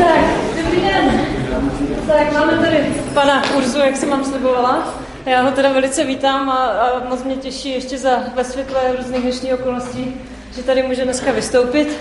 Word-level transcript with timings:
Tak, 0.00 0.24
dobrý 0.64 0.80
den. 0.80 1.20
Tak 2.06 2.32
máme 2.32 2.52
tady 2.52 2.76
pana 3.14 3.42
Urzu, 3.56 3.78
jak 3.78 3.96
jsem 3.96 4.10
vám 4.10 4.24
slibovala. 4.24 4.94
Já 5.26 5.42
ho 5.42 5.50
teda 5.50 5.72
velice 5.72 6.04
vítám 6.04 6.50
a, 6.50 6.54
a 6.56 7.08
moc 7.08 7.22
mě 7.22 7.36
těší 7.36 7.72
ještě 7.72 7.98
za 7.98 8.10
ve 8.34 8.44
světle 8.44 8.80
různých 8.96 9.22
dnešních 9.22 9.54
okolností, 9.54 10.14
že 10.56 10.62
tady 10.62 10.82
může 10.82 11.04
dneska 11.04 11.32
vystoupit. 11.32 11.98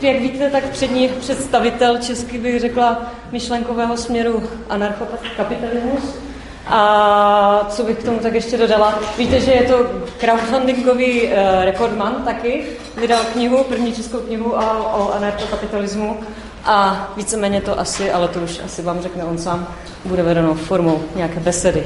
Jak 0.00 0.16
víte, 0.16 0.50
tak 0.50 0.64
přední 0.64 1.08
představitel 1.08 1.98
česky 1.98 2.38
bych 2.38 2.60
řekla 2.60 3.02
myšlenkového 3.32 3.96
směru 3.96 4.42
anarchokapitalismus. 4.68 6.18
A 6.66 7.66
co 7.70 7.82
bych 7.82 7.98
k 7.98 8.04
tomu 8.04 8.18
tak 8.18 8.34
ještě 8.34 8.58
dodala? 8.58 8.98
Víte, 9.18 9.40
že 9.40 9.52
je 9.52 9.62
to 9.62 9.74
crowdfundingový 10.18 11.22
uh, 11.22 11.30
rekordman 11.64 12.22
taky. 12.24 12.66
Vydal 12.96 13.20
knihu, 13.32 13.64
první 13.64 13.92
českou 13.92 14.18
knihu 14.18 14.52
o, 14.52 14.56
o 14.98 15.12
anarchokapitalismu. 15.16 16.20
A 16.64 17.08
víceméně 17.16 17.60
to 17.60 17.80
asi, 17.80 18.12
ale 18.12 18.28
to 18.28 18.40
už 18.40 18.60
asi 18.64 18.82
vám 18.82 19.00
řekne 19.00 19.24
on 19.24 19.38
sám, 19.38 19.66
bude 20.04 20.22
vedeno 20.22 20.54
formou 20.54 21.04
nějaké 21.14 21.40
besedy. 21.40 21.84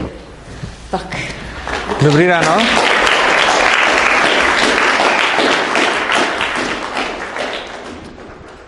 Tak. 0.91 1.17
Dobrý 2.03 2.27
ráno. 2.27 2.63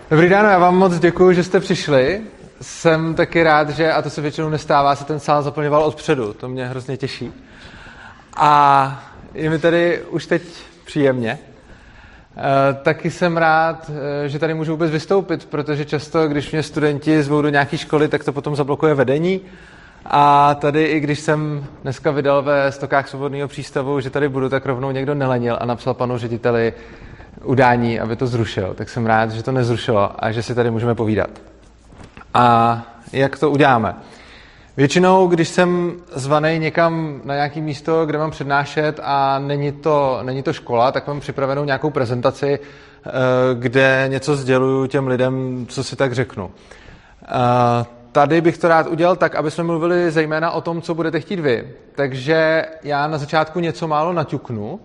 Dobrý 0.09 0.27
ráno, 0.27 0.49
já 0.49 0.57
vám 0.57 0.77
moc 0.77 0.99
děkuji, 0.99 1.35
že 1.35 1.43
jste 1.43 1.59
přišli. 1.59 2.21
Jsem 2.61 3.15
taky 3.15 3.43
rád, 3.43 3.69
že, 3.69 3.91
a 3.91 4.01
to 4.01 4.09
se 4.09 4.21
většinou 4.21 4.49
nestává, 4.49 4.95
se 4.95 5.05
ten 5.05 5.19
sál 5.19 5.43
zaplňoval 5.43 5.83
odpředu. 5.83 6.33
To 6.33 6.47
mě 6.47 6.67
hrozně 6.67 6.97
těší. 6.97 7.33
A 8.35 9.03
je 9.33 9.49
mi 9.49 9.59
tady 9.59 10.01
už 10.09 10.25
teď 10.25 10.41
příjemně. 10.85 11.39
E, 12.37 12.73
taky 12.73 13.11
jsem 13.11 13.37
rád, 13.37 13.91
e, 14.25 14.29
že 14.29 14.39
tady 14.39 14.53
můžu 14.53 14.71
vůbec 14.71 14.91
vystoupit, 14.91 15.45
protože 15.45 15.85
často, 15.85 16.27
když 16.27 16.51
mě 16.51 16.63
studenti 16.63 17.23
zvou 17.23 17.41
do 17.41 17.49
nějaké 17.49 17.77
školy, 17.77 18.07
tak 18.07 18.23
to 18.23 18.33
potom 18.33 18.55
zablokuje 18.55 18.93
vedení. 18.93 19.41
A 20.05 20.55
tady, 20.55 20.83
i 20.83 20.99
když 20.99 21.19
jsem 21.19 21.65
dneska 21.83 22.11
vydal 22.11 22.41
ve 22.41 22.71
stokách 22.71 23.07
svobodného 23.07 23.47
přístavu, 23.47 23.99
že 23.99 24.09
tady 24.09 24.29
budu, 24.29 24.49
tak 24.49 24.65
rovnou 24.65 24.91
někdo 24.91 25.15
nelenil 25.15 25.57
a 25.59 25.65
napsal 25.65 25.93
panu 25.93 26.17
řediteli 26.17 26.73
udání, 27.43 27.99
aby 27.99 28.15
to 28.15 28.27
zrušil. 28.27 28.73
Tak 28.73 28.89
jsem 28.89 29.05
rád, 29.05 29.31
že 29.31 29.43
to 29.43 29.51
nezrušilo 29.51 30.25
a 30.25 30.31
že 30.31 30.43
si 30.43 30.55
tady 30.55 30.71
můžeme 30.71 30.95
povídat. 30.95 31.29
A 32.33 32.81
jak 33.13 33.39
to 33.39 33.51
uděláme? 33.51 33.95
Většinou, 34.77 35.27
když 35.27 35.49
jsem 35.49 35.93
zvaný 36.13 36.59
někam 36.59 37.21
na 37.23 37.35
nějaké 37.35 37.61
místo, 37.61 38.05
kde 38.05 38.17
mám 38.17 38.31
přednášet 38.31 38.99
a 39.03 39.39
není 39.39 39.71
to, 39.71 40.19
není 40.23 40.43
to 40.43 40.53
škola, 40.53 40.91
tak 40.91 41.07
mám 41.07 41.19
připravenou 41.19 41.65
nějakou 41.65 41.89
prezentaci, 41.89 42.59
eh, 42.59 43.11
kde 43.53 44.05
něco 44.07 44.35
sděluju 44.35 44.87
těm 44.87 45.07
lidem, 45.07 45.65
co 45.69 45.83
si 45.83 45.95
tak 45.95 46.13
řeknu. 46.13 46.51
Eh, 47.23 47.85
tady 48.11 48.41
bych 48.41 48.57
to 48.57 48.67
rád 48.67 48.87
udělal 48.87 49.15
tak, 49.15 49.35
aby 49.35 49.51
jsme 49.51 49.63
mluvili 49.63 50.11
zejména 50.11 50.51
o 50.51 50.61
tom, 50.61 50.81
co 50.81 50.95
budete 50.95 51.19
chtít 51.19 51.39
vy. 51.39 51.73
Takže 51.95 52.65
já 52.83 53.07
na 53.07 53.17
začátku 53.17 53.59
něco 53.59 53.87
málo 53.87 54.13
naťuknu 54.13 54.79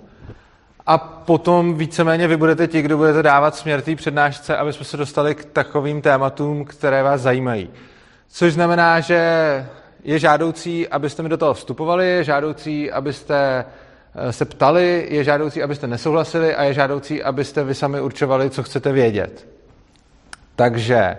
a 0.86 0.98
potom 0.98 1.74
víceméně 1.74 2.28
vy 2.28 2.36
budete 2.36 2.66
ti, 2.66 2.82
kdo 2.82 2.96
budete 2.96 3.22
dávat 3.22 3.54
směr 3.56 3.82
té 3.82 3.96
přednášce, 3.96 4.56
aby 4.56 4.72
jsme 4.72 4.84
se 4.84 4.96
dostali 4.96 5.34
k 5.34 5.44
takovým 5.44 6.02
tématům, 6.02 6.64
které 6.64 7.02
vás 7.02 7.20
zajímají. 7.20 7.70
Což 8.28 8.52
znamená, 8.52 9.00
že 9.00 9.20
je 10.04 10.18
žádoucí, 10.18 10.88
abyste 10.88 11.22
mi 11.22 11.28
do 11.28 11.36
toho 11.36 11.54
vstupovali, 11.54 12.08
je 12.08 12.24
žádoucí, 12.24 12.92
abyste 12.92 13.64
eh, 14.14 14.32
se 14.32 14.44
ptali, 14.44 15.06
je 15.10 15.24
žádoucí, 15.24 15.62
abyste 15.62 15.86
nesouhlasili 15.86 16.54
a 16.54 16.62
je 16.62 16.74
žádoucí, 16.74 17.22
abyste 17.22 17.64
vy 17.64 17.74
sami 17.74 18.00
určovali, 18.00 18.50
co 18.50 18.62
chcete 18.62 18.92
vědět. 18.92 19.48
Takže 20.56 21.16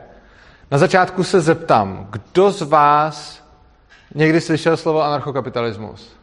na 0.71 0.77
začátku 0.77 1.23
se 1.23 1.41
zeptám, 1.41 2.07
kdo 2.09 2.51
z 2.51 2.61
vás 2.61 3.43
někdy 4.15 4.41
slyšel 4.41 4.77
slovo 4.77 5.03
anarchokapitalismus? 5.03 6.15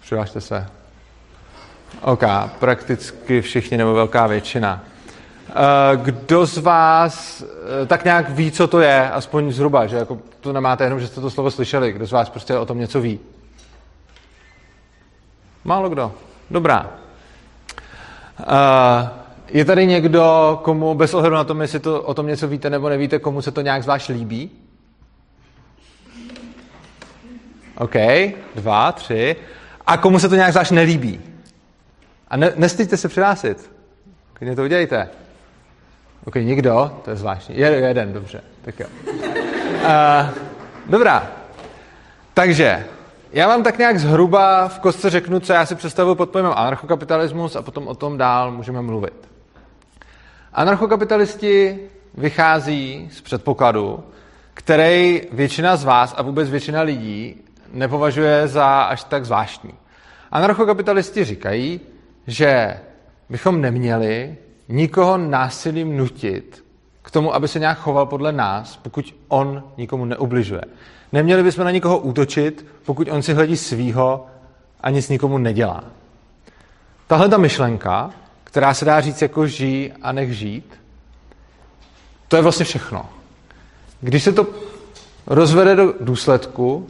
Přihlašte 0.00 0.40
se. 0.40 0.66
OK, 2.02 2.22
prakticky 2.58 3.40
všichni 3.40 3.76
nebo 3.76 3.94
velká 3.94 4.26
většina. 4.26 4.84
Eh, 5.50 5.96
kdo 5.96 6.46
z 6.46 6.58
vás 6.58 7.44
eh, 7.82 7.86
tak 7.86 8.04
nějak 8.04 8.30
ví, 8.30 8.50
co 8.50 8.66
to 8.66 8.80
je, 8.80 9.10
aspoň 9.10 9.52
zhruba, 9.52 9.86
že 9.86 9.96
jako 9.96 10.18
to 10.40 10.52
nemáte 10.52 10.84
jenom, 10.84 11.00
že 11.00 11.06
jste 11.06 11.20
to 11.20 11.30
slovo 11.30 11.50
slyšeli, 11.50 11.92
kdo 11.92 12.06
z 12.06 12.12
vás 12.12 12.30
prostě 12.30 12.56
o 12.56 12.66
tom 12.66 12.78
něco 12.78 13.00
ví? 13.00 13.20
Málo 15.64 15.88
kdo. 15.88 16.12
Dobrá. 16.50 16.90
Uh, 18.38 19.08
je 19.48 19.64
tady 19.64 19.86
někdo, 19.86 20.60
komu 20.62 20.94
bez 20.94 21.14
ohledu 21.14 21.34
na 21.34 21.44
tom, 21.44 21.60
jestli 21.60 21.80
to, 21.80 22.02
o 22.02 22.14
tom 22.14 22.26
něco 22.26 22.48
víte 22.48 22.70
nebo 22.70 22.88
nevíte, 22.88 23.18
komu 23.18 23.42
se 23.42 23.50
to 23.50 23.60
nějak 23.60 23.82
zvlášť 23.82 24.08
líbí? 24.08 24.50
OK, 27.78 27.94
dva, 28.54 28.92
tři. 28.92 29.36
A 29.86 29.96
komu 29.96 30.18
se 30.18 30.28
to 30.28 30.34
nějak 30.34 30.52
zvlášť 30.52 30.70
nelíbí? 30.70 31.20
A 32.28 32.36
ne, 32.36 32.52
nestyďte 32.56 32.96
se 32.96 33.08
přihlásit. 33.08 33.70
Klidně 34.32 34.56
to 34.56 34.62
udělejte. 34.62 35.08
OK, 36.28 36.34
nikdo, 36.34 37.00
to 37.04 37.10
je 37.10 37.16
zvláštní. 37.16 37.58
Je, 37.58 37.66
jeden, 37.66 38.12
dobře, 38.12 38.40
tak 38.62 38.80
jo. 38.80 38.86
Uh, 39.06 40.30
dobrá. 40.86 41.30
Takže, 42.34 42.86
já 43.32 43.48
vám 43.48 43.62
tak 43.62 43.78
nějak 43.78 43.98
zhruba 43.98 44.68
v 44.68 44.78
kostce 44.78 45.10
řeknu, 45.10 45.40
co 45.40 45.52
já 45.52 45.66
si 45.66 45.74
představuji 45.74 46.14
pod 46.14 46.30
pojmem 46.30 46.52
anarchokapitalismus 46.56 47.56
a 47.56 47.62
potom 47.62 47.88
o 47.88 47.94
tom 47.94 48.18
dál 48.18 48.50
můžeme 48.52 48.82
mluvit. 48.82 49.28
Anarchokapitalisti 50.52 51.78
vychází 52.14 53.08
z 53.12 53.20
předpokladu, 53.20 54.04
který 54.54 55.22
většina 55.32 55.76
z 55.76 55.84
vás 55.84 56.14
a 56.16 56.22
vůbec 56.22 56.50
většina 56.50 56.82
lidí 56.82 57.44
nepovažuje 57.72 58.48
za 58.48 58.82
až 58.82 59.04
tak 59.04 59.24
zvláštní. 59.24 59.74
Anarchokapitalisti 60.30 61.24
říkají, 61.24 61.80
že 62.26 62.80
bychom 63.28 63.60
neměli 63.60 64.36
nikoho 64.68 65.18
násilím 65.18 65.96
nutit 65.96 66.64
k 67.02 67.10
tomu, 67.10 67.34
aby 67.34 67.48
se 67.48 67.58
nějak 67.58 67.78
choval 67.78 68.06
podle 68.06 68.32
nás, 68.32 68.76
pokud 68.76 69.14
on 69.28 69.62
nikomu 69.76 70.04
neubližuje. 70.04 70.62
Neměli 71.12 71.42
bychom 71.42 71.64
na 71.64 71.70
nikoho 71.70 71.98
útočit, 71.98 72.66
pokud 72.84 73.08
on 73.10 73.22
si 73.22 73.34
hledí 73.34 73.56
svýho 73.56 74.26
a 74.80 74.90
nic 74.90 75.08
nikomu 75.08 75.38
nedělá. 75.38 75.84
Tahle 77.06 77.28
ta 77.28 77.38
myšlenka, 77.38 78.10
která 78.44 78.74
se 78.74 78.84
dá 78.84 79.00
říct 79.00 79.22
jako 79.22 79.46
žij 79.46 79.92
a 80.02 80.12
nech 80.12 80.36
žít, 80.36 80.80
to 82.28 82.36
je 82.36 82.42
vlastně 82.42 82.64
všechno. 82.64 83.08
Když 84.00 84.22
se 84.22 84.32
to 84.32 84.46
rozvede 85.26 85.76
do 85.76 85.94
důsledku, 86.00 86.86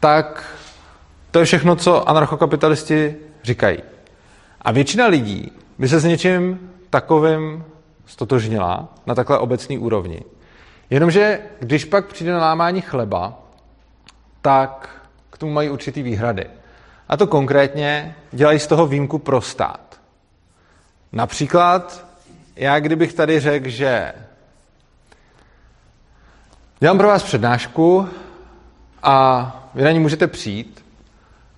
tak 0.00 0.56
to 1.30 1.38
je 1.38 1.44
všechno, 1.44 1.76
co 1.76 2.08
anarchokapitalisti 2.08 3.16
říkají. 3.44 3.78
A 4.62 4.72
většina 4.72 5.06
lidí 5.06 5.52
by 5.78 5.88
se 5.88 6.00
s 6.00 6.04
něčím 6.04 6.70
takovým 6.90 7.64
stotožnila 8.06 8.88
na 9.06 9.14
takhle 9.14 9.38
obecný 9.38 9.78
úrovni. 9.78 10.20
Jenomže 10.90 11.40
když 11.60 11.84
pak 11.84 12.06
přijde 12.06 12.32
na 12.32 12.38
lámání 12.38 12.80
chleba, 12.80 13.38
tak 14.42 15.00
k 15.30 15.38
tomu 15.38 15.52
mají 15.52 15.70
určitý 15.70 16.02
výhrady. 16.02 16.46
A 17.08 17.16
to 17.16 17.26
konkrétně 17.26 18.16
dělají 18.32 18.58
z 18.58 18.66
toho 18.66 18.86
výjimku 18.86 19.18
pro 19.18 19.40
stát. 19.40 20.00
Například, 21.12 22.06
já 22.56 22.80
kdybych 22.80 23.12
tady 23.12 23.40
řekl, 23.40 23.68
že 23.68 24.12
dělám 26.80 26.98
pro 26.98 27.08
vás 27.08 27.22
přednášku 27.22 28.08
a 29.02 29.68
vy 29.74 29.82
na 29.82 29.90
ní 29.90 29.98
můžete 29.98 30.26
přijít 30.26 30.84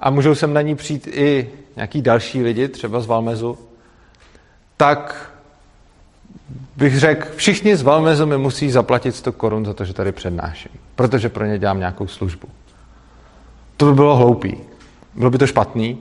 a 0.01 0.11
můžou 0.11 0.35
sem 0.35 0.53
na 0.55 0.61
ní 0.61 0.77
přijít 0.77 1.07
i 1.07 1.51
nějaký 1.77 2.03
další 2.03 2.43
lidi, 2.43 2.69
třeba 2.69 3.01
z 3.01 3.07
Valmezu, 3.07 3.68
tak 4.79 5.31
bych 6.77 6.99
řekl, 6.99 7.29
všichni 7.37 7.77
z 7.77 7.83
Valmezu 7.83 8.27
mi 8.27 8.39
musí 8.39 8.71
zaplatit 8.71 9.17
100 9.17 9.33
korun 9.33 9.67
za 9.67 9.75
to, 9.75 9.85
že 9.85 9.95
tady 9.95 10.13
přednáším, 10.13 10.71
protože 10.95 11.29
pro 11.29 11.45
ně 11.45 11.59
dělám 11.59 11.79
nějakou 11.79 12.07
službu. 12.07 12.49
To 13.77 13.87
by 13.87 13.93
bylo 13.93 14.17
hloupý. 14.17 14.57
Bylo 15.15 15.31
by 15.31 15.39
to 15.39 15.47
špatný 15.47 15.99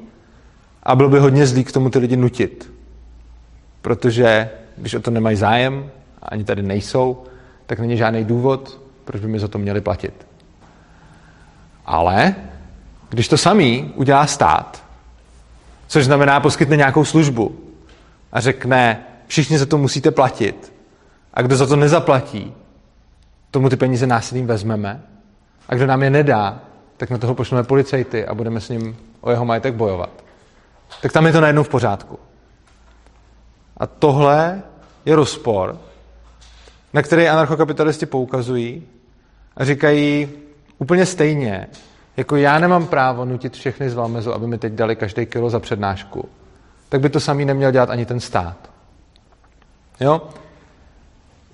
a 0.83 0.95
bylo 0.95 1.09
by 1.09 1.19
hodně 1.19 1.47
zlý 1.47 1.63
k 1.63 1.71
tomu 1.71 1.89
ty 1.89 1.99
lidi 1.99 2.17
nutit. 2.17 2.73
Protože 3.81 4.49
když 4.77 4.93
o 4.93 4.99
to 4.99 5.11
nemají 5.11 5.37
zájem, 5.37 5.89
ani 6.21 6.43
tady 6.43 6.63
nejsou, 6.63 7.23
tak 7.65 7.79
není 7.79 7.97
žádný 7.97 8.23
důvod, 8.25 8.81
proč 9.05 9.21
by 9.21 9.27
mi 9.27 9.39
za 9.39 9.47
to 9.47 9.57
měli 9.57 9.81
platit. 9.81 10.27
Ale 11.85 12.35
když 13.09 13.27
to 13.27 13.37
samý 13.37 13.91
udělá 13.95 14.27
stát, 14.27 14.83
což 15.87 16.05
znamená 16.05 16.39
poskytne 16.39 16.77
nějakou 16.77 17.05
službu 17.05 17.66
a 18.31 18.39
řekne, 18.39 19.05
všichni 19.27 19.57
za 19.57 19.65
to 19.65 19.77
musíte 19.77 20.11
platit 20.11 20.73
a 21.33 21.41
kdo 21.41 21.55
za 21.55 21.67
to 21.67 21.75
nezaplatí, 21.75 22.53
tomu 23.51 23.69
ty 23.69 23.75
peníze 23.75 24.07
násilím 24.07 24.47
vezmeme 24.47 25.01
a 25.69 25.75
kdo 25.75 25.85
nám 25.85 26.03
je 26.03 26.09
nedá, 26.09 26.59
tak 26.97 27.09
na 27.09 27.17
toho 27.17 27.35
pošleme 27.35 27.63
policajty 27.63 28.25
a 28.25 28.35
budeme 28.35 28.61
s 28.61 28.69
ním 28.69 28.97
o 29.21 29.31
jeho 29.31 29.45
majetek 29.45 29.73
bojovat. 29.73 30.09
Tak 31.01 31.11
tam 31.11 31.25
je 31.25 31.31
to 31.31 31.41
najednou 31.41 31.63
v 31.63 31.69
pořádku. 31.69 32.19
A 33.77 33.87
tohle 33.87 34.61
je 35.05 35.15
rozpor, 35.15 35.77
na 36.93 37.01
který 37.01 37.27
anarchokapitalisti 37.27 38.05
poukazují 38.05 38.83
a 39.57 39.65
říkají 39.65 40.29
úplně 40.77 41.05
stejně, 41.05 41.67
jako 42.17 42.35
já 42.35 42.59
nemám 42.59 42.87
právo 42.87 43.25
nutit 43.25 43.53
všechny 43.53 43.89
z 43.89 43.93
Valmezu, 43.93 44.33
aby 44.33 44.47
mi 44.47 44.57
teď 44.57 44.73
dali 44.73 44.95
každý 44.95 45.25
kilo 45.25 45.49
za 45.49 45.59
přednášku, 45.59 46.29
tak 46.89 47.01
by 47.01 47.09
to 47.09 47.19
samý 47.19 47.45
neměl 47.45 47.71
dělat 47.71 47.89
ani 47.89 48.05
ten 48.05 48.19
stát. 48.19 48.57
Jo? 49.99 50.21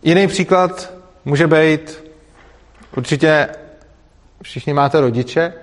Jiný 0.04 0.28
příklad 0.28 0.94
může 1.26 1.48
být, 1.48 2.04
určitě 2.98 3.50
všichni 4.44 4.74
máte 4.74 5.02
rodiče 5.02 5.54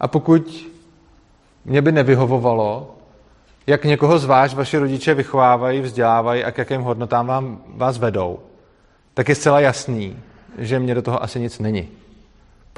a 0.00 0.08
pokud 0.08 0.70
mě 1.64 1.82
by 1.82 1.92
nevyhovovalo, 1.92 2.96
jak 3.66 3.84
někoho 3.84 4.18
zvlášť 4.18 4.54
vaši 4.54 4.78
rodiče 4.78 5.14
vychovávají, 5.14 5.80
vzdělávají 5.80 6.44
a 6.44 6.50
k 6.50 6.58
jakým 6.58 6.80
hodnotám 6.80 7.26
vám, 7.26 7.62
vás 7.68 7.98
vedou, 7.98 8.38
tak 9.14 9.28
je 9.28 9.34
zcela 9.34 9.60
jasný, 9.60 10.16
že 10.58 10.78
mě 10.78 10.94
do 10.94 11.02
toho 11.02 11.22
asi 11.22 11.40
nic 11.40 11.58
není. 11.58 11.88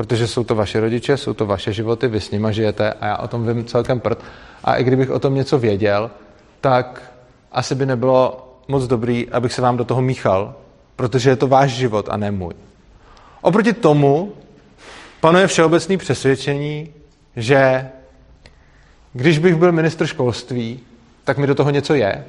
Protože 0.02 0.26
jsou 0.26 0.44
to 0.44 0.54
vaše 0.54 0.80
rodiče, 0.80 1.16
jsou 1.16 1.34
to 1.34 1.46
vaše 1.46 1.72
životy, 1.72 2.08
vy 2.08 2.20
s 2.20 2.30
nima 2.30 2.52
žijete 2.52 2.92
a 2.92 3.06
já 3.06 3.16
o 3.16 3.28
tom 3.28 3.46
vím 3.46 3.64
celkem 3.64 4.00
prd. 4.00 4.18
A 4.64 4.76
i 4.76 4.84
kdybych 4.84 5.10
o 5.10 5.18
tom 5.18 5.34
něco 5.34 5.58
věděl, 5.58 6.10
tak 6.60 7.12
asi 7.52 7.74
by 7.74 7.86
nebylo 7.86 8.48
moc 8.68 8.86
dobrý, 8.86 9.28
abych 9.28 9.52
se 9.52 9.62
vám 9.62 9.76
do 9.76 9.84
toho 9.84 10.02
míchal, 10.02 10.54
protože 10.96 11.30
je 11.30 11.36
to 11.36 11.46
váš 11.46 11.70
život 11.70 12.08
a 12.10 12.16
ne 12.16 12.30
můj. 12.30 12.54
Oproti 13.42 13.72
tomu 13.72 14.32
panuje 15.20 15.46
všeobecné 15.46 15.96
přesvědčení, 15.96 16.88
že 17.36 17.88
když 19.12 19.38
bych 19.38 19.56
byl 19.56 19.72
ministr 19.72 20.06
školství, 20.06 20.80
tak 21.24 21.38
mi 21.38 21.46
do 21.46 21.54
toho 21.54 21.70
něco 21.70 21.94
je 21.94 22.24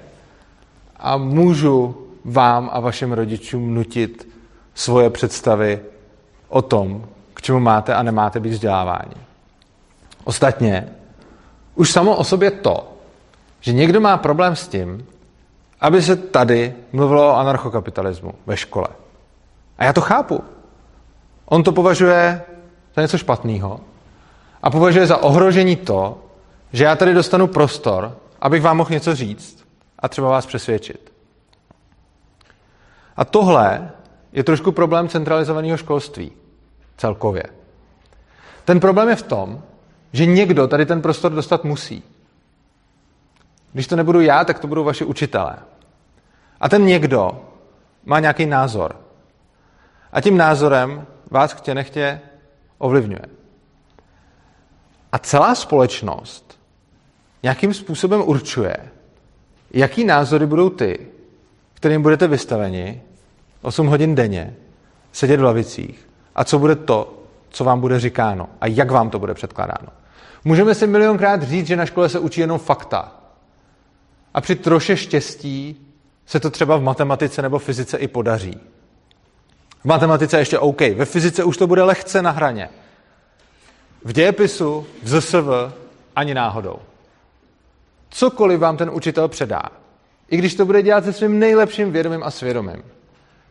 a 0.98 1.18
můžu 1.18 1.96
vám 2.26 2.70
a 2.74 2.80
vašim 2.80 3.12
rodičům 3.12 3.74
nutit 3.74 4.28
svoje 4.76 5.10
představy 5.10 5.80
o 6.50 6.62
tom, 6.62 7.06
čemu 7.44 7.60
máte 7.60 7.94
a 7.94 8.04
nemáte 8.04 8.40
být 8.40 8.50
vzdělávání. 8.50 9.16
Ostatně, 10.24 10.90
už 11.76 11.92
samo 11.92 12.16
o 12.16 12.24
sobě 12.24 12.52
to, 12.52 12.94
že 13.60 13.74
někdo 13.74 14.02
má 14.02 14.18
problém 14.18 14.56
s 14.56 14.68
tím, 14.68 15.08
aby 15.82 16.02
se 16.02 16.16
tady 16.16 16.76
mluvilo 16.92 17.30
o 17.30 17.36
anarchokapitalismu 17.36 18.34
ve 18.46 18.58
škole. 18.58 18.88
A 19.78 19.84
já 19.84 19.94
to 19.94 20.02
chápu. 20.02 20.44
On 21.46 21.64
to 21.64 21.72
považuje 21.72 22.42
za 22.96 23.02
něco 23.02 23.18
špatného 23.18 23.80
a 24.64 24.70
považuje 24.70 25.08
za 25.08 25.18
ohrožení 25.18 25.76
to, 25.76 26.18
že 26.74 26.84
já 26.84 26.96
tady 26.96 27.14
dostanu 27.14 27.48
prostor, 27.48 28.18
abych 28.42 28.62
vám 28.62 28.78
mohl 28.78 28.90
něco 28.92 29.16
říct 29.16 29.66
a 30.00 30.10
třeba 30.10 30.30
vás 30.30 30.46
přesvědčit. 30.46 31.14
A 33.18 33.26
tohle 33.26 33.92
je 34.34 34.44
trošku 34.44 34.72
problém 34.72 35.08
centralizovaného 35.08 35.78
školství 35.78 36.32
celkově. 36.98 37.44
Ten 38.66 38.80
problém 38.80 39.10
je 39.10 39.16
v 39.16 39.24
tom, 39.24 39.64
že 40.14 40.26
někdo 40.26 40.68
tady 40.68 40.86
ten 40.86 41.02
prostor 41.02 41.32
dostat 41.32 41.64
musí. 41.64 42.04
Když 43.74 43.88
to 43.88 43.96
nebudu 43.96 44.22
já, 44.22 44.46
tak 44.46 44.60
to 44.60 44.68
budou 44.68 44.84
vaši 44.84 45.06
učitelé. 45.06 45.56
A 46.60 46.70
ten 46.70 46.86
někdo 46.86 47.46
má 48.06 48.20
nějaký 48.20 48.46
názor. 48.46 48.96
A 50.12 50.22
tím 50.22 50.38
názorem 50.38 51.06
vás 51.32 51.54
chtě 51.54 51.76
nechtě 51.76 52.22
ovlivňuje. 52.78 53.26
A 55.12 55.20
celá 55.20 55.56
společnost 55.56 56.60
nějakým 57.44 57.74
způsobem 57.74 58.22
určuje, 58.26 58.78
jaký 59.72 60.04
názory 60.04 60.46
budou 60.46 60.70
ty, 60.70 61.08
kterým 61.74 62.02
budete 62.02 62.28
vystaveni 62.28 63.02
8 63.62 63.88
hodin 63.88 64.16
denně, 64.16 64.56
sedět 65.12 65.40
v 65.40 65.44
lavicích 65.44 66.08
a 66.36 66.44
co 66.44 66.60
bude 66.60 66.76
to, 66.76 67.24
co 67.50 67.64
vám 67.64 67.82
bude 67.82 68.00
říkáno 68.00 68.50
a 68.62 68.68
jak 68.68 68.92
vám 68.92 69.10
to 69.10 69.20
bude 69.20 69.34
předkládáno. 69.34 69.90
Můžeme 70.44 70.76
si 70.76 70.88
milionkrát 70.88 71.44
říct, 71.44 71.68
že 71.68 71.76
na 71.76 71.86
škole 71.86 72.10
se 72.10 72.20
učí 72.20 72.42
jenom 72.42 72.60
fakta. 72.60 73.12
A 74.34 74.42
při 74.42 74.56
troše 74.56 74.98
štěstí 74.98 75.88
se 76.26 76.40
to 76.40 76.50
třeba 76.50 76.78
v 76.78 76.82
matematice 76.82 77.42
nebo 77.42 77.60
fyzice 77.60 77.98
i 77.98 78.08
podaří. 78.08 78.60
V 79.82 79.86
matematice 79.86 80.40
ještě 80.40 80.60
OK, 80.60 80.82
ve 80.82 81.06
fyzice 81.06 81.44
už 81.44 81.58
to 81.58 81.68
bude 81.68 81.84
lehce 81.84 82.22
na 82.22 82.32
hraně. 82.32 82.70
V 84.04 84.14
dějepisu, 84.14 84.88
v 85.04 85.08
ZSV 85.08 85.74
ani 86.16 86.34
náhodou. 86.34 86.76
Cokoliv 88.10 88.60
vám 88.60 88.78
ten 88.78 88.90
učitel 88.90 89.28
předá, 89.28 89.62
i 90.30 90.38
když 90.38 90.56
to 90.56 90.66
bude 90.66 90.82
dělat 90.82 91.04
se 91.04 91.14
svým 91.14 91.40
nejlepším 91.40 91.92
vědomím 91.92 92.24
a 92.24 92.32
svědomím, 92.32 92.84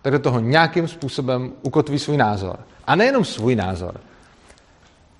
tak 0.02 0.12
do 0.12 0.18
toho 0.18 0.40
nějakým 0.40 0.88
způsobem 0.88 1.52
ukotví 1.62 1.98
svůj 1.98 2.16
názor. 2.16 2.58
A 2.86 2.96
nejenom 2.96 3.24
svůj 3.24 3.56
názor. 3.56 4.00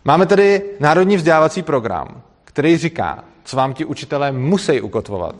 Máme 0.05 0.26
tady 0.26 0.62
Národní 0.81 1.17
vzdělávací 1.17 1.62
program, 1.62 2.23
který 2.44 2.76
říká, 2.76 3.25
co 3.44 3.56
vám 3.56 3.75
ti 3.75 3.85
učitelé 3.85 4.32
musí 4.32 4.81
ukotvovat. 4.81 5.35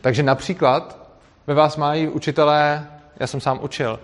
Takže 0.00 0.22
například 0.22 1.08
ve 1.46 1.54
vás 1.54 1.76
mají 1.76 2.08
učitelé, 2.08 2.86
já 3.20 3.26
jsem 3.26 3.40
sám 3.40 3.58
učil, 3.62 4.00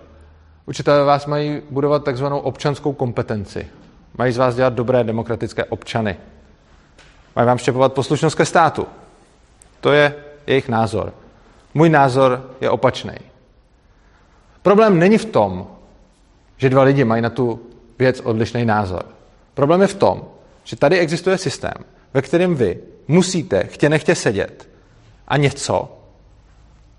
učitelé 0.65 0.99
ve 0.99 1.05
vás 1.05 1.25
mají 1.25 1.61
budovat 1.69 2.03
takzvanou 2.03 2.39
občanskou 2.39 2.93
kompetenci. 2.93 3.67
Mají 4.17 4.31
z 4.33 4.37
vás 4.37 4.55
dělat 4.55 4.73
dobré 4.73 5.03
demokratické 5.03 5.65
občany. 5.65 6.17
Mají 7.35 7.47
vám 7.47 7.57
štěpovat 7.57 7.93
poslušnost 7.93 8.35
ke 8.35 8.45
státu. 8.45 8.87
To 9.79 9.91
je 9.91 10.15
jejich 10.47 10.69
názor. 10.69 11.13
Můj 11.73 11.89
názor 11.89 12.49
je 12.61 12.69
opačný. 12.69 13.15
Problém 14.61 14.99
není 14.99 15.17
v 15.17 15.25
tom, 15.25 15.67
že 16.57 16.69
dva 16.69 16.83
lidi 16.83 17.03
mají 17.03 17.21
na 17.21 17.29
tu 17.29 17.59
věc 17.99 18.19
odlišný 18.19 18.65
názor. 18.65 19.05
Problém 19.53 19.81
je 19.81 19.87
v 19.87 19.95
tom, 19.95 20.23
že 20.63 20.75
tady 20.75 20.99
existuje 20.99 21.37
systém, 21.37 21.73
ve 22.13 22.21
kterém 22.21 22.55
vy 22.55 22.79
musíte 23.07 23.63
chtě 23.63 23.89
nechtě 23.89 24.15
sedět 24.15 24.69
a 25.27 25.37
něco 25.37 25.97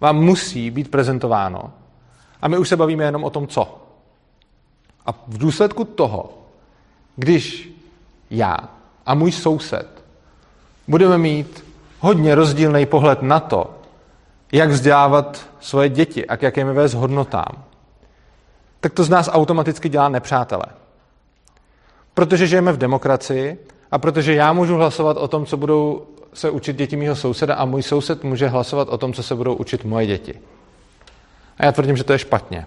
vám 0.01 0.17
musí 0.17 0.71
být 0.71 0.91
prezentováno 0.91 1.73
a 2.43 2.49
my 2.49 2.59
už 2.59 2.69
se 2.69 2.77
bavíme 2.77 3.05
jenom 3.05 3.25
o 3.25 3.31
tom, 3.31 3.47
co. 3.47 3.83
A 5.07 5.13
v 5.13 5.39
důsledku 5.39 5.85
toho, 5.85 6.39
když 7.17 7.73
já 8.31 8.57
a 9.07 9.15
můj 9.15 9.33
soused 9.33 10.05
budeme 10.89 11.19
mít 11.19 11.65
hodně 12.01 12.35
rozdílný 12.35 12.87
pohled 12.87 13.23
na 13.23 13.41
to, 13.41 13.71
jak 14.53 14.71
vzdělávat 14.71 15.47
svoje 15.61 15.89
děti 15.89 16.27
a 16.27 16.37
k 16.37 16.43
jakým 16.43 16.67
vést 16.67 16.95
hodnotám, 16.95 17.65
tak 18.87 18.93
to 18.93 19.05
z 19.05 19.09
nás 19.09 19.29
automaticky 19.33 19.89
dělá 19.89 20.09
nepřátele. 20.09 20.65
Protože 22.15 22.47
žijeme 22.47 22.73
v 22.73 22.77
demokracii 22.77 23.67
a 23.91 23.99
protože 23.99 24.35
já 24.35 24.53
můžu 24.53 24.77
hlasovat 24.77 25.17
o 25.17 25.29
tom, 25.29 25.47
co 25.47 25.57
budou 25.57 26.07
se 26.35 26.51
učit 26.51 26.77
děti 26.77 26.97
mého 26.97 27.17
souseda 27.17 27.55
a 27.55 27.65
můj 27.65 27.83
soused 27.83 28.25
může 28.25 28.49
hlasovat 28.49 28.89
o 28.89 28.99
tom, 28.99 29.13
co 29.13 29.23
se 29.23 29.35
budou 29.35 29.55
učit 29.55 29.85
moje 29.85 30.07
děti. 30.07 30.41
A 31.59 31.65
já 31.65 31.73
tvrdím, 31.73 31.97
že 31.97 32.05
to 32.05 32.13
je 32.13 32.19
špatně. 32.19 32.67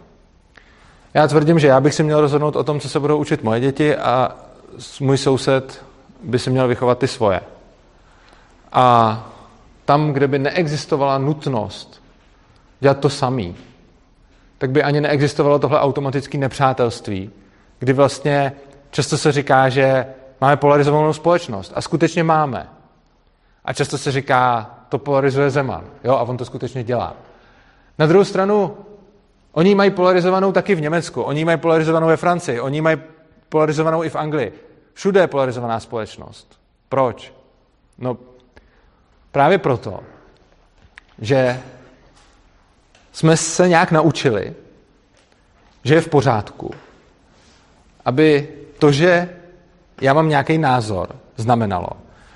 Já 1.13 1.27
tvrdím, 1.27 1.59
že 1.59 1.67
já 1.67 1.79
bych 1.79 1.93
si 1.93 2.03
měl 2.03 2.21
rozhodnout 2.21 2.55
o 2.55 2.63
tom, 2.63 2.79
co 2.79 2.89
se 2.89 2.99
budou 2.99 3.17
učit 3.17 3.43
moje 3.43 3.59
děti 3.59 3.95
a 3.95 4.35
můj 4.99 5.17
soused 5.17 5.85
by 6.23 6.39
si 6.39 6.49
měl 6.49 6.67
vychovat 6.67 6.99
ty 6.99 7.07
svoje. 7.07 7.41
A 8.71 9.27
tam, 9.85 10.13
kde 10.13 10.27
by 10.27 10.39
neexistovala 10.39 11.17
nutnost 11.17 12.03
dělat 12.79 12.99
to 12.99 13.09
samý, 13.09 13.55
tak 14.59 14.71
by 14.71 14.83
ani 14.83 15.01
neexistovalo 15.01 15.59
tohle 15.59 15.79
automatické 15.79 16.37
nepřátelství, 16.37 17.31
kdy 17.79 17.93
vlastně 17.93 18.51
často 18.91 19.17
se 19.17 19.31
říká, 19.31 19.69
že 19.69 20.05
máme 20.41 20.57
polarizovanou 20.57 21.13
společnost. 21.13 21.71
A 21.75 21.81
skutečně 21.81 22.23
máme. 22.23 22.69
A 23.65 23.73
často 23.73 23.97
se 23.97 24.11
říká, 24.11 24.71
to 24.89 24.99
polarizuje 24.99 25.49
Zeman. 25.49 25.83
Jo, 26.03 26.13
a 26.13 26.21
on 26.21 26.37
to 26.37 26.45
skutečně 26.45 26.83
dělá. 26.83 27.15
Na 27.99 28.05
druhou 28.05 28.25
stranu, 28.25 28.77
oni 29.51 29.75
mají 29.75 29.91
polarizovanou 29.91 30.51
taky 30.51 30.75
v 30.75 30.81
Německu, 30.81 31.21
oni 31.21 31.45
mají 31.45 31.57
polarizovanou 31.57 32.07
ve 32.07 32.17
Francii, 32.17 32.59
oni 32.59 32.81
mají 32.81 32.97
polarizovanou 33.49 34.03
i 34.03 34.09
v 34.09 34.15
Anglii. 34.15 34.53
Všude 34.93 35.19
je 35.19 35.27
polarizovaná 35.27 35.79
společnost. 35.79 36.59
Proč? 36.89 37.33
No, 37.97 38.17
právě 39.31 39.57
proto, 39.57 39.99
že 41.21 41.59
jsme 43.19 43.37
se 43.37 43.69
nějak 43.69 43.91
naučili, 43.91 44.53
že 45.83 45.95
je 45.95 46.01
v 46.01 46.07
pořádku, 46.07 46.71
aby 48.05 48.47
to, 48.79 48.91
že 48.91 49.29
já 50.01 50.13
mám 50.13 50.29
nějaký 50.29 50.57
názor, 50.57 51.15
znamenalo, 51.35 51.89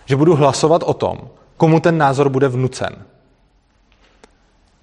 že 0.06 0.16
budu 0.16 0.36
hlasovat 0.36 0.84
o 0.84 0.94
tom, 0.94 1.18
komu 1.58 1.80
ten 1.80 1.98
názor 1.98 2.30
bude 2.30 2.48
vnucen. 2.48 2.96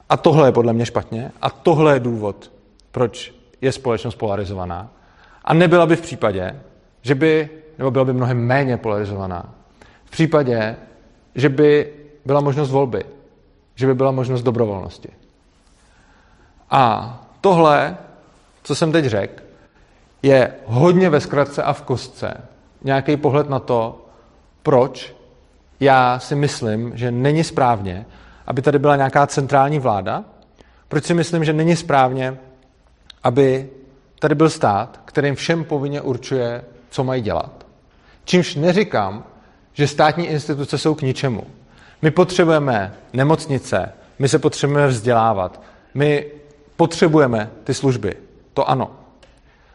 A 0.08 0.16
tohle 0.16 0.48
je 0.48 0.52
podle 0.52 0.72
mě 0.72 0.86
špatně 0.86 1.32
a 1.42 1.50
tohle 1.50 1.94
je 1.94 2.00
důvod, 2.00 2.52
proč 2.90 3.34
je 3.60 3.72
společnost 3.72 4.14
polarizovaná. 4.14 4.90
A 5.44 5.54
nebyla 5.54 5.86
by 5.86 5.96
v 5.96 6.00
případě, 6.00 6.60
že 7.02 7.14
by, 7.14 7.48
nebo 7.78 7.90
byla 7.90 8.04
by 8.04 8.12
mnohem 8.12 8.38
méně 8.46 8.76
polarizovaná, 8.76 9.54
v 10.04 10.10
případě, 10.10 10.76
že 11.34 11.48
by 11.48 11.92
byla 12.24 12.40
možnost 12.40 12.70
volby, 12.70 13.04
že 13.74 13.86
by 13.86 13.94
byla 13.94 14.10
možnost 14.10 14.42
dobrovolnosti. 14.42 15.19
A 16.70 17.16
tohle, 17.40 17.96
co 18.62 18.74
jsem 18.74 18.92
teď 18.92 19.04
řekl, 19.04 19.42
je 20.22 20.54
hodně 20.66 21.10
ve 21.10 21.20
zkratce 21.20 21.62
a 21.62 21.72
v 21.72 21.82
kostce 21.82 22.40
nějaký 22.84 23.16
pohled 23.16 23.48
na 23.48 23.58
to, 23.58 24.06
proč 24.62 25.14
já 25.80 26.18
si 26.18 26.34
myslím, 26.34 26.92
že 26.96 27.10
není 27.10 27.44
správně, 27.44 28.06
aby 28.46 28.62
tady 28.62 28.78
byla 28.78 28.96
nějaká 28.96 29.26
centrální 29.26 29.78
vláda, 29.78 30.24
proč 30.88 31.04
si 31.04 31.14
myslím, 31.14 31.44
že 31.44 31.52
není 31.52 31.76
správně, 31.76 32.38
aby 33.22 33.70
tady 34.18 34.34
byl 34.34 34.50
stát, 34.50 35.00
kterým 35.04 35.34
všem 35.34 35.64
povinně 35.64 36.00
určuje, 36.00 36.64
co 36.90 37.04
mají 37.04 37.22
dělat. 37.22 37.66
Čímž 38.24 38.54
neříkám, 38.54 39.24
že 39.72 39.86
státní 39.86 40.26
instituce 40.26 40.78
jsou 40.78 40.94
k 40.94 41.02
ničemu. 41.02 41.46
My 42.02 42.10
potřebujeme 42.10 42.94
nemocnice, 43.12 43.92
my 44.18 44.28
se 44.28 44.38
potřebujeme 44.38 44.86
vzdělávat, 44.86 45.62
my 45.94 46.26
potřebujeme 46.80 47.50
ty 47.64 47.74
služby. 47.74 48.16
To 48.54 48.70
ano. 48.70 48.90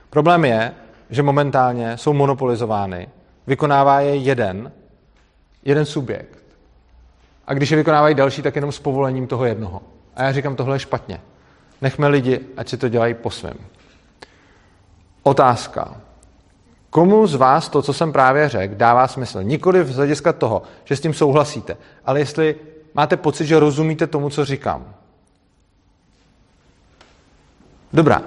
Problém 0.10 0.46
je, 0.46 0.72
že 1.10 1.24
momentálně 1.24 1.98
jsou 1.98 2.14
monopolizovány, 2.14 3.10
vykonává 3.48 4.00
je 4.02 4.16
jeden, 4.16 4.72
jeden 5.66 5.86
subjekt. 5.86 6.44
A 7.48 7.54
když 7.54 7.72
je 7.72 7.78
vykonávají 7.78 8.16
další, 8.16 8.42
tak 8.42 8.56
jenom 8.56 8.72
s 8.72 8.80
povolením 8.80 9.28
toho 9.28 9.46
jednoho. 9.46 9.82
A 10.16 10.24
já 10.24 10.32
říkám, 10.32 10.56
tohle 10.56 10.76
je 10.76 10.80
špatně. 10.80 11.22
Nechme 11.82 12.08
lidi, 12.08 12.40
ať 12.58 12.70
si 12.70 12.78
to 12.78 12.90
dělají 12.90 13.14
po 13.14 13.30
svém. 13.30 13.58
Otázka. 15.24 16.02
Komu 16.90 17.28
z 17.28 17.36
vás 17.36 17.70
to, 17.70 17.82
co 17.82 17.94
jsem 17.94 18.12
právě 18.12 18.50
řekl, 18.50 18.76
dává 18.76 19.08
smysl? 19.08 19.44
Nikoli 19.44 19.86
z 19.86 19.96
hlediska 19.96 20.34
toho, 20.34 20.62
že 20.84 20.96
s 20.96 21.02
tím 21.02 21.14
souhlasíte, 21.14 21.78
ale 22.06 22.20
jestli 22.20 22.56
máte 22.94 23.18
pocit, 23.18 23.46
že 23.46 23.60
rozumíte 23.60 24.08
tomu, 24.08 24.30
co 24.30 24.46
říkám. 24.46 24.96
Dobrá. 27.96 28.20
Uh, 28.20 28.26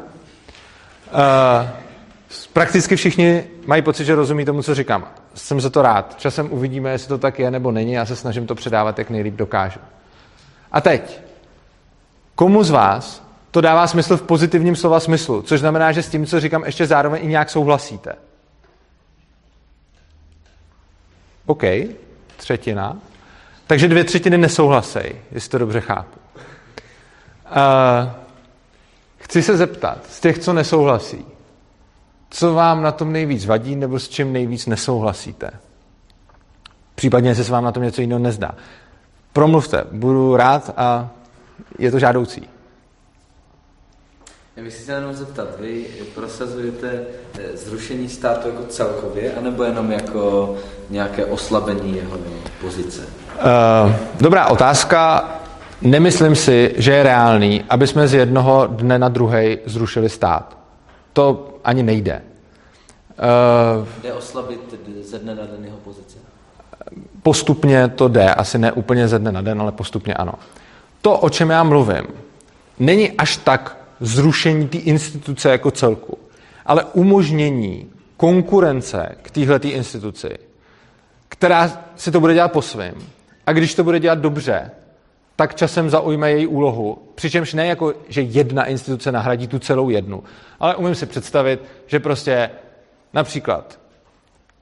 prakticky 2.52 2.96
všichni 2.96 3.44
mají 3.66 3.82
pocit, 3.82 4.04
že 4.04 4.14
rozumí 4.14 4.44
tomu, 4.44 4.62
co 4.62 4.74
říkám. 4.74 5.08
Jsem 5.34 5.60
za 5.60 5.70
to 5.70 5.82
rád. 5.82 6.14
Časem 6.18 6.52
uvidíme, 6.52 6.90
jestli 6.90 7.08
to 7.08 7.18
tak 7.18 7.38
je 7.38 7.50
nebo 7.50 7.72
není. 7.72 7.92
Já 7.92 8.06
se 8.06 8.16
snažím 8.16 8.46
to 8.46 8.54
předávat, 8.54 8.98
jak 8.98 9.10
nejlíp 9.10 9.34
dokážu. 9.34 9.80
A 10.72 10.80
teď. 10.80 11.20
Komu 12.34 12.62
z 12.62 12.70
vás 12.70 13.22
to 13.50 13.60
dává 13.60 13.86
smysl 13.86 14.16
v 14.16 14.22
pozitivním 14.22 14.76
slova 14.76 15.00
smyslu, 15.00 15.42
což 15.42 15.60
znamená, 15.60 15.92
že 15.92 16.02
s 16.02 16.08
tím, 16.08 16.26
co 16.26 16.40
říkám, 16.40 16.64
ještě 16.64 16.86
zároveň 16.86 17.24
i 17.24 17.26
nějak 17.26 17.50
souhlasíte. 17.50 18.12
OK, 21.46 21.62
třetina. 22.36 22.96
Takže 23.66 23.88
dvě 23.88 24.04
třetiny 24.04 24.38
nesouhlasejí, 24.38 25.12
jestli 25.32 25.50
to 25.50 25.58
dobře 25.58 25.80
chápu. 25.80 26.18
Uh, 27.50 28.27
chci 29.28 29.42
se 29.42 29.56
zeptat, 29.56 29.98
z 30.10 30.20
těch, 30.20 30.38
co 30.38 30.52
nesouhlasí, 30.52 31.24
co 32.30 32.54
vám 32.54 32.82
na 32.82 32.92
tom 32.92 33.12
nejvíc 33.12 33.46
vadí 33.46 33.76
nebo 33.76 33.98
s 33.98 34.08
čím 34.08 34.32
nejvíc 34.32 34.66
nesouhlasíte? 34.66 35.50
Případně, 36.94 37.34
se 37.34 37.52
vám 37.52 37.64
na 37.64 37.72
tom 37.72 37.82
něco 37.82 38.00
jiného 38.00 38.18
nezdá. 38.18 38.54
Promluvte, 39.32 39.84
budu 39.92 40.36
rád 40.36 40.74
a 40.76 41.10
je 41.78 41.90
to 41.90 41.98
žádoucí. 41.98 42.48
Já 44.56 44.62
bych 44.64 44.74
si 44.74 44.82
chtěl 44.82 44.94
jenom 44.94 45.14
zeptat, 45.14 45.48
vy 45.60 45.86
prosazujete 46.14 47.00
eh, 47.38 47.56
zrušení 47.56 48.08
státu 48.08 48.48
jako 48.48 48.64
celkově, 48.64 49.34
anebo 49.34 49.62
jenom 49.62 49.92
jako 49.92 50.54
nějaké 50.90 51.24
oslabení 51.24 51.96
jeho 51.96 52.18
pozice? 52.60 53.02
Uh, 53.34 53.92
dobrá 54.20 54.46
otázka. 54.46 55.37
Nemyslím 55.82 56.34
si, 56.36 56.74
že 56.76 56.92
je 56.92 57.02
reálný, 57.02 57.64
aby 57.68 57.86
jsme 57.86 58.08
z 58.08 58.14
jednoho 58.14 58.66
dne 58.66 58.98
na 58.98 59.08
druhý 59.08 59.58
zrušili 59.64 60.08
stát. 60.08 60.58
To 61.12 61.54
ani 61.64 61.82
nejde. 61.82 62.22
Uh, 63.78 64.02
jde 64.02 64.12
oslabit 64.12 64.74
ze 65.00 65.18
dne 65.18 65.34
na 65.34 65.42
den 65.46 65.64
jeho 65.64 65.76
pozice? 65.76 66.18
Postupně 67.22 67.88
to 67.88 68.08
jde, 68.08 68.34
asi 68.34 68.58
ne 68.58 68.72
úplně 68.72 69.08
ze 69.08 69.18
dne 69.18 69.32
na 69.32 69.42
den, 69.42 69.60
ale 69.60 69.72
postupně 69.72 70.14
ano. 70.14 70.32
To, 71.02 71.18
o 71.18 71.30
čem 71.30 71.50
já 71.50 71.62
mluvím, 71.62 72.04
není 72.78 73.12
až 73.12 73.36
tak 73.36 73.76
zrušení 74.00 74.68
té 74.68 74.78
instituce 74.78 75.50
jako 75.50 75.70
celku, 75.70 76.18
ale 76.66 76.84
umožnění 76.84 77.90
konkurence 78.16 79.08
k 79.22 79.30
téhle 79.30 79.58
instituci, 79.58 80.38
která 81.28 81.82
si 81.96 82.10
to 82.10 82.20
bude 82.20 82.34
dělat 82.34 82.52
po 82.52 82.62
svém. 82.62 82.94
A 83.46 83.52
když 83.52 83.74
to 83.74 83.84
bude 83.84 84.00
dělat 84.00 84.18
dobře, 84.18 84.70
tak 85.38 85.54
časem 85.54 85.90
zaujme 85.90 86.30
její 86.30 86.46
úlohu. 86.46 86.98
Přičemž 87.14 87.54
ne 87.54 87.66
jako, 87.66 87.94
že 88.08 88.22
jedna 88.22 88.64
instituce 88.64 89.12
nahradí 89.12 89.46
tu 89.46 89.58
celou 89.58 89.90
jednu, 89.90 90.24
ale 90.60 90.76
umím 90.76 90.94
si 90.94 91.06
představit, 91.06 91.64
že 91.86 92.00
prostě 92.00 92.50
například 93.12 93.78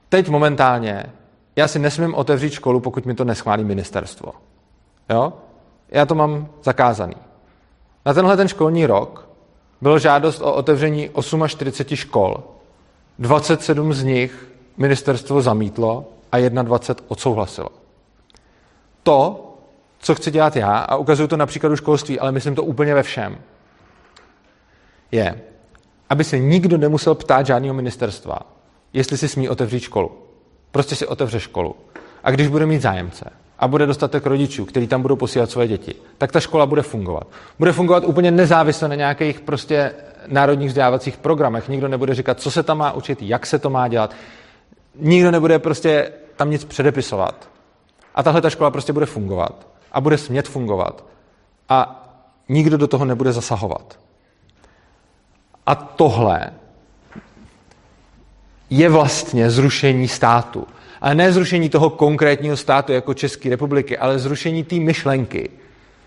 teď 0.09 0.29
momentálně 0.29 1.05
já 1.55 1.67
si 1.67 1.79
nesmím 1.79 2.15
otevřít 2.15 2.53
školu, 2.53 2.79
pokud 2.79 3.05
mi 3.05 3.15
to 3.15 3.23
neschválí 3.23 3.63
ministerstvo. 3.63 4.33
Jo? 5.09 5.33
Já 5.89 6.05
to 6.05 6.15
mám 6.15 6.47
zakázaný. 6.63 7.15
Na 8.05 8.13
tenhle 8.13 8.37
ten 8.37 8.47
školní 8.47 8.85
rok 8.85 9.29
bylo 9.81 9.99
žádost 9.99 10.41
o 10.41 10.53
otevření 10.53 11.09
48 11.47 11.95
škol. 11.95 12.43
27 13.19 13.93
z 13.93 14.03
nich 14.03 14.51
ministerstvo 14.77 15.41
zamítlo 15.41 16.05
a 16.31 16.49
21 16.49 17.05
odsouhlasilo. 17.07 17.69
To, 19.03 19.46
co 19.99 20.15
chci 20.15 20.31
dělat 20.31 20.55
já, 20.55 20.77
a 20.77 20.95
ukazuju 20.95 21.27
to 21.27 21.37
na 21.37 21.45
příkladu 21.45 21.75
školství, 21.75 22.19
ale 22.19 22.31
myslím 22.31 22.55
to 22.55 22.63
úplně 22.63 22.93
ve 22.93 23.03
všem, 23.03 23.37
je, 25.11 25.41
aby 26.09 26.23
se 26.23 26.39
nikdo 26.39 26.77
nemusel 26.77 27.15
ptát 27.15 27.45
žádného 27.45 27.73
ministerstva, 27.73 28.39
jestli 28.93 29.17
si 29.17 29.27
smí 29.27 29.49
otevřít 29.49 29.79
školu. 29.79 30.11
Prostě 30.71 30.95
si 30.95 31.07
otevře 31.07 31.39
školu. 31.39 31.75
A 32.23 32.31
když 32.31 32.47
bude 32.47 32.65
mít 32.65 32.81
zájemce 32.81 33.29
a 33.59 33.67
bude 33.67 33.85
dostatek 33.85 34.25
rodičů, 34.25 34.65
kteří 34.65 34.87
tam 34.87 35.01
budou 35.01 35.15
posílat 35.15 35.51
svoje 35.51 35.67
děti, 35.67 35.95
tak 36.17 36.31
ta 36.31 36.39
škola 36.39 36.65
bude 36.65 36.81
fungovat. 36.81 37.27
Bude 37.59 37.71
fungovat 37.71 38.03
úplně 38.03 38.31
nezávisle 38.31 38.87
na 38.87 38.95
nějakých 38.95 39.39
prostě 39.39 39.93
národních 40.27 40.69
vzdělávacích 40.69 41.17
programech. 41.17 41.69
Nikdo 41.69 41.87
nebude 41.87 42.15
říkat, 42.15 42.39
co 42.39 42.51
se 42.51 42.63
tam 42.63 42.77
má 42.77 42.91
učit, 42.91 43.21
jak 43.21 43.45
se 43.45 43.59
to 43.59 43.69
má 43.69 43.87
dělat. 43.87 44.15
Nikdo 44.99 45.31
nebude 45.31 45.59
prostě 45.59 46.11
tam 46.35 46.49
nic 46.49 46.65
předepisovat. 46.65 47.49
A 48.15 48.23
tahle 48.23 48.41
ta 48.41 48.49
škola 48.49 48.71
prostě 48.71 48.93
bude 48.93 49.05
fungovat 49.05 49.67
a 49.97 50.01
bude 50.01 50.17
smět 50.17 50.47
fungovat. 50.47 51.05
A 51.69 52.07
nikdo 52.49 52.77
do 52.77 52.87
toho 52.87 53.05
nebude 53.05 53.31
zasahovat. 53.31 53.99
A 55.65 55.75
tohle 55.75 56.51
je 58.69 58.89
vlastně 58.89 59.49
zrušení 59.49 60.07
státu. 60.07 60.67
Ale 61.01 61.15
ne 61.15 61.31
zrušení 61.31 61.69
toho 61.69 61.89
konkrétního 61.89 62.57
státu 62.57 62.93
jako 62.93 63.13
České 63.13 63.49
republiky, 63.49 63.97
ale 63.97 64.19
zrušení 64.19 64.63
té 64.63 64.75
myšlenky, 64.75 65.49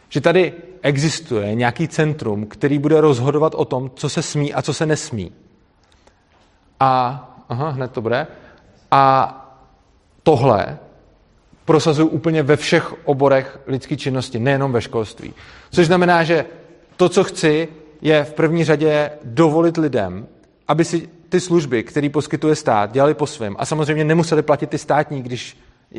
že 0.08 0.20
tady 0.20 0.52
existuje 0.82 1.54
nějaký 1.54 1.88
centrum, 1.88 2.46
který 2.46 2.78
bude 2.78 3.00
rozhodovat 3.00 3.54
o 3.54 3.64
tom, 3.64 3.90
co 3.94 4.08
se 4.08 4.22
smí 4.22 4.54
a 4.54 4.62
co 4.62 4.74
se 4.74 4.86
nesmí. 4.86 5.32
A, 6.80 6.90
aha, 7.48 7.68
hned 7.68 7.92
to 7.92 8.00
bude. 8.00 8.26
A 8.90 9.34
tohle 10.22 10.78
prosazují 11.70 12.08
úplně 12.08 12.42
ve 12.42 12.56
všech 12.56 13.06
oborech 13.06 13.58
lidské 13.66 13.96
činnosti, 13.96 14.38
nejenom 14.38 14.72
ve 14.72 14.80
školství. 14.80 15.34
Což 15.70 15.86
znamená, 15.86 16.24
že 16.24 16.44
to, 16.96 17.08
co 17.08 17.24
chci, 17.24 17.68
je 18.02 18.24
v 18.24 18.32
první 18.34 18.64
řadě 18.64 19.10
dovolit 19.24 19.76
lidem, 19.76 20.26
aby 20.68 20.84
si 20.84 21.08
ty 21.28 21.40
služby, 21.40 21.82
které 21.82 22.08
poskytuje 22.08 22.56
stát, 22.56 22.92
dělali 22.92 23.14
po 23.14 23.26
svém. 23.26 23.56
A 23.58 23.66
samozřejmě 23.66 24.04
nemuseli 24.04 24.42
platit 24.42 24.70
ty 24.70 24.78
státní, 24.78 25.22
když 25.22 25.56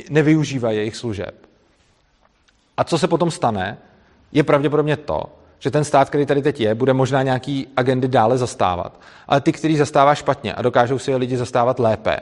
nevyužívají 0.09 0.77
jejich 0.77 0.95
služeb. 0.95 1.35
A 2.77 2.83
co 2.83 2.97
se 2.97 3.07
potom 3.07 3.31
stane, 3.31 3.77
je 4.31 4.43
pravděpodobně 4.43 4.97
to, 4.97 5.23
že 5.59 5.71
ten 5.71 5.83
stát, 5.83 6.09
který 6.09 6.25
tady 6.25 6.41
teď 6.41 6.59
je, 6.59 6.75
bude 6.75 6.93
možná 6.93 7.23
nějaký 7.23 7.67
agendy 7.77 8.07
dále 8.07 8.37
zastávat. 8.37 8.99
Ale 9.27 9.41
ty, 9.41 9.51
který 9.51 9.77
zastává 9.77 10.15
špatně 10.15 10.53
a 10.53 10.61
dokážou 10.61 10.99
si 10.99 11.11
je 11.11 11.17
lidi 11.17 11.37
zastávat 11.37 11.79
lépe, 11.79 12.17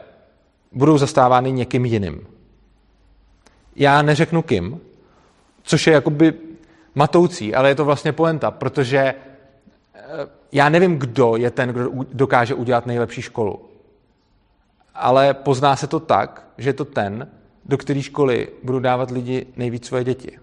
budou 0.72 0.98
zastávány 0.98 1.52
někým 1.52 1.86
jiným. 1.86 2.39
Já 3.80 4.02
neřeknu 4.02 4.42
kým, 4.42 4.82
což 5.64 5.88
je 5.88 5.94
jakoby 5.94 6.34
matoucí, 6.96 7.56
ale 7.56 7.70
je 7.70 7.76
to 7.76 7.86
vlastně 7.86 8.12
poenta, 8.12 8.52
protože 8.52 9.00
eh, 9.96 10.04
já 10.52 10.70
nevím, 10.70 10.98
kdo 10.98 11.36
je 11.36 11.52
ten, 11.52 11.70
kdo 11.70 11.90
dokáže 12.14 12.54
udělat 12.54 12.86
nejlepší 12.86 13.22
školu. 13.22 13.70
Ale 14.96 15.34
pozná 15.34 15.76
se 15.76 15.88
to 15.88 16.00
tak, 16.00 16.48
že 16.58 16.70
je 16.70 16.74
to 16.74 16.86
ten, 16.86 17.28
do 17.66 17.78
které 17.78 18.02
školy 18.02 18.48
budou 18.64 18.80
dávat 18.80 19.12
lidi 19.12 19.46
nejvíc 19.56 19.86
svoje 19.86 20.04
děti. 20.04 20.40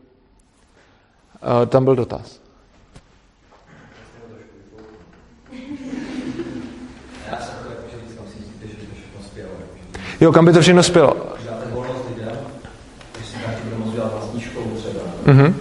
Eh, 1.36 1.66
tam 1.66 1.84
byl 1.84 1.96
dotaz. 1.96 2.40
Jo, 10.20 10.32
kam 10.32 10.44
by 10.44 10.52
to 10.52 10.60
všechno 10.60 10.82
spělo? 10.82 11.35
Mm-hmm. 15.26 15.54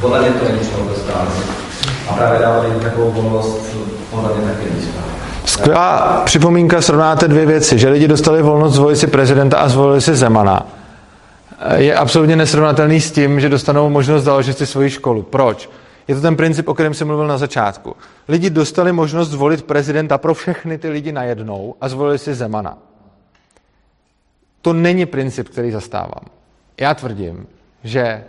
Podle 0.00 0.20
mě 0.20 0.30
to 0.30 0.44
není 0.44 0.58
dostat. 0.88 1.28
A 2.08 2.12
právě 2.12 2.40
takovou 2.82 3.10
volnost, 3.10 3.76
podle 4.10 4.34
mě 4.34 4.52
taky 4.52 4.66
Skvělá 5.44 6.22
připomínka, 6.24 6.82
srovnáte 6.82 7.28
dvě 7.28 7.46
věci, 7.46 7.78
že 7.78 7.88
lidi 7.88 8.08
dostali 8.08 8.42
volnost 8.42 8.74
zvolit 8.74 8.96
si 8.96 9.06
prezidenta 9.06 9.58
a 9.58 9.68
zvolili 9.68 10.00
si 10.00 10.14
Zemana. 10.14 10.66
Je 11.76 11.94
absolutně 11.94 12.36
nesrovnatelný 12.36 13.00
s 13.00 13.10
tím, 13.10 13.40
že 13.40 13.48
dostanou 13.48 13.90
možnost 13.90 14.24
založit 14.24 14.58
si 14.58 14.66
svoji 14.66 14.90
školu. 14.90 15.22
Proč? 15.22 15.70
Je 16.08 16.14
to 16.14 16.20
ten 16.20 16.36
princip, 16.36 16.68
o 16.68 16.74
kterém 16.74 16.94
jsem 16.94 17.06
mluvil 17.06 17.26
na 17.26 17.38
začátku. 17.38 17.96
Lidi 18.28 18.50
dostali 18.50 18.92
možnost 18.92 19.28
zvolit 19.28 19.62
prezidenta 19.62 20.18
pro 20.18 20.34
všechny 20.34 20.78
ty 20.78 20.88
lidi 20.88 21.12
najednou 21.12 21.74
a 21.80 21.88
zvolili 21.88 22.18
si 22.18 22.34
Zemana. 22.34 22.78
To 24.62 24.72
není 24.72 25.06
princip, 25.06 25.48
který 25.48 25.70
zastávám. 25.70 26.24
Já 26.80 26.94
tvrdím, 26.94 27.46
že 27.84 28.24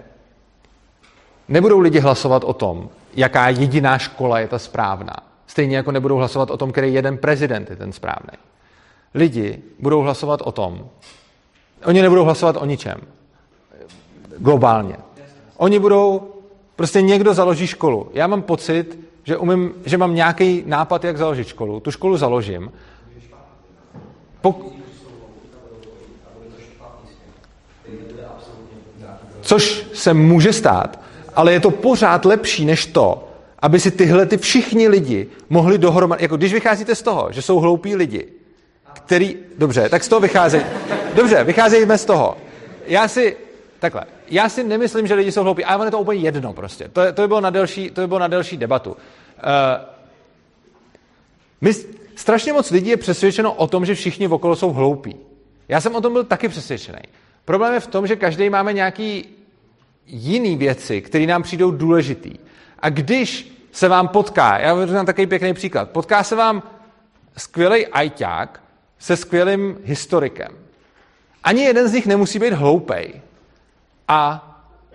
nebudou 1.48 1.80
lidi 1.80 2.00
hlasovat 2.00 2.44
o 2.44 2.54
tom, 2.54 2.90
jaká 3.14 3.50
jediná 3.50 3.98
škola 3.98 4.40
je 4.40 4.48
ta 4.48 4.60
správná. 4.60 5.16
Stejně 5.48 5.78
jako 5.78 5.92
nebudou 5.92 6.16
hlasovat 6.16 6.52
o 6.52 6.58
tom, 6.58 6.72
který 6.72 6.94
jeden 6.94 7.18
prezident 7.18 7.70
je 7.70 7.76
ten 7.76 7.92
správný. 7.92 8.38
Lidi 9.14 9.62
budou 9.80 10.02
hlasovat 10.02 10.42
o 10.44 10.52
tom, 10.52 10.90
oni 11.86 12.02
nebudou 12.02 12.24
hlasovat 12.24 12.58
o 12.58 12.66
ničem. 12.66 13.02
Globálně. 14.38 14.96
Oni 15.58 15.80
budou, 15.80 16.34
prostě 16.78 17.02
někdo 17.02 17.34
založí 17.34 17.68
školu. 17.68 18.10
Já 18.14 18.28
mám 18.28 18.42
pocit, 18.42 19.00
že, 19.24 19.38
umím, 19.38 19.74
že 19.86 19.98
mám 19.98 20.16
nějaký 20.16 20.64
nápad, 20.66 21.04
jak 21.04 21.18
založit 21.18 21.48
školu. 21.48 21.80
Tu 21.80 21.92
školu 21.92 22.18
založím. 22.18 22.72
Pok- 24.42 24.72
Což 29.42 29.88
se 29.94 30.14
může 30.14 30.54
stát, 30.54 31.00
ale 31.36 31.54
je 31.54 31.60
to 31.60 31.72
pořád 31.72 32.26
lepší 32.26 32.66
než 32.66 32.86
to, 32.86 33.28
aby 33.60 33.80
si 33.80 33.92
tyhle 33.92 34.26
ty 34.26 34.38
všichni 34.38 34.88
lidi 34.88 35.28
mohli 35.50 35.78
dohromady, 35.78 36.24
jako 36.24 36.38
když 36.38 36.54
vycházíte 36.54 36.96
z 36.96 37.02
toho, 37.02 37.28
že 37.32 37.42
jsou 37.42 37.60
hloupí 37.60 37.96
lidi, 37.96 38.28
který, 38.94 39.38
dobře, 39.58 39.90
tak 39.90 40.04
z 40.04 40.08
toho 40.08 40.20
vycházejí, 40.20 40.64
dobře, 41.16 41.44
vycházejme 41.44 41.98
z 41.98 42.06
toho. 42.06 42.38
Já 42.88 43.08
si, 43.08 43.38
takhle, 43.80 44.04
já 44.28 44.50
si 44.50 44.64
nemyslím, 44.64 45.08
že 45.08 45.14
lidi 45.14 45.32
jsou 45.32 45.44
hloupí, 45.44 45.66
ale 45.66 45.88
je 45.88 45.92
to 45.92 46.00
úplně 46.00 46.22
jedno 46.22 46.54
prostě. 46.54 46.88
To, 46.94 47.14
to, 47.14 47.22
by 47.22 47.28
bylo 47.28 47.42
na 47.42 47.50
delší, 47.50 47.90
to 47.90 48.02
by 48.02 48.08
bylo 48.08 48.20
na 48.20 48.28
delší 48.28 48.58
debatu. 48.58 48.90
Uh, 48.92 48.98
my, 51.62 51.74
strašně 52.16 52.54
moc 52.54 52.72
lidí 52.72 52.90
je 52.90 52.98
přesvědčeno 52.98 53.54
o 53.54 53.68
tom, 53.68 53.86
že 53.86 53.96
všichni 53.96 54.28
okolo 54.28 54.56
jsou 54.56 54.72
hloupí. 54.72 55.16
Já 55.68 55.82
jsem 55.82 55.96
o 55.96 56.02
tom 56.02 56.14
byl 56.14 56.24
taky 56.24 56.50
přesvědčený. 56.50 57.00
Problém 57.46 57.74
je 57.74 57.80
v 57.80 57.88
tom, 57.88 58.08
že 58.08 58.16
každý 58.16 58.50
máme 58.50 58.74
nějaký 58.74 59.26
jiný 60.06 60.56
věci, 60.56 61.02
které 61.02 61.26
nám 61.26 61.44
přijdou 61.44 61.72
důležitý. 61.72 62.34
A 62.80 62.90
když 62.90 63.52
se 63.72 63.88
vám 63.88 64.08
potká, 64.08 64.58
já 64.58 64.74
vám 64.74 65.06
takový 65.06 65.28
pěkný 65.28 65.54
příklad, 65.54 65.90
potká 65.90 66.24
se 66.24 66.36
vám 66.36 66.64
skvělý 67.38 67.88
ajťák 67.88 68.64
se 69.00 69.18
skvělým 69.18 69.78
historikem. 69.84 70.52
Ani 71.44 71.62
jeden 71.62 71.88
z 71.88 71.94
nich 71.94 72.08
nemusí 72.08 72.40
být 72.40 72.54
hloupej. 72.54 73.22
A 74.08 74.44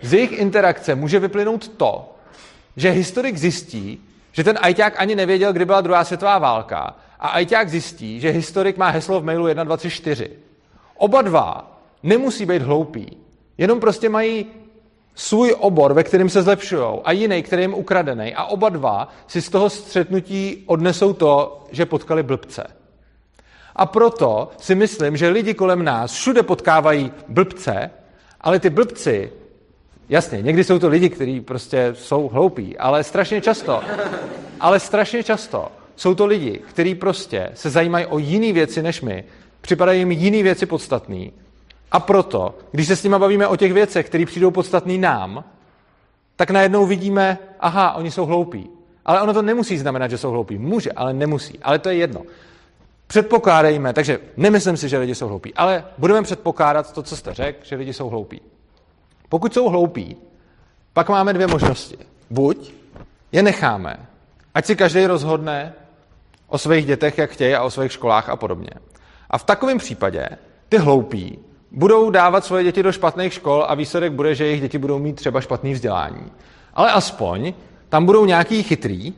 z 0.01 0.13
jejich 0.13 0.31
interakce 0.31 0.95
může 0.95 1.19
vyplynout 1.19 1.67
to, 1.67 2.15
že 2.75 2.89
historik 2.89 3.37
zjistí, 3.37 4.01
že 4.31 4.43
ten 4.43 4.59
ajťák 4.61 4.93
ani 4.97 5.15
nevěděl, 5.15 5.53
kdy 5.53 5.65
byla 5.65 5.81
druhá 5.81 6.03
světová 6.03 6.37
válka 6.39 6.95
a 7.19 7.27
ajťák 7.27 7.69
zjistí, 7.69 8.19
že 8.19 8.29
historik 8.29 8.77
má 8.77 8.89
heslo 8.89 9.21
v 9.21 9.23
mailu 9.23 9.51
124. 9.51 10.31
Oba 10.97 11.21
dva 11.21 11.79
nemusí 12.03 12.45
být 12.45 12.61
hloupí, 12.61 13.17
jenom 13.57 13.79
prostě 13.79 14.09
mají 14.09 14.45
svůj 15.15 15.55
obor, 15.59 15.93
ve 15.93 16.03
kterém 16.03 16.29
se 16.29 16.41
zlepšují, 16.41 16.83
a 17.03 17.11
jiný, 17.11 17.43
který 17.43 17.61
jim 17.63 17.73
ukradený. 17.73 18.35
A 18.35 18.43
oba 18.43 18.69
dva 18.69 19.09
si 19.27 19.41
z 19.41 19.49
toho 19.49 19.69
střetnutí 19.69 20.63
odnesou 20.65 21.13
to, 21.13 21.63
že 21.71 21.85
potkali 21.85 22.23
blbce. 22.23 22.67
A 23.75 23.85
proto 23.85 24.51
si 24.57 24.75
myslím, 24.75 25.17
že 25.17 25.29
lidi 25.29 25.53
kolem 25.53 25.83
nás 25.83 26.13
všude 26.13 26.43
potkávají 26.43 27.11
blbce, 27.27 27.91
ale 28.43 28.59
ty 28.59 28.69
blbci, 28.69 29.31
jasně, 30.09 30.41
někdy 30.41 30.63
jsou 30.63 30.79
to 30.79 30.87
lidi, 30.87 31.09
kteří 31.09 31.41
prostě 31.41 31.91
jsou 31.93 32.27
hloupí, 32.27 32.77
ale 32.77 33.03
strašně 33.03 33.41
často, 33.41 33.81
ale 34.59 34.79
strašně 34.79 35.23
často 35.23 35.67
jsou 35.95 36.15
to 36.15 36.25
lidi, 36.25 36.61
kteří 36.69 36.95
prostě 36.95 37.49
se 37.53 37.69
zajímají 37.69 38.05
o 38.05 38.17
jiné 38.17 38.53
věci 38.53 38.83
než 38.83 39.01
my, 39.01 39.23
připadají 39.61 39.99
jim 39.99 40.11
jiné 40.11 40.43
věci 40.43 40.65
podstatné 40.65 41.25
a 41.91 41.99
proto, 41.99 42.55
když 42.71 42.87
se 42.87 42.95
s 42.95 43.03
nimi 43.03 43.15
bavíme 43.19 43.47
o 43.47 43.55
těch 43.55 43.73
věcech, 43.73 44.05
které 44.05 44.25
přijdou 44.25 44.51
podstatný 44.51 44.97
nám, 44.97 45.43
tak 46.35 46.49
najednou 46.49 46.85
vidíme, 46.85 47.37
aha, 47.59 47.93
oni 47.93 48.11
jsou 48.11 48.25
hloupí. 48.25 48.69
Ale 49.05 49.21
ono 49.21 49.33
to 49.33 49.41
nemusí 49.41 49.77
znamenat, 49.77 50.11
že 50.11 50.17
jsou 50.17 50.31
hloupí. 50.31 50.57
Může, 50.57 50.91
ale 50.91 51.13
nemusí. 51.13 51.59
Ale 51.59 51.79
to 51.79 51.89
je 51.89 51.95
jedno. 51.95 52.21
Předpokládejme, 53.13 53.93
takže 53.93 54.19
nemyslím 54.37 54.77
si, 54.77 54.89
že 54.89 54.97
lidi 54.97 55.15
jsou 55.15 55.27
hloupí, 55.27 55.53
ale 55.53 55.85
budeme 55.97 56.21
předpokládat 56.21 56.93
to, 56.93 57.03
co 57.03 57.17
jste 57.17 57.33
řekl, 57.33 57.59
že 57.63 57.75
lidi 57.75 57.93
jsou 57.93 58.09
hloupí. 58.09 58.41
Pokud 59.29 59.53
jsou 59.53 59.69
hloupí, 59.69 60.17
pak 60.93 61.09
máme 61.09 61.33
dvě 61.33 61.47
možnosti. 61.47 61.97
Buď 62.29 62.73
je 63.31 63.43
necháme, 63.43 63.97
ať 64.53 64.65
si 64.65 64.75
každý 64.75 65.05
rozhodne 65.05 65.73
o 66.47 66.57
svých 66.57 66.85
dětech, 66.85 67.17
jak 67.17 67.31
chtějí, 67.31 67.55
a 67.55 67.63
o 67.63 67.71
svých 67.71 67.91
školách 67.91 68.29
a 68.29 68.35
podobně. 68.35 68.69
A 69.29 69.37
v 69.37 69.43
takovém 69.43 69.77
případě 69.77 70.29
ty 70.69 70.77
hloupí 70.77 71.39
budou 71.71 72.09
dávat 72.09 72.45
svoje 72.45 72.63
děti 72.63 72.83
do 72.83 72.91
špatných 72.91 73.33
škol 73.33 73.65
a 73.67 73.75
výsledek 73.75 74.11
bude, 74.11 74.35
že 74.35 74.45
jejich 74.45 74.61
děti 74.61 74.77
budou 74.77 74.99
mít 74.99 75.15
třeba 75.15 75.41
špatný 75.41 75.73
vzdělání. 75.73 76.31
Ale 76.73 76.91
aspoň 76.91 77.53
tam 77.89 78.05
budou 78.05 78.25
nějaký 78.25 78.63
chytrý, 78.63 79.13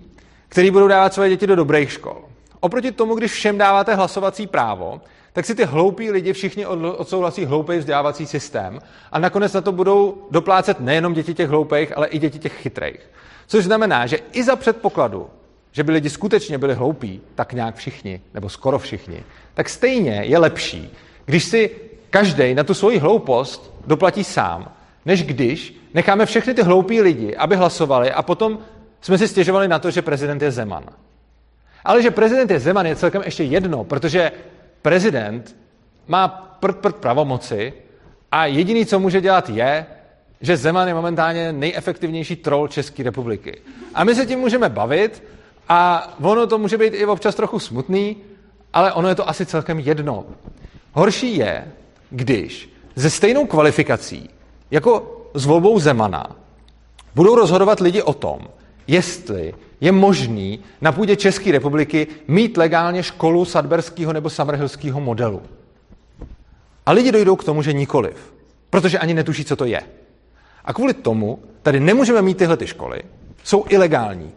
který 0.49 0.71
budou 0.71 0.87
dávat 0.87 1.13
svoje 1.13 1.29
děti 1.29 1.47
do 1.47 1.55
dobrých 1.55 1.91
škol. 1.91 2.34
Oproti 2.65 2.91
tomu, 2.91 3.15
když 3.15 3.31
všem 3.31 3.57
dáváte 3.57 3.95
hlasovací 3.95 4.47
právo, 4.47 5.01
tak 5.33 5.45
si 5.45 5.55
ty 5.55 5.65
hloupí 5.65 6.11
lidi 6.11 6.33
všichni 6.33 6.65
odsouhlasí 6.65 7.45
hloupý 7.45 7.77
vzdělávací 7.77 8.25
systém 8.25 8.79
a 9.11 9.19
nakonec 9.19 9.53
na 9.53 9.61
to 9.61 9.71
budou 9.71 10.27
doplácet 10.31 10.79
nejenom 10.79 11.13
děti 11.13 11.33
těch 11.33 11.49
hloupých, 11.49 11.97
ale 11.97 12.07
i 12.07 12.19
děti 12.19 12.39
těch 12.39 12.53
chytrých. 12.53 12.99
Což 13.47 13.65
znamená, 13.65 14.07
že 14.07 14.19
i 14.31 14.43
za 14.43 14.55
předpokladu, 14.55 15.29
že 15.71 15.83
by 15.83 15.91
lidi 15.91 16.09
skutečně 16.09 16.57
byli 16.57 16.73
hloupí, 16.73 17.21
tak 17.35 17.53
nějak 17.53 17.75
všichni, 17.75 18.21
nebo 18.33 18.49
skoro 18.49 18.79
všichni, 18.79 19.23
tak 19.53 19.69
stejně 19.69 20.21
je 20.25 20.37
lepší, 20.37 20.93
když 21.25 21.43
si 21.43 21.69
každý 22.09 22.53
na 22.53 22.63
tu 22.63 22.73
svoji 22.73 22.97
hloupost 22.97 23.73
doplatí 23.87 24.23
sám, 24.23 24.71
než 25.05 25.23
když 25.23 25.81
necháme 25.93 26.25
všechny 26.25 26.53
ty 26.53 26.61
hloupí 26.61 27.01
lidi, 27.01 27.35
aby 27.35 27.55
hlasovali 27.55 28.11
a 28.11 28.21
potom 28.21 28.59
jsme 29.01 29.17
si 29.17 29.27
stěžovali 29.27 29.67
na 29.67 29.79
to, 29.79 29.91
že 29.91 30.01
prezident 30.01 30.41
je 30.41 30.51
Zeman. 30.51 30.83
Ale 31.85 32.01
že 32.01 32.11
prezident 32.11 32.51
je 32.51 32.59
Zeman 32.59 32.85
je 32.85 32.95
celkem 32.95 33.21
ještě 33.25 33.43
jedno, 33.43 33.83
protože 33.83 34.31
prezident 34.81 35.55
má 36.07 36.27
prd, 36.59 36.77
prd 36.77 36.95
pravomoci 36.95 37.73
a 38.31 38.45
jediný, 38.45 38.85
co 38.85 38.99
může 38.99 39.21
dělat, 39.21 39.49
je, 39.49 39.85
že 40.41 40.57
Zeman 40.57 40.87
je 40.87 40.93
momentálně 40.93 41.53
nejefektivnější 41.53 42.35
troll 42.35 42.67
České 42.67 43.03
republiky. 43.03 43.61
A 43.93 44.03
my 44.03 44.15
se 44.15 44.25
tím 44.25 44.39
můžeme 44.39 44.69
bavit 44.69 45.23
a 45.69 46.09
ono 46.21 46.47
to 46.47 46.57
může 46.57 46.77
být 46.77 46.93
i 46.93 47.05
občas 47.05 47.35
trochu 47.35 47.59
smutný, 47.59 48.17
ale 48.73 48.93
ono 48.93 49.09
je 49.09 49.15
to 49.15 49.29
asi 49.29 49.45
celkem 49.45 49.79
jedno. 49.79 50.25
Horší 50.93 51.37
je, 51.37 51.71
když 52.09 52.69
ze 52.95 53.09
stejnou 53.09 53.45
kvalifikací 53.45 54.29
jako 54.71 55.21
s 55.33 55.45
volbou 55.45 55.79
Zemana 55.79 56.35
budou 57.15 57.35
rozhodovat 57.35 57.79
lidi 57.79 58.01
o 58.01 58.13
tom, 58.13 58.39
jestli 58.87 59.53
je 59.85 59.91
možný 59.91 60.59
na 60.81 60.91
půdě 60.91 61.15
České 61.15 61.51
republiky 61.51 62.07
mít 62.27 62.57
legálně 62.57 63.03
školu 63.03 63.45
sadberského 63.45 64.13
nebo 64.13 64.29
samrhilského 64.29 65.01
modelu. 65.01 65.41
A 66.85 66.91
lidi 66.91 67.11
dojdou 67.11 67.35
k 67.35 67.43
tomu, 67.43 67.61
že 67.61 67.73
nikoliv, 67.73 68.33
protože 68.69 68.99
ani 68.99 69.13
netuší, 69.13 69.45
co 69.45 69.55
to 69.55 69.65
je. 69.65 69.81
A 70.65 70.73
kvůli 70.73 70.93
tomu 70.93 71.39
tady 71.61 71.79
nemůžeme 71.79 72.21
mít 72.21 72.37
tyhle 72.37 72.57
ty 72.57 72.67
školy, 72.67 73.01
jsou 73.43 73.65
ilegální, 73.69 74.31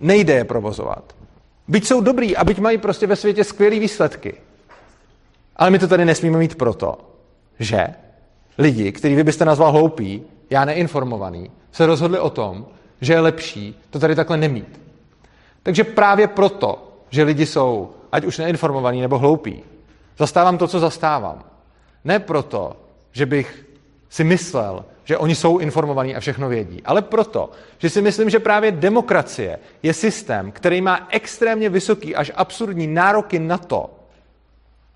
nejde 0.00 0.34
je 0.34 0.44
provozovat. 0.44 1.14
Byť 1.68 1.86
jsou 1.86 2.00
dobrý 2.00 2.36
a 2.36 2.44
byť 2.44 2.58
mají 2.58 2.78
prostě 2.78 3.06
ve 3.06 3.16
světě 3.16 3.44
skvělé 3.44 3.78
výsledky. 3.78 4.34
Ale 5.56 5.70
my 5.70 5.78
to 5.78 5.88
tady 5.88 6.04
nesmíme 6.04 6.38
mít 6.38 6.54
proto, 6.54 6.98
že 7.58 7.86
lidi, 8.58 8.92
který 8.92 9.14
vy 9.14 9.24
byste 9.24 9.44
nazval 9.44 9.72
hloupý, 9.72 10.22
já 10.50 10.64
neinformovaný, 10.64 11.50
se 11.72 11.86
rozhodli 11.86 12.18
o 12.18 12.30
tom, 12.30 12.66
že 13.00 13.12
je 13.12 13.20
lepší 13.20 13.80
to 13.90 13.98
tady 13.98 14.14
takhle 14.14 14.36
nemít. 14.36 14.80
Takže 15.62 15.84
právě 15.84 16.28
proto, 16.28 16.88
že 17.10 17.22
lidi 17.22 17.46
jsou, 17.46 17.90
ať 18.12 18.24
už 18.24 18.38
neinformovaní 18.38 19.00
nebo 19.00 19.18
hloupí, 19.18 19.62
zastávám 20.18 20.58
to, 20.58 20.68
co 20.68 20.80
zastávám. 20.80 21.44
Ne 22.04 22.18
proto, 22.18 22.76
že 23.12 23.26
bych 23.26 23.66
si 24.08 24.24
myslel, 24.24 24.84
že 25.04 25.18
oni 25.18 25.34
jsou 25.34 25.58
informovaní 25.58 26.16
a 26.16 26.20
všechno 26.20 26.48
vědí, 26.48 26.82
ale 26.84 27.02
proto, 27.02 27.50
že 27.78 27.90
si 27.90 28.02
myslím, 28.02 28.30
že 28.30 28.38
právě 28.38 28.72
demokracie 28.72 29.58
je 29.82 29.94
systém, 29.94 30.52
který 30.52 30.80
má 30.80 31.08
extrémně 31.10 31.68
vysoký 31.68 32.16
až 32.16 32.32
absurdní 32.34 32.86
nároky 32.86 33.38
na 33.38 33.58
to, 33.58 33.90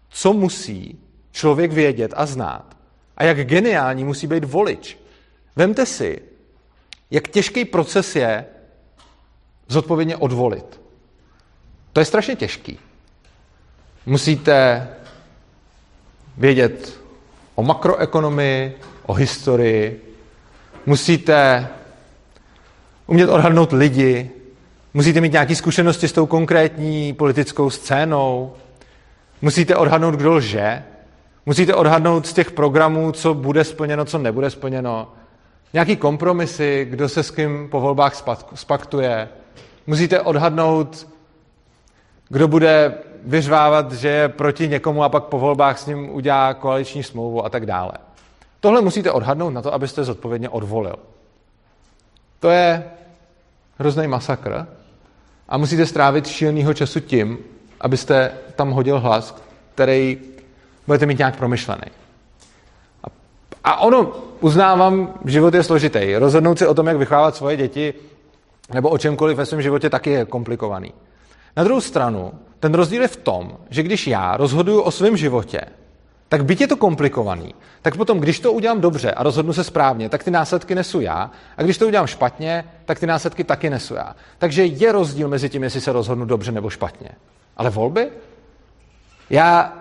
co 0.08 0.32
musí 0.32 0.98
člověk 1.32 1.72
vědět 1.72 2.14
a 2.16 2.26
znát. 2.26 2.76
A 3.16 3.24
jak 3.24 3.46
geniální 3.46 4.04
musí 4.04 4.26
být 4.26 4.44
volič, 4.44 4.98
Vemte 5.56 5.86
si, 5.86 6.22
jak 7.12 7.28
těžký 7.28 7.64
proces 7.64 8.16
je 8.16 8.44
zodpovědně 9.68 10.16
odvolit. 10.16 10.80
To 11.92 12.00
je 12.00 12.04
strašně 12.04 12.36
těžký. 12.36 12.78
Musíte 14.06 14.88
vědět 16.36 17.00
o 17.54 17.62
makroekonomii, 17.62 18.78
o 19.06 19.12
historii, 19.12 20.14
musíte 20.86 21.68
umět 23.06 23.28
odhadnout 23.28 23.72
lidi, 23.72 24.30
musíte 24.94 25.20
mít 25.20 25.32
nějaké 25.32 25.56
zkušenosti 25.56 26.08
s 26.08 26.12
tou 26.12 26.26
konkrétní 26.26 27.12
politickou 27.12 27.70
scénou, 27.70 28.54
musíte 29.42 29.76
odhadnout, 29.76 30.14
kdo 30.14 30.32
lže, 30.32 30.82
musíte 31.46 31.74
odhadnout 31.74 32.26
z 32.26 32.32
těch 32.32 32.50
programů, 32.50 33.12
co 33.12 33.34
bude 33.34 33.64
splněno, 33.64 34.04
co 34.04 34.18
nebude 34.18 34.50
splněno, 34.50 35.12
nějaký 35.72 35.96
kompromisy, 35.96 36.86
kdo 36.90 37.08
se 37.08 37.22
s 37.22 37.30
kým 37.30 37.68
po 37.70 37.80
volbách 37.80 38.24
spaktuje, 38.54 39.28
musíte 39.86 40.20
odhadnout, 40.20 41.08
kdo 42.28 42.48
bude 42.48 42.94
vyřvávat, 43.24 43.92
že 43.92 44.08
je 44.08 44.28
proti 44.28 44.68
někomu 44.68 45.04
a 45.04 45.08
pak 45.08 45.24
po 45.24 45.38
volbách 45.38 45.78
s 45.78 45.86
ním 45.86 46.10
udělá 46.10 46.54
koaliční 46.54 47.02
smlouvu 47.02 47.44
a 47.44 47.48
tak 47.48 47.66
dále. 47.66 47.92
Tohle 48.60 48.80
musíte 48.80 49.10
odhadnout 49.10 49.50
na 49.50 49.62
to, 49.62 49.74
abyste 49.74 50.04
zodpovědně 50.04 50.48
odvolil. 50.48 50.96
To 52.40 52.50
je 52.50 52.84
hrozný 53.78 54.06
masakr 54.06 54.66
a 55.48 55.58
musíte 55.58 55.86
strávit 55.86 56.26
šílenýho 56.26 56.74
času 56.74 57.00
tím, 57.00 57.38
abyste 57.80 58.32
tam 58.56 58.70
hodil 58.70 59.00
hlas, 59.00 59.42
který 59.74 60.18
budete 60.86 61.06
mít 61.06 61.18
nějak 61.18 61.36
promyšlený. 61.36 62.01
A 63.64 63.80
ono, 63.80 64.12
uznávám, 64.40 65.14
život 65.24 65.54
je 65.54 65.62
složitý. 65.62 66.16
Rozhodnout 66.16 66.58
si 66.58 66.66
o 66.66 66.74
tom, 66.74 66.86
jak 66.86 66.96
vychovávat 66.96 67.36
svoje 67.36 67.56
děti, 67.56 67.94
nebo 68.74 68.88
o 68.88 68.98
čemkoliv 68.98 69.36
ve 69.36 69.46
svém 69.46 69.62
životě, 69.62 69.90
taky 69.90 70.10
je 70.10 70.24
komplikovaný. 70.24 70.92
Na 71.56 71.64
druhou 71.64 71.80
stranu, 71.80 72.32
ten 72.60 72.74
rozdíl 72.74 73.02
je 73.02 73.08
v 73.08 73.16
tom, 73.16 73.52
že 73.70 73.82
když 73.82 74.06
já 74.06 74.36
rozhoduju 74.36 74.80
o 74.80 74.90
svém 74.90 75.16
životě, 75.16 75.60
tak 76.28 76.44
byť 76.44 76.60
je 76.60 76.66
to 76.66 76.76
komplikovaný, 76.76 77.54
tak 77.82 77.96
potom, 77.96 78.20
když 78.20 78.40
to 78.40 78.52
udělám 78.52 78.80
dobře 78.80 79.10
a 79.10 79.22
rozhodnu 79.22 79.52
se 79.52 79.64
správně, 79.64 80.08
tak 80.08 80.24
ty 80.24 80.30
následky 80.30 80.74
nesu 80.74 81.00
já. 81.00 81.30
A 81.56 81.62
když 81.62 81.78
to 81.78 81.86
udělám 81.86 82.06
špatně, 82.06 82.64
tak 82.84 83.00
ty 83.00 83.06
následky 83.06 83.44
taky 83.44 83.70
nesu 83.70 83.94
já. 83.94 84.16
Takže 84.38 84.64
je 84.64 84.92
rozdíl 84.92 85.28
mezi 85.28 85.48
tím, 85.48 85.62
jestli 85.62 85.80
se 85.80 85.92
rozhodnu 85.92 86.24
dobře 86.24 86.52
nebo 86.52 86.70
špatně. 86.70 87.08
Ale 87.56 87.70
volby? 87.70 88.10
Já 89.30 89.72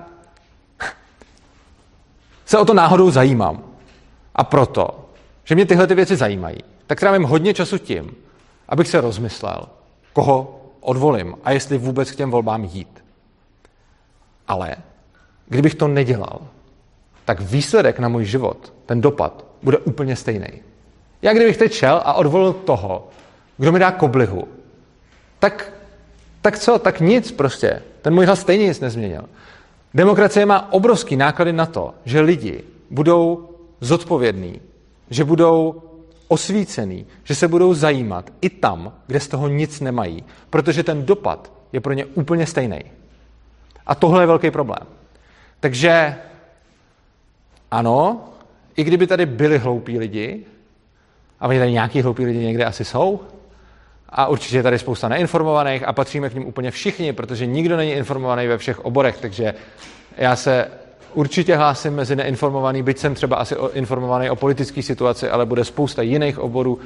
se 2.46 2.58
o 2.58 2.66
to 2.66 2.74
náhodou 2.74 3.12
zajímám. 3.12 3.71
A 4.36 4.44
proto, 4.44 5.10
že 5.44 5.56
mě 5.56 5.66
tyhle 5.66 5.88
ty 5.88 5.96
věci 5.96 6.16
zajímají, 6.16 6.58
tak 6.88 7.00
trávím 7.00 7.24
hodně 7.24 7.54
času 7.54 7.78
tím, 7.78 8.16
abych 8.70 8.88
se 8.88 9.02
rozmyslel, 9.02 9.66
koho 10.14 10.62
odvolím 10.80 11.36
a 11.44 11.52
jestli 11.52 11.78
vůbec 11.78 12.12
k 12.12 12.16
těm 12.16 12.32
volbám 12.32 12.64
jít. 12.64 13.04
Ale 14.48 14.76
Kdybych 15.52 15.76
to 15.76 15.88
nedělal, 15.88 16.40
tak 17.26 17.42
výsledek 17.42 18.00
na 18.00 18.08
můj 18.08 18.26
život, 18.26 18.74
ten 18.86 19.02
dopad, 19.02 19.46
bude 19.64 19.78
úplně 19.78 20.16
stejný. 20.16 20.48
Já 21.22 21.34
kdybych 21.34 21.58
teď 21.58 21.74
šel 21.74 22.02
a 22.06 22.14
odvolil 22.14 22.54
toho, 22.54 23.08
kdo 23.58 23.72
mi 23.72 23.80
dá 23.80 23.92
koblihu, 23.92 24.48
tak, 25.40 25.74
tak 26.42 26.60
co, 26.60 26.80
tak 26.80 27.00
nic 27.00 27.32
prostě. 27.32 27.82
Ten 28.02 28.14
můj 28.14 28.26
hlas 28.26 28.40
stejně 28.40 28.68
nic 28.68 28.80
nezměnil. 28.80 29.30
Demokracie 29.94 30.46
má 30.46 30.72
obrovský 30.74 31.16
náklady 31.16 31.54
na 31.54 31.66
to, 31.66 31.94
že 32.06 32.22
lidi 32.22 32.64
budou 32.90 33.51
zodpovědní, 33.82 34.62
že 35.10 35.24
budou 35.24 35.84
osvícený, 36.28 37.06
že 37.24 37.36
se 37.36 37.48
budou 37.48 37.74
zajímat 37.74 38.30
i 38.42 38.50
tam, 38.50 38.94
kde 39.08 39.20
z 39.20 39.28
toho 39.28 39.48
nic 39.48 39.80
nemají, 39.80 40.24
protože 40.50 40.84
ten 40.84 41.06
dopad 41.06 41.52
je 41.74 41.80
pro 41.82 41.94
ně 41.94 42.06
úplně 42.06 42.48
stejný. 42.48 42.82
A 43.86 43.96
tohle 43.96 44.24
je 44.24 44.28
velký 44.28 44.52
problém. 44.52 44.88
Takže 45.60 46.16
ano, 47.72 48.26
i 48.76 48.84
kdyby 48.84 49.08
tady 49.08 49.26
byli 49.26 49.58
hloupí 49.58 50.00
lidi, 50.00 50.46
a 51.40 51.48
oni 51.48 51.60
tady 51.60 51.72
nějaký 51.72 52.02
hloupí 52.02 52.26
lidi 52.26 52.40
někde 52.40 52.66
asi 52.66 52.86
jsou, 52.86 53.20
a 54.10 54.28
určitě 54.28 54.58
je 54.58 54.64
tady 54.64 54.80
spousta 54.80 55.08
neinformovaných 55.08 55.88
a 55.88 55.94
patříme 55.94 56.30
k 56.30 56.34
ním 56.34 56.48
úplně 56.48 56.72
všichni, 56.72 57.14
protože 57.14 57.46
nikdo 57.46 57.78
není 57.78 57.92
informovaný 57.92 58.48
ve 58.48 58.58
všech 58.58 58.80
oborech, 58.80 59.18
takže 59.18 59.54
já 60.18 60.36
se 60.36 60.72
určitě 61.14 61.56
hlásím 61.56 61.94
mezi 61.94 62.16
neinformovaný, 62.16 62.84
byť 62.84 62.98
jsem 62.98 63.16
třeba 63.16 63.36
asi 63.36 63.56
informovaný 63.74 64.30
o 64.30 64.36
politické 64.36 64.84
situaci, 64.84 65.30
ale 65.30 65.46
bude 65.46 65.66
spousta 65.66 66.02
jiných 66.02 66.40
oborů, 66.40 66.80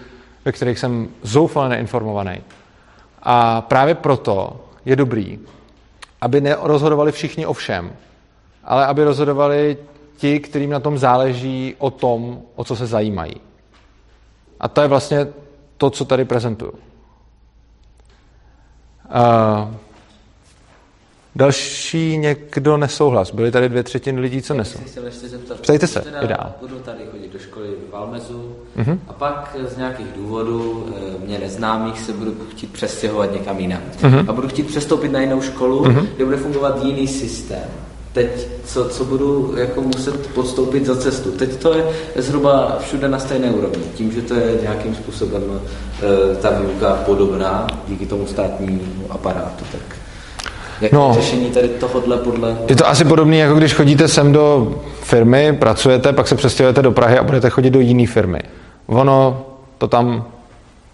ve 0.46 0.52
kterých 0.52 0.80
jsem 0.80 1.08
zoufale 1.22 1.70
neinformovaný. 1.70 2.42
A 3.24 3.62
právě 3.62 3.96
proto 3.96 4.62
je 4.86 4.96
dobrý, 4.96 5.40
aby 6.22 6.42
nerozhodovali 6.42 7.12
všichni 7.12 7.46
o 7.46 7.54
všem, 7.54 7.92
ale 8.64 8.86
aby 8.86 9.04
rozhodovali 9.04 9.78
ti, 10.18 10.40
kterým 10.40 10.70
na 10.70 10.80
tom 10.80 10.98
záleží 10.98 11.76
o 11.78 11.92
tom, 11.92 12.42
o 12.56 12.64
co 12.64 12.76
se 12.76 12.88
zajímají. 12.88 13.36
A 14.60 14.68
to 14.68 14.82
je 14.82 14.88
vlastně 14.88 15.28
to, 15.78 15.90
co 15.90 16.06
tady 16.06 16.26
prezentuju. 16.26 16.72
Uh, 19.06 19.76
další 21.36 22.17
někdo 22.17 22.78
nesouhlas. 22.78 23.32
Byly 23.32 23.52
tady 23.52 23.69
dvě 23.69 23.84
třetiny 23.84 24.21
lidí, 24.21 24.41
co 24.41 24.54
nesou. 24.54 24.80
Ptejte 25.62 25.88
se, 25.88 26.02
teda 26.02 26.28
dál. 26.28 26.54
Budu 26.62 26.80
tady 26.80 27.00
chodit 27.12 27.34
do 27.34 27.39
školy 27.39 27.67
v 27.89 27.91
Valmezu 27.91 28.56
uh-huh. 28.78 29.00
a 29.08 29.13
pak 29.13 29.56
z 29.67 29.78
nějakých 29.78 30.08
důvodů 30.15 30.88
eh, 30.98 31.26
mě 31.26 31.39
neznámých 31.39 32.00
se 32.00 32.13
budu 32.13 32.36
chtít 32.50 32.74
přestěhovat 32.74 33.34
někam 33.34 33.60
jinam. 33.60 33.82
Uh-huh. 34.02 34.26
A 34.28 34.34
budu 34.34 34.48
chtít 34.48 34.67
přestoupit 34.67 35.12
na 35.12 35.21
jinou 35.21 35.41
školu, 35.41 35.84
uh-huh. 35.84 36.08
kde 36.15 36.26
bude 36.26 36.38
fungovat 36.38 36.84
jiný 36.84 37.08
systém 37.08 37.63
teď 38.15 38.48
co, 38.65 38.89
co 38.89 39.06
budu 39.06 39.54
jako 39.58 39.82
muset 39.82 40.28
podstoupit 40.28 40.86
za 40.86 40.95
cestu. 40.95 41.32
Teď 41.32 41.56
to 41.56 41.74
je 41.74 41.86
zhruba 42.15 42.78
všude 42.80 43.08
na 43.08 43.19
stejné 43.19 43.52
úrovni, 43.52 43.84
tím, 43.95 44.12
že 44.12 44.21
to 44.21 44.34
je 44.34 44.58
nějakým 44.62 44.95
způsobem 44.95 45.43
e, 45.52 46.36
ta 46.36 46.50
výuka 46.60 46.95
podobná 47.06 47.67
díky 47.88 48.06
tomu 48.06 48.28
státnímu 48.28 48.82
aparátu. 49.10 49.65
Tak 49.71 49.98
jak 50.82 50.92
no, 50.92 51.14
řešení 51.14 51.50
tady 51.50 51.68
tohohle 51.68 52.18
podle... 52.18 52.58
Je 52.70 52.76
to 52.76 52.88
asi 52.88 53.06
podobné, 53.06 53.38
jako 53.38 53.56
když 53.56 53.74
chodíte 53.74 54.08
sem 54.08 54.32
do 54.32 54.76
firmy, 55.02 55.54
pracujete, 55.54 56.14
pak 56.14 56.28
se 56.28 56.36
přestěhujete 56.36 56.82
do 56.82 56.92
Prahy 56.92 57.18
a 57.18 57.24
budete 57.24 57.50
chodit 57.50 57.70
do 57.70 57.80
jiné 57.80 58.08
firmy. 58.08 58.40
Ono 58.86 59.46
to 59.78 59.88
tam 59.88 60.26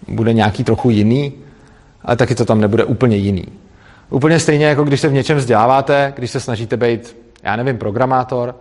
bude 0.08 0.32
nějaký 0.32 0.64
trochu 0.64 0.90
jiný, 0.90 1.32
ale 2.04 2.16
taky 2.16 2.34
to 2.34 2.44
tam 2.44 2.60
nebude 2.60 2.84
úplně 2.84 3.16
jiný. 3.16 3.44
Úplně 4.10 4.38
stejně, 4.38 4.66
jako 4.66 4.84
když 4.84 5.00
se 5.00 5.08
v 5.08 5.12
něčem 5.12 5.38
vzděláváte, 5.38 6.12
když 6.16 6.30
se 6.30 6.40
snažíte 6.40 6.76
být, 6.76 7.16
já 7.42 7.56
nevím, 7.56 7.78
programátor, 7.78 8.54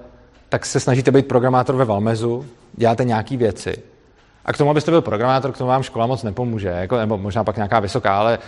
tak 0.49 0.65
se 0.65 0.79
snažíte 0.79 1.11
být 1.11 1.27
programátor 1.27 1.75
ve 1.75 1.85
Valmezu, 1.85 2.45
děláte 2.73 3.03
nějaké 3.03 3.37
věci. 3.37 3.73
A 4.45 4.53
k 4.53 4.57
tomu, 4.57 4.71
abyste 4.71 4.91
byl 4.91 5.01
programátor, 5.01 5.51
k 5.51 5.57
tomu 5.57 5.67
vám 5.67 5.83
škola 5.83 6.05
moc 6.05 6.23
nepomůže, 6.23 6.67
jako, 6.67 6.97
nebo 6.97 7.17
možná 7.17 7.43
pak 7.43 7.55
nějaká 7.55 7.79
vysoká, 7.79 8.19
ale 8.19 8.39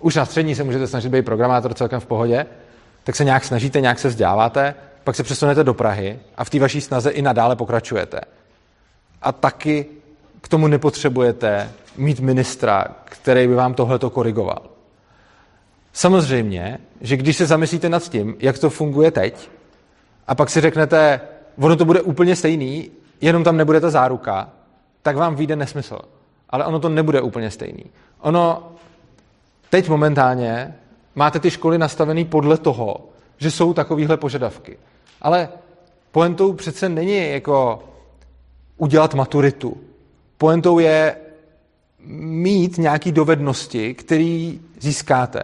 už 0.00 0.16
na 0.16 0.24
střední 0.24 0.54
se 0.54 0.64
můžete 0.64 0.86
snažit 0.86 1.08
být 1.08 1.24
programátor 1.24 1.74
celkem 1.74 2.00
v 2.00 2.06
pohodě, 2.06 2.46
tak 3.04 3.16
se 3.16 3.24
nějak 3.24 3.44
snažíte, 3.44 3.80
nějak 3.80 3.98
se 3.98 4.08
vzděláváte, 4.08 4.74
pak 5.04 5.16
se 5.16 5.22
přesunete 5.22 5.64
do 5.64 5.74
Prahy 5.74 6.18
a 6.36 6.44
v 6.44 6.50
té 6.50 6.58
vaší 6.58 6.80
snaze 6.80 7.10
i 7.10 7.22
nadále 7.22 7.56
pokračujete. 7.56 8.20
A 9.22 9.32
taky 9.32 9.86
k 10.40 10.48
tomu 10.48 10.66
nepotřebujete 10.66 11.70
mít 11.96 12.20
ministra, 12.20 12.84
který 13.04 13.48
by 13.48 13.54
vám 13.54 13.74
tohleto 13.74 14.10
korigoval. 14.10 14.62
Samozřejmě, 15.92 16.78
že 17.00 17.16
když 17.16 17.36
se 17.36 17.46
zamyslíte 17.46 17.88
nad 17.88 18.02
tím, 18.02 18.36
jak 18.38 18.58
to 18.58 18.70
funguje 18.70 19.10
teď, 19.10 19.50
a 20.28 20.34
pak 20.34 20.50
si 20.50 20.60
řeknete, 20.60 21.20
ono 21.58 21.76
to 21.76 21.84
bude 21.84 22.00
úplně 22.00 22.36
stejný, 22.36 22.90
jenom 23.20 23.44
tam 23.44 23.56
nebude 23.56 23.80
ta 23.80 23.90
záruka, 23.90 24.50
tak 25.02 25.16
vám 25.16 25.34
vyjde 25.34 25.56
nesmysl. 25.56 25.98
Ale 26.50 26.64
ono 26.64 26.80
to 26.80 26.88
nebude 26.88 27.20
úplně 27.20 27.50
stejný. 27.50 27.84
Ono 28.20 28.71
teď 29.72 29.88
momentálně 29.88 30.74
máte 31.14 31.40
ty 31.40 31.50
školy 31.50 31.78
nastavené 31.78 32.24
podle 32.24 32.58
toho, 32.58 33.08
že 33.38 33.50
jsou 33.50 33.74
takovéhle 33.74 34.16
požadavky. 34.16 34.78
Ale 35.22 35.48
poentou 36.10 36.52
přece 36.52 36.88
není 36.88 37.30
jako 37.30 37.82
udělat 38.76 39.14
maturitu. 39.14 39.76
Poentou 40.38 40.78
je 40.78 41.16
mít 42.44 42.78
nějaké 42.78 43.12
dovednosti, 43.12 43.94
které 43.94 44.52
získáte. 44.80 45.42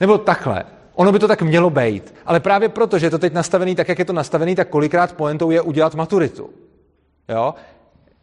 Nebo 0.00 0.18
takhle. 0.18 0.64
Ono 0.94 1.12
by 1.12 1.18
to 1.18 1.28
tak 1.28 1.42
mělo 1.42 1.70
být. 1.70 2.14
Ale 2.26 2.40
právě 2.40 2.68
proto, 2.68 2.98
že 2.98 3.06
je 3.06 3.10
to 3.10 3.18
teď 3.18 3.32
nastavený 3.32 3.74
tak, 3.74 3.88
jak 3.88 3.98
je 3.98 4.04
to 4.04 4.12
nastavený, 4.12 4.54
tak 4.54 4.68
kolikrát 4.68 5.12
pointou 5.12 5.50
je 5.50 5.60
udělat 5.60 5.94
maturitu. 5.94 6.50
Jo? 7.28 7.54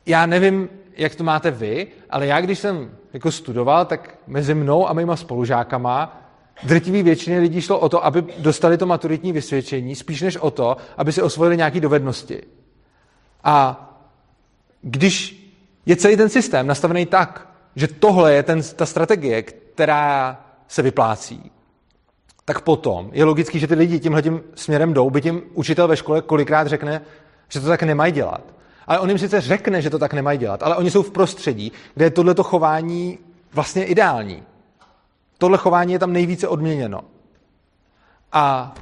Já 0.06 0.26
nevím, 0.26 0.70
jak 0.98 1.16
to 1.16 1.24
máte 1.24 1.52
vy, 1.52 1.88
ale 2.10 2.28
já, 2.28 2.42
když 2.42 2.60
jsem 2.60 2.92
jako 3.14 3.32
studoval, 3.32 3.86
tak 3.86 4.18
mezi 4.28 4.54
mnou 4.54 4.90
a 4.90 4.94
mýma 4.94 5.16
spolužákama 5.16 6.24
drtivý 6.64 7.04
většině 7.04 7.40
lidí 7.40 7.62
šlo 7.62 7.80
o 7.80 7.90
to, 7.90 8.06
aby 8.06 8.24
dostali 8.38 8.78
to 8.78 8.86
maturitní 8.86 9.32
vysvědčení, 9.32 9.96
spíš 9.96 10.22
než 10.22 10.38
o 10.38 10.52
to, 10.52 10.78
aby 10.98 11.12
si 11.12 11.22
osvojili 11.22 11.58
nějaké 11.58 11.80
dovednosti. 11.80 12.42
A 13.44 13.90
když 14.82 15.44
je 15.86 15.96
celý 15.96 16.18
ten 16.18 16.30
systém 16.30 16.68
nastavený 16.68 17.06
tak, 17.06 17.50
že 17.76 17.88
tohle 17.88 18.34
je 18.34 18.44
ten, 18.44 18.62
ta 18.76 18.86
strategie, 18.86 19.42
která 19.42 20.40
se 20.68 20.82
vyplácí, 20.82 21.52
tak 22.46 22.62
potom 22.62 23.10
je 23.14 23.24
logický, 23.24 23.60
že 23.60 23.68
ty 23.68 23.76
lidi 23.76 24.00
tímhle 24.00 24.22
tím 24.22 24.42
směrem 24.56 24.94
jdou, 24.94 25.10
by 25.10 25.22
tím 25.22 25.42
učitel 25.54 25.88
ve 25.88 25.98
škole 25.98 26.22
kolikrát 26.22 26.68
řekne, 26.68 27.02
že 27.50 27.60
to 27.60 27.68
tak 27.68 27.84
nemají 27.84 28.14
dělat. 28.14 28.54
Ale 28.88 29.00
on 29.00 29.10
jim 29.10 29.18
sice 29.18 29.42
řekne, 29.42 29.82
že 29.82 29.90
to 29.90 30.00
tak 30.00 30.14
nemají 30.14 30.40
dělat, 30.40 30.64
ale 30.64 30.76
oni 30.76 30.92
jsou 30.92 31.04
v 31.04 31.12
prostředí, 31.12 31.72
kde 31.96 32.06
je 32.06 32.10
tohleto 32.10 32.44
chování 32.44 33.20
vlastně 33.54 33.86
ideální. 33.86 34.44
Tohle 35.38 35.58
chování 35.58 35.94
je 35.94 36.00
tam 36.00 36.14
nejvíce 36.14 36.48
odměněno. 36.48 37.02
A 38.32 38.76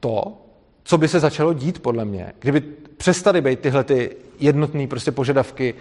to, 0.00 0.36
co 0.82 0.98
by 0.98 1.08
se 1.08 1.20
začalo 1.20 1.52
dít, 1.52 1.82
podle 1.82 2.04
mě, 2.04 2.32
kdyby 2.38 2.60
přestaly 2.96 3.40
být 3.40 3.60
tyhle 3.60 3.84
ty 3.84 4.16
jednotné 4.38 4.86
prostě 4.86 5.12
požadavky, 5.12 5.74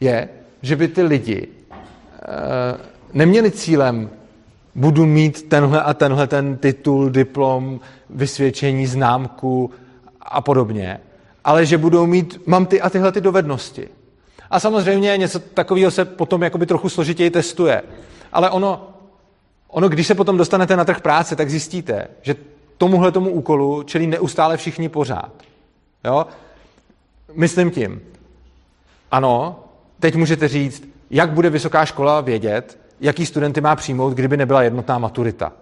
je, 0.00 0.28
že 0.62 0.76
by 0.76 0.88
ty 0.88 1.02
lidi 1.02 1.48
e, 1.48 2.78
neměli 3.12 3.50
cílem 3.50 4.10
budu 4.74 5.06
mít 5.06 5.48
tenhle 5.48 5.82
a 5.82 5.94
tenhle 5.94 6.26
ten 6.26 6.56
titul, 6.56 7.10
diplom, 7.10 7.80
vysvědčení, 8.10 8.86
známku 8.86 9.70
a 10.20 10.40
podobně, 10.40 11.00
ale 11.44 11.66
že 11.66 11.78
budou 11.78 12.06
mít, 12.06 12.46
mám 12.46 12.66
ty 12.66 12.80
a 12.80 12.90
tyhle 12.90 13.12
ty 13.12 13.20
dovednosti. 13.20 13.88
A 14.50 14.60
samozřejmě 14.60 15.16
něco 15.16 15.38
takového 15.38 15.90
se 15.90 16.04
potom 16.04 16.42
jakoby 16.42 16.66
trochu 16.66 16.88
složitěji 16.88 17.30
testuje. 17.30 17.82
Ale 18.32 18.50
ono, 18.50 18.88
ono, 19.68 19.88
když 19.88 20.06
se 20.06 20.14
potom 20.14 20.36
dostanete 20.36 20.76
na 20.76 20.84
trh 20.84 21.00
práce, 21.00 21.36
tak 21.36 21.50
zjistíte, 21.50 22.08
že 22.22 22.36
tomuhle 22.78 23.12
tomu 23.12 23.30
úkolu 23.30 23.82
čelí 23.82 24.06
neustále 24.06 24.56
všichni 24.56 24.88
pořád. 24.88 25.32
Jo? 26.04 26.26
Myslím 27.34 27.70
tím, 27.70 28.00
ano, 29.10 29.60
teď 30.00 30.14
můžete 30.14 30.48
říct, 30.48 30.88
jak 31.10 31.30
bude 31.30 31.50
vysoká 31.50 31.84
škola 31.84 32.20
vědět, 32.20 32.78
jaký 33.00 33.26
studenty 33.26 33.60
má 33.60 33.76
přijmout, 33.76 34.14
kdyby 34.14 34.36
nebyla 34.36 34.62
jednotná 34.62 34.98
maturita. 34.98 35.52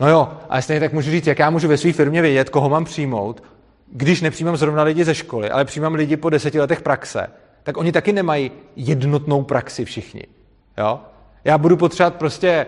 No 0.00 0.08
jo, 0.08 0.28
ale 0.48 0.62
stejně 0.62 0.80
tak 0.80 0.92
můžu 0.92 1.10
říct, 1.10 1.26
jak 1.26 1.38
já 1.38 1.50
můžu 1.50 1.68
ve 1.68 1.76
své 1.76 1.92
firmě 1.92 2.22
vědět, 2.22 2.50
koho 2.50 2.68
mám 2.68 2.84
přijmout, 2.84 3.42
když 3.90 4.20
nepřijímám 4.20 4.56
zrovna 4.56 4.82
lidi 4.82 5.04
ze 5.04 5.14
školy, 5.14 5.50
ale 5.50 5.64
přijímám 5.64 5.94
lidi 5.94 6.16
po 6.16 6.30
deseti 6.30 6.60
letech 6.60 6.82
praxe, 6.82 7.26
tak 7.62 7.76
oni 7.76 7.92
taky 7.92 8.12
nemají 8.12 8.50
jednotnou 8.76 9.42
praxi 9.42 9.84
všichni. 9.84 10.22
Jo? 10.78 11.00
Já 11.44 11.58
budu 11.58 11.76
potřebovat 11.76 12.14
prostě 12.14 12.66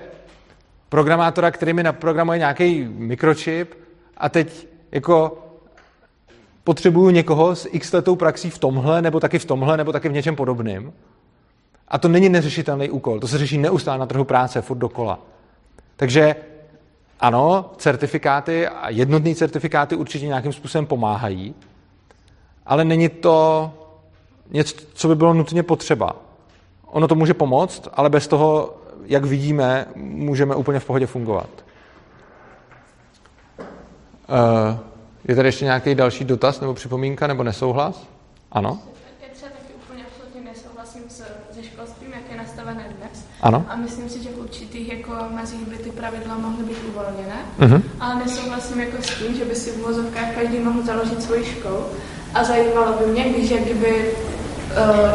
programátora, 0.89 1.51
který 1.51 1.73
mi 1.73 1.83
naprogramuje 1.83 2.39
nějaký 2.39 2.85
mikročip 2.85 3.75
a 4.17 4.29
teď 4.29 4.69
jako 4.93 5.39
potřebuju 6.65 7.11
někoho 7.11 7.57
s 7.57 7.69
x 7.73 7.93
letou 7.93 8.17
praxí 8.17 8.51
v 8.51 8.59
tomhle, 8.59 9.03
nebo 9.03 9.21
taky 9.21 9.39
v 9.39 9.45
tomhle, 9.45 9.77
nebo 9.77 9.93
taky 9.93 10.09
v 10.09 10.13
něčem 10.13 10.37
podobným. 10.37 10.93
A 11.89 11.99
to 11.99 12.09
není 12.09 12.29
neřešitelný 12.29 12.91
úkol, 12.91 13.21
to 13.21 13.29
se 13.29 13.39
řeší 13.39 13.59
neustále 13.59 13.99
na 13.99 14.07
trhu 14.07 14.25
práce, 14.25 14.63
furt 14.63 14.79
dokola. 14.79 15.19
Takže 15.97 16.37
ano, 17.23 17.71
certifikáty 17.77 18.69
a 18.69 18.91
jednotné 18.91 19.35
certifikáty 19.35 19.97
určitě 19.97 20.27
nějakým 20.27 20.53
způsobem 20.53 20.87
pomáhají, 20.87 21.55
ale 22.67 22.85
není 22.85 23.09
to 23.09 23.71
něco, 24.51 24.77
co 24.95 25.09
by 25.09 25.15
bylo 25.15 25.35
nutně 25.35 25.63
potřeba. 25.63 26.17
Ono 26.87 27.09
to 27.09 27.15
může 27.15 27.35
pomoct, 27.35 27.89
ale 27.95 28.11
bez 28.11 28.29
toho, 28.29 28.75
jak 29.07 29.25
vidíme, 29.25 29.87
můžeme 29.97 30.55
úplně 30.55 30.79
v 30.79 30.85
pohodě 30.85 31.07
fungovat. 31.07 31.49
Uh, 34.29 34.79
je 35.29 35.37
tady 35.37 35.49
ještě 35.49 35.65
nějaký 35.65 35.95
další 35.95 36.25
dotaz 36.25 36.61
nebo 36.61 36.75
připomínka 36.75 37.27
nebo 37.27 37.43
nesouhlas? 37.43 38.07
Ano? 38.53 38.79
Ano. 43.43 43.67
A 43.69 43.77
myslím 43.77 44.09
si, 44.09 44.23
že 44.23 44.31
v 44.31 44.39
určitých 44.39 44.93
jako 44.93 45.13
mezích 45.35 45.69
by 45.69 45.77
ty 45.77 45.91
pravidla 45.91 46.39
mohly 46.39 46.65
být 46.65 46.72
uh-huh. 47.61 47.83
ale 48.01 48.15
nesouhlasím 48.25 48.81
jako 48.81 48.97
s 49.03 49.07
tím, 49.07 49.35
že 49.35 49.45
by 49.45 49.55
si 49.55 49.71
v 49.71 49.83
vozovkách 49.87 50.35
každý 50.35 50.59
mohl 50.59 50.83
založit 50.83 51.23
svoji 51.23 51.45
školu. 51.45 51.85
A 52.35 52.45
zajímalo 52.45 52.93
by 52.93 53.13
mě, 53.13 53.25
když 53.25 53.51
jak 53.51 53.61
kdyby 53.61 54.05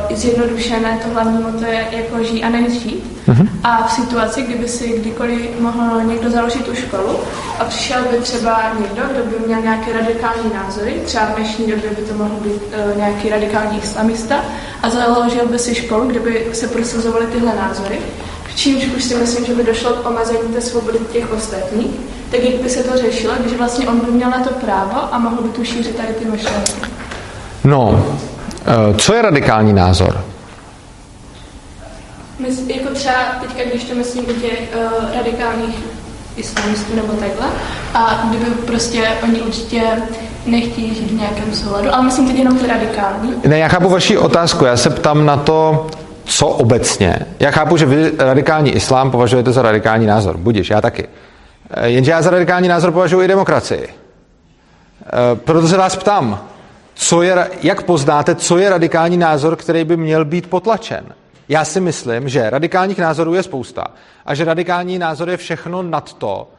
uh, 0.10 0.18
zjednodušené 0.18 1.00
to 1.04 1.10
hlavní 1.10 1.44
moto 1.44 1.66
je 1.66 1.88
jako 1.92 2.24
žij 2.24 2.46
a 2.46 2.50
nežít. 2.50 3.18
Uh-huh. 3.28 3.50
A 3.64 3.88
v 3.88 3.92
situaci, 3.92 4.42
kdyby 4.42 4.68
si 4.68 5.00
kdykoliv 5.00 5.60
mohl 5.60 6.04
někdo 6.04 6.30
založit 6.30 6.66
tu 6.66 6.76
školu 6.76 7.20
a 7.60 7.66
přišel 7.66 8.02
by 8.12 8.18
třeba 8.18 8.72
někdo, 8.82 9.02
kdo 9.14 9.24
by 9.24 9.48
měl 9.48 9.62
nějaké 9.62 9.94
radikální 9.94 10.52
názory, 10.54 11.02
třeba 11.06 11.26
v 11.26 11.36
dnešní 11.36 11.68
době 11.68 11.90
by 11.90 12.02
to 12.02 12.14
mohl 12.14 12.36
být 12.36 12.62
uh, 12.62 12.98
nějaký 12.98 13.30
radikální 13.30 13.78
islamista, 13.78 14.46
a 14.84 14.90
založil 14.90 15.48
by 15.48 15.60
si 15.60 15.76
školu, 15.76 16.08
kde 16.08 16.20
by 16.20 16.48
se 16.54 16.68
prosazovaly 16.68 17.28
tyhle 17.28 17.56
názory, 17.56 18.00
čímž 18.58 18.86
už 18.98 19.04
si 19.04 19.16
myslím, 19.16 19.46
že 19.46 19.54
by 19.54 19.64
došlo 19.64 19.90
k 19.90 20.10
omezení 20.10 20.54
té 20.54 20.62
svobody 20.62 21.00
těch 21.12 21.34
ostatních, 21.34 21.92
tak 22.32 22.44
jak 22.44 22.62
by 22.62 22.70
se 22.70 22.84
to 22.84 22.98
řešilo, 22.98 23.34
když 23.40 23.54
vlastně 23.54 23.88
on 23.88 24.00
by 24.00 24.12
měl 24.12 24.30
na 24.30 24.44
to 24.44 24.50
právo 24.54 25.14
a 25.14 25.20
mohl 25.20 25.42
by 25.42 25.50
tu 25.50 25.64
šířit 25.64 25.96
tady 25.96 26.14
ty 26.14 26.26
myšlenky. 26.26 26.72
No, 27.64 28.06
eh, 28.66 28.98
co 28.98 29.14
je 29.14 29.22
radikální 29.22 29.74
názor? 29.74 30.24
Mys, 32.40 32.68
jako 32.68 32.94
třeba 32.94 33.18
teďka, 33.42 33.70
když 33.70 33.84
to 33.84 33.96
myslím 33.96 34.24
u 34.30 34.34
těch 34.34 34.60
uh, 34.76 35.16
radikálních 35.16 35.76
islamistů 36.36 36.96
nebo 36.96 37.14
takhle, 37.14 37.48
a 37.94 38.26
kdyby 38.30 38.46
prostě 38.46 39.10
oni 39.24 39.42
určitě 39.42 39.82
nechtějí 40.46 40.96
žít 40.96 41.12
v 41.12 41.20
nějakém 41.20 41.54
souladu, 41.54 41.94
ale 41.94 42.04
myslím 42.04 42.28
teď 42.28 42.38
jenom 42.38 42.58
ty 42.58 42.68
radikální. 42.68 43.34
Ne, 43.46 43.60
já 43.60 43.68
chápu 43.68 43.90
vaši 43.90 44.18
otázku, 44.18 44.66
já 44.66 44.78
se 44.78 44.90
ptám 44.90 45.26
na 45.26 45.38
to, 45.38 45.88
co 46.28 46.48
obecně. 46.48 47.20
Já 47.40 47.52
chápu, 47.52 47.78
že 47.78 47.86
vy 47.86 48.12
radikální 48.18 48.72
islám 48.72 49.12
považujete 49.12 49.52
za 49.52 49.62
radikální 49.62 50.06
názor, 50.06 50.38
budíš, 50.38 50.70
já 50.70 50.82
taky. 50.82 51.08
Eh, 51.70 51.90
jenže 51.90 52.12
já 52.12 52.22
za 52.22 52.30
radikální 52.30 52.68
názor 52.68 52.92
považuji 52.92 53.22
i 53.22 53.28
demokracii. 53.28 53.88
Eh, 53.88 55.36
proto 55.36 55.68
se 55.68 55.78
vás 55.78 55.96
ptám, 55.96 56.48
co 56.94 57.22
je, 57.22 57.50
jak 57.64 57.84
poznáte, 57.84 58.36
co 58.36 58.58
je 58.58 58.70
radikální 58.70 59.18
názor, 59.18 59.56
který 59.56 59.84
by 59.84 59.98
měl 59.98 60.26
být 60.26 60.50
potlačen? 60.50 61.06
Já 61.50 61.66
si 61.66 61.80
myslím, 61.80 62.30
že 62.30 62.50
radikálních 62.50 63.00
názorů 63.00 63.34
je 63.34 63.44
spousta 63.44 63.88
a 64.26 64.36
že 64.36 64.46
radikální 64.46 65.00
názor 65.00 65.30
je 65.30 65.38
všechno 65.38 65.82
nad 65.82 66.14
to. 66.14 66.50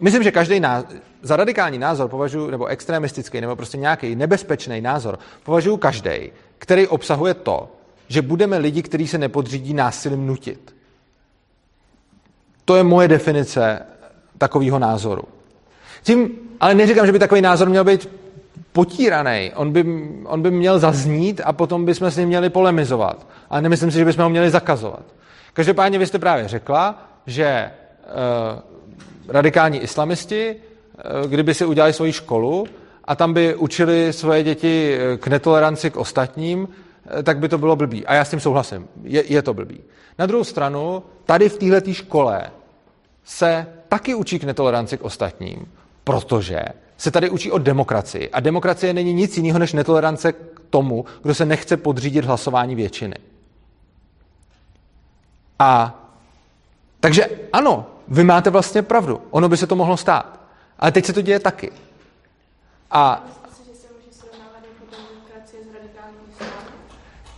Myslím, 0.00 0.22
že 0.22 0.30
každý 0.30 0.60
názor, 0.60 0.88
za 1.22 1.36
radikální 1.36 1.78
názor 1.78 2.08
považuji, 2.08 2.50
nebo 2.50 2.66
extremistický, 2.66 3.40
nebo 3.40 3.56
prostě 3.56 3.78
nějaký 3.78 4.16
nebezpečný 4.16 4.80
názor, 4.80 5.18
považuji 5.44 5.76
každý, 5.76 6.32
který 6.58 6.88
obsahuje 6.88 7.34
to, 7.34 7.68
že 8.08 8.22
budeme 8.22 8.58
lidi, 8.58 8.82
kteří 8.82 9.06
se 9.06 9.18
nepodřídí 9.18 9.74
násilím 9.74 10.26
nutit. 10.26 10.74
To 12.64 12.76
je 12.76 12.82
moje 12.82 13.08
definice 13.08 13.82
takového 14.38 14.78
názoru. 14.78 15.22
Tím 16.02 16.30
ale 16.60 16.74
neříkám, 16.74 17.06
že 17.06 17.12
by 17.12 17.18
takový 17.18 17.40
názor 17.40 17.68
měl 17.68 17.84
být 17.84 18.08
potíraný. 18.72 19.52
On 19.54 19.72
by, 19.72 19.84
on 20.24 20.42
by 20.42 20.50
měl 20.50 20.78
zaznít 20.78 21.40
a 21.44 21.52
potom 21.52 21.84
bychom 21.84 22.10
s 22.10 22.16
ním 22.16 22.28
měli 22.28 22.50
polemizovat. 22.50 23.26
Ale 23.50 23.62
nemyslím 23.62 23.90
si, 23.90 23.98
že 23.98 24.04
bychom 24.04 24.24
ho 24.24 24.30
měli 24.30 24.50
zakazovat. 24.50 25.02
Každopádně 25.52 25.98
vy 25.98 26.06
jste 26.06 26.18
právě 26.18 26.48
řekla, 26.48 27.08
že 27.26 27.44
e, 27.44 27.70
radikální 29.28 29.78
islamisti, 29.78 30.48
e, 30.48 31.28
kdyby 31.28 31.54
si 31.54 31.64
udělali 31.64 31.92
svoji 31.92 32.12
školu 32.12 32.66
a 33.04 33.16
tam 33.16 33.34
by 33.34 33.54
učili 33.54 34.12
svoje 34.12 34.42
děti 34.42 34.98
eh, 34.98 35.16
k 35.16 35.26
netoleranci 35.26 35.90
k 35.90 35.96
ostatním, 35.96 36.68
tak 37.22 37.38
by 37.38 37.48
to 37.48 37.58
bylo 37.58 37.76
blbý. 37.76 38.06
A 38.06 38.14
já 38.14 38.24
s 38.24 38.30
tím 38.30 38.40
souhlasím. 38.40 38.88
Je, 39.02 39.32
je 39.32 39.42
to 39.42 39.54
blbý. 39.54 39.80
Na 40.18 40.26
druhou 40.26 40.44
stranu, 40.44 41.02
tady 41.24 41.48
v 41.48 41.58
této 41.58 41.92
škole 41.92 42.50
se 43.24 43.66
taky 43.88 44.14
učí 44.14 44.38
k 44.38 44.44
netoleranci 44.44 44.98
k 44.98 45.02
ostatním, 45.02 45.72
protože 46.04 46.60
se 46.96 47.10
tady 47.10 47.30
učí 47.30 47.50
o 47.50 47.58
demokracii. 47.58 48.30
A 48.30 48.40
demokracie 48.40 48.94
není 48.94 49.12
nic 49.12 49.36
jiného 49.36 49.58
než 49.58 49.72
netolerance 49.72 50.32
k 50.32 50.60
tomu, 50.70 51.04
kdo 51.22 51.34
se 51.34 51.46
nechce 51.46 51.76
podřídit 51.76 52.24
hlasování 52.24 52.74
většiny. 52.74 53.16
A 55.58 56.00
takže 57.00 57.28
ano, 57.52 57.86
vy 58.08 58.24
máte 58.24 58.50
vlastně 58.50 58.82
pravdu. 58.82 59.20
Ono 59.30 59.48
by 59.48 59.56
se 59.56 59.66
to 59.66 59.76
mohlo 59.76 59.96
stát. 59.96 60.40
Ale 60.78 60.92
teď 60.92 61.04
se 61.04 61.12
to 61.12 61.20
děje 61.20 61.40
taky. 61.40 61.72
A 62.90 63.24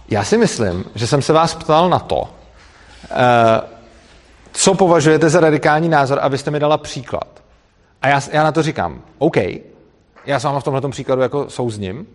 já 0.08 0.24
si 0.24 0.38
myslím, 0.38 0.84
že 0.94 1.06
jsem 1.06 1.22
se 1.22 1.32
vás 1.32 1.54
ptal 1.54 1.88
na 1.88 1.98
to, 1.98 2.28
eh, 3.10 3.60
co 4.52 4.74
považujete 4.74 5.30
za 5.30 5.40
radikální 5.40 5.88
názor, 5.88 6.18
abyste 6.22 6.50
mi 6.50 6.60
dala 6.60 6.78
příklad. 6.78 7.42
A 8.02 8.08
já, 8.08 8.20
já 8.32 8.44
na 8.44 8.52
to 8.52 8.62
říkám, 8.62 9.02
OK, 9.18 9.36
já 10.26 10.40
s 10.40 10.44
váma 10.44 10.60
v 10.60 10.64
tomhle 10.64 10.90
příkladu 10.90 11.22
jako 11.22 11.50
souzním, 11.50 12.06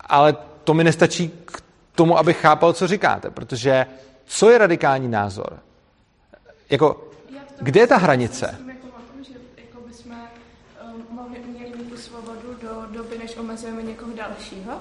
ale 0.00 0.36
to 0.64 0.74
mi 0.74 0.84
nestačí 0.84 1.28
k 1.44 1.62
tomu, 1.94 2.18
abych 2.18 2.40
chápal, 2.40 2.72
co 2.72 2.86
říkáte, 2.86 3.30
protože 3.30 3.86
co 4.24 4.50
je 4.50 4.58
radikální 4.58 5.08
názor? 5.08 5.58
Jako, 6.70 7.08
kde 7.60 7.80
je 7.80 7.86
ta 7.86 7.96
hranice? 7.96 8.58
Jako 8.66 8.86
jako 9.56 9.78
um, 9.78 11.06
mohli, 11.10 11.38
měli 11.38 11.70
mít 11.76 11.90
tu 11.90 11.96
svobodu 11.96 12.56
do 12.62 12.96
doby, 12.96 13.18
než 13.18 13.36
omezujeme 13.36 13.82
někoho 13.82 14.12
dalšího. 14.16 14.72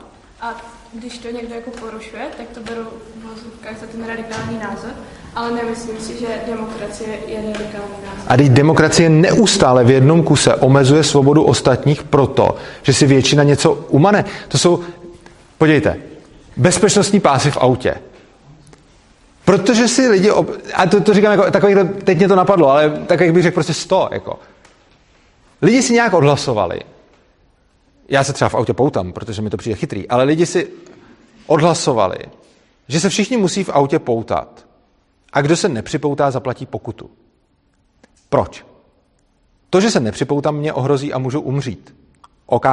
A 0.43 0.55
když 0.93 1.17
to 1.17 1.31
někdo 1.31 1.55
jako 1.55 1.71
porušuje, 1.71 2.23
tak 2.37 2.47
to 2.53 2.59
beru 2.59 2.83
v 2.83 3.23
vozovkách 3.23 3.79
za 3.79 3.87
ten 3.87 4.07
radikální 4.07 4.59
názor, 4.59 4.91
ale 5.35 5.51
nemyslím 5.51 5.99
si, 5.99 6.19
že 6.19 6.27
demokracie 6.47 7.09
je 7.27 7.35
radikální 7.35 7.93
názor. 8.05 8.23
A 8.27 8.37
teď 8.37 8.47
demokracie 8.47 9.09
neustále 9.09 9.83
v 9.83 9.89
jednom 9.89 10.23
kuse 10.23 10.55
omezuje 10.55 11.03
svobodu 11.03 11.43
ostatních 11.43 12.03
proto, 12.03 12.55
že 12.81 12.93
si 12.93 13.05
většina 13.05 13.43
něco 13.43 13.73
umane. 13.73 14.25
To 14.47 14.57
jsou, 14.57 14.83
podívejte, 15.57 15.97
bezpečnostní 16.57 17.19
pásy 17.19 17.51
v 17.51 17.57
autě. 17.57 17.95
Protože 19.45 19.87
si 19.87 20.07
lidi, 20.07 20.31
ob... 20.31 20.49
a 20.73 20.87
to, 20.87 21.01
to 21.01 21.13
říkám 21.13 21.31
jako 21.31 21.51
takových, 21.51 21.77
teď 22.03 22.17
mě 22.17 22.27
to 22.27 22.35
napadlo, 22.35 22.69
ale 22.69 22.89
takových 22.89 23.33
bych 23.33 23.43
řekl 23.43 23.53
prostě 23.53 23.73
sto, 23.73 24.09
jako. 24.11 24.39
Lidi 25.61 25.81
si 25.81 25.93
nějak 25.93 26.13
odhlasovali. 26.13 26.79
Já 28.07 28.23
se 28.23 28.33
třeba 28.33 28.49
v 28.49 28.55
autě 28.55 28.73
poutám, 28.73 29.13
protože 29.13 29.41
mi 29.41 29.49
to 29.49 29.57
přijde 29.57 29.75
chytrý, 29.75 30.07
ale 30.07 30.23
lidi 30.23 30.45
si 30.45 30.69
odhlasovali, 31.47 32.17
že 32.87 32.99
se 32.99 33.09
všichni 33.09 33.37
musí 33.37 33.63
v 33.63 33.69
autě 33.69 33.99
poutat. 33.99 34.65
A 35.33 35.41
kdo 35.41 35.57
se 35.57 35.69
nepřipoutá, 35.69 36.31
zaplatí 36.31 36.65
pokutu. 36.65 37.09
Proč? 38.29 38.65
To, 39.69 39.81
že 39.81 39.91
se 39.91 39.99
nepřipoutám, 39.99 40.55
mě 40.55 40.73
ohrozí 40.73 41.13
a 41.13 41.17
můžu 41.17 41.41
umřít. 41.41 41.95
OK, 42.45 42.65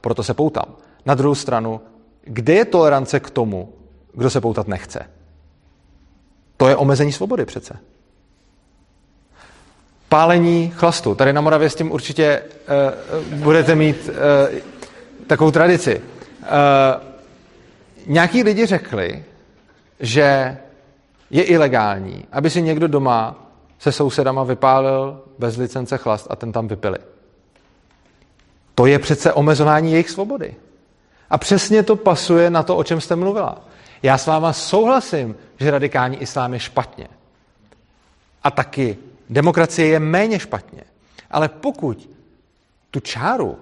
proto 0.00 0.22
se 0.22 0.34
poutám. 0.34 0.74
Na 1.06 1.14
druhou 1.14 1.34
stranu, 1.34 1.80
kde 2.24 2.54
je 2.54 2.64
tolerance 2.64 3.20
k 3.20 3.30
tomu, 3.30 3.72
kdo 4.14 4.30
se 4.30 4.40
poutat 4.40 4.68
nechce? 4.68 5.10
To 6.56 6.68
je 6.68 6.76
omezení 6.76 7.12
svobody 7.12 7.44
přece. 7.44 7.78
Pálení 10.08 10.72
chlastu. 10.76 11.14
Tady 11.14 11.32
na 11.32 11.40
Moravě 11.40 11.70
s 11.70 11.74
tím 11.74 11.92
určitě 11.92 12.42
uh, 13.32 13.38
budete 13.38 13.74
mít 13.74 14.08
uh, 14.08 14.71
takovou 15.26 15.50
tradici. 15.50 16.02
Uh, 16.40 16.46
nějaký 18.06 18.42
lidi 18.42 18.66
řekli, 18.66 19.24
že 20.00 20.58
je 21.30 21.42
ilegální, 21.42 22.24
aby 22.32 22.50
si 22.50 22.62
někdo 22.62 22.88
doma 22.88 23.36
se 23.78 23.92
sousedama 23.92 24.44
vypálil 24.44 25.22
bez 25.38 25.56
licence 25.56 25.98
chlast 25.98 26.26
a 26.30 26.36
ten 26.36 26.52
tam 26.52 26.68
vypili. 26.68 26.98
To 28.74 28.86
je 28.86 28.98
přece 28.98 29.32
omezování 29.32 29.92
jejich 29.92 30.10
svobody. 30.10 30.54
A 31.30 31.38
přesně 31.38 31.82
to 31.82 31.96
pasuje 31.96 32.50
na 32.50 32.62
to, 32.62 32.76
o 32.76 32.84
čem 32.84 33.00
jste 33.00 33.16
mluvila. 33.16 33.64
Já 34.02 34.18
s 34.18 34.26
váma 34.26 34.52
souhlasím, 34.52 35.36
že 35.60 35.70
radikální 35.70 36.16
islám 36.16 36.54
je 36.54 36.60
špatně. 36.60 37.08
A 38.42 38.50
taky 38.50 38.98
demokracie 39.30 39.88
je 39.88 40.00
méně 40.00 40.38
špatně. 40.38 40.82
Ale 41.30 41.48
pokud 41.48 42.10
tu 42.90 43.00
čáru 43.00 43.58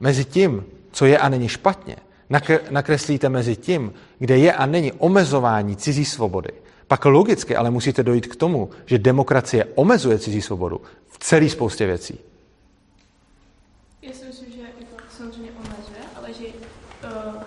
mezi 0.00 0.24
tím, 0.24 0.64
co 0.92 1.06
je 1.06 1.18
a 1.18 1.28
není 1.28 1.48
špatně, 1.48 1.96
nakreslíte 2.70 3.28
mezi 3.28 3.56
tím, 3.56 3.92
kde 4.18 4.38
je 4.38 4.52
a 4.52 4.66
není 4.66 4.92
omezování 4.92 5.76
cizí 5.76 6.04
svobody, 6.04 6.50
pak 6.88 7.04
logicky 7.04 7.56
ale 7.56 7.70
musíte 7.70 8.02
dojít 8.02 8.26
k 8.26 8.36
tomu, 8.36 8.70
že 8.86 8.98
demokracie 8.98 9.64
omezuje 9.74 10.18
cizí 10.18 10.42
svobodu 10.42 10.80
v 11.08 11.18
celé 11.18 11.48
spoustě 11.48 11.86
věcí. 11.86 12.18
Já 14.02 14.12
si 14.12 14.24
myslím, 14.24 14.52
že 14.52 14.60
jako 14.60 15.02
samozřejmě 15.16 15.50
omezuje, 15.50 16.02
ale 16.16 16.28
že 16.32 16.46
uh, 16.46 17.42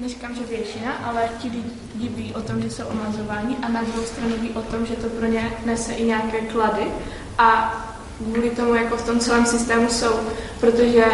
neříkám, 0.00 0.34
že 0.34 0.42
většina, 0.42 0.92
ale 0.92 1.28
ti 1.38 1.48
lidi 1.48 2.08
ví 2.08 2.34
o 2.34 2.42
tom, 2.42 2.62
že 2.62 2.70
jsou 2.70 2.84
omazováni 2.86 3.56
a 3.56 3.68
na 3.68 3.82
druhou 3.82 4.02
stranu 4.02 4.36
ví 4.36 4.50
o 4.50 4.62
tom, 4.62 4.86
že 4.86 4.96
to 4.96 5.08
pro 5.08 5.26
ně 5.26 5.52
nese 5.64 5.92
i 5.92 6.04
nějaké 6.04 6.40
klady 6.40 6.86
a 7.38 7.89
kvůli 8.24 8.50
tomu 8.50 8.74
jako 8.74 8.96
v 8.96 9.06
tom 9.06 9.18
celém 9.18 9.46
systému 9.46 9.88
jsou, 9.88 10.12
protože 10.60 11.04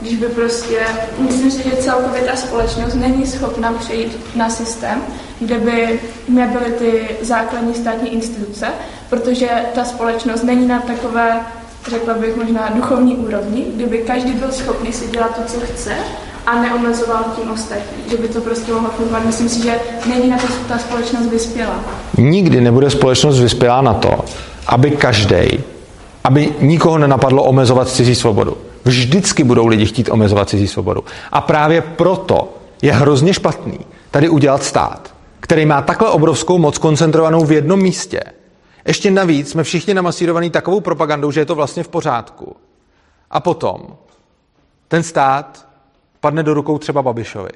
když 0.00 0.14
by 0.14 0.26
prostě, 0.26 0.78
myslím 1.18 1.50
si, 1.50 1.62
že 1.62 1.76
celkově 1.76 2.20
ta 2.20 2.36
společnost 2.36 2.94
není 2.94 3.26
schopna 3.26 3.72
přejít 3.72 4.16
na 4.36 4.50
systém, 4.50 5.02
kde 5.40 5.58
by 5.58 6.00
nebyly 6.28 6.72
ty 6.72 7.08
základní 7.20 7.74
státní 7.74 8.12
instituce, 8.14 8.66
protože 9.10 9.48
ta 9.74 9.84
společnost 9.84 10.42
není 10.42 10.68
na 10.68 10.80
takové, 10.80 11.40
řekla 11.90 12.14
bych 12.14 12.36
možná 12.36 12.70
duchovní 12.74 13.16
úrovni, 13.16 13.66
kdyby 13.74 13.98
každý 13.98 14.32
byl 14.32 14.52
schopný 14.52 14.92
si 14.92 15.06
dělat 15.06 15.36
to, 15.36 15.42
co 15.52 15.60
chce 15.60 15.94
a 16.46 16.62
neomezoval 16.62 17.24
tím 17.36 17.50
ostatní, 17.50 18.10
že 18.10 18.16
by 18.16 18.28
to 18.28 18.40
prostě 18.40 18.72
mohlo 18.72 18.90
fungovat. 18.90 19.24
Myslím 19.24 19.48
si, 19.48 19.62
že 19.62 19.80
není 20.06 20.30
na 20.30 20.38
to 20.38 20.46
ta 20.68 20.78
společnost 20.78 21.26
vyspělá. 21.26 21.84
Nikdy 22.18 22.60
nebude 22.60 22.90
společnost 22.90 23.40
vyspělá 23.40 23.82
na 23.82 23.94
to, 23.94 24.24
aby 24.66 24.90
každý, 24.90 25.64
aby 26.24 26.54
nikoho 26.60 26.98
nenapadlo 26.98 27.44
omezovat 27.44 27.88
cizí 27.88 28.14
svobodu. 28.14 28.56
Vždycky 28.84 29.44
budou 29.44 29.66
lidi 29.66 29.86
chtít 29.86 30.10
omezovat 30.10 30.48
cizí 30.48 30.68
svobodu. 30.68 31.04
A 31.32 31.40
právě 31.40 31.80
proto 31.80 32.54
je 32.82 32.92
hrozně 32.92 33.34
špatný 33.34 33.78
tady 34.10 34.28
udělat 34.28 34.62
stát, 34.64 35.14
který 35.40 35.66
má 35.66 35.82
takhle 35.82 36.10
obrovskou 36.10 36.58
moc 36.58 36.78
koncentrovanou 36.78 37.44
v 37.44 37.52
jednom 37.52 37.82
místě. 37.82 38.20
Ještě 38.86 39.10
navíc 39.10 39.50
jsme 39.50 39.64
všichni 39.64 39.94
namasírovaní 39.94 40.50
takovou 40.50 40.80
propagandou, 40.80 41.30
že 41.30 41.40
je 41.40 41.46
to 41.46 41.54
vlastně 41.54 41.82
v 41.82 41.88
pořádku. 41.88 42.56
A 43.30 43.40
potom 43.40 43.96
ten 44.88 45.02
stát 45.02 45.68
padne 46.20 46.42
do 46.42 46.54
rukou 46.54 46.78
třeba 46.78 47.02
Babišovi. 47.02 47.50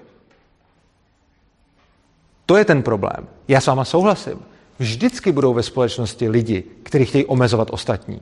To 2.47 2.57
je 2.57 2.65
ten 2.65 2.83
problém. 2.83 3.29
Já 3.49 3.61
s 3.61 3.67
váma 3.67 3.85
souhlasím. 3.85 4.39
Vždycky 4.79 5.33
budou 5.33 5.55
ve 5.55 5.63
společnosti 5.63 6.29
lidi, 6.29 6.65
kteří 6.83 7.05
chtějí 7.05 7.27
omezovat 7.27 7.69
ostatní. 7.71 8.21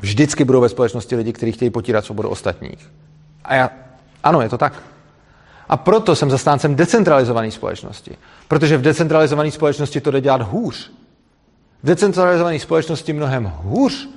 Vždycky 0.00 0.44
budou 0.44 0.60
ve 0.60 0.68
společnosti 0.68 1.16
lidi, 1.16 1.32
kteří 1.32 1.52
chtějí 1.52 1.70
potírat 1.70 2.04
svobodu 2.04 2.28
ostatních. 2.28 2.90
A 3.44 3.54
já, 3.54 3.70
ano, 4.24 4.40
je 4.40 4.48
to 4.48 4.58
tak. 4.58 4.82
A 5.68 5.76
proto 5.76 6.16
jsem 6.16 6.30
zastáncem 6.30 6.74
decentralizované 6.74 7.50
společnosti. 7.50 8.16
Protože 8.48 8.76
v 8.76 8.82
decentralizované 8.82 9.50
společnosti 9.50 10.00
to 10.00 10.10
jde 10.10 10.20
dělat 10.20 10.42
hůř. 10.42 10.90
V 11.82 11.86
decentralizované 11.86 12.58
společnosti 12.58 13.12
mnohem 13.12 13.52
hůř 13.62 14.08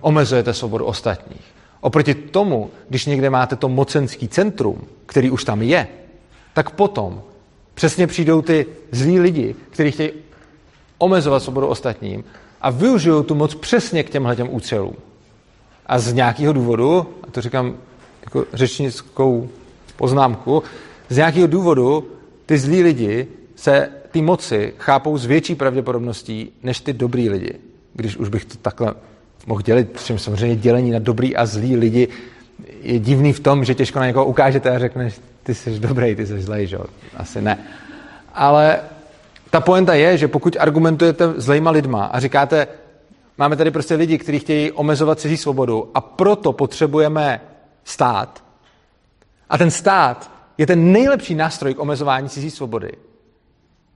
omezujete 0.00 0.54
svobodu 0.54 0.84
ostatních. 0.84 1.44
Oproti 1.80 2.14
tomu, 2.14 2.70
když 2.88 3.06
někde 3.06 3.30
máte 3.30 3.56
to 3.56 3.68
mocenský 3.68 4.28
centrum, 4.28 4.80
který 5.06 5.30
už 5.30 5.44
tam 5.44 5.62
je, 5.62 5.88
tak 6.54 6.70
potom 6.70 7.22
přesně 7.74 8.06
přijdou 8.06 8.42
ty 8.42 8.66
zlí 8.92 9.20
lidi, 9.20 9.54
kteří 9.70 9.90
chtějí 9.90 10.10
omezovat 10.98 11.42
svobodu 11.42 11.66
ostatním 11.66 12.24
a 12.60 12.70
využijou 12.70 13.22
tu 13.22 13.34
moc 13.34 13.54
přesně 13.54 14.02
k 14.02 14.10
těmhle 14.10 14.36
těm 14.36 14.48
účelům. 14.50 14.96
A 15.90 15.98
z 15.98 16.12
nějakého 16.12 16.52
důvodu, 16.52 17.06
a 17.22 17.30
to 17.30 17.40
říkám 17.40 17.74
jako 18.24 18.44
řečnickou 18.52 19.48
poznámku, 19.96 20.62
z 21.08 21.16
nějakého 21.16 21.46
důvodu 21.46 22.06
ty 22.46 22.58
zlí 22.58 22.82
lidi 22.82 23.26
se 23.56 23.88
ty 24.10 24.22
moci 24.22 24.72
chápou 24.78 25.18
s 25.18 25.26
větší 25.26 25.54
pravděpodobností 25.54 26.52
než 26.62 26.80
ty 26.80 26.92
dobrý 26.92 27.28
lidi. 27.28 27.54
Když 27.94 28.16
už 28.16 28.28
bych 28.28 28.44
to 28.44 28.56
takhle 28.62 28.94
mohl 29.46 29.62
dělit, 29.62 30.00
čím 30.04 30.18
samozřejmě 30.18 30.56
dělení 30.56 30.90
na 30.90 30.98
dobrý 30.98 31.36
a 31.36 31.46
zlý 31.46 31.76
lidi 31.76 32.08
je 32.82 32.98
divný 32.98 33.32
v 33.32 33.40
tom, 33.40 33.64
že 33.64 33.74
těžko 33.74 33.98
na 33.98 34.06
někoho 34.06 34.24
ukážete 34.24 34.70
a 34.70 34.78
řekneš, 34.78 35.20
ty 35.42 35.54
jsi 35.54 35.78
dobrý, 35.78 36.14
ty 36.14 36.26
jsi 36.26 36.40
zlej, 36.40 36.66
že 36.66 36.78
Asi 37.16 37.42
ne. 37.42 37.58
Ale 38.34 38.78
ta 39.50 39.60
poenta 39.60 39.94
je, 39.94 40.18
že 40.18 40.28
pokud 40.28 40.56
argumentujete 40.60 41.24
zlejma 41.36 41.70
lidma 41.70 42.04
a 42.04 42.20
říkáte, 42.20 42.66
máme 43.40 43.56
tady 43.56 43.70
prostě 43.70 43.94
lidi, 43.94 44.18
kteří 44.18 44.38
chtějí 44.38 44.72
omezovat 44.72 45.20
cizí 45.20 45.36
svobodu 45.36 45.90
a 45.94 46.00
proto 46.00 46.52
potřebujeme 46.52 47.40
stát. 47.84 48.44
A 49.50 49.58
ten 49.58 49.70
stát 49.70 50.30
je 50.58 50.66
ten 50.66 50.92
nejlepší 50.92 51.34
nástroj 51.34 51.74
k 51.74 51.78
omezování 51.78 52.28
cizí 52.28 52.50
svobody. 52.50 52.92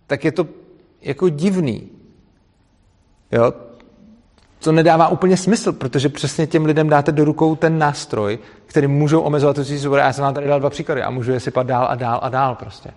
Tak 0.07 0.25
je 0.25 0.33
to 0.33 0.47
jako 1.03 1.29
divný. 1.29 1.91
Jo? 3.33 3.53
To 4.59 4.73
nedává 4.73 5.09
úplně 5.09 5.37
smysl, 5.37 5.73
protože 5.73 6.09
přesně 6.09 6.47
těm 6.47 6.65
lidem 6.65 6.89
dáte 6.89 7.13
do 7.13 7.25
rukou 7.25 7.57
ten 7.57 7.79
nástroj, 7.79 8.39
který 8.67 8.87
můžou 8.87 9.21
omezovat 9.21 9.57
cizí 9.57 9.79
svobodu. 9.79 10.01
Já 10.01 10.13
jsem 10.13 10.25
vám 10.25 10.35
tady 10.35 10.47
dal 10.47 10.61
dva 10.61 10.71
příklady 10.71 11.03
a 11.03 11.11
můžu 11.11 11.33
je 11.33 11.41
sypat 11.41 11.67
dál 11.67 11.87
a 11.91 11.95
dál 11.95 12.21
a 12.23 12.29
dál 12.29 12.55
prostě. 12.55 12.91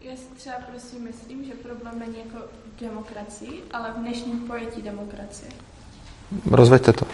Já 0.00 0.16
si 0.16 0.34
třeba 0.36 0.56
prosím 0.70 1.04
myslím, 1.04 1.44
že 1.44 1.52
problém 1.54 1.98
není 1.98 2.18
jako 2.18 2.44
demokracii, 2.80 3.62
ale 3.72 3.88
v 3.96 4.00
dnešním 4.00 4.38
pojetí 4.38 4.82
demokracie. 4.82 5.50
Rozveďte 6.50 6.92
to. 6.92 7.06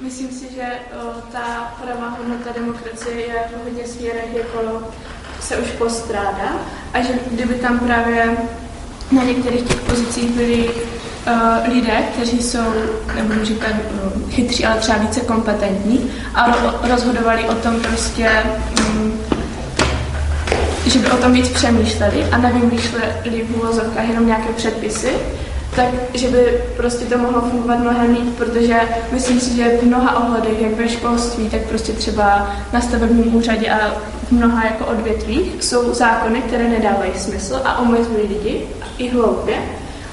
Myslím 0.00 0.30
si, 0.30 0.54
že 0.54 0.66
o, 0.92 1.20
ta 1.32 1.74
pravá 1.82 2.08
hodnota 2.08 2.52
demokracie 2.54 3.20
je 3.20 3.34
v 3.48 3.64
hodně 3.64 3.86
směrech 3.86 4.34
jako 4.34 4.82
se 5.40 5.56
už 5.56 5.68
postrádá 5.70 6.60
a 6.94 7.00
že 7.02 7.12
kdyby 7.30 7.54
tam 7.54 7.78
právě 7.78 8.36
na 9.12 9.24
některých 9.24 9.62
těch 9.62 9.80
pozicích 9.80 10.30
byli 10.30 10.68
uh, 10.68 11.74
lidé, 11.74 12.02
kteří 12.12 12.42
jsou, 12.42 12.72
nebudu 13.14 13.44
říkat 13.44 13.72
uh, 13.72 14.30
chytří, 14.30 14.64
ale 14.64 14.80
třeba 14.80 14.98
více 14.98 15.20
kompetentní 15.20 16.10
a 16.34 16.50
ro- 16.50 16.90
rozhodovali 16.90 17.44
o 17.48 17.54
tom 17.54 17.80
prostě, 17.80 18.42
um, 18.88 19.18
že 20.86 20.98
by 20.98 21.10
o 21.10 21.16
tom 21.16 21.32
víc 21.32 21.48
přemýšleli 21.48 22.24
a 22.24 22.38
nevymýšleli 22.38 23.44
v 23.48 23.56
úvozovkách 23.56 24.08
jenom 24.08 24.26
nějaké 24.26 24.48
předpisy, 24.56 25.10
tak 25.76 25.88
že 26.14 26.28
by 26.28 26.60
prostě 26.76 27.04
to 27.04 27.18
mohlo 27.18 27.40
fungovat 27.40 27.78
mnohem 27.78 28.14
líp, 28.14 28.36
protože 28.38 28.76
myslím 29.12 29.40
si, 29.40 29.56
že 29.56 29.78
v 29.80 29.82
mnoha 29.82 30.24
ohledech, 30.24 30.60
jak 30.60 30.72
ve 30.72 30.88
školství, 30.88 31.50
tak 31.50 31.60
prostě 31.60 31.92
třeba 31.92 32.50
na 32.72 32.80
stavebním 32.80 33.34
úřadě 33.34 33.70
a 33.70 33.78
v 34.28 34.32
mnoha 34.32 34.64
jako 34.64 34.84
odvětvích 34.86 35.64
jsou 35.64 35.94
zákony, 35.94 36.40
které 36.40 36.68
nedávají 36.68 37.12
smysl 37.16 37.60
a 37.64 37.78
omezují 37.78 38.28
lidi 38.28 38.66
i 38.98 39.08
hloupě, 39.08 39.54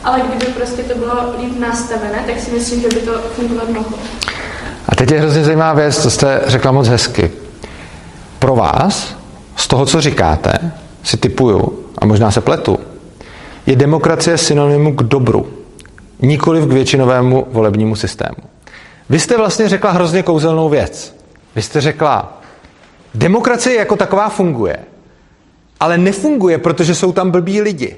ale 0.04 0.22
kdyby 0.22 0.46
prostě 0.46 0.84
to 0.84 0.98
bylo 0.98 1.36
líp 1.40 1.60
nastavené, 1.60 2.24
tak 2.28 2.40
si 2.40 2.52
myslím, 2.52 2.82
že 2.82 2.88
by 2.88 3.02
to 3.02 3.12
fungovat 3.12 3.70
mohlo. 3.70 3.98
A 4.90 4.96
teď 4.96 5.12
je 5.12 5.20
hrozně 5.20 5.44
zajímavá 5.44 5.74
věc, 5.74 6.02
co 6.02 6.10
jste 6.10 6.42
řekla 6.46 6.72
moc 6.72 6.88
hezky. 6.88 7.32
Pro 8.40 8.56
vás, 8.56 9.16
z 9.56 9.68
toho, 9.68 9.86
co 9.86 10.02
říkáte, 10.02 10.72
si 11.04 11.18
typuju, 11.18 11.86
a 11.98 12.06
možná 12.06 12.32
se 12.32 12.42
pletu, 12.42 12.80
je 13.66 13.76
demokracie 13.76 14.38
synonymu 14.38 14.96
k 14.96 15.04
dobru, 15.04 15.48
nikoli 16.22 16.62
k 16.62 16.72
většinovému 16.72 17.48
volebnímu 17.52 17.96
systému. 17.96 18.36
Vy 19.10 19.20
jste 19.20 19.38
vlastně 19.38 19.70
řekla 19.70 19.92
hrozně 19.92 20.24
kouzelnou 20.24 20.70
věc. 20.70 21.16
Vy 21.56 21.62
jste 21.62 21.82
řekla, 21.82 22.42
demokracie 23.16 23.76
jako 23.76 23.96
taková 23.96 24.30
funguje, 24.30 24.78
ale 25.80 25.98
nefunguje, 25.98 26.58
protože 26.58 26.96
jsou 26.96 27.12
tam 27.12 27.32
blbí 27.32 27.62
lidi. 27.62 27.96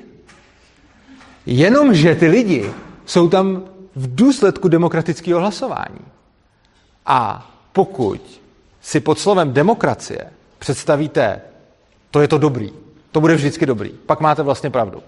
Jenomže 1.46 2.16
ty 2.16 2.28
lidi 2.28 2.72
jsou 3.06 3.30
tam 3.30 3.62
v 3.96 4.16
důsledku 4.16 4.68
demokratického 4.68 5.40
hlasování. 5.40 6.02
A 7.06 7.52
pokud 7.74 8.22
si 8.82 9.00
pod 9.00 9.20
slovem 9.20 9.54
demokracie 9.54 10.26
představíte, 10.66 11.42
to 12.12 12.22
je 12.22 12.28
to 12.28 12.38
dobrý, 12.38 12.74
to 13.12 13.22
bude 13.22 13.36
vždycky 13.36 13.66
dobrý, 13.66 13.90
pak 13.90 14.20
máte 14.20 14.44
vlastně 14.44 14.70
pravdu. 14.70 15.04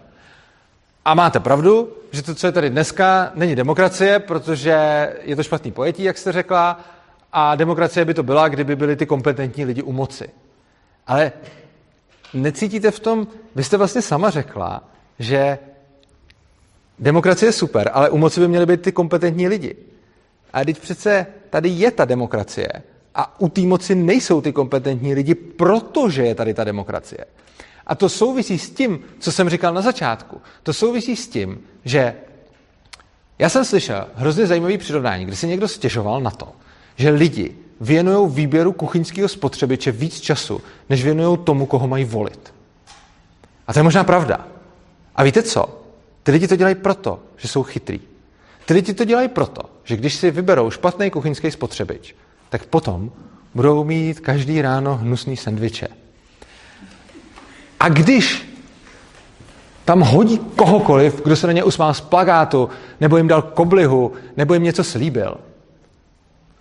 A 1.06 1.14
máte 1.14 1.40
pravdu, 1.40 1.90
že 2.12 2.22
to, 2.22 2.36
co 2.36 2.48
je 2.48 2.52
tady 2.52 2.70
dneska, 2.70 3.32
není 3.36 3.56
demokracie, 3.56 4.20
protože 4.20 4.78
je 5.22 5.36
to 5.36 5.44
špatný 5.44 5.72
pojetí, 5.72 6.04
jak 6.04 6.18
jste 6.18 6.32
řekla, 6.32 6.80
a 7.34 7.56
demokracie 7.56 8.06
by 8.06 8.14
to 8.14 8.24
byla, 8.24 8.48
kdyby 8.48 8.76
byli 8.76 8.96
ty 8.96 9.06
kompetentní 9.06 9.66
lidi 9.66 9.82
u 9.82 9.92
moci. 9.92 10.30
Ale 11.08 11.32
necítíte 12.34 12.92
v 12.92 13.00
tom, 13.00 13.28
vy 13.56 13.64
jste 13.64 13.78
vlastně 13.78 14.02
sama 14.02 14.30
řekla, 14.30 14.84
že 15.20 15.58
demokracie 17.00 17.50
je 17.50 17.54
super, 17.54 17.90
ale 17.94 18.10
u 18.10 18.18
moci 18.18 18.40
by 18.40 18.48
měly 18.48 18.66
být 18.66 18.82
ty 18.82 18.92
kompetentní 18.92 19.48
lidi. 19.48 19.76
A 20.54 20.66
teď 20.66 20.80
přece 20.80 21.26
tady 21.50 21.70
je 21.70 21.92
ta 21.92 22.06
demokracie 22.06 22.70
a 23.18 23.40
u 23.42 23.50
té 23.50 23.62
moci 23.62 23.96
nejsou 23.96 24.42
ty 24.42 24.54
kompetentní 24.54 25.14
lidi, 25.14 25.36
protože 25.36 26.26
je 26.26 26.36
tady 26.36 26.54
ta 26.54 26.64
demokracie. 26.64 27.26
A 27.88 27.96
to 27.96 28.10
souvisí 28.10 28.60
s 28.60 28.70
tím, 28.70 29.00
co 29.20 29.32
jsem 29.32 29.50
říkal 29.50 29.74
na 29.74 29.82
začátku. 29.82 30.42
To 30.64 30.74
souvisí 30.74 31.16
s 31.16 31.28
tím, 31.28 31.60
že 31.86 32.16
já 33.40 33.50
jsem 33.50 33.66
slyšel 33.66 34.08
hrozně 34.16 34.48
zajímavý 34.48 34.78
přirovnání, 34.78 35.26
kdy 35.26 35.36
se 35.36 35.48
někdo 35.48 35.68
stěžoval 35.68 36.22
na 36.22 36.32
to, 36.32 36.48
že 36.96 37.10
lidi 37.10 37.56
věnují 37.82 38.30
výběru 38.32 38.72
kuchyňského 38.72 39.28
spotřebiče 39.28 39.92
víc 39.92 40.20
času, 40.20 40.62
než 40.90 41.04
věnují 41.04 41.38
tomu, 41.38 41.66
koho 41.66 41.88
mají 41.88 42.06
volit. 42.06 42.54
A 43.68 43.74
to 43.74 43.80
je 43.80 43.84
možná 43.84 44.04
pravda. 44.04 44.48
A 45.16 45.24
víte 45.24 45.44
co? 45.44 45.82
Ty 46.24 46.32
lidi 46.32 46.48
to 46.48 46.56
dělají 46.56 46.76
proto, 46.76 47.20
že 47.38 47.48
jsou 47.48 47.64
chytrý. 47.64 48.00
Ty 48.66 48.74
lidi 48.74 48.94
to 48.94 49.06
dělají 49.06 49.28
proto, 49.28 49.62
že 49.84 49.96
když 49.96 50.16
si 50.16 50.32
vyberou 50.32 50.70
špatný 50.72 51.10
kuchyňský 51.12 51.52
spotřebič, 51.52 52.16
tak 52.50 52.66
potom 52.66 53.12
budou 53.56 53.84
mít 53.84 54.20
každý 54.20 54.62
ráno 54.62 54.98
hnusný 54.98 55.38
sendviče. 55.38 55.88
A 57.80 57.90
když 57.90 58.48
tam 59.86 60.02
hodí 60.02 60.38
kohokoliv, 60.38 61.22
kdo 61.24 61.36
se 61.36 61.48
na 61.48 61.54
ně 61.54 61.64
usmál 61.64 61.94
z 61.94 62.02
plagátu, 62.02 62.70
nebo 63.02 63.18
jim 63.18 63.28
dal 63.28 63.42
koblihu, 63.42 64.14
nebo 64.38 64.54
jim 64.54 64.64
něco 64.64 64.84
slíbil, 64.84 65.38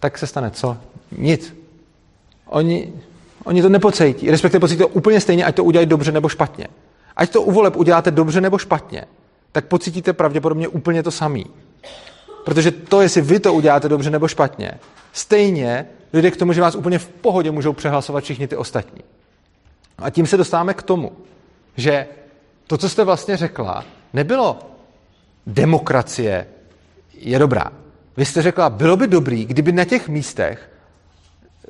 tak 0.01 0.19
se 0.19 0.27
stane 0.27 0.51
co? 0.51 0.77
Nic. 1.19 1.57
Oni, 2.47 2.93
oni 3.45 3.63
to 3.63 3.69
nepocejtí, 3.69 4.31
respektive 4.31 4.61
pocítí 4.61 4.79
to 4.79 4.89
úplně 4.89 5.21
stejně, 5.21 5.45
ať 5.45 5.55
to 5.55 5.65
udělají 5.65 5.87
dobře 5.87 6.13
nebo 6.13 6.29
špatně. 6.29 6.67
Ať 7.17 7.31
to 7.31 7.43
u 7.43 7.53
voleb 7.53 7.77
uděláte 7.77 8.11
dobře 8.11 8.41
nebo 8.41 8.59
špatně, 8.59 9.05
tak 9.53 9.67
pocítíte 9.67 10.13
pravděpodobně 10.13 10.69
úplně 10.69 11.03
to 11.03 11.11
samý. 11.11 11.47
Protože 12.45 12.71
to, 12.71 13.01
jestli 13.01 13.21
vy 13.21 13.41
to 13.41 13.55
uděláte 13.55 13.89
dobře 13.89 14.11
nebo 14.11 14.29
špatně, 14.29 14.73
stejně 15.17 15.87
dojde 16.13 16.31
k 16.31 16.37
tomu, 16.37 16.53
že 16.53 16.61
vás 16.61 16.75
úplně 16.75 16.99
v 16.99 17.09
pohodě 17.09 17.51
můžou 17.51 17.73
přehlasovat 17.73 18.25
všichni 18.25 18.49
ty 18.49 18.57
ostatní. 18.57 19.01
A 19.99 20.11
tím 20.11 20.27
se 20.27 20.37
dostáváme 20.37 20.75
k 20.75 20.83
tomu, 20.83 21.13
že 21.77 22.07
to, 22.67 22.79
co 22.79 22.89
jste 22.89 23.05
vlastně 23.05 23.37
řekla, 23.37 23.85
nebylo 24.13 24.59
demokracie 25.47 26.47
je 27.15 27.39
dobrá. 27.39 27.65
Vy 28.17 28.25
jste 28.25 28.43
řekla, 28.43 28.71
bylo 28.71 28.97
by 28.97 29.07
dobrý, 29.07 29.45
kdyby 29.45 29.73
na 29.73 29.85
těch 29.85 30.09
místech, 30.09 30.71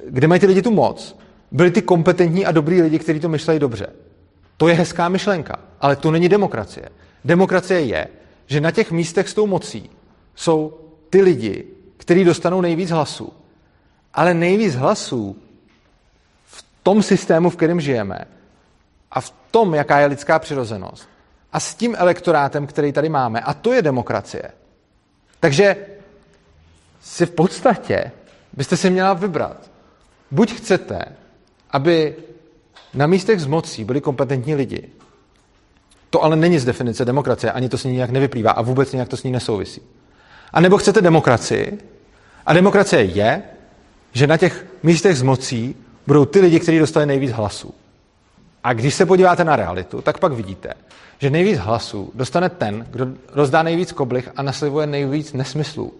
kde 0.08 0.28
mají 0.28 0.40
ty 0.40 0.46
lidi 0.46 0.62
tu 0.62 0.70
moc, 0.70 1.18
byli 1.50 1.70
ty 1.70 1.82
kompetentní 1.82 2.46
a 2.46 2.52
dobrý 2.52 2.82
lidi, 2.82 2.98
kteří 2.98 3.20
to 3.20 3.28
myšlejí 3.28 3.58
dobře. 3.60 3.86
To 4.56 4.68
je 4.68 4.74
hezká 4.74 5.08
myšlenka, 5.08 5.58
ale 5.80 5.96
to 5.96 6.10
není 6.10 6.28
demokracie. 6.28 6.88
Demokracie 7.24 7.80
je, 7.80 8.08
že 8.46 8.60
na 8.60 8.70
těch 8.70 8.92
místech 8.92 9.28
s 9.28 9.34
tou 9.34 9.46
mocí 9.46 9.90
jsou 10.34 10.78
ty 11.10 11.22
lidi, 11.22 11.64
kteří 11.96 12.24
dostanou 12.24 12.60
nejvíc 12.60 12.90
hlasů. 12.90 13.32
Ale 14.16 14.34
nejvíc 14.34 14.74
hlasů 14.74 15.36
v 16.44 16.64
tom 16.82 17.02
systému, 17.02 17.50
v 17.50 17.56
kterém 17.56 17.80
žijeme 17.80 18.18
a 19.10 19.20
v 19.20 19.34
tom, 19.50 19.74
jaká 19.74 19.98
je 19.98 20.06
lidská 20.06 20.38
přirozenost 20.38 21.08
a 21.52 21.60
s 21.60 21.74
tím 21.74 21.94
elektorátem, 21.98 22.66
který 22.66 22.92
tady 22.92 23.08
máme, 23.08 23.40
a 23.40 23.54
to 23.54 23.72
je 23.72 23.82
demokracie. 23.82 24.42
Takže 25.40 25.76
si 27.00 27.26
v 27.26 27.30
podstatě 27.30 28.10
byste 28.52 28.76
si 28.76 28.90
měla 28.90 29.14
vybrat. 29.14 29.70
Buď 30.30 30.52
chcete, 30.52 31.04
aby 31.70 32.16
na 32.94 33.06
místech 33.06 33.40
z 33.40 33.46
mocí 33.46 33.84
byli 33.84 34.00
kompetentní 34.00 34.54
lidi. 34.54 34.88
To 36.10 36.24
ale 36.24 36.36
není 36.36 36.58
z 36.58 36.64
definice 36.64 37.04
demokracie, 37.04 37.52
ani 37.52 37.68
to 37.68 37.78
s 37.78 37.84
ní 37.84 37.92
nějak 37.92 38.10
nevyplývá 38.10 38.50
a 38.50 38.62
vůbec 38.62 38.92
nějak 38.92 39.08
to 39.08 39.16
s 39.16 39.22
ní 39.22 39.32
nesouvisí. 39.32 39.82
A 40.52 40.60
nebo 40.60 40.78
chcete 40.78 41.00
demokracii 41.00 41.78
a 42.46 42.52
demokracie 42.52 43.02
je, 43.02 43.42
že 44.16 44.26
na 44.26 44.36
těch 44.36 44.66
místech 44.82 45.16
z 45.16 45.22
mocí 45.22 45.76
budou 46.06 46.24
ty 46.24 46.40
lidi, 46.40 46.60
kteří 46.60 46.78
dostali 46.78 47.06
nejvíc 47.06 47.32
hlasů. 47.32 47.74
A 48.64 48.72
když 48.72 48.94
se 48.94 49.06
podíváte 49.06 49.44
na 49.44 49.56
realitu, 49.56 50.00
tak 50.00 50.18
pak 50.18 50.32
vidíte, 50.32 50.74
že 51.18 51.30
nejvíc 51.30 51.58
hlasů 51.58 52.10
dostane 52.14 52.48
ten, 52.48 52.86
kdo 52.90 53.06
rozdá 53.32 53.62
nejvíc 53.62 53.92
koblich 53.92 54.28
a 54.36 54.42
naslivuje 54.42 54.86
nejvíc 54.86 55.32
nesmyslů. 55.32 55.94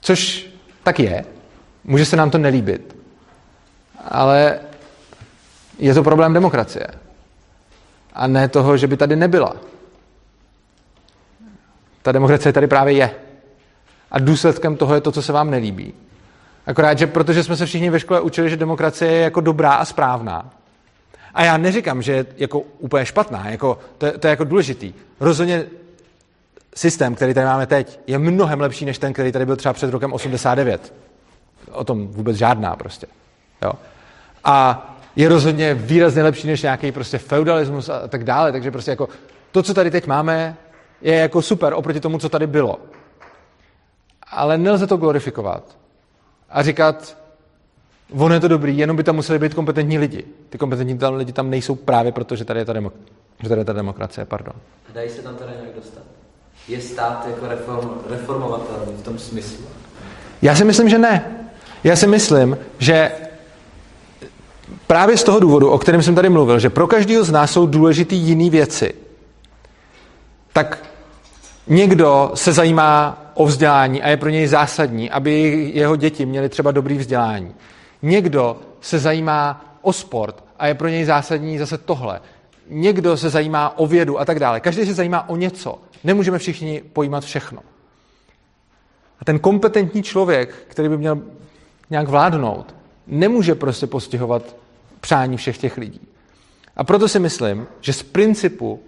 Což 0.00 0.50
tak 0.82 1.00
je. 1.00 1.24
Může 1.84 2.04
se 2.04 2.16
nám 2.16 2.30
to 2.30 2.38
nelíbit. 2.38 2.96
Ale 4.08 4.60
je 5.78 5.94
to 5.94 6.02
problém 6.02 6.32
demokracie. 6.32 6.86
A 8.12 8.26
ne 8.26 8.48
toho, 8.48 8.76
že 8.76 8.86
by 8.86 8.96
tady 8.96 9.16
nebyla. 9.16 9.56
Ta 12.02 12.12
demokracie 12.12 12.52
tady 12.52 12.66
právě 12.66 12.94
je. 12.94 13.10
A 14.10 14.18
důsledkem 14.18 14.76
toho 14.76 14.94
je 14.94 15.00
to, 15.00 15.12
co 15.12 15.22
se 15.22 15.32
vám 15.32 15.50
nelíbí. 15.50 15.94
Akorát, 16.66 16.98
že 16.98 17.06
protože 17.06 17.44
jsme 17.44 17.56
se 17.56 17.66
všichni 17.66 17.90
ve 17.90 18.00
škole 18.00 18.20
učili, 18.20 18.50
že 18.50 18.56
demokracie 18.56 19.12
je 19.12 19.20
jako 19.20 19.40
dobrá 19.40 19.74
a 19.74 19.84
správná. 19.84 20.50
A 21.34 21.44
já 21.44 21.56
neříkám, 21.56 22.02
že 22.02 22.12
je 22.12 22.26
jako 22.36 22.60
úplně 22.60 23.06
špatná, 23.06 23.50
jako, 23.50 23.78
to, 23.98 24.18
to 24.18 24.26
je 24.26 24.30
jako 24.30 24.44
důležitý. 24.44 24.92
Rozhodně 25.20 25.66
systém, 26.74 27.14
který 27.14 27.34
tady 27.34 27.46
máme 27.46 27.66
teď, 27.66 28.00
je 28.06 28.18
mnohem 28.18 28.60
lepší 28.60 28.84
než 28.84 28.98
ten, 28.98 29.12
který 29.12 29.32
tady 29.32 29.46
byl 29.46 29.56
třeba 29.56 29.72
před 29.72 29.90
rokem 29.90 30.12
89. 30.12 30.94
O 31.72 31.84
tom 31.84 32.06
vůbec 32.06 32.36
žádná 32.36 32.76
prostě. 32.76 33.06
Jo? 33.62 33.72
A 34.44 34.86
je 35.16 35.28
rozhodně 35.28 35.74
výrazně 35.74 36.22
lepší 36.22 36.46
než 36.46 36.62
nějaký 36.62 36.92
prostě 36.92 37.18
feudalismus 37.18 37.88
a 37.88 38.08
tak 38.08 38.24
dále. 38.24 38.52
Takže 38.52 38.70
prostě 38.70 38.90
jako 38.90 39.08
to, 39.52 39.62
co 39.62 39.74
tady 39.74 39.90
teď 39.90 40.06
máme, 40.06 40.56
je 41.02 41.14
jako 41.14 41.42
super 41.42 41.72
oproti 41.72 42.00
tomu, 42.00 42.18
co 42.18 42.28
tady 42.28 42.46
bylo. 42.46 42.78
Ale 44.30 44.58
nelze 44.58 44.86
to 44.86 44.96
glorifikovat 44.96 45.76
a 46.56 46.62
říkat, 46.62 47.16
ono 48.12 48.34
je 48.34 48.40
to 48.40 48.48
dobrý, 48.48 48.78
jenom 48.78 48.96
by 48.96 49.04
tam 49.04 49.16
museli 49.16 49.38
být 49.38 49.54
kompetentní 49.54 49.98
lidi. 49.98 50.24
Ty 50.48 50.58
kompetentní 50.58 50.98
tam 50.98 51.14
lidi 51.14 51.32
tam 51.32 51.50
nejsou 51.50 51.74
právě 51.74 52.12
proto, 52.12 52.36
že 52.36 52.44
tady 52.44 52.60
je 52.60 52.64
ta, 52.64 52.72
demok- 52.72 52.92
že 53.42 53.48
tady 53.48 53.60
je 53.60 53.64
ta 53.64 53.72
demokracie. 53.72 54.24
Pardon. 54.24 54.54
Dají 54.94 55.10
se 55.10 55.22
tam 55.22 55.34
teda 55.34 55.50
nějak 55.50 55.74
dostat? 55.74 56.02
Je 56.68 56.80
stát 56.80 57.26
jako 57.30 57.46
reform, 57.46 57.90
reformovatelný 58.10 58.92
v 58.92 59.02
tom 59.04 59.18
smyslu? 59.18 59.64
Já 60.42 60.54
si 60.54 60.64
myslím, 60.64 60.88
že 60.88 60.98
ne. 60.98 61.24
Já 61.84 61.96
si 61.96 62.06
myslím, 62.06 62.58
že 62.78 63.12
právě 64.86 65.16
z 65.16 65.24
toho 65.24 65.40
důvodu, 65.40 65.70
o 65.70 65.78
kterém 65.78 66.02
jsem 66.02 66.14
tady 66.14 66.28
mluvil, 66.28 66.58
že 66.58 66.70
pro 66.70 66.86
každého 66.86 67.24
z 67.24 67.30
nás 67.30 67.52
jsou 67.52 67.66
důležitý 67.66 68.16
jiné 68.16 68.50
věci, 68.50 68.94
tak 70.52 70.78
někdo 71.66 72.30
se 72.34 72.52
zajímá 72.52 73.25
o 73.36 73.46
vzdělání 73.46 74.02
a 74.02 74.08
je 74.08 74.16
pro 74.16 74.28
něj 74.28 74.46
zásadní, 74.46 75.10
aby 75.10 75.32
jeho 75.74 75.96
děti 75.96 76.26
měly 76.26 76.48
třeba 76.48 76.70
dobrý 76.70 76.98
vzdělání. 76.98 77.54
Někdo 78.02 78.56
se 78.80 78.98
zajímá 78.98 79.64
o 79.82 79.92
sport 79.92 80.44
a 80.58 80.66
je 80.66 80.74
pro 80.74 80.88
něj 80.88 81.04
zásadní 81.04 81.58
zase 81.58 81.78
tohle. 81.78 82.20
někdo 82.68 83.16
se 83.16 83.30
zajímá 83.30 83.78
o 83.78 83.86
vědu 83.86 84.20
a 84.20 84.24
tak 84.24 84.38
dále. 84.38 84.60
Každý 84.60 84.86
se 84.86 84.94
zajímá 84.94 85.28
o 85.28 85.36
něco. 85.36 85.78
Nemůžeme 86.04 86.38
všichni 86.38 86.82
pojímat 86.92 87.24
všechno. 87.24 87.60
A 89.20 89.24
ten 89.24 89.38
kompetentní 89.38 90.02
člověk, 90.02 90.54
který 90.68 90.88
by 90.88 90.98
měl 90.98 91.22
nějak 91.90 92.08
vládnout, 92.08 92.74
nemůže 93.06 93.54
prostě 93.54 93.86
postihovat 93.86 94.56
přání 95.00 95.36
všech 95.36 95.58
těch 95.58 95.76
lidí. 95.76 96.00
A 96.76 96.84
proto 96.84 97.08
si 97.08 97.18
myslím, 97.18 97.66
že 97.80 97.92
z 97.92 98.02
principu 98.02 98.80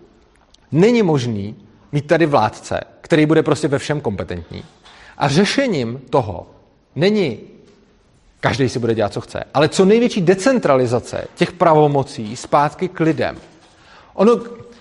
není 0.72 1.02
možný 1.02 1.56
mít 1.92 2.06
tady 2.06 2.26
vládce, 2.26 2.80
který 3.00 3.26
bude 3.26 3.42
prostě 3.42 3.68
ve 3.68 3.78
všem 3.78 4.00
kompetentní. 4.00 4.64
A 5.18 5.28
řešením 5.28 6.00
toho 6.10 6.46
není 6.96 7.38
každý 8.40 8.68
si 8.68 8.78
bude 8.78 8.94
dělat, 8.94 9.12
co 9.12 9.20
chce, 9.20 9.44
ale 9.54 9.68
co 9.68 9.84
největší 9.84 10.20
decentralizace 10.20 11.24
těch 11.34 11.52
pravomocí 11.52 12.36
zpátky 12.36 12.88
k 12.88 13.00
lidem. 13.00 13.36
Ono, 14.14 14.40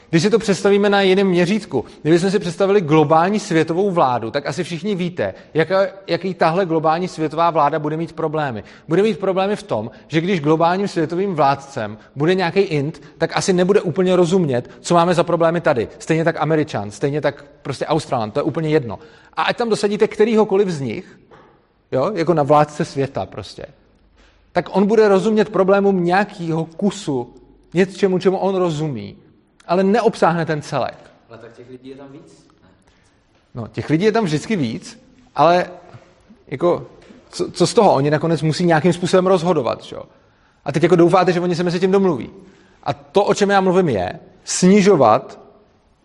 když 0.10 0.24
si 0.24 0.30
to 0.30 0.40
představíme 0.40 0.90
na 0.90 1.02
jiném 1.02 1.28
měřítku, 1.28 1.86
kdybychom 2.02 2.32
si 2.32 2.40
představili 2.40 2.82
globální 2.82 3.40
světovou 3.40 3.92
vládu, 3.92 4.32
tak 4.32 4.48
asi 4.48 4.64
všichni 4.64 4.96
víte, 4.96 5.34
jaká, 5.54 5.88
jaký 6.08 6.34
tahle 6.34 6.66
globální 6.66 7.08
světová 7.08 7.52
vláda 7.52 7.80
bude 7.80 7.98
mít 7.98 8.14
problémy. 8.14 8.64
Bude 8.88 9.02
mít 9.02 9.20
problémy 9.20 9.56
v 9.56 9.64
tom, 9.64 9.92
že 10.08 10.22
když 10.22 10.42
globálním 10.42 10.88
světovým 10.88 11.36
vládcem 11.36 11.98
bude 12.16 12.36
nějaký 12.36 12.60
int, 12.60 13.02
tak 13.18 13.38
asi 13.38 13.54
nebude 13.54 13.82
úplně 13.82 14.16
rozumět, 14.16 14.70
co 14.80 14.94
máme 14.94 15.14
za 15.14 15.24
problémy 15.24 15.62
tady. 15.62 15.88
Stejně 16.00 16.24
tak 16.24 16.36
Američan, 16.42 16.92
stejně 16.92 17.22
tak 17.22 17.46
prostě 17.62 17.86
Australan, 17.86 18.32
to 18.32 18.40
je 18.40 18.44
úplně 18.44 18.70
jedno. 18.70 19.00
A 19.34 19.44
ať 19.44 19.58
tam 19.58 19.70
dosadíte 19.70 20.08
kterýhokoliv 20.08 20.68
z 20.70 20.82
nich, 20.82 21.20
jo, 21.92 22.12
jako 22.16 22.34
na 22.34 22.44
vládce 22.44 22.86
světa 22.86 23.26
prostě, 23.26 23.66
tak 24.52 24.76
on 24.76 24.86
bude 24.86 25.08
rozumět 25.08 25.50
problémům 25.50 26.04
nějakého 26.04 26.66
kusu, 26.66 27.34
něčemu, 27.74 28.20
čemu 28.20 28.38
on 28.38 28.56
rozumí 28.56 29.18
ale 29.68 29.84
neobsáhne 29.84 30.46
ten 30.46 30.62
celek. 30.62 30.98
Ale 31.30 31.38
tak 31.38 31.54
těch 31.54 31.70
lidí 31.70 31.90
je 31.90 31.96
tam 31.96 32.12
víc? 32.12 32.48
Ne. 32.64 32.70
No, 33.56 33.68
těch 33.68 33.90
lidí 33.90 34.06
je 34.06 34.12
tam 34.12 34.24
vždycky 34.24 34.56
víc, 34.56 35.04
ale 35.36 35.66
jako, 36.48 36.88
co, 37.30 37.52
co 37.52 37.68
z 37.68 37.74
toho? 37.74 37.94
Oni 37.94 38.10
nakonec 38.10 38.42
musí 38.42 38.66
nějakým 38.66 38.94
způsobem 38.94 39.28
rozhodovat, 39.28 39.84
čo? 39.84 40.04
A 40.66 40.72
teď 40.72 40.84
jako 40.84 40.96
doufáte, 40.96 41.32
že 41.32 41.40
oni 41.40 41.56
se 41.56 41.64
mezi 41.64 41.80
tím 41.80 41.92
domluví. 41.92 42.30
A 42.84 42.94
to, 42.94 43.24
o 43.24 43.34
čem 43.34 43.50
já 43.50 43.62
mluvím, 43.62 43.90
je 43.90 44.20
snižovat 44.44 45.40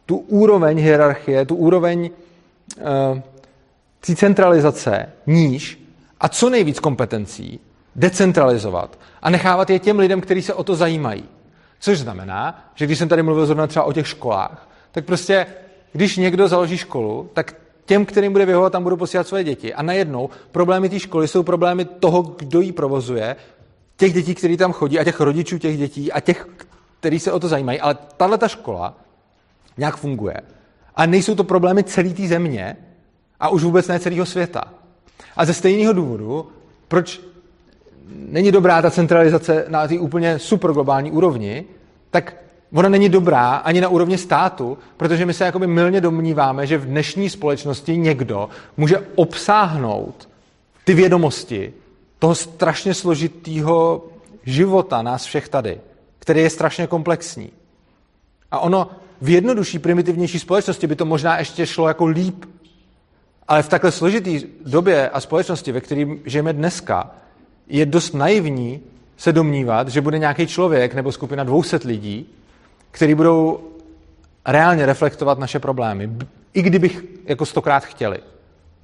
tu 0.06 0.16
úroveň 0.16 0.78
hierarchie, 0.78 1.46
tu 1.46 1.54
úroveň 1.54 2.10
uh, 2.10 3.20
té 4.06 4.16
centralizace 4.16 5.12
níž 5.26 5.84
a 6.20 6.28
co 6.28 6.50
nejvíc 6.50 6.80
kompetencí 6.80 7.60
decentralizovat 7.96 8.98
a 9.22 9.30
nechávat 9.30 9.70
je 9.70 9.78
těm 9.78 9.98
lidem, 9.98 10.20
kteří 10.20 10.42
se 10.42 10.54
o 10.54 10.64
to 10.64 10.74
zajímají. 10.74 11.24
Což 11.82 11.98
znamená, 11.98 12.64
že 12.74 12.84
když 12.86 12.98
jsem 12.98 13.08
tady 13.08 13.22
mluvil 13.22 13.46
zrovna 13.46 13.66
třeba 13.66 13.84
o 13.84 13.92
těch 13.92 14.08
školách, 14.08 14.68
tak 14.92 15.04
prostě, 15.04 15.46
když 15.92 16.16
někdo 16.16 16.48
založí 16.48 16.78
školu, 16.78 17.30
tak 17.32 17.54
těm, 17.84 18.06
kterým 18.06 18.32
bude 18.32 18.46
vyhovovat, 18.46 18.72
tam 18.72 18.82
budou 18.82 18.96
posílat 18.96 19.26
své 19.26 19.44
děti. 19.44 19.74
A 19.74 19.82
najednou 19.82 20.30
problémy 20.50 20.88
té 20.88 20.98
školy 20.98 21.28
jsou 21.28 21.42
problémy 21.42 21.84
toho, 21.84 22.22
kdo 22.22 22.60
ji 22.60 22.72
provozuje, 22.72 23.36
těch 23.96 24.12
dětí, 24.12 24.34
kteří 24.34 24.56
tam 24.56 24.72
chodí, 24.72 24.98
a 24.98 25.04
těch 25.04 25.20
rodičů 25.20 25.58
těch 25.58 25.78
dětí, 25.78 26.12
a 26.12 26.20
těch, 26.20 26.48
kteří 27.00 27.18
se 27.18 27.32
o 27.32 27.40
to 27.40 27.48
zajímají. 27.48 27.80
Ale 27.80 27.96
tahle 28.16 28.38
ta 28.38 28.48
škola 28.48 28.94
nějak 29.76 29.96
funguje. 29.96 30.36
A 30.94 31.06
nejsou 31.06 31.34
to 31.34 31.44
problémy 31.44 31.84
celé 31.84 32.10
té 32.10 32.26
země 32.28 32.76
a 33.40 33.48
už 33.48 33.62
vůbec 33.62 33.88
ne 33.88 34.00
celého 34.00 34.26
světa. 34.26 34.64
A 35.36 35.44
ze 35.44 35.54
stejného 35.54 35.92
důvodu, 35.92 36.52
proč 36.88 37.31
není 38.16 38.52
dobrá 38.52 38.82
ta 38.82 38.90
centralizace 38.90 39.64
na 39.68 39.88
té 39.88 39.98
úplně 39.98 40.38
superglobální 40.38 41.10
úrovni, 41.10 41.64
tak 42.10 42.36
ona 42.74 42.88
není 42.88 43.08
dobrá 43.08 43.54
ani 43.54 43.80
na 43.80 43.88
úrovni 43.88 44.18
státu, 44.18 44.78
protože 44.96 45.26
my 45.26 45.34
se 45.34 45.44
jakoby 45.44 45.66
mylně 45.66 46.00
domníváme, 46.00 46.66
že 46.66 46.78
v 46.78 46.86
dnešní 46.86 47.30
společnosti 47.30 47.96
někdo 47.96 48.48
může 48.76 48.98
obsáhnout 49.14 50.28
ty 50.84 50.94
vědomosti 50.94 51.72
toho 52.18 52.34
strašně 52.34 52.94
složitého 52.94 54.04
života 54.44 55.02
nás 55.02 55.24
všech 55.24 55.48
tady, 55.48 55.80
který 56.18 56.40
je 56.40 56.50
strašně 56.50 56.86
komplexní. 56.86 57.50
A 58.50 58.60
ono 58.60 58.90
v 59.20 59.28
jednodušší, 59.28 59.78
primitivnější 59.78 60.38
společnosti 60.38 60.86
by 60.86 60.96
to 60.96 61.04
možná 61.04 61.38
ještě 61.38 61.66
šlo 61.66 61.88
jako 61.88 62.06
líp, 62.06 62.44
ale 63.48 63.62
v 63.62 63.68
takhle 63.68 63.92
složitý 63.92 64.42
době 64.66 65.08
a 65.08 65.20
společnosti, 65.20 65.72
ve 65.72 65.80
kterým 65.80 66.20
žijeme 66.24 66.52
dneska, 66.52 67.10
je 67.72 67.86
dost 67.86 68.14
naivní 68.14 68.80
se 69.16 69.32
domnívat, 69.32 69.88
že 69.88 70.00
bude 70.00 70.18
nějaký 70.18 70.46
člověk 70.46 70.94
nebo 70.94 71.12
skupina 71.12 71.44
200 71.44 71.80
lidí, 71.84 72.26
kteří 72.90 73.14
budou 73.14 73.60
reálně 74.46 74.86
reflektovat 74.86 75.38
naše 75.38 75.58
problémy, 75.58 76.10
i 76.54 76.62
kdybych 76.62 77.04
jako 77.24 77.46
stokrát 77.46 77.84
chtěli. 77.84 78.18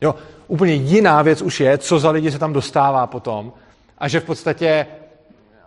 Jo, 0.01 0.14
úplně 0.47 0.74
jiná 0.74 1.22
věc 1.22 1.43
už 1.43 1.61
je, 1.61 1.78
co 1.78 1.99
za 1.99 2.11
lidi 2.11 2.30
se 2.30 2.39
tam 2.39 2.53
dostává 2.53 3.07
potom 3.07 3.53
a 3.99 4.09
že 4.09 4.20
v 4.20 4.24
podstatě 4.24 4.86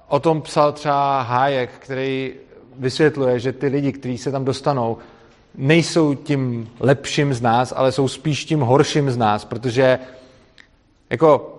o 0.07 0.19
tom 0.19 0.41
psal 0.41 0.71
třeba 0.71 1.21
Hájek, 1.21 1.69
který 1.79 2.33
vysvětluje, 2.77 3.39
že 3.39 3.53
ty 3.53 3.67
lidi, 3.67 3.91
kteří 3.91 4.17
se 4.17 4.31
tam 4.31 4.45
dostanou, 4.45 4.97
nejsou 5.55 6.13
tím 6.13 6.69
lepším 6.79 7.33
z 7.33 7.41
nás, 7.41 7.73
ale 7.75 7.91
jsou 7.91 8.07
spíš 8.07 8.45
tím 8.45 8.59
horším 8.59 9.11
z 9.11 9.17
nás, 9.17 9.45
protože 9.45 9.99
jako 11.09 11.57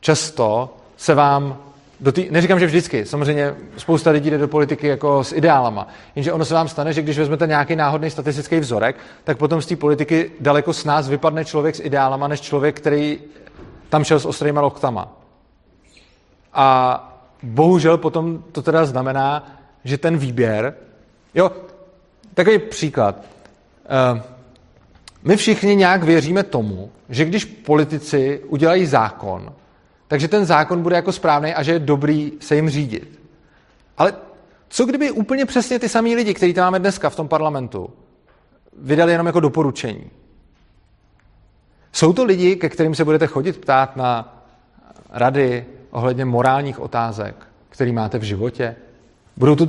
často 0.00 0.74
se 0.98 1.14
vám 1.14 1.58
do 2.00 2.12
tý, 2.12 2.28
neříkám, 2.30 2.60
že 2.60 2.66
vždycky, 2.66 3.06
samozřejmě 3.06 3.54
spousta 3.76 4.10
lidí 4.10 4.30
jde 4.30 4.38
do 4.38 4.48
politiky 4.48 4.86
jako 4.86 5.24
s 5.24 5.32
ideálama, 5.32 5.88
jenže 6.14 6.32
ono 6.32 6.44
se 6.44 6.54
vám 6.54 6.68
stane, 6.68 6.92
že 6.92 7.02
když 7.02 7.18
vezmete 7.18 7.46
nějaký 7.46 7.76
náhodný 7.76 8.10
statistický 8.10 8.60
vzorek, 8.60 8.96
tak 9.24 9.38
potom 9.38 9.62
z 9.62 9.66
té 9.66 9.76
politiky 9.76 10.30
daleko 10.40 10.72
s 10.72 10.84
nás 10.84 11.08
vypadne 11.08 11.44
člověk 11.44 11.76
s 11.76 11.80
ideálama, 11.80 12.28
než 12.28 12.40
člověk, 12.40 12.76
který 12.76 13.18
tam 13.88 14.04
šel 14.04 14.20
s 14.20 14.26
ostrýma 14.26 14.60
loktama. 14.60 15.12
A 16.52 17.20
bohužel 17.42 17.98
potom 17.98 18.44
to 18.52 18.62
teda 18.62 18.86
znamená, 18.86 19.46
že 19.84 19.98
ten 19.98 20.18
výběr, 20.18 20.74
jo, 21.34 21.50
takový 22.34 22.58
příklad. 22.58 23.16
Eh, 23.84 24.22
my 25.22 25.36
všichni 25.36 25.76
nějak 25.76 26.02
věříme 26.02 26.42
tomu, 26.42 26.90
že 27.08 27.24
když 27.24 27.44
politici 27.44 28.40
udělají 28.48 28.86
zákon, 28.86 29.52
takže 30.08 30.28
ten 30.28 30.44
zákon 30.44 30.82
bude 30.82 30.96
jako 30.96 31.12
správný 31.12 31.54
a 31.54 31.62
že 31.62 31.72
je 31.72 31.78
dobrý 31.78 32.32
se 32.40 32.56
jim 32.56 32.70
řídit. 32.70 33.20
Ale 33.98 34.12
co 34.68 34.86
kdyby 34.86 35.10
úplně 35.10 35.46
přesně 35.46 35.78
ty 35.78 35.88
samý 35.88 36.16
lidi, 36.16 36.34
kteří 36.34 36.54
tam 36.54 36.64
máme 36.64 36.78
dneska 36.78 37.10
v 37.10 37.16
tom 37.16 37.28
parlamentu, 37.28 37.90
vydali 38.78 39.12
jenom 39.12 39.26
jako 39.26 39.40
doporučení? 39.40 40.10
Jsou 41.92 42.12
to 42.12 42.24
lidi, 42.24 42.56
ke 42.56 42.68
kterým 42.68 42.94
se 42.94 43.04
budete 43.04 43.26
chodit 43.26 43.58
ptát 43.58 43.96
na 43.96 44.38
rady 45.10 45.66
ohledně 45.90 46.24
morálních 46.24 46.80
otázek, 46.80 47.36
který 47.68 47.92
máte 47.92 48.18
v 48.18 48.22
životě? 48.22 48.76
Budou 49.36 49.56
to, 49.56 49.68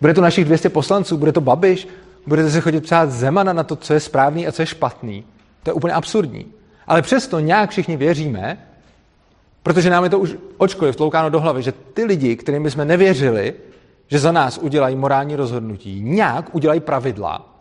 bude 0.00 0.14
to 0.14 0.20
našich 0.20 0.44
200 0.44 0.68
poslanců, 0.68 1.16
bude 1.16 1.32
to 1.32 1.40
Babiš, 1.40 1.88
budete 2.26 2.50
se 2.50 2.60
chodit 2.60 2.80
ptát 2.80 3.10
Zemana 3.10 3.52
na 3.52 3.64
to, 3.64 3.76
co 3.76 3.94
je 3.94 4.00
správný 4.00 4.46
a 4.46 4.52
co 4.52 4.62
je 4.62 4.66
špatný. 4.66 5.24
To 5.62 5.70
je 5.70 5.74
úplně 5.74 5.94
absurdní. 5.94 6.46
Ale 6.86 7.02
přesto 7.02 7.40
nějak 7.40 7.70
všichni 7.70 7.96
věříme, 7.96 8.65
Protože 9.66 9.90
nám 9.90 10.04
je 10.04 10.10
to 10.10 10.18
už 10.18 10.36
očkoliv 10.56 10.94
vtloukáno 10.94 11.30
do 11.30 11.40
hlavy, 11.40 11.62
že 11.62 11.72
ty 11.72 12.04
lidi, 12.04 12.36
kterým 12.36 12.62
bychom 12.62 12.84
nevěřili, 12.84 13.54
že 14.06 14.18
za 14.18 14.32
nás 14.32 14.58
udělají 14.58 14.96
morální 14.96 15.36
rozhodnutí, 15.36 16.00
nějak 16.00 16.54
udělají 16.54 16.80
pravidla, 16.80 17.54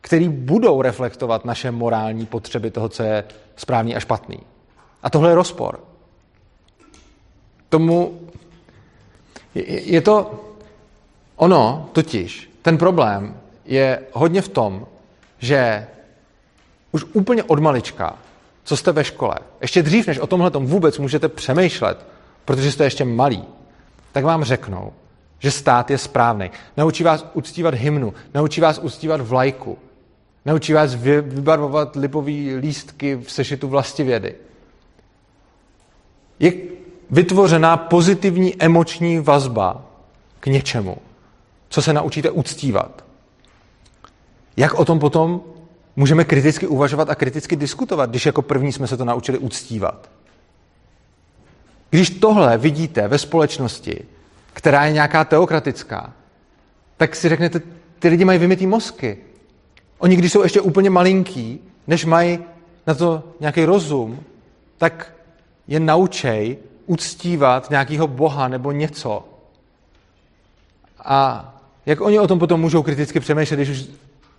které 0.00 0.28
budou 0.28 0.82
reflektovat 0.82 1.44
naše 1.44 1.70
morální 1.70 2.26
potřeby 2.26 2.70
toho, 2.70 2.88
co 2.88 3.02
je 3.02 3.24
správný 3.56 3.96
a 3.96 4.00
špatný. 4.00 4.38
A 5.02 5.10
tohle 5.10 5.30
je 5.30 5.34
rozpor. 5.34 5.80
Tomu 7.68 8.20
je, 9.54 9.82
je 9.82 10.00
to 10.00 10.44
ono 11.36 11.88
totiž, 11.92 12.50
ten 12.62 12.78
problém 12.78 13.40
je 13.64 14.02
hodně 14.12 14.42
v 14.42 14.48
tom, 14.48 14.86
že 15.38 15.86
už 16.92 17.04
úplně 17.12 17.42
od 17.42 17.58
malička 17.58 18.18
co 18.68 18.76
jste 18.76 18.92
ve 18.92 19.04
škole, 19.04 19.34
ještě 19.60 19.82
dřív, 19.82 20.06
než 20.06 20.18
o 20.18 20.26
tomhle 20.26 20.50
vůbec 20.50 20.98
můžete 20.98 21.28
přemýšlet, 21.28 22.06
protože 22.44 22.72
jste 22.72 22.84
ještě 22.84 23.04
malí, 23.04 23.44
tak 24.12 24.24
vám 24.24 24.44
řeknou, 24.44 24.92
že 25.38 25.50
stát 25.50 25.90
je 25.90 25.98
správný. 25.98 26.50
Naučí 26.76 27.04
vás 27.04 27.26
uctívat 27.34 27.74
hymnu, 27.74 28.14
naučí 28.34 28.60
vás 28.60 28.78
uctívat 28.78 29.20
vlajku, 29.20 29.78
naučí 30.44 30.72
vás 30.72 30.94
vybarvovat 30.94 31.96
lipový 31.96 32.56
lístky 32.56 33.16
v 33.16 33.32
sešitu 33.32 33.68
vlastivědy. 33.68 34.34
Je 36.40 36.52
vytvořená 37.10 37.76
pozitivní 37.76 38.62
emoční 38.62 39.18
vazba 39.18 39.84
k 40.40 40.46
něčemu, 40.46 40.96
co 41.68 41.82
se 41.82 41.92
naučíte 41.92 42.30
uctívat. 42.30 43.04
Jak 44.56 44.74
o 44.74 44.84
tom 44.84 44.98
potom 44.98 45.40
můžeme 45.98 46.24
kriticky 46.24 46.66
uvažovat 46.66 47.10
a 47.10 47.14
kriticky 47.14 47.56
diskutovat, 47.56 48.10
když 48.10 48.26
jako 48.26 48.42
první 48.42 48.72
jsme 48.72 48.86
se 48.86 48.96
to 48.96 49.04
naučili 49.04 49.38
uctívat. 49.38 50.10
Když 51.90 52.10
tohle 52.10 52.58
vidíte 52.58 53.08
ve 53.08 53.18
společnosti, 53.18 54.04
která 54.52 54.86
je 54.86 54.92
nějaká 54.92 55.24
teokratická, 55.24 56.12
tak 56.96 57.16
si 57.16 57.28
řeknete, 57.28 57.60
ty 57.98 58.08
lidi 58.08 58.24
mají 58.24 58.38
vymitý 58.38 58.66
mozky. 58.66 59.18
Oni, 59.98 60.16
když 60.16 60.32
jsou 60.32 60.42
ještě 60.42 60.60
úplně 60.60 60.90
malinký, 60.90 61.60
než 61.86 62.04
mají 62.04 62.38
na 62.86 62.94
to 62.94 63.22
nějaký 63.40 63.64
rozum, 63.64 64.20
tak 64.78 65.14
je 65.68 65.80
naučej 65.80 66.56
uctívat 66.86 67.70
nějakého 67.70 68.06
boha 68.06 68.48
nebo 68.48 68.72
něco. 68.72 69.28
A 70.98 71.44
jak 71.86 72.00
oni 72.00 72.18
o 72.18 72.26
tom 72.26 72.38
potom 72.38 72.60
můžou 72.60 72.82
kriticky 72.82 73.20
přemýšlet, 73.20 73.56
když 73.56 73.68
už 73.68 73.98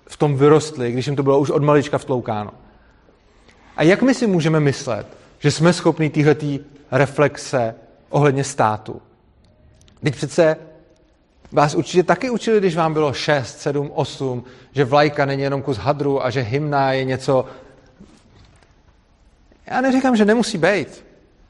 v 0.09 0.17
tom 0.17 0.35
vyrostli, 0.35 0.91
když 0.91 1.07
jim 1.07 1.15
to 1.15 1.23
bylo 1.23 1.39
už 1.39 1.49
od 1.49 1.63
malička 1.63 1.97
vtloukáno. 1.97 2.51
A 3.77 3.83
jak 3.83 4.01
my 4.01 4.13
si 4.13 4.27
můžeme 4.27 4.59
myslet, 4.59 5.07
že 5.39 5.51
jsme 5.51 5.73
schopni 5.73 6.09
téhletý 6.09 6.59
reflexe 6.91 7.75
ohledně 8.09 8.43
státu? 8.43 9.01
Teď 10.03 10.15
přece 10.15 10.57
vás 11.51 11.75
určitě 11.75 12.03
taky 12.03 12.29
učili, 12.29 12.59
když 12.59 12.75
vám 12.75 12.93
bylo 12.93 13.13
6, 13.13 13.59
7, 13.59 13.91
8, 13.93 14.43
že 14.71 14.85
vlajka 14.85 15.25
není 15.25 15.41
jenom 15.41 15.61
kus 15.61 15.77
hadru 15.77 16.25
a 16.25 16.29
že 16.29 16.41
hymna 16.41 16.91
je 16.91 17.03
něco... 17.03 17.45
Já 19.65 19.81
neříkám, 19.81 20.15
že 20.15 20.25
nemusí 20.25 20.57
být. 20.57 21.05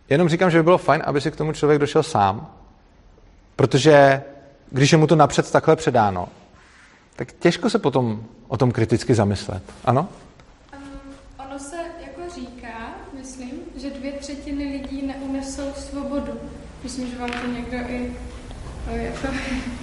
Jenom 0.09 0.29
říkám, 0.29 0.51
že 0.51 0.57
by 0.57 0.63
bylo 0.63 0.77
fajn, 0.77 1.01
aby 1.05 1.21
si 1.21 1.31
k 1.31 1.35
tomu 1.35 1.53
člověk 1.53 1.79
došel 1.79 2.03
sám. 2.03 2.53
Protože 3.55 4.23
když 4.71 4.91
je 4.91 4.97
mu 4.97 5.07
to 5.07 5.15
napřed 5.15 5.51
takhle 5.51 5.75
předáno, 5.75 6.27
tak 7.19 7.31
těžko 7.31 7.69
se 7.69 7.79
potom 7.79 8.23
o 8.47 8.57
tom 8.57 8.71
kriticky 8.71 9.15
zamyslet. 9.15 9.63
Ano? 9.85 10.07
Um, 10.73 11.45
ono 11.49 11.59
se 11.59 11.75
jako 12.05 12.21
říká, 12.35 12.95
myslím, 13.19 13.51
že 13.77 13.89
dvě 13.89 14.11
třetiny 14.11 14.63
lidí 14.63 15.07
neunesou 15.07 15.71
svobodu. 15.75 16.31
Myslím, 16.83 17.07
že 17.07 17.17
vám 17.17 17.29
to 17.29 17.47
někdo 17.47 17.77
i 17.77 18.15
jako, 18.91 19.27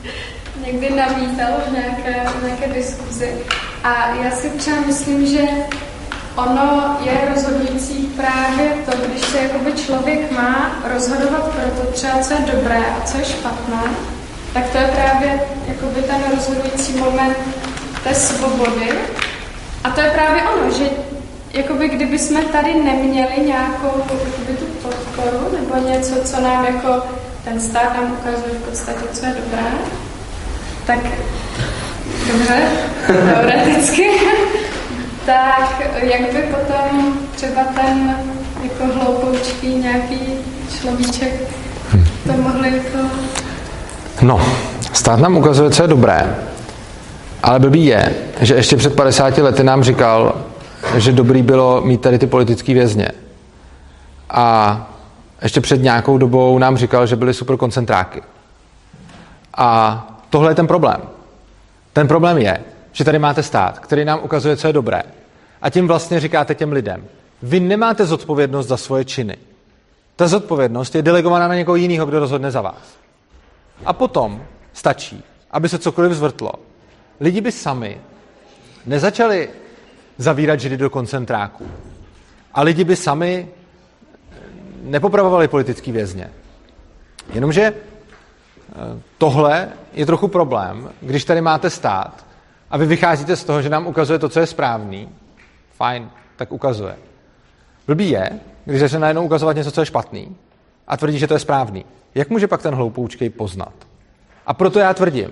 někdy 0.66 0.90
namítal 0.94 1.52
v 1.68 1.72
nějaké, 1.72 2.24
v 2.28 2.42
nějaké 2.42 2.72
diskuzi. 2.72 3.44
A 3.84 4.14
já 4.14 4.30
si 4.30 4.50
třeba 4.50 4.80
myslím, 4.80 5.26
že 5.26 5.42
ono 6.36 6.98
je 7.04 7.34
rozhodující 7.34 8.06
právě 8.06 8.84
to, 8.90 9.06
když 9.06 9.22
se 9.22 9.50
člověk 9.86 10.32
má 10.32 10.82
rozhodovat 10.94 11.54
pro 11.54 11.84
to 11.84 11.92
třeba, 11.92 12.18
co 12.18 12.34
je 12.34 12.40
dobré 12.40 12.86
a 12.86 13.00
co 13.00 13.18
je 13.18 13.24
špatné, 13.24 13.82
tak 14.56 14.70
to 14.70 14.78
je 14.78 14.86
právě 14.86 15.40
jakoby 15.68 16.02
ten 16.02 16.22
rozhodující 16.34 16.92
moment 16.92 17.36
té 18.04 18.14
svobody. 18.14 18.88
A 19.84 19.90
to 19.90 20.00
je 20.00 20.10
právě 20.10 20.42
ono, 20.42 20.70
že 20.70 20.84
jakoby 21.52 21.88
kdyby 21.88 22.18
jsme 22.18 22.42
tady 22.42 22.74
neměli 22.74 23.46
nějakou 23.46 23.92
jakoby 23.98 24.56
tu 24.58 24.64
podporu 24.64 25.56
nebo 25.56 25.88
něco, 25.88 26.14
co 26.24 26.40
nám 26.40 26.64
jako 26.64 27.02
ten 27.44 27.60
stát 27.60 27.96
nám 27.96 28.12
ukazuje 28.12 28.54
v 28.54 28.68
podstatě, 28.68 29.00
co 29.12 29.26
je 29.26 29.32
dobré, 29.44 29.64
tak 30.86 30.98
dobře, 32.26 32.62
teoreticky, 33.06 34.10
tak 35.26 35.82
jak 36.02 36.32
by 36.32 36.42
potom 36.42 37.18
třeba 37.34 37.64
ten 37.64 38.16
jako 38.62 38.94
hloupoučký 38.94 39.74
nějaký 39.74 40.20
človíček 40.80 41.32
to 42.26 42.32
mohli 42.32 42.76
jako... 42.76 43.08
No, 44.22 44.40
stát 44.92 45.20
nám 45.20 45.36
ukazuje, 45.36 45.70
co 45.70 45.82
je 45.82 45.88
dobré, 45.88 46.36
ale 47.42 47.58
blbý 47.58 47.86
je, 47.86 48.14
že 48.40 48.54
ještě 48.54 48.76
před 48.76 48.96
50 48.96 49.38
lety 49.38 49.64
nám 49.64 49.84
říkal, 49.84 50.34
že 50.96 51.12
dobrý 51.12 51.42
bylo 51.42 51.80
mít 51.80 52.00
tady 52.00 52.18
ty 52.18 52.26
politické 52.26 52.74
vězně. 52.74 53.08
A 54.30 54.86
ještě 55.42 55.60
před 55.60 55.82
nějakou 55.82 56.18
dobou 56.18 56.58
nám 56.58 56.76
říkal, 56.76 57.06
že 57.06 57.16
byly 57.16 57.34
super 57.34 57.56
koncentráky. 57.56 58.22
A 59.56 60.06
tohle 60.30 60.50
je 60.50 60.54
ten 60.54 60.66
problém. 60.66 61.00
Ten 61.92 62.08
problém 62.08 62.38
je, 62.38 62.58
že 62.92 63.04
tady 63.04 63.18
máte 63.18 63.42
stát, 63.42 63.78
který 63.78 64.04
nám 64.04 64.20
ukazuje, 64.22 64.56
co 64.56 64.66
je 64.66 64.72
dobré. 64.72 65.02
A 65.62 65.70
tím 65.70 65.88
vlastně 65.88 66.20
říkáte 66.20 66.54
těm 66.54 66.72
lidem, 66.72 67.04
vy 67.42 67.60
nemáte 67.60 68.06
zodpovědnost 68.06 68.66
za 68.66 68.76
svoje 68.76 69.04
činy. 69.04 69.36
Ta 70.16 70.28
zodpovědnost 70.28 70.94
je 70.94 71.02
delegovaná 71.02 71.48
na 71.48 71.54
někoho 71.54 71.76
jiného, 71.76 72.06
kdo 72.06 72.18
rozhodne 72.18 72.50
za 72.50 72.60
vás. 72.60 73.05
A 73.84 73.92
potom 73.92 74.44
stačí, 74.72 75.24
aby 75.50 75.68
se 75.68 75.78
cokoliv 75.78 76.12
zvrtlo. 76.12 76.52
Lidi 77.20 77.40
by 77.40 77.52
sami 77.52 78.00
nezačali 78.86 79.50
zavírat 80.18 80.60
židy 80.60 80.76
do 80.76 80.90
koncentráků. 80.90 81.66
A 82.54 82.62
lidi 82.62 82.84
by 82.84 82.96
sami 82.96 83.48
nepopravovali 84.82 85.48
politický 85.48 85.92
vězně. 85.92 86.30
Jenomže 87.32 87.62
eh, 87.62 87.74
tohle 89.18 89.68
je 89.92 90.06
trochu 90.06 90.28
problém, 90.28 90.90
když 91.00 91.24
tady 91.24 91.40
máte 91.40 91.70
stát 91.70 92.26
a 92.70 92.76
vy 92.76 92.86
vycházíte 92.86 93.36
z 93.36 93.44
toho, 93.44 93.62
že 93.62 93.68
nám 93.68 93.86
ukazuje 93.86 94.18
to, 94.18 94.28
co 94.28 94.40
je 94.40 94.46
správný, 94.46 95.08
fajn, 95.72 96.10
tak 96.36 96.52
ukazuje. 96.52 96.96
Blbý 97.86 98.10
je, 98.10 98.30
když 98.64 98.80
začne 98.80 98.98
najednou 98.98 99.24
ukazovat 99.24 99.56
něco, 99.56 99.70
co 99.70 99.80
je 99.80 99.86
špatný 99.86 100.36
a 100.86 100.96
tvrdí, 100.96 101.18
že 101.18 101.26
to 101.26 101.34
je 101.34 101.40
správný. 101.40 101.84
Jak 102.16 102.30
může 102.30 102.48
pak 102.48 102.62
ten 102.62 102.74
hloupoučkej 102.74 103.30
poznat? 103.30 103.72
A 104.46 104.54
proto 104.54 104.78
já 104.78 104.94
tvrdím, 104.94 105.30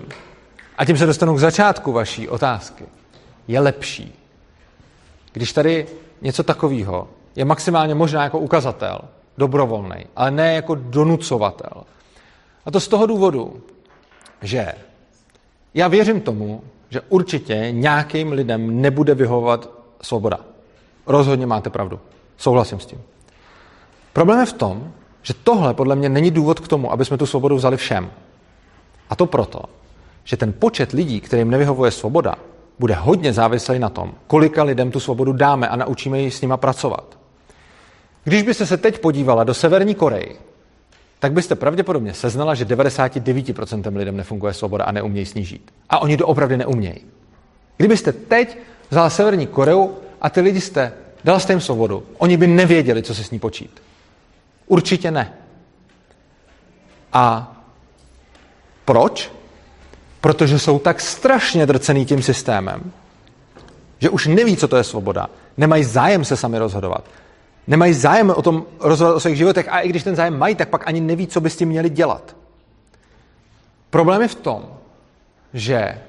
a 0.77 0.85
tím 0.85 0.97
se 0.97 1.05
dostanu 1.05 1.35
k 1.35 1.39
začátku 1.39 1.91
vaší 1.91 2.29
otázky, 2.29 2.83
je 3.47 3.59
lepší, 3.59 4.15
když 5.33 5.53
tady 5.53 5.87
něco 6.21 6.43
takového 6.43 7.07
je 7.35 7.45
maximálně 7.45 7.95
možná 7.95 8.23
jako 8.23 8.39
ukazatel, 8.39 8.99
dobrovolný, 9.37 10.05
ale 10.15 10.31
ne 10.31 10.53
jako 10.53 10.75
donucovatel. 10.75 11.83
A 12.65 12.71
to 12.71 12.79
z 12.79 12.87
toho 12.87 13.05
důvodu, 13.05 13.61
že 14.41 14.73
já 15.73 15.87
věřím 15.87 16.21
tomu, 16.21 16.63
že 16.89 17.01
určitě 17.09 17.67
nějakým 17.71 18.31
lidem 18.31 18.81
nebude 18.81 19.15
vyhovovat 19.15 19.69
svoboda. 20.01 20.39
Rozhodně 21.07 21.45
máte 21.45 21.69
pravdu. 21.69 21.99
Souhlasím 22.37 22.79
s 22.79 22.85
tím. 22.85 23.01
Problém 24.13 24.39
je 24.39 24.45
v 24.45 24.53
tom, 24.53 24.93
že 25.25 25.33
tohle 25.43 25.73
podle 25.73 25.95
mě 25.95 26.09
není 26.09 26.31
důvod 26.31 26.59
k 26.59 26.67
tomu, 26.67 26.91
aby 26.91 27.05
jsme 27.05 27.17
tu 27.17 27.25
svobodu 27.25 27.55
vzali 27.55 27.77
všem. 27.77 28.11
A 29.09 29.15
to 29.15 29.25
proto, 29.25 29.61
že 30.23 30.37
ten 30.37 30.53
počet 30.53 30.91
lidí, 30.91 31.21
kterým 31.21 31.49
nevyhovuje 31.49 31.91
svoboda, 31.91 32.35
bude 32.79 32.93
hodně 32.93 33.33
závislý 33.33 33.79
na 33.79 33.89
tom, 33.89 34.13
kolika 34.27 34.63
lidem 34.63 34.91
tu 34.91 34.99
svobodu 34.99 35.33
dáme 35.33 35.67
a 35.67 35.75
naučíme 35.75 36.21
ji 36.21 36.31
s 36.31 36.41
nima 36.41 36.57
pracovat. 36.57 37.17
Když 38.23 38.43
byste 38.43 38.65
se 38.65 38.77
teď 38.77 38.99
podívala 38.99 39.43
do 39.43 39.53
Severní 39.53 39.95
Koreji, 39.95 40.39
tak 41.19 41.33
byste 41.33 41.55
pravděpodobně 41.55 42.13
seznala, 42.13 42.55
že 42.55 42.65
99% 42.65 43.97
lidem 43.97 44.17
nefunguje 44.17 44.53
svoboda 44.53 44.83
a 44.83 44.91
neumějí 44.91 45.25
snížit. 45.25 45.71
A 45.89 45.99
oni 45.99 46.17
to 46.17 46.27
opravdu 46.27 46.57
neumějí. 46.57 46.99
Kdybyste 47.77 48.11
teď 48.11 48.57
vzala 48.89 49.09
Severní 49.09 49.47
Koreu 49.47 49.89
a 50.21 50.29
ty 50.29 50.41
lidi 50.41 50.61
jste, 50.61 50.93
dala 51.23 51.39
jste 51.39 51.53
jim 51.53 51.61
svobodu, 51.61 52.03
oni 52.17 52.37
by 52.37 52.47
nevěděli, 52.47 53.03
co 53.03 53.15
se 53.15 53.23
s 53.23 53.31
ní 53.31 53.39
počít. 53.39 53.81
Určitě 54.67 55.11
ne. 55.11 55.33
A 57.13 57.55
proč? 58.85 59.31
Protože 60.21 60.59
jsou 60.59 60.79
tak 60.79 61.01
strašně 61.01 61.65
drcený 61.65 62.05
tím 62.05 62.21
systémem, 62.21 62.91
že 63.99 64.09
už 64.09 64.27
neví, 64.27 64.57
co 64.57 64.67
to 64.67 64.77
je 64.77 64.83
svoboda. 64.83 65.29
Nemají 65.57 65.83
zájem 65.83 66.25
se 66.25 66.37
sami 66.37 66.57
rozhodovat. 66.59 67.03
Nemají 67.67 67.93
zájem 67.93 68.29
o 68.29 68.41
tom 68.41 68.65
rozhodovat 68.79 69.15
o 69.15 69.19
svých 69.19 69.37
životech 69.37 69.69
a 69.69 69.79
i 69.79 69.89
když 69.89 70.03
ten 70.03 70.15
zájem 70.15 70.39
mají, 70.39 70.55
tak 70.55 70.69
pak 70.69 70.87
ani 70.87 71.01
neví, 71.01 71.27
co 71.27 71.41
by 71.41 71.49
s 71.49 71.57
tím 71.57 71.69
měli 71.69 71.89
dělat. 71.89 72.35
Problém 73.89 74.21
je 74.21 74.27
v 74.27 74.35
tom, 74.35 74.65
že 75.53 76.01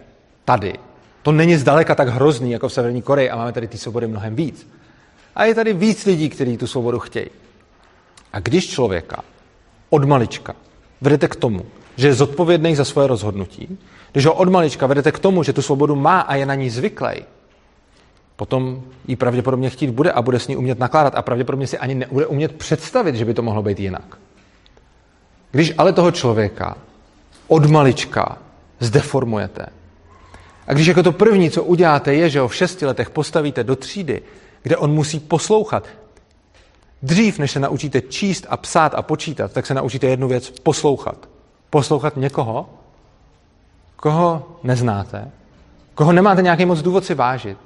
tady 0.44 0.74
to 1.22 1.32
není 1.32 1.56
zdaleka 1.56 1.94
tak 1.94 2.08
hrozný 2.08 2.52
jako 2.52 2.68
v 2.68 2.72
Severní 2.72 3.02
Koreji 3.02 3.30
a 3.30 3.36
máme 3.36 3.52
tady 3.52 3.68
ty 3.68 3.78
svobody 3.78 4.06
mnohem 4.06 4.36
víc. 4.36 4.70
A 5.34 5.44
je 5.44 5.54
tady 5.54 5.72
víc 5.72 6.06
lidí, 6.06 6.28
kteří 6.28 6.56
tu 6.56 6.66
svobodu 6.66 6.98
chtějí. 6.98 7.30
A 8.36 8.40
když 8.40 8.70
člověka 8.70 9.24
od 9.90 10.04
malička 10.04 10.54
vedete 11.00 11.28
k 11.28 11.36
tomu, 11.36 11.66
že 11.96 12.06
je 12.08 12.14
zodpovědný 12.14 12.76
za 12.76 12.84
svoje 12.84 13.06
rozhodnutí, 13.08 13.78
když 14.12 14.26
ho 14.26 14.34
od 14.34 14.48
malička 14.48 14.86
vedete 14.86 15.12
k 15.12 15.18
tomu, 15.18 15.42
že 15.42 15.52
tu 15.52 15.62
svobodu 15.62 15.96
má 15.96 16.20
a 16.20 16.34
je 16.34 16.46
na 16.46 16.54
ní 16.54 16.70
zvyklý, 16.70 17.24
potom 18.36 18.82
ji 19.08 19.16
pravděpodobně 19.16 19.70
chtít 19.70 19.90
bude 19.90 20.12
a 20.12 20.22
bude 20.22 20.38
s 20.38 20.48
ní 20.48 20.56
umět 20.56 20.78
nakládat 20.78 21.14
a 21.14 21.22
pravděpodobně 21.22 21.66
si 21.66 21.78
ani 21.78 21.94
nebude 21.94 22.26
umět 22.26 22.52
představit, 22.52 23.14
že 23.14 23.24
by 23.24 23.34
to 23.34 23.42
mohlo 23.42 23.62
být 23.62 23.80
jinak. 23.80 24.18
Když 25.50 25.72
ale 25.78 25.92
toho 25.92 26.10
člověka 26.12 26.76
od 27.48 27.70
malička 27.70 28.38
zdeformujete 28.80 29.66
a 30.66 30.72
když 30.72 30.86
jako 30.86 31.02
to 31.02 31.12
první, 31.12 31.50
co 31.50 31.64
uděláte, 31.64 32.14
je, 32.14 32.30
že 32.30 32.40
ho 32.40 32.48
v 32.48 32.54
šesti 32.54 32.86
letech 32.86 33.10
postavíte 33.10 33.64
do 33.64 33.76
třídy, 33.76 34.22
kde 34.62 34.76
on 34.76 34.90
musí 34.90 35.20
poslouchat, 35.20 35.88
dřív, 37.02 37.38
než 37.38 37.50
se 37.50 37.60
naučíte 37.60 38.00
číst 38.00 38.46
a 38.48 38.56
psát 38.56 38.94
a 38.94 39.02
počítat, 39.02 39.52
tak 39.52 39.66
se 39.66 39.74
naučíte 39.74 40.06
jednu 40.06 40.28
věc, 40.28 40.50
poslouchat. 40.50 41.28
Poslouchat 41.70 42.16
někoho, 42.16 42.70
koho 43.96 44.58
neznáte, 44.62 45.30
koho 45.94 46.12
nemáte 46.12 46.42
nějaký 46.42 46.64
moc 46.64 46.82
důvod 46.82 47.04
si 47.04 47.14
vážit, 47.14 47.58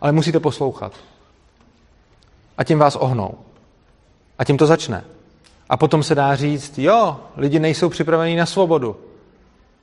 ale 0.00 0.12
musíte 0.12 0.40
poslouchat. 0.40 0.92
A 2.58 2.64
tím 2.64 2.78
vás 2.78 2.96
ohnou. 2.96 3.34
A 4.38 4.44
tím 4.44 4.58
to 4.58 4.66
začne. 4.66 5.04
A 5.68 5.76
potom 5.76 6.02
se 6.02 6.14
dá 6.14 6.36
říct, 6.36 6.78
jo, 6.78 7.20
lidi 7.36 7.58
nejsou 7.58 7.88
připraveni 7.88 8.36
na 8.36 8.46
svobodu. 8.46 8.96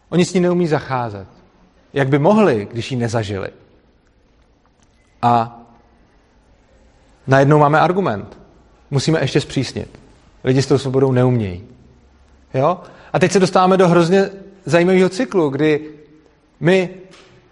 Oni 0.09 0.25
s 0.25 0.33
ní 0.33 0.39
neumí 0.39 0.67
zacházet. 0.67 1.27
jak 1.93 2.07
by 2.07 2.19
mohli, 2.19 2.67
když 2.71 2.91
ji 2.91 2.97
nezažili. 2.97 3.49
A 5.21 5.59
najednou 7.27 7.59
máme 7.59 7.79
argument. 7.79 8.37
Musíme 8.95 9.21
ještě 9.21 9.41
zpřísnit. 9.41 9.99
Lidi 10.43 10.61
s 10.61 10.67
tou 10.67 10.77
svobodou 10.77 11.11
neumějí. 11.11 11.63
Jo? 12.53 12.81
A 13.13 13.19
teď 13.19 13.31
se 13.31 13.39
dostáváme 13.39 13.77
do 13.77 13.87
hrozně 13.87 14.29
zajímavého 14.65 15.09
cyklu, 15.09 15.49
kdy 15.49 15.89
my 16.59 16.89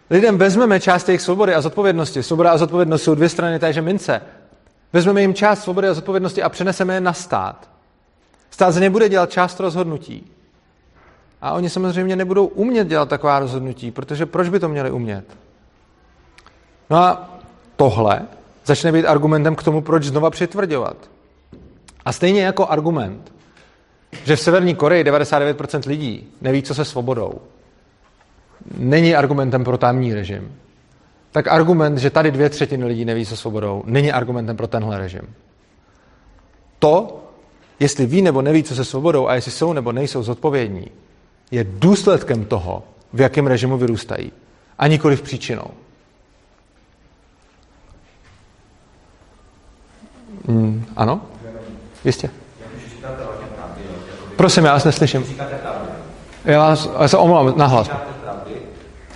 lidem 0.09 0.37
vezmeme 0.37 0.79
část 0.79 1.09
jejich 1.09 1.21
svobody 1.21 1.53
a 1.53 1.61
zodpovědnosti. 1.61 2.23
Svoboda 2.23 2.51
a 2.51 2.57
zodpovědnost 2.57 3.03
jsou 3.03 3.15
dvě 3.15 3.29
strany 3.29 3.59
téže 3.59 3.81
mince. 3.81 4.21
Vezmeme 4.93 5.21
jim 5.21 5.33
část 5.33 5.63
svobody 5.63 5.87
a 5.87 5.93
zodpovědnosti 5.93 6.43
a 6.43 6.49
přeneseme 6.49 6.93
je 6.93 7.01
na 7.01 7.13
stát. 7.13 7.69
Stát 8.51 8.71
za 8.71 8.79
ně 8.79 8.89
bude 8.89 9.09
dělat 9.09 9.31
část 9.31 9.59
rozhodnutí. 9.59 10.31
A 11.41 11.53
oni 11.53 11.69
samozřejmě 11.69 12.15
nebudou 12.15 12.45
umět 12.45 12.87
dělat 12.87 13.09
taková 13.09 13.39
rozhodnutí, 13.39 13.91
protože 13.91 14.25
proč 14.25 14.49
by 14.49 14.59
to 14.59 14.69
měli 14.69 14.91
umět? 14.91 15.25
No 16.89 16.97
a 16.97 17.39
tohle 17.75 18.21
začne 18.65 18.91
být 18.91 19.05
argumentem 19.05 19.55
k 19.55 19.63
tomu, 19.63 19.81
proč 19.81 20.03
znova 20.03 20.29
přitvrdovat. 20.29 21.12
A 22.05 22.11
stejně 22.11 22.43
jako 22.43 22.67
argument, 22.67 23.33
že 24.23 24.35
v 24.35 24.39
Severní 24.39 24.75
Koreji 24.75 25.03
99% 25.03 25.87
lidí 25.87 26.27
neví, 26.41 26.63
co 26.63 26.75
se 26.75 26.85
svobodou, 26.85 27.41
není 28.77 29.15
argumentem 29.15 29.63
pro 29.63 29.77
tamní 29.77 30.13
režim, 30.13 30.55
tak 31.31 31.47
argument, 31.47 31.97
že 31.97 32.09
tady 32.09 32.31
dvě 32.31 32.49
třetiny 32.49 32.85
lidí 32.85 33.05
neví, 33.05 33.25
co 33.25 33.37
svobodou, 33.37 33.83
není 33.85 34.11
argumentem 34.11 34.57
pro 34.57 34.67
tenhle 34.67 34.97
režim. 34.97 35.35
To, 36.79 37.23
jestli 37.79 38.05
ví 38.05 38.21
nebo 38.21 38.41
neví, 38.41 38.63
co 38.63 38.75
se 38.75 38.85
svobodou 38.85 39.27
a 39.27 39.35
jestli 39.35 39.51
jsou 39.51 39.73
nebo 39.73 39.91
nejsou 39.91 40.23
zodpovědní, 40.23 40.87
je 41.51 41.63
důsledkem 41.63 42.45
toho, 42.45 42.83
v 43.13 43.21
jakém 43.21 43.47
režimu 43.47 43.77
vyrůstají. 43.77 44.31
A 44.77 44.87
nikoli 44.87 45.15
v 45.15 45.21
příčinou. 45.21 45.67
Mm, 50.47 50.85
ano? 50.95 51.21
Jistě. 52.05 52.29
Prosím, 54.35 54.65
já 54.65 54.73
vás 54.73 54.83
neslyším. 54.83 55.25
Já 56.45 56.59
vás, 56.59 56.89
já 56.99 57.07
se 57.07 57.17
omlouvám, 57.17 57.53
nahlas. 57.57 57.89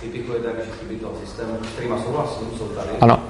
Typikujete, 0.00 0.48
že 0.58 0.70
chybí 0.80 0.96
toho 0.96 1.12
systému, 1.24 1.58
s 1.62 1.72
kterýma 1.72 1.98
souhlasím, 2.02 2.48
jsou 2.58 2.64
tady. 2.64 2.88
Ano. 3.00 3.20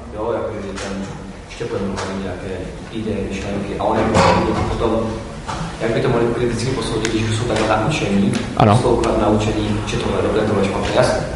Jak 5.81 5.91
by 5.95 6.01
to 6.01 6.09
mohli 6.09 6.27
kriticky 6.35 6.67
posoudit, 6.67 7.13
když 7.13 7.39
jsou 7.39 7.45
takhle 7.45 7.69
naučení, 7.69 8.33
ano. 8.57 8.77
poslouchat 8.77 9.23
naučení, 9.23 9.81
že 9.87 9.97
tohle 9.97 10.19
je 10.19 10.23
dobré, 10.23 10.41
tohle 10.41 10.63
je 10.63 10.69
špatné, 10.69 10.89
jasně. 10.95 11.27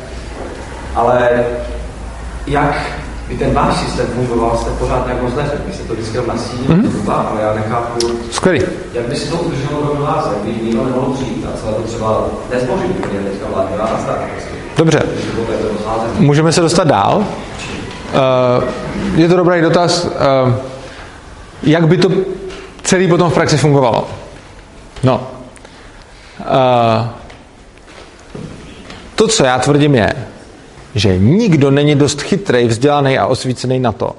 Ale 0.94 1.44
jak 2.46 3.02
by 3.28 3.36
ten 3.36 3.54
váš 3.54 3.76
systém 3.80 4.06
fungoval, 4.06 4.56
jste 4.56 4.70
pořád 4.70 5.06
nějak 5.06 5.22
moc 5.22 5.34
neřekl. 5.34 5.62
Vy 5.66 5.72
jste 5.72 5.84
to 5.84 5.92
vždycky 5.94 6.18
na 6.28 6.36
síni, 6.36 6.68
mm-hmm. 6.68 7.12
ale 7.12 7.42
já 7.42 7.54
nechápu, 7.54 8.06
Skvělý. 8.30 8.62
jak 8.92 9.06
by 9.06 9.16
si 9.16 9.30
to 9.30 9.36
udrželo 9.36 9.80
rovnováze, 9.88 10.30
by 10.44 10.64
nikdo 10.64 10.84
nemohl 10.84 11.12
přijít 11.14 11.46
a 11.46 11.56
celé 11.56 11.72
to 11.72 11.82
třeba 11.82 12.24
nezboří 12.50 12.84
úplně 12.84 13.20
teďka 13.20 13.46
vládě 13.54 13.76
na 13.78 13.86
stát. 13.86 14.18
Prostě. 14.32 14.50
Dobře. 14.76 15.02
Můžeme 16.18 16.52
se 16.52 16.60
dostat 16.60 16.86
dál. 16.86 17.16
Uh, 17.18 18.64
je 19.14 19.28
to 19.28 19.36
dobrý 19.36 19.60
dotaz. 19.60 20.04
Uh, 20.04 20.54
jak 21.62 21.86
by 21.86 21.96
to 21.96 22.08
celý 22.82 23.08
potom 23.08 23.30
v 23.30 23.34
praxi 23.34 23.56
fungovalo? 23.56 24.08
No. 25.02 25.26
Uh, 26.40 27.06
to, 29.14 29.28
co 29.28 29.44
já 29.44 29.58
tvrdím, 29.58 29.94
je, 29.94 30.12
že 30.94 31.18
nikdo 31.18 31.70
není 31.70 31.94
dost 31.94 32.22
chytrý, 32.22 32.66
vzdělaný 32.66 33.18
a 33.18 33.26
osvícený 33.26 33.80
na 33.80 33.92
to, 33.92 34.16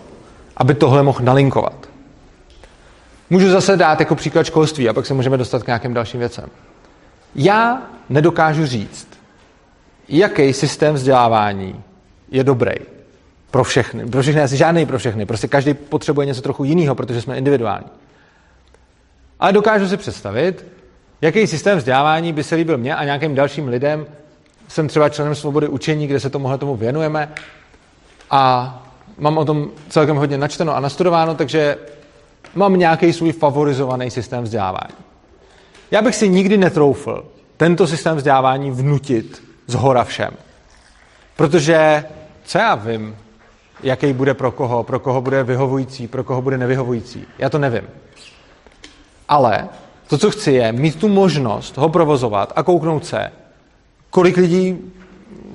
aby 0.58 0.74
tohle 0.74 1.04
mohl 1.04 1.20
nalinkovat. 1.22 1.90
Můžu 3.30 3.50
zase 3.50 3.78
dát 3.78 4.00
jako 4.00 4.16
příklad 4.16 4.44
školství 4.44 4.90
a 4.90 4.94
pak 4.94 5.06
se 5.06 5.14
můžeme 5.14 5.38
dostat 5.38 5.64
k 5.64 5.68
nějakým 5.68 5.94
dalším 5.94 6.20
věcem. 6.20 6.50
Já 7.36 7.82
nedokážu 8.10 8.66
říct, 8.66 9.08
jaký 10.10 10.54
systém 10.54 10.96
vzdělávání 10.96 11.84
je 12.32 12.44
dobrý 12.44 12.74
pro 13.52 13.64
všechny. 13.64 14.06
Pro 14.06 14.22
všechny 14.22 14.42
asi 14.42 14.58
žádný 14.58 14.86
pro 14.86 14.98
všechny. 14.98 15.26
Prostě 15.26 15.48
každý 15.48 15.74
potřebuje 15.74 16.28
něco 16.28 16.42
trochu 16.42 16.64
jiného, 16.64 16.96
protože 16.96 17.22
jsme 17.22 17.38
individuální. 17.38 17.86
Ale 19.40 19.54
dokážu 19.54 19.88
si 19.88 19.98
představit, 19.98 20.66
jaký 21.22 21.48
systém 21.48 21.78
vzdělávání 21.78 22.34
by 22.34 22.44
se 22.44 22.56
líbil 22.56 22.78
mně 22.78 22.96
a 22.96 23.04
nějakým 23.04 23.36
dalším 23.36 23.68
lidem. 23.68 24.06
Jsem 24.68 24.88
třeba 24.88 25.10
členem 25.10 25.36
Svobody 25.36 25.68
učení, 25.68 26.08
kde 26.08 26.20
se 26.20 26.30
tomuhle 26.30 26.58
tomu 26.58 26.76
věnujeme 26.76 27.34
a 28.32 28.84
mám 29.18 29.38
o 29.38 29.46
tom 29.46 29.72
celkem 29.90 30.16
hodně 30.16 30.38
načteno 30.38 30.76
a 30.76 30.80
nastudováno, 30.80 31.36
takže 31.36 31.78
mám 32.56 32.80
nějaký 32.80 33.14
svůj 33.14 33.32
favorizovaný 33.32 34.12
systém 34.12 34.44
vzdělávání. 34.44 34.94
Já 35.92 36.02
bych 36.02 36.16
si 36.16 36.30
nikdy 36.30 36.58
netroufl 36.58 37.26
tento 37.58 37.88
systém 37.88 38.18
vzdělávání 38.18 38.72
vnutit 38.72 39.44
z 39.68 39.74
hora 39.74 40.04
všem. 40.04 40.34
Protože 41.36 42.06
co 42.44 42.58
já 42.58 42.76
vím, 42.76 43.16
jaký 43.84 44.14
bude 44.14 44.34
pro 44.34 44.52
koho, 44.52 44.84
pro 44.84 45.00
koho 45.00 45.22
bude 45.22 45.44
vyhovující, 45.44 46.08
pro 46.08 46.24
koho 46.24 46.42
bude 46.42 46.58
nevyhovující. 46.58 47.26
Já 47.38 47.50
to 47.50 47.60
nevím. 47.60 47.84
Ale 49.30 49.70
to, 50.08 50.18
co 50.18 50.32
chci, 50.32 50.52
je 50.52 50.72
mít 50.72 51.00
tu 51.00 51.08
možnost 51.08 51.78
ho 51.78 51.90
provozovat 51.90 52.54
a 52.56 52.64
kouknout 52.64 53.06
se, 53.06 53.32
kolik 54.14 54.38
lidí 54.38 54.78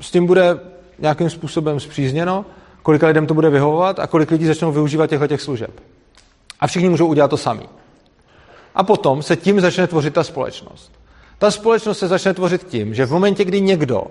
s 0.01 0.11
tím 0.11 0.27
bude 0.27 0.61
nějakým 0.99 1.31
způsobem 1.31 1.81
zpřízněno, 1.81 2.47
kolik 2.83 3.03
lidem 3.03 3.27
to 3.27 3.35
bude 3.35 3.51
vyhovovat 3.51 3.99
a 3.99 4.07
kolik 4.07 4.31
lidí 4.31 4.47
začnou 4.47 4.73
využívat 4.73 5.07
těchto 5.07 5.27
těch 5.27 5.41
služeb. 5.41 5.81
A 6.61 6.67
všichni 6.67 6.89
můžou 6.89 7.07
udělat 7.07 7.29
to 7.29 7.37
sami. 7.37 7.69
A 8.75 8.83
potom 8.83 9.23
se 9.23 9.37
tím 9.37 9.61
začne 9.61 9.87
tvořit 9.87 10.15
ta 10.15 10.25
společnost. 10.25 10.93
Ta 11.39 11.51
společnost 11.51 11.99
se 11.99 12.09
začne 12.09 12.35
tvořit 12.35 12.65
tím, 12.65 12.95
že 12.95 13.07
v 13.07 13.13
momentě, 13.13 13.45
kdy 13.45 13.61
někdo 13.61 14.07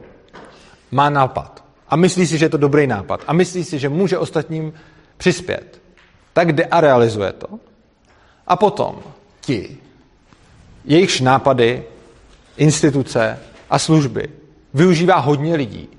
má 0.91 1.10
nápad 1.10 1.64
a 1.89 1.95
myslí 1.95 2.28
si, 2.28 2.38
že 2.38 2.45
je 2.45 2.50
to 2.50 2.58
dobrý 2.58 2.88
nápad 2.88 3.24
a 3.28 3.34
myslí 3.34 3.64
si, 3.64 3.80
že 3.80 3.89
může 3.89 4.18
ostatním 4.18 4.74
přispět, 5.18 5.82
tak 6.34 6.52
jde 6.52 6.66
a 6.66 6.82
realizuje 6.82 7.34
to. 7.34 7.48
A 8.48 8.56
potom 8.56 9.00
ti, 9.41 9.78
jejichž 10.86 11.22
nápady, 11.22 11.84
instituce 12.58 13.39
a 13.70 13.80
služby 13.80 14.30
využívá 14.74 15.18
hodně 15.20 15.55
lidí. 15.55 15.89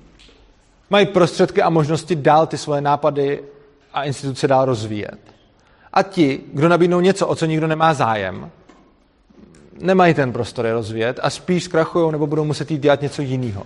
Mají 0.89 1.05
prostředky 1.05 1.61
a 1.61 1.69
možnosti 1.69 2.15
dál 2.15 2.47
ty 2.47 2.57
svoje 2.57 2.81
nápady 2.81 3.43
a 3.93 4.03
instituce 4.03 4.47
dál 4.47 4.65
rozvíjet. 4.65 5.19
A 5.93 6.03
ti, 6.03 6.39
kdo 6.53 6.69
nabídnou 6.69 6.99
něco, 6.99 7.27
o 7.27 7.35
co 7.35 7.45
nikdo 7.45 7.67
nemá 7.67 7.93
zájem, 7.93 8.51
nemají 9.79 10.13
ten 10.13 10.33
prostor 10.33 10.65
je 10.65 10.73
rozvíjet 10.73 11.19
a 11.23 11.29
spíš 11.29 11.63
zkrachují 11.63 12.11
nebo 12.11 12.27
budou 12.27 12.43
muset 12.43 12.71
jít 12.71 12.81
dělat 12.81 13.01
něco 13.01 13.21
jiného. 13.21 13.63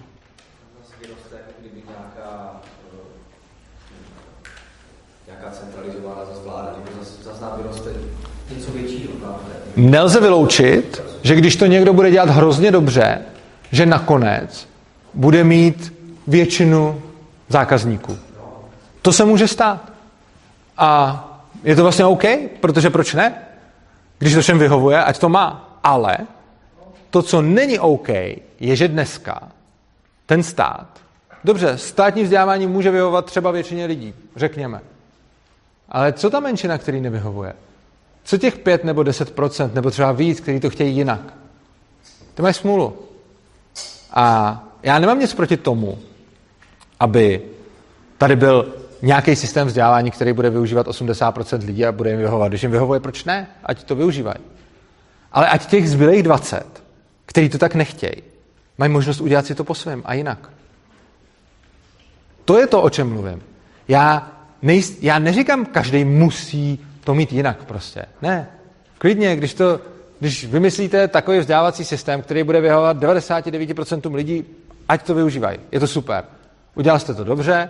Nelze 9.75 10.19
vyloučit, 10.19 11.01
že 11.21 11.35
když 11.35 11.55
to 11.55 11.65
někdo 11.65 11.93
bude 11.93 12.11
dělat 12.11 12.29
hrozně 12.29 12.71
dobře, 12.71 13.25
že 13.73 13.85
nakonec 13.85 14.69
bude 15.13 15.43
mít 15.43 15.93
většinu 16.27 17.01
zákazníků. 17.49 18.17
To 19.01 19.13
se 19.13 19.25
může 19.25 19.47
stát. 19.47 19.91
A 20.77 20.89
je 21.63 21.75
to 21.75 21.83
vlastně 21.83 22.05
OK, 22.05 22.23
protože 22.59 22.89
proč 22.89 23.13
ne? 23.13 23.35
Když 24.19 24.33
to 24.33 24.41
všem 24.41 24.59
vyhovuje, 24.59 25.03
ať 25.03 25.17
to 25.19 25.29
má. 25.29 25.79
Ale 25.83 26.17
to, 27.09 27.21
co 27.21 27.41
není 27.41 27.79
OK, 27.79 28.09
je, 28.59 28.75
že 28.75 28.87
dneska 28.87 29.49
ten 30.25 30.43
stát, 30.43 30.87
dobře, 31.43 31.77
státní 31.77 32.23
vzdělávání 32.23 32.67
může 32.67 32.91
vyhovovat 32.91 33.25
třeba 33.25 33.51
většině 33.51 33.85
lidí, 33.85 34.13
řekněme. 34.35 34.81
Ale 35.89 36.13
co 36.13 36.29
ta 36.29 36.39
menšina, 36.39 36.77
který 36.77 37.01
nevyhovuje? 37.01 37.53
Co 38.23 38.37
těch 38.37 38.57
5 38.57 38.83
nebo 38.83 39.01
10% 39.01 39.73
nebo 39.73 39.91
třeba 39.91 40.11
víc, 40.11 40.39
kteří 40.39 40.59
to 40.59 40.69
chtějí 40.69 40.95
jinak? 40.95 41.33
Ty 42.33 42.41
mají 42.41 42.53
smůlu. 42.53 43.12
A 44.13 44.63
já 44.83 44.99
nemám 44.99 45.19
nic 45.19 45.33
proti 45.33 45.57
tomu, 45.57 45.99
aby 46.99 47.41
tady 48.17 48.35
byl 48.35 48.73
nějaký 49.01 49.35
systém 49.35 49.67
vzdělávání, 49.67 50.11
který 50.11 50.33
bude 50.33 50.49
využívat 50.49 50.87
80% 50.87 51.65
lidí 51.65 51.85
a 51.85 51.91
bude 51.91 52.09
jim 52.09 52.19
vyhovovat. 52.19 52.51
Když 52.51 52.63
jim 52.63 52.71
vyhovuje, 52.71 52.99
proč 52.99 53.23
ne? 53.23 53.47
Ať 53.63 53.83
to 53.83 53.95
využívají. 53.95 54.37
Ale 55.31 55.49
ať 55.49 55.65
těch 55.65 55.89
zbylých 55.89 56.23
20, 56.23 56.83
kteří 57.25 57.49
to 57.49 57.57
tak 57.57 57.75
nechtějí, 57.75 58.23
mají 58.77 58.91
možnost 58.91 59.21
udělat 59.21 59.45
si 59.45 59.55
to 59.55 59.63
po 59.63 59.75
svém 59.75 60.01
a 60.05 60.13
jinak. 60.13 60.49
To 62.45 62.59
je 62.59 62.67
to, 62.67 62.81
o 62.81 62.89
čem 62.89 63.09
mluvím. 63.09 63.43
Já, 63.87 64.31
nejst, 64.61 65.03
já 65.03 65.19
neříkám, 65.19 65.65
každý 65.65 66.05
musí 66.05 66.85
to 67.03 67.15
mít 67.15 67.33
jinak 67.33 67.63
prostě. 67.63 68.05
Ne. 68.21 68.47
Klidně, 68.97 69.35
když, 69.35 69.53
to, 69.53 69.79
když 70.23 70.45
vymyslíte 70.45 71.07
takový 71.07 71.39
vzdělávací 71.39 71.85
systém, 71.85 72.21
který 72.21 72.43
bude 72.43 72.61
vyhovovat 72.61 72.97
99% 72.97 74.15
lidí, 74.15 74.45
ať 74.89 75.05
to 75.05 75.15
využívají. 75.15 75.59
Je 75.71 75.79
to 75.79 75.87
super. 75.87 76.23
Udělal 76.75 76.99
jste 76.99 77.13
to 77.13 77.23
dobře, 77.23 77.69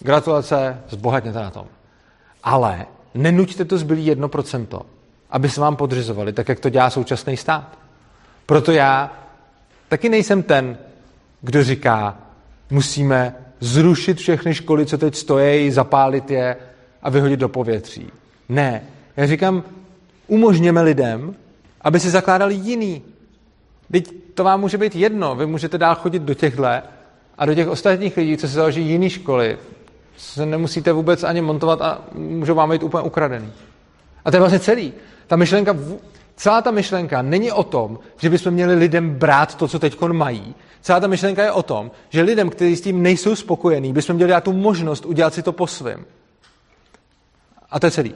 gratulace, 0.00 0.80
zbohatněte 0.88 1.38
na 1.38 1.50
tom. 1.50 1.66
Ale 2.42 2.86
nenuďte 3.14 3.64
to 3.64 3.78
zbylý 3.78 4.12
1%, 4.12 4.82
aby 5.30 5.48
se 5.48 5.60
vám 5.60 5.76
podřizovali, 5.76 6.32
tak 6.32 6.48
jak 6.48 6.60
to 6.60 6.68
dělá 6.70 6.90
současný 6.90 7.36
stát. 7.36 7.78
Proto 8.46 8.72
já 8.72 9.12
taky 9.88 10.08
nejsem 10.08 10.42
ten, 10.42 10.78
kdo 11.40 11.64
říká, 11.64 12.18
musíme 12.70 13.34
zrušit 13.60 14.18
všechny 14.18 14.54
školy, 14.54 14.86
co 14.86 14.98
teď 14.98 15.14
stojí, 15.14 15.70
zapálit 15.70 16.30
je 16.30 16.56
a 17.02 17.10
vyhodit 17.10 17.40
do 17.40 17.48
povětří. 17.48 18.08
Ne. 18.48 18.82
Já 19.16 19.26
říkám, 19.26 19.62
umožněme 20.26 20.82
lidem, 20.82 21.34
aby 21.80 22.00
si 22.00 22.10
zakládali 22.10 22.54
jiný. 22.54 23.02
Teď 23.92 24.12
to 24.34 24.44
vám 24.44 24.60
může 24.60 24.78
být 24.78 24.96
jedno. 24.96 25.34
Vy 25.34 25.46
můžete 25.46 25.78
dál 25.78 25.94
chodit 25.94 26.22
do 26.22 26.34
těchto 26.34 26.64
a 27.38 27.46
do 27.46 27.54
těch 27.54 27.68
ostatních 27.68 28.16
lidí, 28.16 28.36
co 28.36 28.48
se 28.48 28.54
založí 28.54 28.88
jiné 28.88 29.10
školy, 29.10 29.58
se 30.16 30.46
nemusíte 30.46 30.92
vůbec 30.92 31.24
ani 31.24 31.40
montovat 31.40 31.82
a 31.82 31.98
můžou 32.12 32.54
vám 32.54 32.70
být 32.70 32.82
úplně 32.82 33.04
ukradený. 33.04 33.52
A 34.24 34.30
to 34.30 34.36
je 34.36 34.40
vlastně 34.40 34.58
celý. 34.58 34.92
Ta 35.26 35.36
myšlenka, 35.36 35.76
celá 36.36 36.62
ta 36.62 36.70
myšlenka 36.70 37.22
není 37.22 37.52
o 37.52 37.62
tom, 37.62 37.98
že 38.16 38.30
bychom 38.30 38.54
měli 38.54 38.74
lidem 38.74 39.14
brát 39.14 39.54
to, 39.54 39.68
co 39.68 39.78
teď 39.78 40.00
mají. 40.00 40.54
Celá 40.80 41.00
ta 41.00 41.06
myšlenka 41.06 41.44
je 41.44 41.52
o 41.52 41.62
tom, 41.62 41.90
že 42.08 42.22
lidem, 42.22 42.50
kteří 42.50 42.76
s 42.76 42.80
tím 42.80 43.02
nejsou 43.02 43.36
spokojení, 43.36 43.92
bychom 43.92 44.16
měli 44.16 44.30
dát 44.30 44.44
tu 44.44 44.52
možnost 44.52 45.06
udělat 45.06 45.34
si 45.34 45.42
to 45.42 45.52
po 45.52 45.66
svém. 45.66 46.04
A 47.70 47.80
to 47.80 47.86
je 47.86 47.90
celý. 47.90 48.14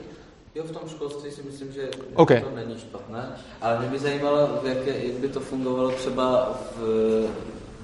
Jo, 0.55 0.63
v 0.63 0.71
tom 0.71 0.89
školství 0.89 1.31
si 1.31 1.43
myslím, 1.43 1.71
že 1.71 1.89
okay. 2.13 2.41
to 2.41 2.55
není 2.55 2.74
ale 3.65 3.79
mě 3.79 3.87
by 3.87 3.99
zajímalo, 3.99 4.49
jak, 4.63 4.77
jak 4.87 5.15
by 5.15 5.27
to 5.27 5.39
fungovalo 5.39 5.89
třeba 5.89 6.51
v 6.77 6.83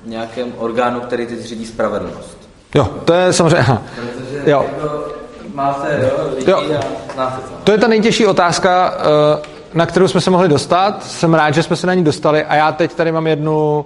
nějakém 0.05 0.53
orgánu, 0.57 0.99
který 0.99 1.27
teď 1.27 1.39
řídí 1.39 1.65
spravedlnost. 1.65 2.49
Jo, 2.75 2.83
to 3.05 3.13
je 3.13 3.33
samozřejmě... 3.33 3.59
Aha. 3.59 3.81
Protože 3.95 4.51
jo. 4.51 4.65
Jako 4.73 5.05
máte 5.53 5.99
jo, 6.01 6.29
lidi 6.35 6.51
jo. 6.51 6.79
a 7.17 7.25
to. 7.25 7.53
To 7.63 7.71
je 7.71 7.77
ta 7.77 7.87
nejtěžší 7.87 8.25
otázka, 8.25 8.97
eh, 8.97 9.47
na 9.73 9.85
kterou 9.85 10.07
jsme 10.07 10.21
se 10.21 10.31
mohli 10.31 10.47
dostat. 10.47 11.03
Jsem 11.03 11.33
rád, 11.33 11.51
že 11.51 11.63
jsme 11.63 11.75
se 11.75 11.87
na 11.87 11.93
ní 11.93 12.03
dostali 12.03 12.43
a 12.43 12.55
já 12.55 12.71
teď 12.71 12.93
tady 12.93 13.11
mám 13.11 13.27
jednu... 13.27 13.85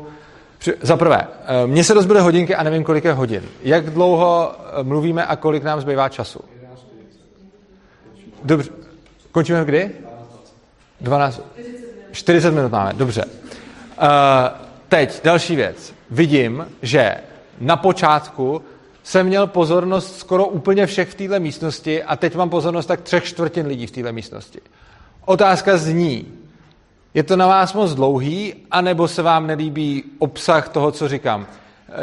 Za 0.81 0.97
prvé, 0.97 1.27
eh, 1.45 1.67
mně 1.67 1.83
se 1.83 1.93
rozbily 1.93 2.19
hodinky 2.19 2.55
a 2.55 2.63
nevím, 2.63 2.83
kolik 2.83 3.03
je 3.03 3.13
hodin. 3.13 3.43
Jak 3.61 3.89
dlouho 3.89 4.51
eh, 4.79 4.83
mluvíme 4.83 5.25
a 5.25 5.35
kolik 5.35 5.63
nám 5.63 5.81
zbývá 5.81 6.09
času? 6.09 6.39
Dobře. 8.43 8.71
Končíme 9.31 9.65
kdy? 9.65 9.91
12. 11.01 11.41
40 12.15 12.51
minut 12.51 12.71
máme, 12.71 12.93
dobře. 12.93 13.25
Uh, 13.25 14.07
teď 14.89 15.23
další 15.23 15.55
věc. 15.55 15.93
Vidím, 16.09 16.67
že 16.81 17.15
na 17.59 17.75
počátku 17.75 18.61
jsem 19.03 19.27
měl 19.27 19.47
pozornost 19.47 20.19
skoro 20.19 20.47
úplně 20.47 20.85
všech 20.85 21.09
v 21.09 21.15
této 21.15 21.39
místnosti 21.39 22.03
a 22.03 22.15
teď 22.15 22.35
mám 22.35 22.49
pozornost 22.49 22.85
tak 22.85 23.01
třech 23.01 23.23
čtvrtin 23.23 23.67
lidí 23.67 23.87
v 23.87 23.91
této 23.91 24.13
místnosti. 24.13 24.59
Otázka 25.25 25.77
zní, 25.77 26.27
je 27.13 27.23
to 27.23 27.35
na 27.35 27.47
vás 27.47 27.73
moc 27.73 27.93
dlouhý, 27.93 28.53
anebo 28.71 29.07
se 29.07 29.21
vám 29.21 29.47
nelíbí 29.47 30.03
obsah 30.19 30.69
toho, 30.69 30.91
co 30.91 31.07
říkám? 31.07 31.47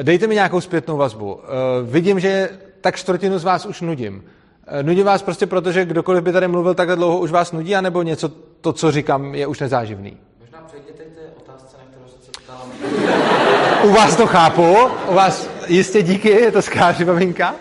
Dejte 0.02 0.26
mi 0.26 0.34
nějakou 0.34 0.60
zpětnou 0.60 0.96
vazbu. 0.96 1.34
Uh, 1.34 1.40
vidím, 1.82 2.20
že 2.20 2.50
tak 2.80 2.96
čtvrtinu 2.96 3.38
z 3.38 3.44
vás 3.44 3.66
už 3.66 3.80
nudím. 3.80 4.22
Eh, 4.66 4.82
nudí 4.82 5.02
vás 5.02 5.22
prostě 5.22 5.46
proto, 5.46 5.72
že 5.72 5.84
kdokoliv 5.84 6.24
by 6.24 6.32
tady 6.32 6.48
mluvil 6.48 6.74
takhle 6.74 6.96
dlouho, 6.96 7.18
už 7.18 7.30
vás 7.30 7.52
nudí, 7.52 7.76
anebo 7.76 8.02
něco, 8.02 8.30
to, 8.62 8.72
co 8.72 8.92
říkám, 8.92 9.34
je 9.34 9.46
už 9.46 9.60
nezáživný? 9.60 10.16
Možná 10.40 10.58
přejděte 10.66 11.02
k 11.04 11.14
té 11.14 11.20
otázce, 11.36 11.76
na 11.78 11.84
kterou 11.90 12.06
se. 12.08 13.88
U 13.88 13.92
vás 13.92 14.16
to 14.16 14.26
chápu, 14.26 14.76
u 15.08 15.14
vás 15.14 15.48
jistě 15.66 16.02
díky, 16.02 16.28
je 16.28 16.52
to 16.52 16.62
skvělá 16.62 16.92
připomínka. 16.92 17.50
Uh, 17.52 17.56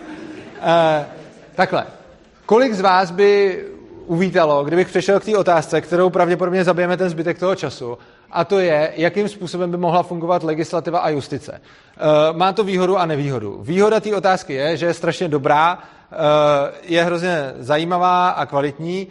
takhle, 1.54 1.86
kolik 2.46 2.74
z 2.74 2.80
vás 2.80 3.10
by 3.10 3.58
uvítalo, 4.06 4.64
kdybych 4.64 4.88
přešel 4.88 5.20
k 5.20 5.24
té 5.24 5.36
otázce, 5.36 5.80
kterou 5.80 6.10
pravděpodobně 6.10 6.64
zabijeme 6.64 6.96
ten 6.96 7.10
zbytek 7.10 7.38
toho 7.38 7.54
času, 7.54 7.98
a 8.30 8.44
to 8.44 8.58
je, 8.58 8.92
jakým 8.96 9.28
způsobem 9.28 9.70
by 9.70 9.76
mohla 9.76 10.02
fungovat 10.02 10.42
legislativa 10.42 10.98
a 10.98 11.08
justice. 11.08 11.52
Uh, 11.52 12.36
má 12.36 12.52
to 12.52 12.64
výhodu 12.64 12.98
a 12.98 13.06
nevýhodu. 13.06 13.58
Výhoda 13.62 14.00
té 14.00 14.16
otázky 14.16 14.54
je, 14.54 14.76
že 14.76 14.86
je 14.86 14.94
strašně 14.94 15.28
dobrá, 15.28 15.78
Eh, 16.12 16.72
je 16.82 17.04
hrozně 17.04 17.52
zajímavá 17.58 18.28
a 18.28 18.46
kvalitní. 18.46 19.06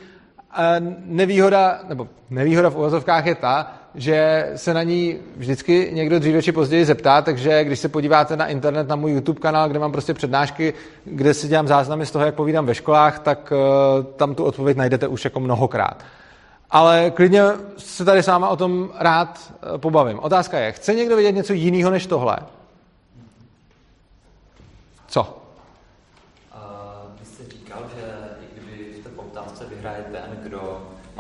Nevýhoda, 1.06 1.80
nebo 1.88 2.08
nevýhoda 2.30 2.70
v 2.70 2.76
uvozovkách 2.76 3.26
je 3.26 3.36
ta, 3.36 3.72
že 3.96 4.50
se 4.56 4.74
na 4.74 4.84
ní 4.84 5.18
vždycky 5.36 5.90
někdo 5.94 6.20
dříve 6.20 6.42
či 6.42 6.52
později 6.52 6.86
zeptá, 6.86 7.22
takže 7.22 7.64
když 7.64 7.80
se 7.80 7.90
podíváte 7.90 8.38
na 8.38 8.48
internet, 8.48 8.88
na 8.88 8.96
můj 8.96 9.12
YouTube 9.12 9.40
kanál, 9.40 9.70
kde 9.70 9.80
mám 9.80 9.92
prostě 9.92 10.14
přednášky, 10.14 10.74
kde 11.06 11.34
si 11.34 11.48
dělám 11.48 11.68
záznamy 11.68 12.06
z 12.06 12.12
toho, 12.12 12.26
jak 12.26 12.36
povídám 12.36 12.66
ve 12.66 12.76
školách, 12.76 13.20
tak 13.20 13.54
uh, 13.56 14.06
tam 14.06 14.36
tu 14.36 14.44
odpověď 14.44 14.78
najdete 14.78 15.08
už 15.08 15.26
jako 15.26 15.40
mnohokrát. 15.40 16.04
Ale 16.70 17.12
klidně 17.12 17.44
se 17.78 18.06
tady 18.06 18.24
s 18.24 18.28
váma 18.28 18.50
o 18.50 18.56
tom 18.56 18.90
rád 19.00 19.40
uh, 19.74 19.78
pobavím. 19.78 20.20
Otázka 20.20 20.60
je, 20.60 20.72
chce 20.72 20.94
někdo 20.94 21.16
vědět 21.16 21.36
něco 21.36 21.54
jiného 21.54 21.92
než 21.92 22.06
tohle? 22.08 22.38
Co? 25.08 25.41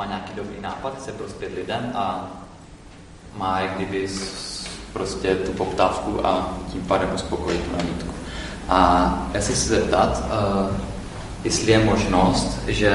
Má 0.01 0.07
nějaký 0.07 0.31
dobrý 0.35 0.61
nápad, 0.61 0.97
chce 0.97 1.11
prospět 1.11 1.51
lidem 1.55 1.91
a 1.95 2.27
má 3.37 3.59
jak 3.59 3.75
kdyby 3.75 4.07
prostě 4.93 5.35
tu 5.35 5.51
poptávku 5.51 6.27
a 6.27 6.57
tím 6.71 6.81
pádem 6.81 7.09
uspokojit 7.15 7.61
tu 7.61 7.77
nabídku. 7.77 8.13
A 8.69 9.29
já 9.33 9.41
se 9.41 9.53
chci 9.53 9.69
zeptat, 9.69 10.23
uh, 10.25 10.75
jestli 11.43 11.71
je 11.71 11.85
možnost, 11.85 12.59
že 12.67 12.93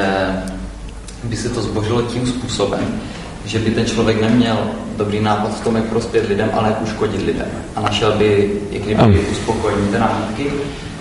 by 1.24 1.36
se 1.36 1.48
to 1.48 1.62
zbořilo 1.62 2.02
tím 2.02 2.26
způsobem, 2.26 3.00
že 3.44 3.58
by 3.58 3.70
ten 3.70 3.86
člověk 3.86 4.20
neměl 4.20 4.70
dobrý 4.96 5.20
nápad 5.20 5.60
v 5.60 5.64
tom, 5.64 5.76
jak 5.76 5.84
prospět 5.84 6.28
lidem, 6.28 6.50
ale 6.54 6.68
jak 6.68 6.82
uškodit 6.82 7.22
lidem. 7.22 7.48
A 7.76 7.80
našel 7.80 8.12
by, 8.12 8.60
jak 8.70 8.82
kdyby, 8.82 9.20
uspokojení 9.20 9.88
té 9.88 9.98
nabídky. 9.98 10.52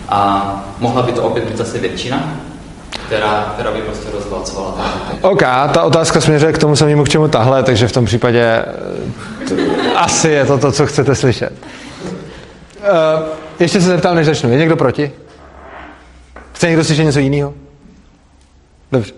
A 0.09 0.53
mohla 0.79 1.01
by 1.01 1.11
to 1.11 1.23
opět 1.23 1.45
být 1.45 1.57
zase 1.57 1.77
většina, 1.77 2.39
která, 3.05 3.51
která 3.53 3.71
by 3.71 3.81
prostě 3.81 4.11
rozválcovala. 4.11 4.93
OK, 5.21 5.41
ta 5.73 5.83
otázka 5.83 6.21
směřuje 6.21 6.53
k 6.53 6.57
tomu 6.57 6.75
samému, 6.75 7.03
k 7.03 7.09
čemu 7.09 7.27
tahle, 7.27 7.63
takže 7.63 7.87
v 7.87 7.91
tom 7.91 8.05
případě 8.05 8.41
eh, 8.41 9.49
to, 9.49 9.55
asi 9.95 10.29
je 10.29 10.45
to 10.45 10.57
to, 10.57 10.71
co 10.71 10.85
chcete 10.85 11.15
slyšet. 11.15 11.53
Uh, 11.53 13.27
ještě 13.59 13.81
se 13.81 13.87
zeptám, 13.87 14.15
než 14.15 14.25
začnu. 14.25 14.51
Je 14.51 14.57
někdo 14.57 14.75
proti? 14.75 15.11
Chce 16.53 16.67
někdo 16.67 16.83
slyšet 16.83 17.03
něco 17.03 17.19
jiného? 17.19 17.53
Dobře. 18.91 19.13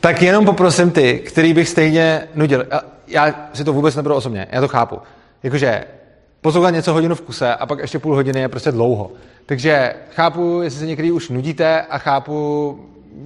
Tak 0.00 0.22
jenom 0.22 0.44
poprosím 0.44 0.90
ty, 0.90 1.18
který 1.18 1.54
bych 1.54 1.68
stejně 1.68 2.28
nudil. 2.34 2.66
Já 3.06 3.34
si 3.52 3.64
to 3.64 3.72
vůbec 3.72 3.96
nebudu 3.96 4.14
osobně, 4.14 4.46
já 4.50 4.60
to 4.60 4.68
chápu. 4.68 4.98
Jakože 5.42 5.84
poslouchat 6.40 6.70
něco 6.70 6.92
hodinu 6.92 7.14
v 7.14 7.20
kuse 7.20 7.54
a 7.54 7.66
pak 7.66 7.78
ještě 7.78 7.98
půl 7.98 8.14
hodiny 8.14 8.40
je 8.40 8.48
prostě 8.48 8.72
dlouho. 8.72 9.10
Takže 9.46 9.94
chápu, 10.14 10.60
jestli 10.62 10.80
se 10.80 10.86
někdy 10.86 11.12
už 11.12 11.28
nudíte 11.28 11.80
a 11.80 11.98
chápu, 11.98 12.78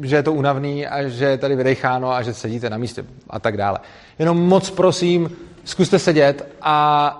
že 0.02 0.16
je 0.16 0.22
to 0.22 0.32
unavný 0.32 0.86
a 0.86 1.08
že 1.08 1.24
je 1.24 1.38
tady 1.38 1.56
vydecháno 1.56 2.12
a 2.12 2.22
že 2.22 2.34
sedíte 2.34 2.70
na 2.70 2.76
místě 2.76 3.04
a 3.30 3.38
tak 3.38 3.56
dále. 3.56 3.78
Jenom 4.18 4.48
moc 4.48 4.70
prosím, 4.70 5.30
zkuste 5.64 5.98
sedět 5.98 6.48
a 6.62 7.16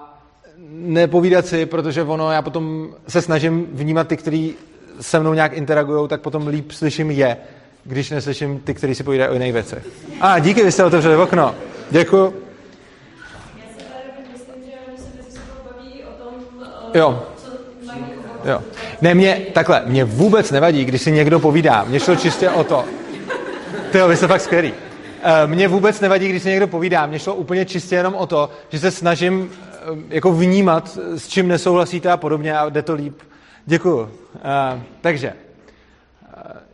nepovídat 0.70 1.47
si, 1.47 1.66
protože 1.66 2.03
ono, 2.03 2.32
já 2.32 2.43
potom 2.43 2.88
se 3.09 3.22
snažím 3.22 3.66
vnímat 3.72 4.09
ty, 4.09 4.16
kteří 4.16 4.55
se 5.01 5.20
mnou 5.20 5.34
nějak 5.34 5.53
interagují, 5.53 6.09
tak 6.09 6.20
potom 6.20 6.47
líp 6.47 6.72
slyším 6.72 7.11
je, 7.11 7.36
když 7.84 8.11
neslyším 8.11 8.59
ty, 8.59 8.74
kteří 8.74 8.95
si 8.95 9.03
povídají 9.03 9.30
o 9.30 9.32
jiných 9.32 9.53
věcech. 9.53 9.86
A 10.20 10.38
díky, 10.38 10.64
vy 10.64 10.72
jste 10.72 10.84
otevřeli 10.84 11.16
okno. 11.16 11.55
Děkuji. 11.91 12.49
Jo. 16.95 17.22
Jo. 18.45 18.61
Ne, 19.01 19.14
mě, 19.14 19.41
takhle, 19.53 19.82
mě 19.86 20.05
vůbec 20.05 20.51
nevadí, 20.51 20.84
když 20.84 21.03
si 21.03 21.12
někdo 21.12 21.41
povídá. 21.41 21.84
Mně 21.88 22.01
šlo 22.01 22.16
čistě 22.16 22.51
o 22.51 22.64
to. 22.64 22.84
Tyjo, 23.93 24.09
vy 24.09 24.16
jste 24.16 24.26
fakt 24.26 24.41
skvělý. 24.41 24.72
Eh, 25.22 25.47
mně 25.47 25.68
vůbec 25.68 26.01
nevadí, 26.01 26.28
když 26.28 26.43
si 26.43 26.49
někdo 26.49 26.68
povídá. 26.68 27.07
Mně 27.07 27.18
šlo 27.18 27.34
úplně 27.34 27.64
čistě 27.64 27.95
jenom 27.95 28.14
o 28.14 28.26
to, 28.26 28.51
že 28.68 28.78
se 28.78 28.91
snažím 28.91 29.51
eh, 29.51 29.76
jako 30.09 30.32
vnímat, 30.32 30.99
s 31.16 31.28
čím 31.28 31.49
nesouhlasíte 31.49 32.11
a 32.11 32.16
podobně 32.16 32.59
a 32.59 32.68
jde 32.68 32.82
to 32.82 32.95
líp. 32.95 33.18
Děkuju. 33.66 34.01
Uh, 34.01 34.09
takže, 35.01 35.32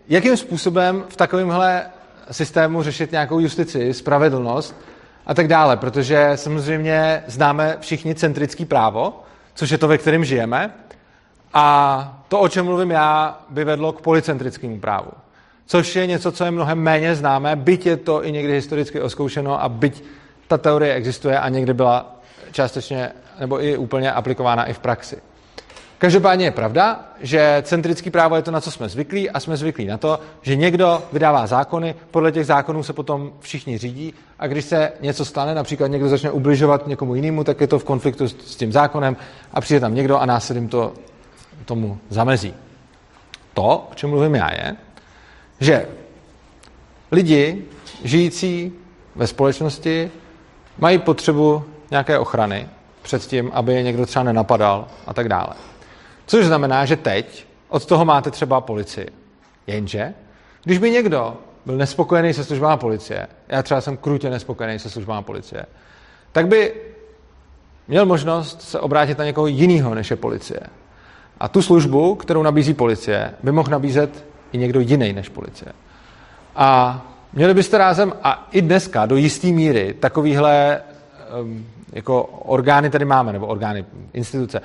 jakým 0.08 0.36
způsobem 0.36 1.04
v 1.08 1.16
takovémhle 1.16 1.86
systému 2.30 2.82
řešit 2.82 3.12
nějakou 3.12 3.38
justici, 3.38 3.94
spravedlnost 3.94 4.74
a 5.26 5.34
tak 5.34 5.48
dále, 5.48 5.76
protože 5.76 6.32
samozřejmě 6.34 7.24
známe 7.26 7.76
všichni 7.80 8.14
centrický 8.14 8.64
právo, 8.64 9.22
což 9.56 9.70
je 9.70 9.78
to, 9.78 9.88
ve 9.88 9.98
kterém 9.98 10.24
žijeme, 10.24 10.74
a 11.54 12.22
to, 12.28 12.40
o 12.40 12.48
čem 12.48 12.64
mluvím 12.64 12.90
já, 12.90 13.40
by 13.50 13.64
vedlo 13.64 13.92
k 13.92 14.00
policentrickému 14.00 14.80
právu. 14.80 15.10
Což 15.66 15.96
je 15.96 16.06
něco, 16.06 16.32
co 16.32 16.44
je 16.44 16.50
mnohem 16.50 16.78
méně 16.78 17.14
známé, 17.14 17.56
byť 17.56 17.86
je 17.86 17.96
to 17.96 18.24
i 18.24 18.32
někdy 18.32 18.52
historicky 18.52 19.00
oskoušeno 19.00 19.62
a 19.62 19.68
byť 19.68 20.04
ta 20.48 20.58
teorie 20.58 20.94
existuje 20.94 21.38
a 21.38 21.48
někdy 21.48 21.74
byla 21.74 22.16
částečně 22.52 23.12
nebo 23.40 23.64
i 23.64 23.76
úplně 23.76 24.12
aplikována 24.12 24.64
i 24.64 24.72
v 24.72 24.78
praxi. 24.78 25.16
Každopádně 25.98 26.44
je 26.44 26.50
pravda, 26.50 27.00
že 27.20 27.62
centrický 27.66 28.10
právo 28.10 28.36
je 28.36 28.42
to, 28.42 28.50
na 28.50 28.60
co 28.60 28.70
jsme 28.70 28.88
zvyklí 28.88 29.30
a 29.30 29.40
jsme 29.40 29.56
zvyklí 29.56 29.86
na 29.86 29.98
to, 29.98 30.20
že 30.42 30.56
někdo 30.56 31.02
vydává 31.12 31.46
zákony, 31.46 31.94
podle 32.10 32.32
těch 32.32 32.46
zákonů 32.46 32.82
se 32.82 32.92
potom 32.92 33.32
všichni 33.40 33.78
řídí 33.78 34.14
a 34.38 34.46
když 34.46 34.64
se 34.64 34.92
něco 35.00 35.24
stane, 35.24 35.54
například 35.54 35.86
někdo 35.86 36.08
začne 36.08 36.30
ubližovat 36.30 36.86
někomu 36.86 37.14
jinému, 37.14 37.44
tak 37.44 37.60
je 37.60 37.66
to 37.66 37.78
v 37.78 37.84
konfliktu 37.84 38.28
s, 38.28 38.56
tím 38.56 38.72
zákonem 38.72 39.16
a 39.52 39.60
přijde 39.60 39.80
tam 39.80 39.94
někdo 39.94 40.18
a 40.18 40.26
násilím 40.26 40.68
to 40.68 40.92
tomu 41.64 41.98
zamezí. 42.08 42.54
To, 43.54 43.88
o 43.92 43.94
čem 43.94 44.10
mluvím 44.10 44.34
já, 44.34 44.52
je, 44.52 44.76
že 45.60 45.86
lidi 47.12 47.64
žijící 48.04 48.72
ve 49.14 49.26
společnosti 49.26 50.10
mají 50.78 50.98
potřebu 50.98 51.64
nějaké 51.90 52.18
ochrany 52.18 52.68
před 53.02 53.26
tím, 53.26 53.50
aby 53.54 53.74
je 53.74 53.82
někdo 53.82 54.06
třeba 54.06 54.22
nenapadal 54.22 54.86
a 55.06 55.14
tak 55.14 55.28
dále. 55.28 55.48
Což 56.26 56.46
znamená, 56.46 56.84
že 56.84 56.96
teď 56.96 57.46
od 57.68 57.86
toho 57.86 58.04
máte 58.04 58.30
třeba 58.30 58.60
policii. 58.60 59.08
Jenže, 59.66 60.14
když 60.64 60.78
by 60.78 60.90
někdo 60.90 61.36
byl 61.66 61.76
nespokojený 61.76 62.34
se 62.34 62.44
službama 62.44 62.76
policie, 62.76 63.26
já 63.48 63.62
třeba 63.62 63.80
jsem 63.80 63.96
krutě 63.96 64.30
nespokojený 64.30 64.78
se 64.78 64.90
službama 64.90 65.22
policie, 65.22 65.66
tak 66.32 66.48
by 66.48 66.74
měl 67.88 68.06
možnost 68.06 68.62
se 68.62 68.80
obrátit 68.80 69.18
na 69.18 69.24
někoho 69.24 69.46
jiného, 69.46 69.94
než 69.94 70.10
je 70.10 70.16
policie. 70.16 70.60
A 71.40 71.48
tu 71.48 71.62
službu, 71.62 72.14
kterou 72.14 72.42
nabízí 72.42 72.74
policie, 72.74 73.34
by 73.42 73.52
mohl 73.52 73.70
nabízet 73.70 74.24
i 74.52 74.58
někdo 74.58 74.80
jiný 74.80 75.12
než 75.12 75.28
policie. 75.28 75.72
A 76.56 77.00
měli 77.32 77.54
byste 77.54 77.78
rázem, 77.78 78.12
a 78.22 78.48
i 78.52 78.62
dneska 78.62 79.06
do 79.06 79.16
jisté 79.16 79.46
míry, 79.46 79.94
takovýhle 80.00 80.82
um, 81.42 81.66
jako 81.92 82.22
orgány 82.24 82.90
tady 82.90 83.04
máme, 83.04 83.32
nebo 83.32 83.46
orgány, 83.46 83.84
instituce, 84.12 84.60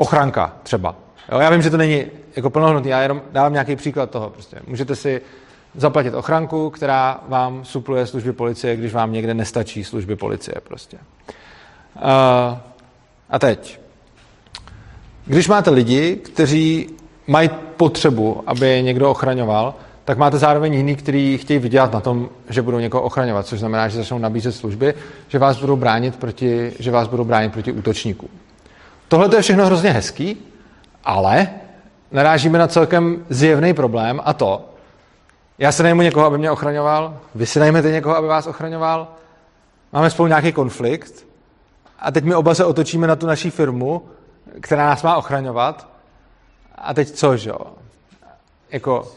ochranka 0.00 0.52
třeba. 0.62 0.94
Jo, 1.32 1.38
já 1.38 1.50
vím, 1.50 1.62
že 1.62 1.70
to 1.70 1.76
není 1.76 2.04
jako 2.36 2.50
plnohodnotný, 2.50 2.90
já 2.90 3.02
jenom 3.02 3.22
dávám 3.32 3.52
nějaký 3.52 3.76
příklad 3.76 4.10
toho. 4.10 4.30
Prostě. 4.30 4.56
Můžete 4.66 4.96
si 4.96 5.20
zaplatit 5.74 6.14
ochranku, 6.14 6.70
která 6.70 7.20
vám 7.28 7.64
supluje 7.64 8.06
služby 8.06 8.32
policie, 8.32 8.76
když 8.76 8.92
vám 8.92 9.12
někde 9.12 9.34
nestačí 9.34 9.84
služby 9.84 10.16
policie. 10.16 10.54
Prostě. 10.68 10.96
Uh, 10.96 12.02
a 13.30 13.38
teď. 13.38 13.80
Když 15.26 15.48
máte 15.48 15.70
lidi, 15.70 16.16
kteří 16.16 16.90
mají 17.26 17.48
potřebu, 17.76 18.42
aby 18.46 18.68
je 18.68 18.82
někdo 18.82 19.10
ochraňoval, 19.10 19.74
tak 20.04 20.18
máte 20.18 20.38
zároveň 20.38 20.74
jiný, 20.74 20.96
kteří 20.96 21.38
chtějí 21.38 21.58
vydělat 21.58 21.92
na 21.92 22.00
tom, 22.00 22.28
že 22.48 22.62
budou 22.62 22.78
někoho 22.78 23.02
ochraňovat, 23.02 23.46
což 23.46 23.58
znamená, 23.58 23.88
že 23.88 23.96
začnou 23.96 24.18
nabízet 24.18 24.52
služby, 24.52 24.94
že 25.28 25.38
vás 25.38 25.60
budou 25.60 25.76
bránit 25.76 26.16
proti, 26.16 26.72
že 26.78 26.90
vás 26.90 27.08
budou 27.08 27.24
bránit 27.24 27.52
proti 27.52 27.72
útočníkům. 27.72 28.28
Tohle 29.10 29.36
je 29.36 29.42
všechno 29.42 29.66
hrozně 29.66 29.90
hezký, 29.90 30.36
ale 31.04 31.48
narážíme 32.10 32.58
na 32.58 32.66
celkem 32.66 33.26
zjevný 33.28 33.74
problém 33.74 34.20
a 34.24 34.32
to, 34.32 34.64
já 35.58 35.72
se 35.72 35.82
najmu 35.82 36.02
někoho, 36.02 36.26
aby 36.26 36.38
mě 36.38 36.50
ochraňoval, 36.50 37.18
vy 37.34 37.46
si 37.46 37.60
najmete 37.60 37.90
někoho, 37.90 38.16
aby 38.16 38.26
vás 38.26 38.46
ochraňoval, 38.46 39.08
máme 39.92 40.10
spolu 40.10 40.26
nějaký 40.28 40.52
konflikt 40.52 41.26
a 41.98 42.10
teď 42.10 42.24
my 42.24 42.34
oba 42.34 42.54
se 42.54 42.64
otočíme 42.64 43.06
na 43.06 43.16
tu 43.16 43.26
naší 43.26 43.50
firmu, 43.50 44.02
která 44.60 44.86
nás 44.86 45.02
má 45.02 45.16
ochraňovat 45.16 45.88
a 46.74 46.94
teď 46.94 47.10
co, 47.10 47.36
že 47.36 47.50
jo? 47.50 47.60
Jako, 48.70 49.12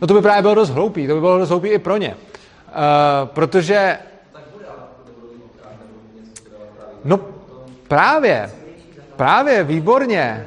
no 0.00 0.06
to 0.06 0.14
by 0.14 0.22
právě 0.22 0.42
bylo 0.42 0.54
dost 0.54 0.70
hloupý, 0.70 1.06
to 1.06 1.14
by 1.14 1.20
bylo 1.20 1.38
dost 1.38 1.48
hloupý 1.48 1.68
i 1.68 1.78
pro 1.78 1.96
ně. 1.96 2.14
Uh, 2.14 3.28
protože... 3.28 3.98
No 7.04 7.34
Právě, 7.88 8.50
právě, 9.16 9.64
výborně. 9.64 10.46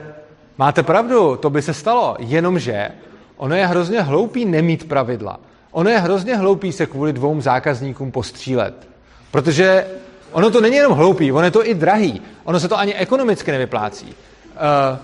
Máte 0.58 0.84
pravdu, 0.84 1.36
to 1.36 1.50
by 1.50 1.62
se 1.62 1.74
stalo, 1.74 2.16
jenomže 2.20 2.92
ono 3.38 3.56
je 3.56 3.68
hrozně 3.68 4.02
hloupý 4.02 4.46
nemít 4.46 4.88
pravidla. 4.88 5.40
Ono 5.72 5.90
je 5.90 6.00
hrozně 6.00 6.36
hloupý 6.36 6.72
se 6.72 6.86
kvůli 6.86 7.14
dvou 7.14 7.42
zákazníkům 7.42 8.12
postřílet. 8.12 8.88
Protože 9.32 9.88
ono 10.32 10.52
to 10.52 10.62
není 10.62 10.76
jenom 10.76 10.94
hloupý, 10.94 11.32
ono 11.32 11.46
je 11.46 11.52
to 11.52 11.68
i 11.68 11.74
drahý. 11.74 12.22
Ono 12.44 12.60
se 12.60 12.70
to 12.70 12.78
ani 12.78 12.94
ekonomicky 12.94 13.52
nevyplácí. 13.52 14.16
Eh, 14.56 15.00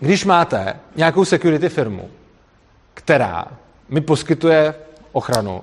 když 0.00 0.24
máte 0.24 0.74
nějakou 0.96 1.24
security 1.24 1.68
firmu, 1.68 2.10
která 2.94 3.44
mi 3.88 4.00
poskytuje 4.00 4.74
ochranu, 5.12 5.62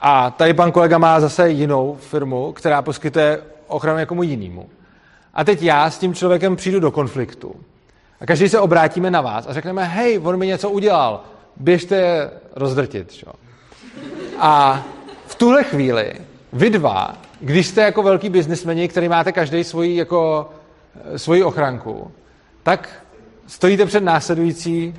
a 0.00 0.30
tady 0.30 0.54
pan 0.54 0.72
kolega 0.72 0.98
má 0.98 1.20
zase 1.20 1.50
jinou 1.50 1.98
firmu, 2.00 2.52
která 2.52 2.82
poskytuje 2.82 3.42
ochranu 3.66 3.98
někomu 3.98 4.22
jinému, 4.22 4.68
a 5.34 5.44
teď 5.44 5.62
já 5.62 5.90
s 5.90 5.98
tím 5.98 6.14
člověkem 6.14 6.56
přijdu 6.56 6.80
do 6.80 6.90
konfliktu. 6.90 7.56
A 8.20 8.26
každý 8.26 8.48
se 8.48 8.60
obrátíme 8.60 9.10
na 9.10 9.20
vás 9.20 9.46
a 9.46 9.52
řekneme, 9.52 9.84
hej, 9.84 10.20
on 10.22 10.36
mi 10.36 10.46
něco 10.46 10.70
udělal, 10.70 11.20
běžte 11.56 11.96
je 11.96 12.30
rozdrtit. 12.56 13.12
Čo? 13.12 13.32
A 14.38 14.82
v 15.26 15.34
tuhle 15.34 15.64
chvíli 15.64 16.12
vy 16.52 16.70
dva, 16.70 17.16
když 17.40 17.66
jste 17.66 17.80
jako 17.80 18.02
velký 18.02 18.28
biznismeni, 18.28 18.88
který 18.88 19.08
máte 19.08 19.32
každý 19.32 19.64
svoji, 19.64 19.96
jako, 19.96 20.50
svoji 21.16 21.42
ochranku, 21.42 22.10
tak 22.62 22.88
stojíte 23.46 23.86
před, 23.86 24.02
následující, 24.02 24.94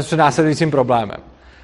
před 0.00 0.16
následujícím 0.16 0.70
problémem. 0.70 1.20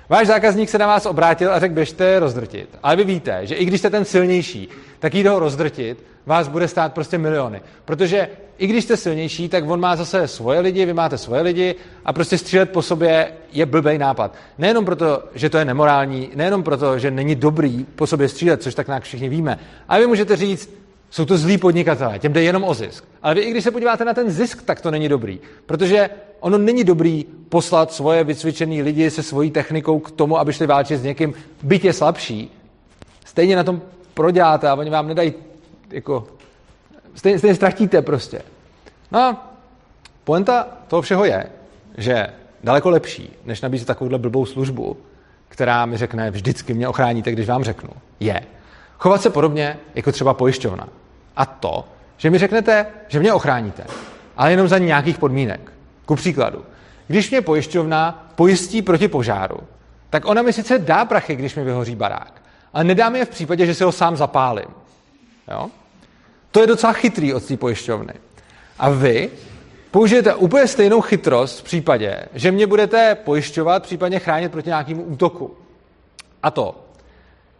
Váš 0.09 0.27
zákazník 0.27 0.71
se 0.71 0.79
na 0.79 0.87
vás 0.87 1.07
obrátil 1.07 1.53
a 1.53 1.61
řekl, 1.61 1.75
běžte 1.75 2.19
rozdrtit. 2.19 2.79
Ale 2.83 2.97
vy 2.97 3.05
víte, 3.05 3.47
že 3.47 3.55
i 3.55 3.65
když 3.65 3.81
jste 3.81 3.91
ten 3.91 4.05
silnější, 4.05 4.69
tak 4.99 5.15
jít 5.15 5.27
ho 5.27 5.39
rozdrtit 5.39 6.05
vás 6.27 6.49
bude 6.49 6.69
stát 6.69 6.93
prostě 6.95 7.19
miliony. 7.19 7.61
Protože 7.85 8.29
i 8.59 8.67
když 8.67 8.85
jste 8.85 8.97
silnější, 8.97 9.49
tak 9.49 9.71
on 9.71 9.81
má 9.81 9.97
zase 9.97 10.29
svoje 10.29 10.61
lidi, 10.61 10.87
vy 10.87 10.93
máte 10.93 11.19
svoje 11.19 11.43
lidi 11.43 11.75
a 12.05 12.13
prostě 12.13 12.39
střílet 12.39 12.71
po 12.71 12.83
sobě 12.83 13.33
je 13.53 13.67
blbej 13.67 13.99
nápad. 13.99 14.35
Nejenom 14.59 14.85
proto, 14.85 15.23
že 15.35 15.51
to 15.51 15.59
je 15.59 15.65
nemorální, 15.65 16.31
nejenom 16.35 16.63
proto, 16.63 16.99
že 16.99 17.11
není 17.11 17.35
dobrý 17.35 17.85
po 17.85 18.07
sobě 18.07 18.29
střílet, 18.29 18.63
což 18.63 18.75
tak 18.75 18.87
nějak 18.87 19.03
všichni 19.03 19.29
víme, 19.29 19.59
ale 19.89 20.01
vy 20.01 20.07
můžete 20.07 20.37
říct, 20.37 20.71
jsou 21.11 21.25
to 21.25 21.39
zlí 21.39 21.59
podnikatelé, 21.59 22.19
těm 22.19 22.33
jde 22.33 22.43
jenom 22.43 22.65
o 22.65 22.75
zisk. 22.75 23.05
Ale 23.23 23.35
vy, 23.35 23.41
i 23.41 23.51
když 23.51 23.65
se 23.65 23.71
podíváte 23.71 24.05
na 24.05 24.15
ten 24.15 24.31
zisk, 24.31 24.63
tak 24.63 24.81
to 24.81 24.91
není 24.91 25.09
dobrý. 25.09 25.41
Protože 25.67 26.11
ono 26.41 26.59
není 26.59 26.85
dobrý 26.85 27.25
poslat 27.49 27.93
svoje 27.93 28.25
vycvičené 28.25 28.83
lidi 28.83 29.11
se 29.11 29.23
svojí 29.23 29.51
technikou 29.51 29.99
k 29.99 30.11
tomu, 30.11 30.39
aby 30.39 30.53
šli 30.53 30.67
válčit 30.67 31.01
s 31.01 31.03
někým, 31.03 31.35
byť 31.63 31.85
je 31.85 31.93
slabší. 31.93 32.51
Stejně 33.25 33.57
na 33.57 33.65
tom 33.65 33.83
proděláte 34.15 34.69
a 34.69 34.75
oni 34.75 34.91
vám 34.91 35.09
nedají 35.09 35.35
jako, 35.91 36.27
stejně, 37.15 37.39
stejně 37.39 37.55
ztratíte 37.55 38.03
prostě. 38.03 38.43
No 39.13 39.21
a 39.21 39.55
poenta 40.25 40.67
toho 40.89 41.03
všeho 41.03 41.25
je, 41.25 41.47
že 41.99 42.27
daleko 42.65 42.91
lepší, 42.91 43.37
než 43.45 43.61
nabízet 43.61 43.87
takovouhle 43.87 44.19
blbou 44.19 44.47
službu, 44.47 44.97
která 45.49 45.87
mi 45.87 45.97
řekne, 45.97 46.31
vždycky 46.31 46.75
mě 46.75 46.89
ochráníte, 46.89 47.33
když 47.33 47.49
vám 47.49 47.65
řeknu, 47.65 47.91
je 48.21 48.41
chovat 48.99 49.23
se 49.23 49.31
podobně 49.31 49.79
jako 49.95 50.13
třeba 50.13 50.35
pojišťovna. 50.35 50.89
A 51.37 51.47
to, 51.47 51.85
že 52.17 52.31
mi 52.31 52.39
řeknete, 52.39 52.87
že 53.09 53.21
mě 53.21 53.33
ochráníte, 53.33 53.85
ale 54.37 54.51
jenom 54.51 54.69
za 54.69 54.79
nějakých 54.79 55.19
podmínek. 55.19 55.73
Ku 56.05 56.17
příkladu, 56.17 56.65
když 57.07 57.31
mě 57.31 57.41
pojišťovna 57.41 58.33
pojistí 58.35 58.83
proti 58.83 59.09
požáru, 59.09 59.57
tak 60.11 60.27
ona 60.27 60.43
mi 60.43 60.53
sice 60.53 60.79
dá 60.79 61.05
prachy, 61.05 61.37
když 61.37 61.55
mi 61.55 61.65
vyhoří 61.65 61.97
barák, 61.97 62.43
ale 62.73 62.85
nedá 62.85 63.09
mi 63.09 63.19
je 63.19 63.25
v 63.25 63.29
případě, 63.29 63.67
že 63.67 63.75
si 63.75 63.85
ho 63.85 63.93
sám 63.93 64.17
zapálím. 64.17 64.69
Jo? 65.51 65.71
To 66.51 66.61
je 66.61 66.67
docela 66.67 66.93
chytrý 66.93 67.35
od 67.35 67.45
té 67.45 67.57
pojišťovny. 67.57 68.15
A 68.79 68.91
vy 68.91 69.31
použijete 69.91 70.35
úplně 70.35 70.67
stejnou 70.67 71.01
chytrost 71.01 71.61
v 71.61 71.63
případě, 71.63 72.29
že 72.35 72.53
mě 72.53 72.67
budete 72.67 73.15
pojišťovat, 73.15 73.83
případně 73.83 74.19
chránit 74.19 74.53
proti 74.53 74.69
nějakému 74.69 75.03
útoku. 75.03 75.57
A 76.43 76.51
to, 76.51 76.85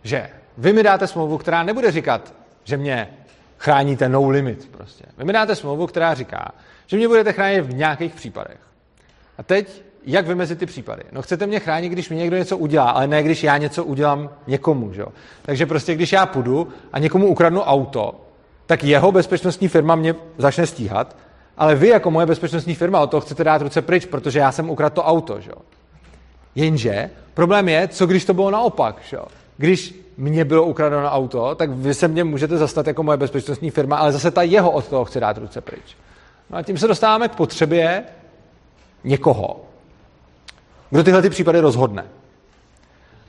že 0.03 0.31
vy 0.59 0.73
mi 0.73 0.83
dáte 0.83 1.07
smlouvu, 1.07 1.39
která 1.39 1.63
nebude 1.63 1.91
říkat, 1.91 2.35
že 2.65 2.77
mě 2.77 3.09
chráníte 3.59 4.09
no 4.09 4.29
limit 4.29 4.69
prostě. 4.71 5.05
Vy 5.19 5.25
mi 5.25 5.33
dáte 5.33 5.57
smlouvu, 5.57 5.87
která 5.87 6.15
říká, 6.15 6.53
že 6.87 6.97
mě 6.97 7.09
budete 7.09 7.33
chránit 7.33 7.61
v 7.61 7.75
nějakých 7.75 8.15
případech. 8.15 8.59
A 9.39 9.43
teď, 9.43 9.83
jak 10.07 10.27
vymezit 10.27 10.59
ty 10.59 10.67
případy? 10.67 11.03
No 11.13 11.23
chcete 11.23 11.47
mě 11.47 11.61
chránit, 11.61 11.89
když 11.89 12.11
mi 12.11 12.17
někdo 12.17 12.37
něco 12.37 12.59
udělá, 12.59 12.91
ale 12.91 13.07
ne, 13.07 13.23
když 13.23 13.45
já 13.45 13.59
něco 13.59 13.85
udělám 13.85 14.31
někomu. 14.47 14.93
Že? 14.93 15.05
Takže 15.43 15.67
prostě, 15.67 15.95
když 15.95 16.13
já 16.13 16.27
půjdu 16.27 16.69
a 16.93 16.99
někomu 16.99 17.27
ukradnu 17.27 17.61
auto, 17.61 18.21
tak 18.67 18.85
jeho 18.85 19.13
bezpečnostní 19.13 19.69
firma 19.69 19.95
mě 19.95 20.15
začne 20.39 20.67
stíhat, 20.67 21.17
ale 21.57 21.75
vy 21.75 21.89
jako 21.89 22.11
moje 22.11 22.27
bezpečnostní 22.27 22.75
firma 22.75 23.01
od 23.01 23.11
toho 23.11 23.21
chcete 23.21 23.45
dát 23.45 23.63
ruce 23.63 23.83
pryč, 23.83 24.07
protože 24.07 24.39
já 24.39 24.53
jsem 24.53 24.71
ukradl 24.71 24.95
to 24.95 25.05
auto. 25.05 25.41
Že? 25.41 25.51
Jenže 26.55 27.11
problém 27.35 27.69
je, 27.69 27.89
co 27.89 28.07
když 28.07 28.25
to 28.25 28.35
bylo 28.35 28.51
naopak. 28.51 28.97
Že? 29.09 29.19
Když 29.57 30.05
mně 30.17 30.45
bylo 30.45 30.65
ukradeno 30.65 31.11
auto, 31.11 31.55
tak 31.55 31.71
vy 31.71 31.95
se 31.95 32.09
mě 32.09 32.25
můžete 32.25 32.59
zastat 32.59 32.87
jako 32.87 33.03
moje 33.03 33.19
bezpečnostní 33.19 33.71
firma, 33.71 33.97
ale 33.97 34.13
zase 34.13 34.31
ta 34.31 34.43
jeho 34.43 34.71
od 34.71 34.89
toho 34.89 35.05
chce 35.05 35.21
dát 35.21 35.39
ruce 35.39 35.61
pryč. 35.61 35.97
No 36.51 36.59
a 36.59 36.63
tím 36.63 36.79
se 36.79 36.89
dostáváme 36.89 37.29
k 37.29 37.35
potřebě 37.35 38.05
někoho, 39.05 39.61
kdo 40.95 41.05
tyhle 41.05 41.23
ty 41.23 41.31
případy 41.31 41.61
rozhodne. 41.61 42.05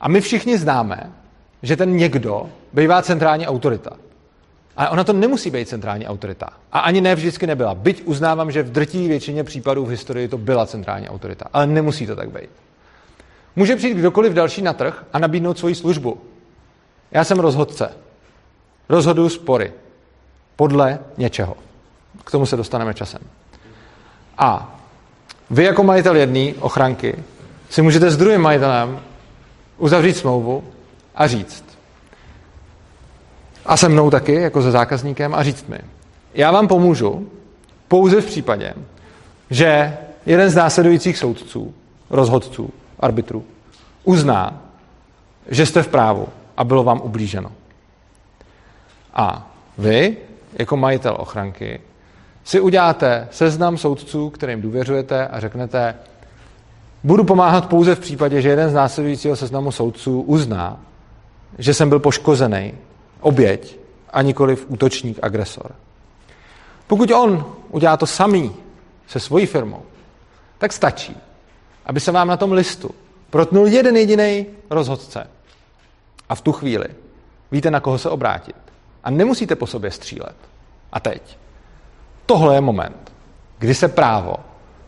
A 0.00 0.08
my 0.08 0.20
všichni 0.20 0.58
známe, 0.58 1.12
že 1.62 1.76
ten 1.76 1.96
někdo 1.96 2.50
bývá 2.72 3.02
centrální 3.02 3.46
autorita. 3.46 3.90
Ale 4.76 4.88
ona 4.88 5.04
to 5.04 5.12
nemusí 5.12 5.50
být 5.50 5.68
centrální 5.68 6.06
autorita. 6.06 6.48
A 6.72 6.78
ani 6.78 7.00
ne 7.00 7.14
vždycky 7.14 7.46
nebyla. 7.46 7.74
Byť 7.74 8.02
uznávám, 8.04 8.50
že 8.50 8.62
v 8.62 8.72
drtivé 8.72 9.08
většině 9.08 9.44
případů 9.44 9.84
v 9.84 9.88
historii 9.88 10.28
to 10.28 10.38
byla 10.38 10.66
centrální 10.66 11.08
autorita. 11.08 11.44
Ale 11.52 11.66
nemusí 11.66 12.06
to 12.06 12.16
tak 12.16 12.30
být. 12.30 12.50
Může 13.56 13.76
přijít 13.76 13.96
kdokoliv 13.96 14.32
další 14.32 14.62
na 14.62 14.72
trh 14.72 15.04
a 15.12 15.18
nabídnout 15.18 15.58
svoji 15.58 15.74
službu. 15.74 16.20
Já 17.10 17.24
jsem 17.24 17.38
rozhodce. 17.38 17.92
Rozhoduju 18.88 19.28
spory. 19.28 19.72
Podle 20.56 20.98
něčeho. 21.16 21.56
K 22.24 22.30
tomu 22.30 22.46
se 22.46 22.56
dostaneme 22.56 22.94
časem. 22.94 23.20
A 24.38 24.78
vy 25.50 25.64
jako 25.64 25.82
majitel 25.82 26.16
jedné 26.16 26.54
ochranky 26.60 27.16
si 27.70 27.82
můžete 27.82 28.10
s 28.10 28.16
druhým 28.16 28.40
majitelem 28.40 29.00
uzavřít 29.78 30.16
smlouvu 30.16 30.64
a 31.14 31.26
říct. 31.26 31.64
A 33.66 33.76
se 33.76 33.88
mnou 33.88 34.10
taky, 34.10 34.34
jako 34.34 34.62
se 34.62 34.70
zákazníkem, 34.70 35.34
a 35.34 35.42
říct 35.42 35.66
mi. 35.66 35.78
Já 36.34 36.50
vám 36.50 36.68
pomůžu 36.68 37.30
pouze 37.88 38.20
v 38.20 38.26
případě, 38.26 38.74
že 39.50 39.96
jeden 40.26 40.50
z 40.50 40.54
následujících 40.54 41.18
soudců, 41.18 41.74
rozhodců, 42.10 42.70
arbitrů, 43.00 43.44
uzná, 44.04 44.62
že 45.48 45.66
jste 45.66 45.82
v 45.82 45.88
právu 45.88 46.28
a 46.56 46.64
bylo 46.64 46.84
vám 46.84 47.00
ublíženo. 47.04 47.52
A 49.14 49.50
vy, 49.78 50.16
jako 50.52 50.76
majitel 50.76 51.16
ochranky, 51.18 51.80
si 52.44 52.60
uděláte 52.60 53.28
seznam 53.30 53.78
soudců, 53.78 54.30
kterým 54.30 54.62
důvěřujete 54.62 55.28
a 55.28 55.40
řeknete, 55.40 55.94
budu 57.06 57.24
pomáhat 57.24 57.68
pouze 57.68 57.94
v 57.94 58.00
případě, 58.00 58.42
že 58.42 58.48
jeden 58.48 58.70
z 58.70 58.74
následujícího 58.74 59.36
seznamu 59.36 59.72
soudců 59.72 60.20
uzná, 60.20 60.80
že 61.58 61.74
jsem 61.74 61.88
byl 61.88 61.98
poškozený, 61.98 62.74
oběť 63.20 63.78
a 64.10 64.22
nikoliv 64.22 64.66
útočník, 64.68 65.18
agresor. 65.22 65.70
Pokud 66.86 67.10
on 67.10 67.46
udělá 67.70 67.96
to 67.96 68.06
samý 68.06 68.52
se 69.06 69.20
svojí 69.20 69.46
firmou, 69.46 69.82
tak 70.58 70.72
stačí, 70.72 71.16
aby 71.86 72.00
se 72.00 72.12
vám 72.12 72.28
na 72.28 72.36
tom 72.36 72.52
listu 72.52 72.90
protnul 73.30 73.66
jeden 73.66 73.96
jediný 73.96 74.46
rozhodce. 74.70 75.26
A 76.28 76.34
v 76.34 76.40
tu 76.40 76.52
chvíli 76.52 76.88
víte, 77.52 77.70
na 77.70 77.80
koho 77.80 77.98
se 77.98 78.10
obrátit. 78.10 78.56
A 79.04 79.10
nemusíte 79.10 79.54
po 79.56 79.66
sobě 79.66 79.90
střílet. 79.90 80.36
A 80.92 81.00
teď. 81.00 81.38
Tohle 82.26 82.54
je 82.54 82.60
moment, 82.60 83.12
kdy 83.58 83.74
se 83.74 83.88
právo 83.88 84.36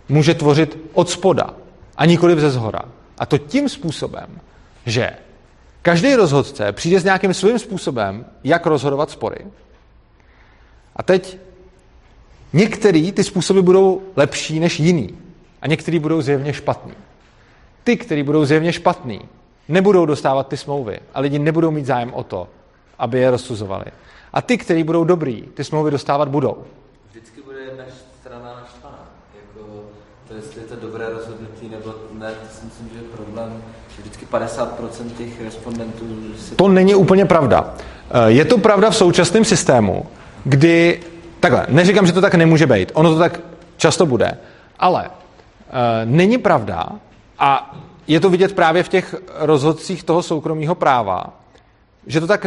může 0.08 0.34
tvořit 0.34 0.78
od 0.92 1.10
spoda 1.10 1.54
a 1.98 2.04
nikoli 2.04 2.40
ze 2.40 2.50
zhora. 2.50 2.80
A 3.18 3.26
to 3.26 3.38
tím 3.38 3.68
způsobem, 3.68 4.40
že 4.86 5.10
každý 5.82 6.14
rozhodce 6.14 6.72
přijde 6.72 7.00
s 7.00 7.04
nějakým 7.04 7.34
svým 7.34 7.58
způsobem, 7.58 8.26
jak 8.44 8.66
rozhodovat 8.66 9.10
spory. 9.10 9.46
A 10.96 11.02
teď 11.02 11.38
některý 12.52 13.12
ty 13.12 13.24
způsoby 13.24 13.60
budou 13.60 14.02
lepší 14.16 14.60
než 14.60 14.80
jiný. 14.80 15.18
A 15.62 15.66
některý 15.66 15.98
budou 15.98 16.20
zjevně 16.20 16.52
špatný. 16.52 16.92
Ty, 17.84 17.96
který 17.96 18.22
budou 18.22 18.44
zjevně 18.44 18.72
špatný, 18.72 19.20
nebudou 19.68 20.06
dostávat 20.06 20.48
ty 20.48 20.56
smlouvy 20.56 21.00
a 21.14 21.20
lidi 21.20 21.38
nebudou 21.38 21.70
mít 21.70 21.86
zájem 21.86 22.14
o 22.14 22.24
to, 22.24 22.48
aby 22.98 23.18
je 23.18 23.30
rozsuzovali. 23.30 23.84
A 24.32 24.42
ty, 24.42 24.58
který 24.58 24.84
budou 24.84 25.04
dobrý, 25.04 25.42
ty 25.42 25.64
smlouvy 25.64 25.90
dostávat 25.90 26.28
budou. 26.28 26.64
Vždycky 27.10 27.42
bude 27.42 27.58
jedna 27.58 27.84
strana 28.20 28.60
naštvaná. 28.62 29.10
Jako, 29.34 29.84
to 30.28 30.34
jestli 30.34 30.60
je 30.60 30.66
to 30.66 30.76
dobré 30.76 31.08
rozhodnutí 31.08 31.47
ne, 32.18 32.30
to 32.30 32.58
si 32.58 32.64
myslím, 32.64 32.88
že 32.92 32.98
je 32.98 33.02
problém. 33.16 33.62
Vždycky 33.98 34.26
50% 34.26 35.10
těch 35.18 35.40
respondentů 35.44 36.04
si... 36.38 36.54
To 36.54 36.68
není 36.68 36.94
úplně 36.94 37.24
pravda. 37.24 37.74
Eh, 38.10 38.30
Je 38.30 38.44
to 38.44 38.58
pravda 38.58 38.90
v 38.90 38.96
současném 38.96 39.44
systému, 39.44 40.06
kdy, 40.44 41.00
takhle, 41.40 41.66
neříkám, 41.68 42.06
že 42.06 42.12
to 42.12 42.20
tak 42.20 42.34
nemůže 42.34 42.66
být, 42.66 42.92
ono 42.94 43.12
to 43.12 43.18
tak 43.18 43.40
často 43.76 44.06
bude, 44.06 44.38
ale 44.78 45.08
uh, 45.08 45.10
není 46.04 46.38
pravda, 46.38 46.88
a 47.38 47.76
je 48.06 48.20
to 48.20 48.30
vidět 48.30 48.54
právě 48.54 48.82
v 48.82 48.88
těch 48.88 49.14
rozhodcích 49.34 50.04
toho 50.04 50.22
soukromého 50.22 50.74
práva, 50.74 51.24
že 52.06 52.20
to 52.20 52.26
tak 52.26 52.46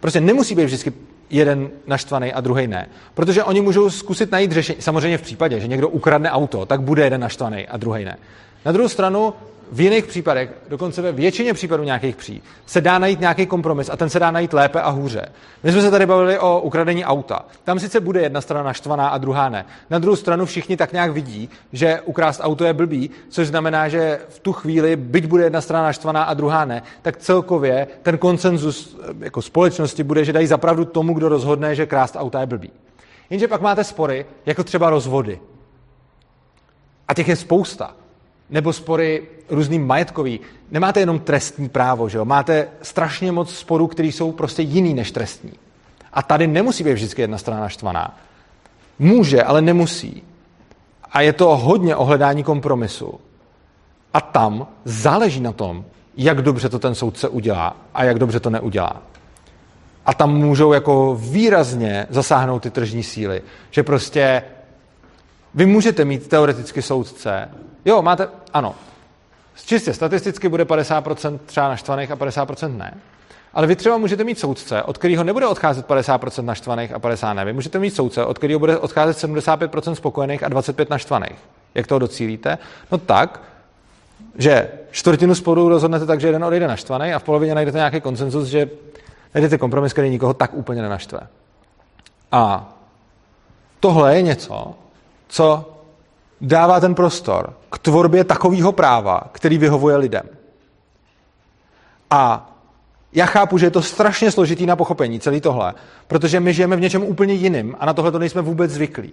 prostě 0.00 0.20
nemusí 0.20 0.54
být 0.54 0.64
vždycky 0.64 0.92
jeden 1.30 1.70
naštvaný 1.86 2.32
a 2.32 2.40
druhý 2.40 2.66
ne. 2.66 2.88
Protože 3.14 3.44
oni 3.44 3.60
můžou 3.60 3.90
zkusit 3.90 4.32
najít 4.32 4.52
řešení. 4.52 4.82
Samozřejmě 4.82 5.18
v 5.18 5.22
případě, 5.22 5.60
že 5.60 5.66
někdo 5.66 5.88
ukradne 5.88 6.30
auto, 6.30 6.66
tak 6.66 6.80
bude 6.82 7.04
jeden 7.04 7.20
naštvaný 7.20 7.68
a 7.68 7.76
druhý 7.76 8.04
ne. 8.04 8.16
Na 8.68 8.72
druhou 8.72 8.88
stranu, 8.88 9.34
v 9.72 9.80
jiných 9.80 10.06
případech, 10.06 10.50
dokonce 10.68 11.02
ve 11.02 11.12
většině 11.12 11.54
případů 11.54 11.82
nějakých 11.84 12.16
pří, 12.16 12.42
se 12.66 12.80
dá 12.80 12.98
najít 12.98 13.20
nějaký 13.20 13.46
kompromis 13.46 13.90
a 13.90 13.96
ten 13.96 14.10
se 14.10 14.18
dá 14.18 14.30
najít 14.30 14.52
lépe 14.52 14.80
a 14.80 14.90
hůře. 14.90 15.28
My 15.62 15.72
jsme 15.72 15.82
se 15.82 15.90
tady 15.90 16.06
bavili 16.06 16.38
o 16.38 16.60
ukradení 16.60 17.04
auta. 17.04 17.44
Tam 17.64 17.78
sice 17.78 18.00
bude 18.00 18.22
jedna 18.22 18.40
strana 18.40 18.64
naštvaná 18.64 19.08
a 19.08 19.18
druhá 19.18 19.48
ne. 19.48 19.66
Na 19.90 19.98
druhou 19.98 20.16
stranu 20.16 20.46
všichni 20.46 20.76
tak 20.76 20.92
nějak 20.92 21.12
vidí, 21.12 21.50
že 21.72 22.00
ukrást 22.00 22.40
auto 22.42 22.64
je 22.64 22.72
blbý, 22.72 23.10
což 23.28 23.48
znamená, 23.48 23.88
že 23.88 24.20
v 24.28 24.38
tu 24.38 24.52
chvíli, 24.52 24.96
byť 24.96 25.26
bude 25.26 25.44
jedna 25.44 25.60
strana 25.60 25.84
naštvaná 25.84 26.22
a 26.22 26.34
druhá 26.34 26.64
ne, 26.64 26.82
tak 27.02 27.16
celkově 27.16 27.86
ten 28.02 28.18
konsenzus 28.18 28.96
eh, 29.02 29.14
jako 29.20 29.42
společnosti 29.42 30.02
bude, 30.02 30.24
že 30.24 30.32
dají 30.32 30.46
zapravdu 30.46 30.84
tomu, 30.84 31.14
kdo 31.14 31.28
rozhodne, 31.28 31.74
že 31.74 31.86
krást 31.86 32.16
auta 32.16 32.40
je 32.40 32.46
blbý. 32.46 32.70
Jenže 33.30 33.48
pak 33.48 33.60
máte 33.60 33.84
spory, 33.84 34.26
jako 34.46 34.64
třeba 34.64 34.90
rozvody. 34.90 35.40
A 37.08 37.14
těch 37.14 37.28
je 37.28 37.36
spousta. 37.36 37.94
Nebo 38.50 38.72
spory 38.72 39.22
různý 39.48 39.78
majetkový. 39.78 40.40
Nemáte 40.70 41.00
jenom 41.00 41.18
trestní 41.18 41.68
právo, 41.68 42.08
že 42.08 42.18
jo? 42.18 42.24
Máte 42.24 42.68
strašně 42.82 43.32
moc 43.32 43.54
sporů, 43.54 43.86
které 43.86 44.08
jsou 44.08 44.32
prostě 44.32 44.62
jiný 44.62 44.94
než 44.94 45.12
trestní. 45.12 45.52
A 46.12 46.22
tady 46.22 46.46
nemusí 46.46 46.84
být 46.84 46.92
vždycky 46.92 47.22
jedna 47.22 47.38
strana 47.38 47.60
naštvaná. 47.60 48.18
Může, 48.98 49.42
ale 49.42 49.62
nemusí. 49.62 50.22
A 51.12 51.20
je 51.20 51.32
to 51.32 51.56
hodně 51.56 51.96
o 51.96 52.04
hledání 52.04 52.44
kompromisu. 52.44 53.20
A 54.14 54.20
tam 54.20 54.66
záleží 54.84 55.40
na 55.40 55.52
tom, 55.52 55.84
jak 56.16 56.42
dobře 56.42 56.68
to 56.68 56.78
ten 56.78 56.94
soudce 56.94 57.28
udělá 57.28 57.76
a 57.94 58.04
jak 58.04 58.18
dobře 58.18 58.40
to 58.40 58.50
neudělá. 58.50 59.02
A 60.06 60.14
tam 60.14 60.34
můžou 60.34 60.72
jako 60.72 61.18
výrazně 61.20 62.06
zasáhnout 62.10 62.62
ty 62.62 62.70
tržní 62.70 63.02
síly. 63.02 63.42
Že 63.70 63.82
prostě 63.82 64.42
vy 65.54 65.66
můžete 65.66 66.04
mít 66.04 66.28
teoreticky 66.28 66.82
soudce, 66.82 67.48
jo, 67.88 68.02
máte, 68.02 68.28
ano, 68.52 68.74
čistě 69.68 69.94
statisticky 69.94 70.48
bude 70.48 70.64
50% 70.64 71.38
třeba 71.46 71.68
naštvaných 71.68 72.10
a 72.10 72.16
50% 72.16 72.76
ne. 72.76 72.94
Ale 73.54 73.66
vy 73.66 73.76
třeba 73.76 73.98
můžete 73.98 74.24
mít 74.24 74.38
soudce, 74.38 74.82
od 74.82 74.98
kterého 74.98 75.24
nebude 75.24 75.46
odcházet 75.46 75.86
50% 75.86 76.44
naštvaných 76.44 76.92
a 76.92 76.98
50 76.98 77.32
ne. 77.32 77.44
Vy 77.44 77.52
můžete 77.52 77.78
mít 77.78 77.90
soudce, 77.90 78.24
od 78.24 78.38
kterého 78.38 78.60
bude 78.60 78.78
odcházet 78.78 79.28
75% 79.28 79.92
spokojených 79.92 80.42
a 80.42 80.48
25 80.48 80.90
naštvaných. 80.90 81.38
Jak 81.74 81.86
toho 81.86 81.98
docílíte? 81.98 82.58
No 82.92 82.98
tak, 82.98 83.40
že 84.38 84.70
čtvrtinu 84.90 85.34
sporů 85.34 85.68
rozhodnete 85.68 86.06
tak, 86.06 86.20
že 86.20 86.28
jeden 86.28 86.44
odejde 86.44 86.68
naštvaný 86.68 87.14
a 87.14 87.18
v 87.18 87.22
polovině 87.22 87.54
najdete 87.54 87.78
nějaký 87.78 88.00
konsenzus, 88.00 88.48
že 88.48 88.70
najdete 89.34 89.58
kompromis, 89.58 89.92
který 89.92 90.10
nikoho 90.10 90.34
tak 90.34 90.54
úplně 90.54 90.82
nenaštve. 90.82 91.20
A 92.32 92.72
tohle 93.80 94.16
je 94.16 94.22
něco, 94.22 94.74
co 95.28 95.77
dává 96.40 96.80
ten 96.80 96.94
prostor 96.94 97.54
k 97.72 97.78
tvorbě 97.78 98.24
takového 98.24 98.72
práva, 98.72 99.20
který 99.32 99.58
vyhovuje 99.58 99.96
lidem. 99.96 100.28
A 102.10 102.50
já 103.12 103.26
chápu, 103.26 103.58
že 103.58 103.66
je 103.66 103.70
to 103.70 103.82
strašně 103.82 104.30
složitý 104.30 104.66
na 104.66 104.76
pochopení, 104.76 105.20
celý 105.20 105.40
tohle, 105.40 105.74
protože 106.06 106.40
my 106.40 106.54
žijeme 106.54 106.76
v 106.76 106.80
něčem 106.80 107.02
úplně 107.02 107.34
jiným 107.34 107.76
a 107.80 107.86
na 107.86 107.94
tohle 107.94 108.12
to 108.12 108.18
nejsme 108.18 108.42
vůbec 108.42 108.70
zvyklí. 108.70 109.12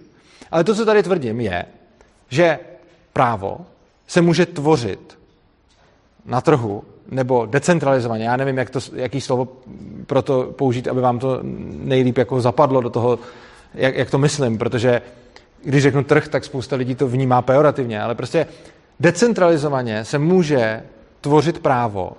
Ale 0.50 0.64
to, 0.64 0.74
co 0.74 0.84
tady 0.84 1.02
tvrdím, 1.02 1.40
je, 1.40 1.64
že 2.28 2.58
právo 3.12 3.60
se 4.06 4.22
může 4.22 4.46
tvořit 4.46 5.18
na 6.26 6.40
trhu 6.40 6.84
nebo 7.10 7.46
decentralizovaně. 7.46 8.24
Já 8.24 8.36
nevím, 8.36 8.58
jak 8.58 8.70
to, 8.70 8.78
jaký 8.94 9.20
slovo 9.20 9.48
pro 10.06 10.22
to 10.22 10.42
použít, 10.42 10.88
aby 10.88 11.00
vám 11.00 11.18
to 11.18 11.38
nejlíp 11.68 12.18
jako 12.18 12.40
zapadlo 12.40 12.80
do 12.80 12.90
toho, 12.90 13.18
jak, 13.74 13.96
jak 13.96 14.10
to 14.10 14.18
myslím, 14.18 14.58
protože 14.58 15.02
když 15.66 15.82
řeknu 15.82 16.04
trh, 16.04 16.28
tak 16.28 16.44
spousta 16.44 16.76
lidí 16.76 16.94
to 16.94 17.08
vnímá 17.08 17.42
pejorativně, 17.42 18.02
ale 18.02 18.14
prostě 18.14 18.46
decentralizovaně 19.00 20.04
se 20.04 20.18
může 20.18 20.82
tvořit 21.20 21.58
právo 21.58 22.12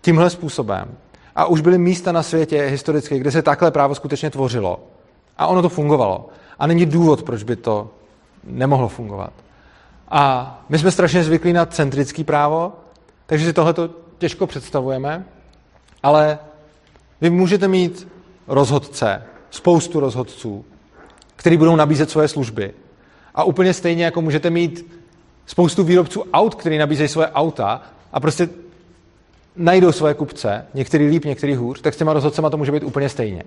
tímhle 0.00 0.30
způsobem. 0.30 0.88
A 1.36 1.46
už 1.46 1.60
byly 1.60 1.78
místa 1.78 2.12
na 2.12 2.22
světě 2.22 2.62
historicky, 2.62 3.18
kde 3.18 3.30
se 3.30 3.42
takhle 3.42 3.70
právo 3.70 3.94
skutečně 3.94 4.30
tvořilo. 4.30 4.80
A 5.38 5.46
ono 5.46 5.62
to 5.62 5.68
fungovalo. 5.68 6.28
A 6.58 6.66
není 6.66 6.86
důvod, 6.86 7.22
proč 7.22 7.42
by 7.42 7.56
to 7.56 7.90
nemohlo 8.44 8.88
fungovat. 8.88 9.32
A 10.08 10.64
my 10.68 10.78
jsme 10.78 10.90
strašně 10.90 11.24
zvyklí 11.24 11.52
na 11.52 11.66
centrický 11.66 12.24
právo, 12.24 12.72
takže 13.26 13.46
si 13.46 13.52
tohle 13.52 13.74
těžko 14.18 14.46
představujeme, 14.46 15.24
ale 16.02 16.38
vy 17.20 17.30
můžete 17.30 17.68
mít 17.68 18.08
rozhodce, 18.46 19.22
spoustu 19.50 20.00
rozhodců, 20.00 20.64
který 21.40 21.56
budou 21.56 21.76
nabízet 21.76 22.10
svoje 22.10 22.28
služby. 22.28 22.74
A 23.34 23.44
úplně 23.44 23.74
stejně 23.74 24.04
jako 24.04 24.22
můžete 24.22 24.50
mít 24.50 25.00
spoustu 25.46 25.84
výrobců 25.84 26.24
aut, 26.32 26.54
který 26.54 26.78
nabízejí 26.78 27.08
svoje 27.08 27.28
auta 27.28 27.82
a 28.12 28.20
prostě 28.20 28.48
najdou 29.56 29.92
svoje 29.92 30.14
kupce, 30.14 30.66
některý 30.74 31.08
líp, 31.08 31.24
některý 31.24 31.54
hůř, 31.54 31.80
tak 31.80 31.94
s 31.94 31.96
těma 31.96 32.12
rozhodcema 32.12 32.50
to 32.50 32.56
může 32.56 32.72
být 32.72 32.82
úplně 32.82 33.08
stejně. 33.08 33.42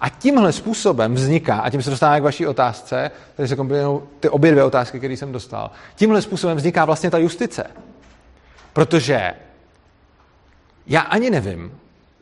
A 0.00 0.08
tímhle 0.08 0.52
způsobem 0.52 1.14
vzniká, 1.14 1.60
a 1.60 1.70
tím 1.70 1.82
se 1.82 1.90
dostáváme 1.90 2.20
k 2.20 2.24
vaší 2.24 2.46
otázce, 2.46 3.10
tady 3.36 3.48
se 3.48 3.56
kombinují 3.56 4.00
ty 4.20 4.28
obě 4.28 4.50
dvě 4.50 4.64
otázky, 4.64 4.98
které 4.98 5.14
jsem 5.14 5.32
dostal, 5.32 5.70
tímhle 5.96 6.22
způsobem 6.22 6.56
vzniká 6.56 6.84
vlastně 6.84 7.10
ta 7.10 7.18
justice. 7.18 7.64
Protože 8.72 9.34
já 10.86 11.00
ani 11.00 11.30
nevím, 11.30 11.72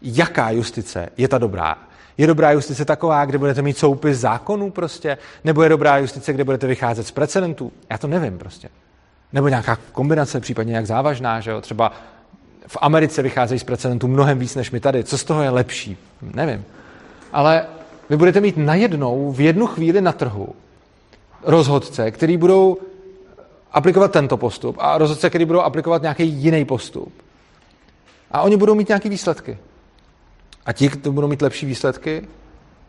jaká 0.03 0.51
justice 0.51 1.09
je 1.17 1.29
ta 1.29 1.39
dobrá. 1.39 1.88
Je 2.19 2.27
dobrá 2.27 2.53
justice 2.53 2.85
taková, 2.85 3.25
kde 3.25 3.39
budete 3.39 3.63
mít 3.63 3.79
soupis 3.79 4.19
zákonů 4.19 4.71
prostě? 4.71 5.19
Nebo 5.45 5.63
je 5.63 5.69
dobrá 5.69 5.99
justice, 5.99 6.33
kde 6.33 6.45
budete 6.45 6.67
vycházet 6.67 7.07
z 7.07 7.11
precedentů? 7.11 7.73
Já 7.91 7.99
to 7.99 8.07
nevím 8.07 8.39
prostě. 8.39 8.69
Nebo 9.33 9.49
nějaká 9.49 9.79
kombinace, 9.93 10.41
případně 10.41 10.71
nějak 10.71 10.87
závažná, 10.87 11.41
že 11.41 11.51
jo? 11.51 11.61
Třeba 11.61 11.93
v 12.67 12.77
Americe 12.81 13.23
vycházejí 13.23 13.59
z 13.59 13.65
precedentů 13.65 14.09
mnohem 14.09 14.39
víc 14.39 14.55
než 14.55 14.71
my 14.71 14.81
tady. 14.81 15.05
Co 15.05 15.19
z 15.19 15.25
toho 15.25 15.43
je 15.43 15.51
lepší? 15.51 15.97
Nevím. 16.23 16.65
Ale 17.33 17.67
vy 18.11 18.17
budete 18.17 18.41
mít 18.41 18.57
najednou 18.57 19.33
v 19.33 19.41
jednu 19.41 19.67
chvíli 19.67 20.01
na 20.01 20.13
trhu 20.13 20.49
rozhodce, 21.43 22.11
který 22.11 22.37
budou 22.37 22.77
aplikovat 23.73 24.13
tento 24.13 24.37
postup 24.37 24.77
a 24.79 24.99
rozhodce, 24.99 25.29
který 25.29 25.45
budou 25.45 25.61
aplikovat 25.61 26.03
nějaký 26.03 26.25
jiný 26.25 26.65
postup. 26.65 27.13
A 28.31 28.43
oni 28.43 28.57
budou 28.57 28.75
mít 28.75 28.89
nějaké 28.89 29.09
výsledky. 29.09 29.59
A 30.69 30.73
ti, 30.73 30.89
kdo 30.89 31.13
budou 31.13 31.29
mít 31.29 31.43
lepší 31.43 31.67
výsledky, 31.67 32.29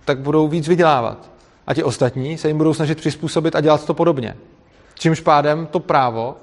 tak 0.06 0.20
budou 0.20 0.48
víc 0.48 0.68
vydělávat. 0.68 1.32
A 1.68 1.74
ti 1.74 1.84
ostatní 1.84 2.38
se 2.38 2.48
jim 2.48 2.58
budou 2.58 2.74
snažit 2.74 2.98
přizpůsobit 2.98 3.56
a 3.56 3.62
dělat 3.62 3.86
to 3.86 3.94
podobně. 3.94 4.36
Čímž 4.94 5.20
pádem 5.20 5.68
to 5.68 5.80
právo 5.80 6.36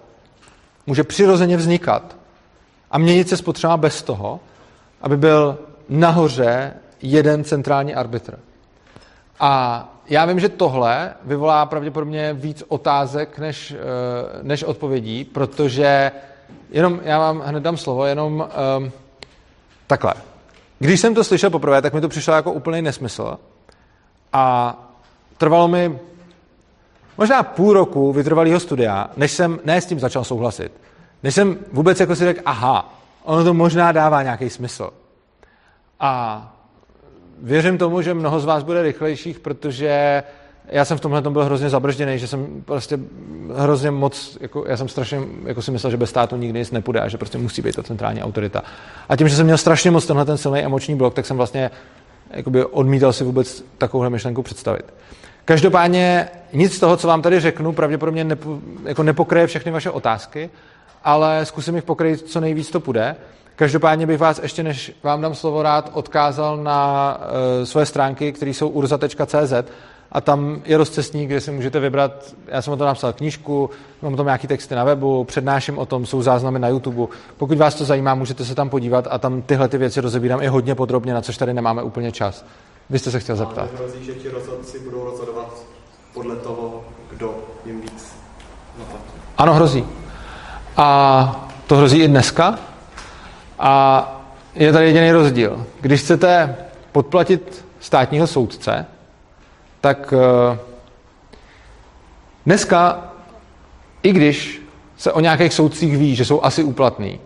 může 0.87 1.05
přirozeně 1.05 1.57
vznikat 1.57 2.17
a 2.91 2.99
měnit 2.99 3.29
se 3.29 3.37
spotřeba 3.37 3.77
bez 3.77 4.03
toho, 4.03 4.41
aby 5.01 5.17
byl 5.17 5.59
nahoře 5.89 6.73
jeden 7.03 7.45
centrální 7.45 7.95
arbitr. 7.95 8.39
A 9.41 9.85
já 10.09 10.25
vím, 10.25 10.41
že 10.41 10.49
tohle 10.49 11.15
vyvolá 11.25 11.67
pravděpodobně 11.67 12.33
víc 12.33 12.63
otázek 12.69 13.39
než, 13.39 13.71
eh, 13.71 13.77
než 14.43 14.65
odpovědí, 14.65 15.25
protože 15.25 16.13
jenom, 16.71 17.01
já 17.03 17.19
vám 17.19 17.41
hned 17.41 17.63
dám 17.63 17.77
slovo, 17.77 18.05
jenom 18.05 18.49
um, 18.79 18.93
takhle. 19.87 20.15
Když 20.79 21.01
jsem 21.01 21.15
to 21.15 21.25
slyšel 21.25 21.51
poprvé, 21.51 21.83
tak 21.83 21.95
mi 21.95 22.01
to 22.01 22.09
přišlo 22.09 22.35
jako 22.35 22.53
úplný 22.53 22.83
nesmysl 22.83 23.39
a 24.33 24.77
trvalo 25.39 25.69
mi 25.69 25.99
možná 27.19 27.43
půl 27.43 27.73
roku 27.73 28.13
vytrvalého 28.13 28.61
studia, 28.61 29.11
než 29.17 29.33
jsem 29.33 29.61
ne 29.65 29.81
s 29.81 29.87
tím 29.87 30.01
začal 30.01 30.25
souhlasit. 30.25 30.73
Než 31.23 31.35
jsem 31.35 31.59
vůbec 31.73 32.01
jako 32.01 32.17
si 32.17 32.25
řekl, 32.25 32.41
aha, 32.45 32.95
ono 33.25 33.45
to 33.45 33.55
možná 33.55 33.93
dává 33.93 34.23
nějaký 34.23 34.51
smysl. 34.51 34.91
A 36.01 36.43
věřím 37.39 37.79
tomu, 37.79 38.03
že 38.03 38.15
mnoho 38.15 38.41
z 38.41 38.45
vás 38.45 38.63
bude 38.63 38.83
rychlejších, 38.83 39.41
protože 39.41 40.23
já 40.69 40.85
jsem 40.85 40.99
v 40.99 41.01
tomhle 41.01 41.23
byl 41.23 41.45
hrozně 41.45 41.71
zabržděný, 41.71 42.19
že 42.19 42.27
jsem 42.27 42.47
prostě 42.65 42.99
hrozně 43.57 43.91
moc, 43.91 44.39
jako, 44.41 44.65
já 44.69 44.77
jsem 44.77 44.89
strašně 44.89 45.21
jako 45.45 45.63
si 45.63 45.71
myslel, 45.71 45.91
že 45.91 45.97
bez 45.97 46.11
státu 46.11 46.37
nikdy 46.37 46.59
nic 46.59 46.71
nepůjde 46.71 47.01
a 47.01 47.09
že 47.09 47.19
prostě 47.19 47.39
musí 47.39 47.63
být 47.63 47.77
ta 47.77 47.83
centrální 47.83 48.23
autorita. 48.23 48.63
A 49.09 49.17
tím, 49.17 49.29
že 49.29 49.37
jsem 49.37 49.47
měl 49.47 49.59
strašně 49.59 49.91
moc 49.91 50.07
tenhle 50.07 50.25
ten 50.25 50.39
silný 50.39 50.61
emoční 50.61 50.95
blok, 50.95 51.15
tak 51.15 51.27
jsem 51.27 51.37
vlastně 51.37 51.71
jakoby 52.31 52.65
odmítal 52.65 53.13
si 53.13 53.25
vůbec 53.25 53.65
takovouhle 53.79 54.11
myšlenku 54.11 54.43
představit. 54.43 54.95
Každopádně 55.45 56.29
nic 56.53 56.75
z 56.75 56.81
toho, 56.81 56.97
co 56.97 57.09
vám 57.09 57.23
tady 57.23 57.41
řeknu, 57.41 57.73
pravděpodobně 57.73 58.25
nepo, 58.25 58.59
jako 58.85 59.03
nepokryje 59.03 59.47
všechny 59.47 59.73
vaše 59.73 59.91
otázky, 59.91 60.51
ale 61.05 61.45
zkusím 61.45 61.75
jich 61.75 61.85
pokryt, 61.85 62.29
co 62.29 62.41
nejvíc 62.41 62.71
to 62.71 62.81
půjde. 62.81 63.17
Každopádně 63.57 64.07
bych 64.07 64.19
vás 64.19 64.41
ještě, 64.43 64.63
než 64.63 64.93
vám 65.03 65.21
dám 65.21 65.35
slovo 65.35 65.63
rád, 65.63 65.91
odkázal 65.93 66.57
na 66.57 67.19
uh, 67.19 67.65
svoje 67.65 67.87
stránky, 67.87 68.33
které 68.33 68.51
jsou 68.51 68.69
urza.cz 68.69 69.53
a 70.17 70.21
tam 70.21 70.63
je 70.65 70.77
rozcestník, 70.77 71.29
kde 71.29 71.41
si 71.41 71.51
můžete 71.51 71.81
vybrat, 71.81 72.35
já 72.49 72.63
jsem 72.63 72.73
o 72.73 72.77
tom 72.77 72.87
napsal 72.87 73.13
knížku, 73.13 73.71
mám 74.03 74.15
o 74.15 74.17
tom 74.17 74.27
nějaký 74.27 74.47
texty 74.47 74.75
na 74.75 74.85
webu, 74.85 75.25
přednáším 75.25 75.79
o 75.79 75.87
tom, 75.87 76.07
jsou 76.07 76.23
záznamy 76.23 76.59
na 76.59 76.69
YouTube. 76.69 77.07
Pokud 77.37 77.59
vás 77.59 77.75
to 77.75 77.85
zajímá, 77.85 78.15
můžete 78.15 78.45
se 78.45 78.55
tam 78.55 78.71
podívat 78.71 79.09
a 79.11 79.19
tam 79.19 79.43
tyhle 79.43 79.69
ty 79.69 79.79
věci 79.79 80.01
rozebírám 80.01 80.43
i 80.43 80.47
hodně 80.47 80.75
podrobně, 80.75 81.15
na 81.15 81.23
což 81.23 81.37
tady 81.37 81.55
nemáme 81.55 81.83
úplně 81.83 82.13
čas. 82.13 82.45
Vy 82.91 82.99
jste 82.99 83.11
se 83.11 83.21
chtěl 83.21 83.37
zeptat. 83.37 83.59
Ale 83.59 83.79
hrozí, 83.79 84.05
že 84.05 84.13
ti 84.13 84.29
rozhodci 84.29 84.79
budou 84.79 85.05
rozhodovat 85.05 85.55
podle 86.15 86.37
toho, 86.37 86.85
kdo 87.11 87.35
jim 87.67 87.81
víc 87.81 88.17
naplatí. 88.79 89.05
Ano, 89.39 89.55
hrozí. 89.55 89.85
A 90.77 91.49
to 91.67 91.77
hrozí 91.77 91.99
i 91.99 92.09
dneska. 92.09 92.59
A 93.59 94.27
je 94.55 94.73
tady 94.73 94.87
jediný 94.87 95.13
rozdíl. 95.13 95.67
Když 95.81 96.01
chcete 96.01 96.57
podplatit 96.93 97.65
státního 97.81 98.27
soudce, 98.27 98.87
tak 99.81 100.15
eh, 100.17 100.59
dneska, 102.47 103.13
i 104.03 104.13
když 104.13 104.63
se 104.97 105.13
o 105.13 105.21
nějakých 105.21 105.53
soudcích 105.53 105.97
ví, 105.97 106.15
že 106.15 106.25
jsou 106.25 106.45
asi 106.45 106.63
úplatný, 106.63 107.21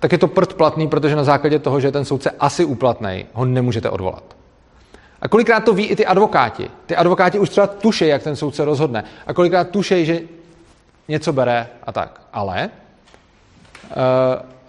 tak 0.00 0.12
je 0.12 0.18
to 0.18 0.28
prd 0.28 0.54
platný, 0.54 0.88
protože 0.88 1.16
na 1.16 1.24
základě 1.24 1.58
toho, 1.58 1.80
že 1.80 1.88
je 1.88 1.92
ten 1.92 2.04
soudce 2.04 2.30
asi 2.40 2.64
úplatný, 2.64 3.26
ho 3.32 3.44
nemůžete 3.44 3.90
odvolat. 3.90 4.22
A 5.22 5.28
kolikrát 5.28 5.64
to 5.64 5.74
ví 5.74 5.86
i 5.86 5.96
ty 5.96 6.06
advokáti. 6.06 6.70
Ty 6.86 6.96
advokáti 6.96 7.38
už 7.38 7.48
třeba 7.48 7.66
tušejí, 7.66 8.10
jak 8.10 8.22
ten 8.22 8.36
soudce 8.36 8.64
rozhodne. 8.64 9.04
A 9.26 9.32
kolikrát 9.32 9.70
tušejí, 9.70 10.06
že 10.06 10.20
něco 11.08 11.32
bere 11.32 11.68
a 11.82 11.92
tak. 11.92 12.20
Ale 12.32 12.70
uh, 13.84 13.92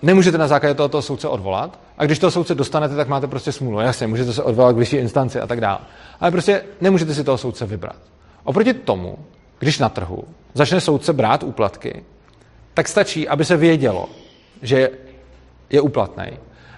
nemůžete 0.02 0.38
na 0.38 0.48
základě 0.48 0.76
tohoto 0.76 1.02
soudce 1.02 1.28
odvolat. 1.28 1.80
A 2.00 2.06
když 2.06 2.20
toho 2.20 2.32
soudce 2.32 2.56
dostanete, 2.56 2.96
tak 2.96 3.08
máte 3.08 3.28
prostě 3.28 3.52
smůlu. 3.52 3.80
Jasně, 3.80 4.08
můžete 4.08 4.34
se 4.34 4.44
odvolat 4.44 4.76
k 4.76 4.80
vyšší 4.80 4.96
instanci 4.96 5.40
a 5.40 5.48
tak 5.48 5.62
dále. 5.62 5.80
Ale 6.20 6.32
prostě 6.32 6.64
nemůžete 6.82 7.14
si 7.14 7.24
toho 7.24 7.38
soudce 7.38 7.66
vybrat. 7.66 7.96
Oproti 8.44 8.74
tomu, 8.74 9.18
když 9.60 9.80
na 9.80 9.90
trhu 9.90 10.24
začne 10.54 10.82
soudce 10.82 11.14
brát 11.14 11.44
úplatky, 11.44 12.04
tak 12.74 12.88
stačí, 12.88 13.28
aby 13.28 13.46
se 13.46 13.58
vědělo, 13.58 14.10
že 14.62 14.90
je 15.70 15.82
úplatný. 15.82 16.26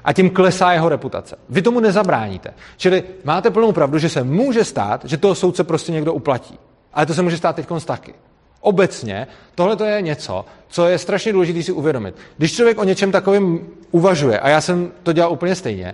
A 0.04 0.14
tím 0.14 0.30
klesá 0.30 0.72
jeho 0.72 0.90
reputace. 0.90 1.36
Vy 1.50 1.62
tomu 1.62 1.80
nezabráníte. 1.80 2.54
Čili 2.78 3.04
máte 3.24 3.52
plnou 3.52 3.72
pravdu, 3.72 3.98
že 3.98 4.10
se 4.10 4.24
může 4.24 4.64
stát, 4.64 5.06
že 5.06 5.18
toho 5.18 5.36
soudce 5.36 5.64
prostě 5.64 5.92
někdo 5.92 6.14
uplatí. 6.14 6.60
Ale 6.94 7.06
to 7.06 7.14
se 7.14 7.22
může 7.22 7.38
stát 7.38 7.56
teď 7.56 7.68
taky. 7.86 8.14
Obecně 8.62 9.28
tohle 9.56 9.76
to 9.76 9.84
je 9.84 10.02
něco, 10.02 10.46
co 10.68 10.88
je 10.88 10.98
strašně 10.98 11.34
důležité 11.34 11.64
si 11.64 11.72
uvědomit. 11.72 12.16
Když 12.38 12.56
člověk 12.56 12.78
o 12.78 12.84
něčem 12.84 13.12
takovém 13.12 13.60
uvažuje, 13.92 14.40
a 14.40 14.50
já 14.50 14.62
jsem 14.62 14.92
to 15.04 15.14
dělal 15.14 15.32
úplně 15.32 15.56
stejně, 15.56 15.94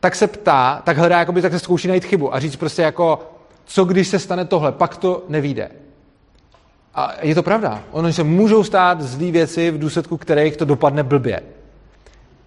tak 0.00 0.14
se 0.14 0.26
ptá, 0.26 0.82
tak 0.84 0.96
hledá, 0.96 1.18
jakoby, 1.18 1.42
tak 1.42 1.52
se 1.52 1.58
zkouší 1.58 1.88
najít 1.88 2.04
chybu 2.04 2.34
a 2.34 2.40
říct 2.40 2.56
prostě 2.56 2.82
jako, 2.82 3.30
co 3.64 3.84
když 3.84 4.08
se 4.08 4.18
stane 4.18 4.44
tohle, 4.44 4.72
pak 4.72 4.96
to 4.96 5.24
nevíde. 5.28 5.70
A 6.94 7.14
je 7.22 7.34
to 7.34 7.42
pravda. 7.42 7.82
Ono 7.90 8.12
se 8.12 8.24
můžou 8.24 8.64
stát 8.64 9.00
zlý 9.00 9.30
věci, 9.30 9.70
v 9.70 9.78
důsledku 9.78 10.16
kterých 10.16 10.56
to 10.56 10.64
dopadne 10.64 11.02
blbě. 11.02 11.40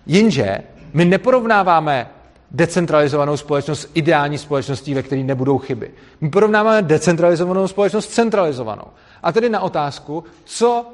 Jenže 0.05 0.59
my 0.93 1.05
neporovnáváme 1.05 2.09
decentralizovanou 2.51 3.37
společnost 3.37 3.81
s 3.81 3.89
ideální 3.93 4.37
společností, 4.37 4.93
ve 4.93 5.03
které 5.03 5.23
nebudou 5.23 5.57
chyby. 5.57 5.91
My 6.21 6.29
porovnáváme 6.29 6.81
decentralizovanou 6.81 7.67
společnost 7.67 8.05
s 8.05 8.13
centralizovanou. 8.13 8.85
A 9.23 9.31
tedy 9.31 9.49
na 9.49 9.59
otázku, 9.59 10.23
co 10.45 10.85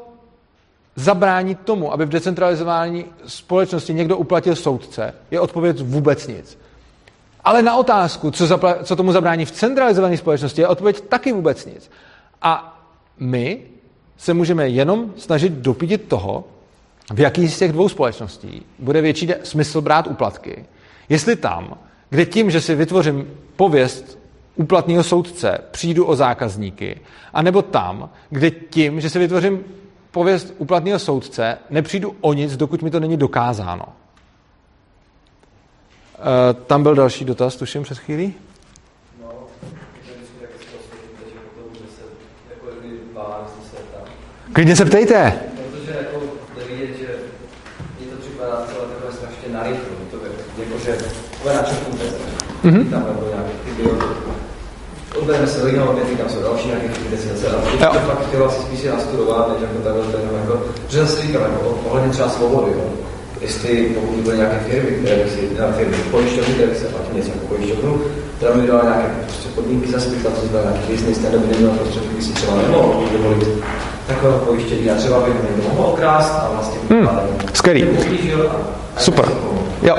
zabránit 0.96 1.60
tomu, 1.60 1.94
aby 1.94 2.06
v 2.06 2.10
decentralizované 2.10 3.04
společnosti 3.28 3.94
někdo 3.94 4.18
uplatil 4.18 4.56
soudce, 4.56 5.14
je 5.32 5.40
odpověď 5.40 5.82
vůbec 5.82 6.28
nic. 6.28 6.58
Ale 7.44 7.62
na 7.62 7.76
otázku, 7.76 8.32
co, 8.32 8.46
zapla- 8.46 8.84
co 8.84 8.96
tomu 8.96 9.12
zabrání 9.12 9.46
v 9.46 9.52
centralizované 9.52 10.18
společnosti, 10.18 10.62
je 10.62 10.68
odpověď 10.68 11.02
taky 11.02 11.34
vůbec 11.34 11.66
nic. 11.66 11.92
A 12.42 12.82
my 13.20 13.62
se 14.18 14.34
můžeme 14.34 14.70
jenom 14.70 15.14
snažit 15.18 15.54
dopídit 15.54 16.08
toho, 16.08 16.44
v 17.14 17.20
jaký 17.20 17.48
z 17.48 17.60
těch 17.60 17.72
dvou 17.72 17.90
společností 17.90 18.66
bude 18.80 19.02
větší 19.02 19.30
smysl 19.44 19.82
brát 19.82 20.08
úplatky. 20.08 20.66
Jestli 21.10 21.36
tam, 21.36 21.78
kde 22.10 22.26
tím, 22.26 22.52
že 22.52 22.62
si 22.62 22.76
vytvořím 22.76 23.28
pověst 23.56 24.20
úplatného 24.56 25.04
soudce, 25.04 25.58
přijdu 25.72 26.06
o 26.06 26.16
zákazníky, 26.16 27.02
anebo 27.34 27.62
tam, 27.62 28.10
kde 28.30 28.52
tím, 28.52 29.02
že 29.02 29.10
si 29.10 29.20
vytvořím 29.20 29.64
pověst 30.12 30.54
úplatného 30.58 31.00
soudce, 31.00 31.58
nepřijdu 31.70 32.16
o 32.22 32.34
nic, 32.34 32.58
dokud 32.58 32.82
mi 32.82 32.92
to 32.92 33.00
není 33.00 33.18
dokázáno. 33.18 33.86
E, 36.16 36.54
tam 36.54 36.84
byl 36.84 36.96
další 36.96 37.26
dotaz, 37.26 37.56
tuším, 37.56 37.84
před 37.84 37.98
chvílí. 37.98 38.34
No, 39.22 39.32
Klidně 44.54 44.76
se 44.76 44.86
ptejte. 44.86 45.40
Protože 45.72 45.92
jako 45.92 46.26
vidět, 46.70 46.98
že 46.98 47.08
to 48.10 48.18
připadá 48.18 48.66
celé 48.68 48.88
takové 48.88 49.14
strašně 49.14 49.54
narychlo. 49.54 49.96
To 50.12 50.18
jako, 50.62 50.80
že 50.80 50.98
bude 51.42 51.56
načrtnuté. 51.56 52.04
Mm-hmm. 52.64 52.90
Tam 52.90 53.06
nebo 53.08 53.35
odbereme 55.26 55.48
se 55.48 55.66
lidi, 55.66 55.78
nebo 55.78 55.96
říkám, 56.10 56.30
jsou 56.30 56.42
další 56.42 56.68
nějaké 56.68 56.88
destinace, 57.12 57.48
ale 57.50 58.00
to 58.00 58.00
fakt 58.08 58.28
chtěla 58.28 58.50
si 58.52 58.62
spíš 58.62 58.84
nastudovat, 58.84 59.50
než 59.50 59.58
jako 59.62 59.78
takhle, 59.84 60.04
ten, 60.12 60.22
jako, 60.42 60.62
že 60.88 61.00
zase 61.00 61.22
říkám, 61.22 61.42
jako, 61.42 61.80
ohledně 61.86 62.12
třeba 62.12 62.30
svobody, 62.30 62.72
jo. 62.72 62.84
Jestli 63.42 63.70
pokud 63.96 64.20
byly 64.24 64.38
nějaké 64.38 64.60
firmy, 64.70 64.92
které 64.92 65.16
by 65.24 65.30
si, 65.30 65.50
na 65.60 65.72
firmy, 65.72 65.98
pojišťovny, 66.12 66.54
které 66.54 66.68
by 66.68 66.76
se 66.76 66.86
platili 66.86 67.18
něco 67.18 67.30
jako 67.30 67.48
pojišťovnu, 67.48 68.02
která 68.38 68.56
mi 68.56 68.68
dala 68.68 68.84
nějaké 68.84 69.08
prostě 69.28 69.50
podmínky 69.56 69.92
za 69.92 70.00
zpět, 70.00 70.24
to 70.24 70.48
znamená 70.48 70.72
nějaký 70.72 70.92
business, 70.92 71.18
ten 71.18 71.42
by 71.42 71.48
neměl 71.54 71.72
prostředky, 71.72 72.16
by 72.16 72.22
si 72.22 72.34
třeba 72.34 72.56
nemohl 72.56 73.04
dovolit 73.12 73.48
takového 74.08 74.40
pojištění 74.40 74.92
a 74.92 74.96
třeba 74.96 75.20
by 75.20 75.32
někdo 75.32 75.64
mohl 75.70 75.90
okrást 75.90 76.34
a 76.34 76.50
vlastně 76.54 76.78
Hmm, 76.90 77.10
skvělý. 77.54 77.88
Super. 78.98 79.26
Jo. 79.82 79.96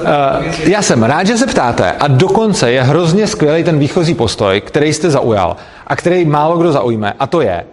Uh, 0.00 0.68
já 0.68 0.82
jsem 0.82 1.02
rád, 1.02 1.26
že 1.26 1.36
se 1.36 1.46
ptáte 1.46 1.92
a 1.92 2.08
dokonce 2.08 2.72
je 2.72 2.82
hrozně 2.82 3.26
skvělý 3.26 3.64
ten 3.64 3.78
výchozí 3.78 4.14
postoj, 4.14 4.60
který 4.60 4.92
jste 4.92 5.10
zaujal 5.10 5.56
a 5.86 5.96
který 5.96 6.24
málo 6.24 6.58
kdo 6.58 6.72
zaujme 6.72 7.12
a 7.18 7.26
to 7.26 7.40
je, 7.40 7.64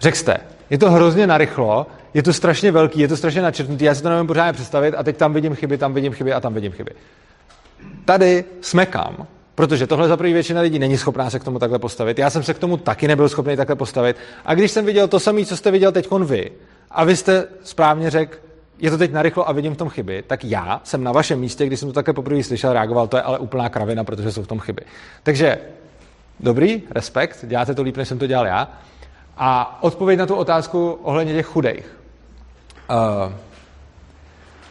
řekl 0.00 0.16
jste, 0.16 0.36
je 0.70 0.78
to 0.78 0.90
hrozně 0.90 1.26
narychlo, 1.26 1.86
je 2.14 2.22
to 2.22 2.32
strašně 2.32 2.72
velký, 2.72 3.00
je 3.00 3.08
to 3.08 3.16
strašně 3.16 3.42
načrtnutý, 3.42 3.84
já 3.84 3.94
si 3.94 4.02
to 4.02 4.08
nevím 4.08 4.26
pořádně 4.26 4.52
představit 4.52 4.94
a 4.94 5.02
teď 5.02 5.16
tam 5.16 5.32
vidím 5.32 5.54
chyby, 5.54 5.78
tam 5.78 5.94
vidím 5.94 6.12
chyby 6.12 6.32
a 6.32 6.40
tam 6.40 6.54
vidím 6.54 6.72
chyby. 6.72 6.90
Tady 8.04 8.44
smekám, 8.60 9.26
protože 9.54 9.86
tohle 9.86 10.08
za 10.08 10.16
první 10.16 10.32
většina 10.32 10.60
lidí 10.60 10.78
není 10.78 10.98
schopná 10.98 11.30
se 11.30 11.38
k 11.38 11.44
tomu 11.44 11.58
takhle 11.58 11.78
postavit. 11.78 12.18
Já 12.18 12.30
jsem 12.30 12.42
se 12.42 12.54
k 12.54 12.58
tomu 12.58 12.76
taky 12.76 13.08
nebyl 13.08 13.28
schopný 13.28 13.56
takhle 13.56 13.76
postavit. 13.76 14.16
A 14.44 14.54
když 14.54 14.70
jsem 14.70 14.84
viděl 14.84 15.08
to 15.08 15.20
samé, 15.20 15.44
co 15.44 15.56
jste 15.56 15.70
viděl 15.70 15.92
teď 15.92 16.08
vy, 16.24 16.50
a 16.90 17.04
vy 17.04 17.16
jste 17.16 17.46
správně 17.62 18.10
řekl, 18.10 18.36
je 18.84 18.90
to 18.90 18.98
teď 18.98 19.12
narychlo 19.12 19.48
a 19.48 19.52
vidím 19.52 19.74
v 19.74 19.76
tom 19.76 19.88
chyby, 19.88 20.24
tak 20.26 20.44
já 20.44 20.80
jsem 20.84 21.04
na 21.04 21.12
vašem 21.12 21.40
místě, 21.40 21.66
když 21.66 21.80
jsem 21.80 21.88
to 21.88 21.92
také 21.92 22.12
poprvé 22.12 22.42
slyšel, 22.42 22.72
reagoval, 22.72 23.06
to 23.06 23.16
je 23.16 23.22
ale 23.22 23.38
úplná 23.38 23.68
kravina, 23.68 24.04
protože 24.04 24.32
jsou 24.32 24.42
v 24.42 24.46
tom 24.46 24.60
chyby. 24.60 24.82
Takže 25.22 25.58
dobrý, 26.40 26.82
respekt, 26.90 27.44
děláte 27.48 27.74
to 27.74 27.82
líp, 27.82 27.96
než 27.96 28.08
jsem 28.08 28.18
to 28.18 28.26
dělal 28.26 28.46
já. 28.46 28.68
A 29.36 29.78
odpověď 29.82 30.18
na 30.18 30.26
tu 30.26 30.34
otázku 30.34 30.98
ohledně 31.02 31.32
těch 31.32 31.46
chudejch. 31.46 31.86
Uh, 32.90 33.32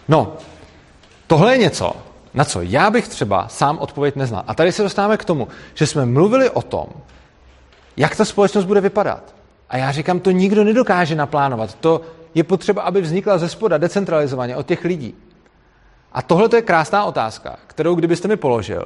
no, 0.07 0.37
tohle 1.27 1.53
je 1.53 1.57
něco, 1.57 1.93
na 2.33 2.45
co 2.45 2.61
já 2.61 2.89
bych 2.89 3.07
třeba 3.07 3.47
sám 3.47 3.77
odpověď 3.77 4.15
neznal. 4.15 4.43
A 4.47 4.53
tady 4.53 4.71
se 4.71 4.83
dostáváme 4.83 5.17
k 5.17 5.25
tomu, 5.25 5.47
že 5.73 5.87
jsme 5.87 6.05
mluvili 6.05 6.49
o 6.49 6.61
tom, 6.61 6.85
jak 7.97 8.15
ta 8.15 8.25
společnost 8.25 8.65
bude 8.65 8.81
vypadat. 8.81 9.35
A 9.69 9.77
já 9.77 9.91
říkám, 9.91 10.19
to 10.19 10.31
nikdo 10.31 10.63
nedokáže 10.63 11.15
naplánovat. 11.15 11.73
To 11.73 12.01
je 12.35 12.43
potřeba, 12.43 12.81
aby 12.81 13.01
vznikla 13.01 13.37
ze 13.37 13.49
spoda 13.49 13.77
decentralizovaně 13.77 14.55
od 14.55 14.65
těch 14.65 14.85
lidí. 14.85 15.15
A 16.13 16.21
tohle 16.21 16.49
je 16.55 16.61
krásná 16.61 17.05
otázka, 17.05 17.55
kterou 17.67 17.95
kdybyste 17.95 18.27
mi 18.27 18.37
položil, 18.37 18.85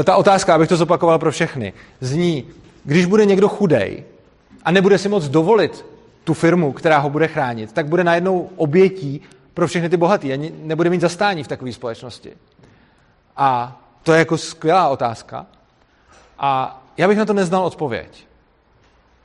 eh, 0.00 0.04
ta 0.04 0.16
otázka, 0.16 0.54
abych 0.54 0.68
to 0.68 0.76
zopakoval 0.76 1.18
pro 1.18 1.30
všechny, 1.30 1.72
zní, 2.00 2.46
když 2.84 3.06
bude 3.06 3.26
někdo 3.26 3.48
chudej 3.48 4.04
a 4.64 4.70
nebude 4.70 4.98
si 4.98 5.08
moc 5.08 5.28
dovolit 5.28 5.84
tu 6.24 6.34
firmu, 6.34 6.72
která 6.72 6.98
ho 6.98 7.10
bude 7.10 7.28
chránit, 7.28 7.72
tak 7.72 7.86
bude 7.86 8.04
najednou 8.04 8.50
obětí 8.56 9.20
pro 9.54 9.66
všechny 9.66 9.88
ty 9.88 9.96
bohatý 9.96 10.32
a 10.32 10.52
nebude 10.62 10.90
mít 10.90 11.00
zastání 11.00 11.44
v 11.44 11.48
takové 11.48 11.72
společnosti. 11.72 12.32
A 13.36 13.80
to 14.02 14.12
je 14.12 14.18
jako 14.18 14.38
skvělá 14.38 14.88
otázka. 14.88 15.46
A 16.38 16.82
já 16.96 17.08
bych 17.08 17.18
na 17.18 17.24
to 17.24 17.32
neznal 17.32 17.66
odpověď. 17.66 18.26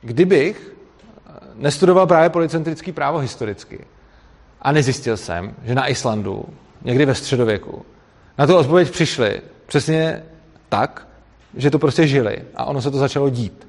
Kdybych 0.00 0.72
nestudoval 1.58 2.06
právě 2.06 2.30
policentrický 2.30 2.92
právo 2.92 3.18
historicky 3.18 3.84
a 4.62 4.72
nezjistil 4.72 5.16
jsem, 5.16 5.54
že 5.64 5.74
na 5.74 5.86
Islandu, 5.86 6.44
někdy 6.82 7.06
ve 7.06 7.14
středověku, 7.14 7.86
na 8.38 8.46
tu 8.46 8.56
odpověď 8.56 8.90
přišli 8.90 9.40
přesně 9.66 10.22
tak, 10.68 11.08
že 11.56 11.70
to 11.70 11.78
prostě 11.78 12.06
žili 12.06 12.42
a 12.56 12.64
ono 12.64 12.82
se 12.82 12.90
to 12.90 12.98
začalo 12.98 13.30
dít. 13.30 13.68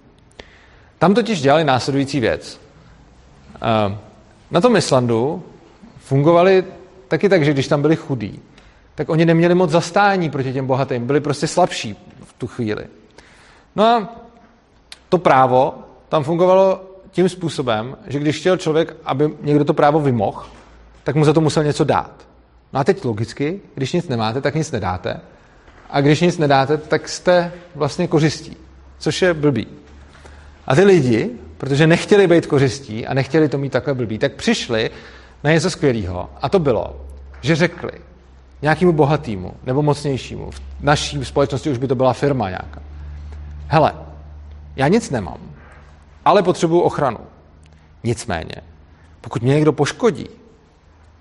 Tam 0.99 1.13
totiž 1.13 1.41
dělali 1.41 1.63
následující 1.63 2.19
věc. 2.19 2.59
Eh, 3.55 3.97
na 4.51 4.61
tom 4.61 4.75
Islandu 4.75 5.43
fungovali 5.97 6.63
taky 7.07 7.29
tak, 7.29 7.45
že 7.45 7.53
když 7.53 7.67
tam 7.67 7.81
byli 7.81 7.95
chudí, 7.95 8.41
tak 8.95 9.09
oni 9.09 9.25
neměli 9.25 9.55
moc 9.55 9.71
zastání 9.71 10.29
proti 10.29 10.53
těm 10.53 10.67
bohatým, 10.67 11.07
byli 11.07 11.19
prostě 11.19 11.47
slabší 11.47 11.95
v 12.23 12.33
tu 12.33 12.47
chvíli. 12.47 12.85
No 13.75 13.83
a 13.85 14.09
to 15.09 15.17
právo 15.17 15.75
tam 16.09 16.23
fungovalo 16.23 16.88
tím 17.11 17.29
způsobem, 17.29 17.97
že 18.07 18.19
když 18.19 18.39
chtěl 18.39 18.57
člověk, 18.57 18.95
aby 19.05 19.29
někdo 19.41 19.65
to 19.65 19.73
právo 19.73 19.99
vymohl, 19.99 20.43
tak 21.03 21.15
mu 21.15 21.25
za 21.25 21.33
to 21.33 21.41
musel 21.41 21.63
něco 21.63 21.83
dát. 21.83 22.27
No 22.73 22.79
a 22.79 22.83
teď 22.83 23.05
logicky, 23.05 23.59
když 23.75 23.93
nic 23.93 24.07
nemáte, 24.07 24.41
tak 24.41 24.55
nic 24.55 24.71
nedáte. 24.71 25.19
A 25.89 26.01
když 26.01 26.21
nic 26.21 26.37
nedáte, 26.37 26.77
tak 26.77 27.09
jste 27.09 27.51
vlastně 27.75 28.07
kořistí, 28.07 28.57
což 28.99 29.21
je 29.21 29.33
blbý. 29.33 29.67
A 30.67 30.75
ty 30.75 30.83
lidi, 30.83 31.29
protože 31.57 31.87
nechtěli 31.87 32.27
být 32.27 32.45
kořistí 32.45 33.07
a 33.07 33.13
nechtěli 33.13 33.49
to 33.49 33.57
mít 33.57 33.71
takhle 33.71 33.93
blbý, 33.93 34.17
tak 34.17 34.33
přišli 34.33 34.91
na 35.43 35.51
něco 35.51 35.69
skvělého. 35.69 36.29
A 36.41 36.49
to 36.49 36.59
bylo, 36.59 37.05
že 37.41 37.55
řekli 37.55 37.91
nějakému 38.61 38.91
bohatýmu 38.91 39.53
nebo 39.63 39.81
mocnějšímu, 39.81 40.51
v 40.51 40.61
naší 40.81 41.25
společnosti 41.25 41.69
už 41.69 41.77
by 41.77 41.87
to 41.87 41.95
byla 41.95 42.13
firma 42.13 42.49
nějaká. 42.49 42.81
Hele, 43.67 43.93
já 44.75 44.87
nic 44.87 45.09
nemám, 45.09 45.37
ale 46.25 46.43
potřebuju 46.43 46.81
ochranu. 46.81 47.19
Nicméně, 48.03 48.55
pokud 49.21 49.41
mě 49.41 49.53
někdo 49.53 49.73
poškodí, 49.73 50.29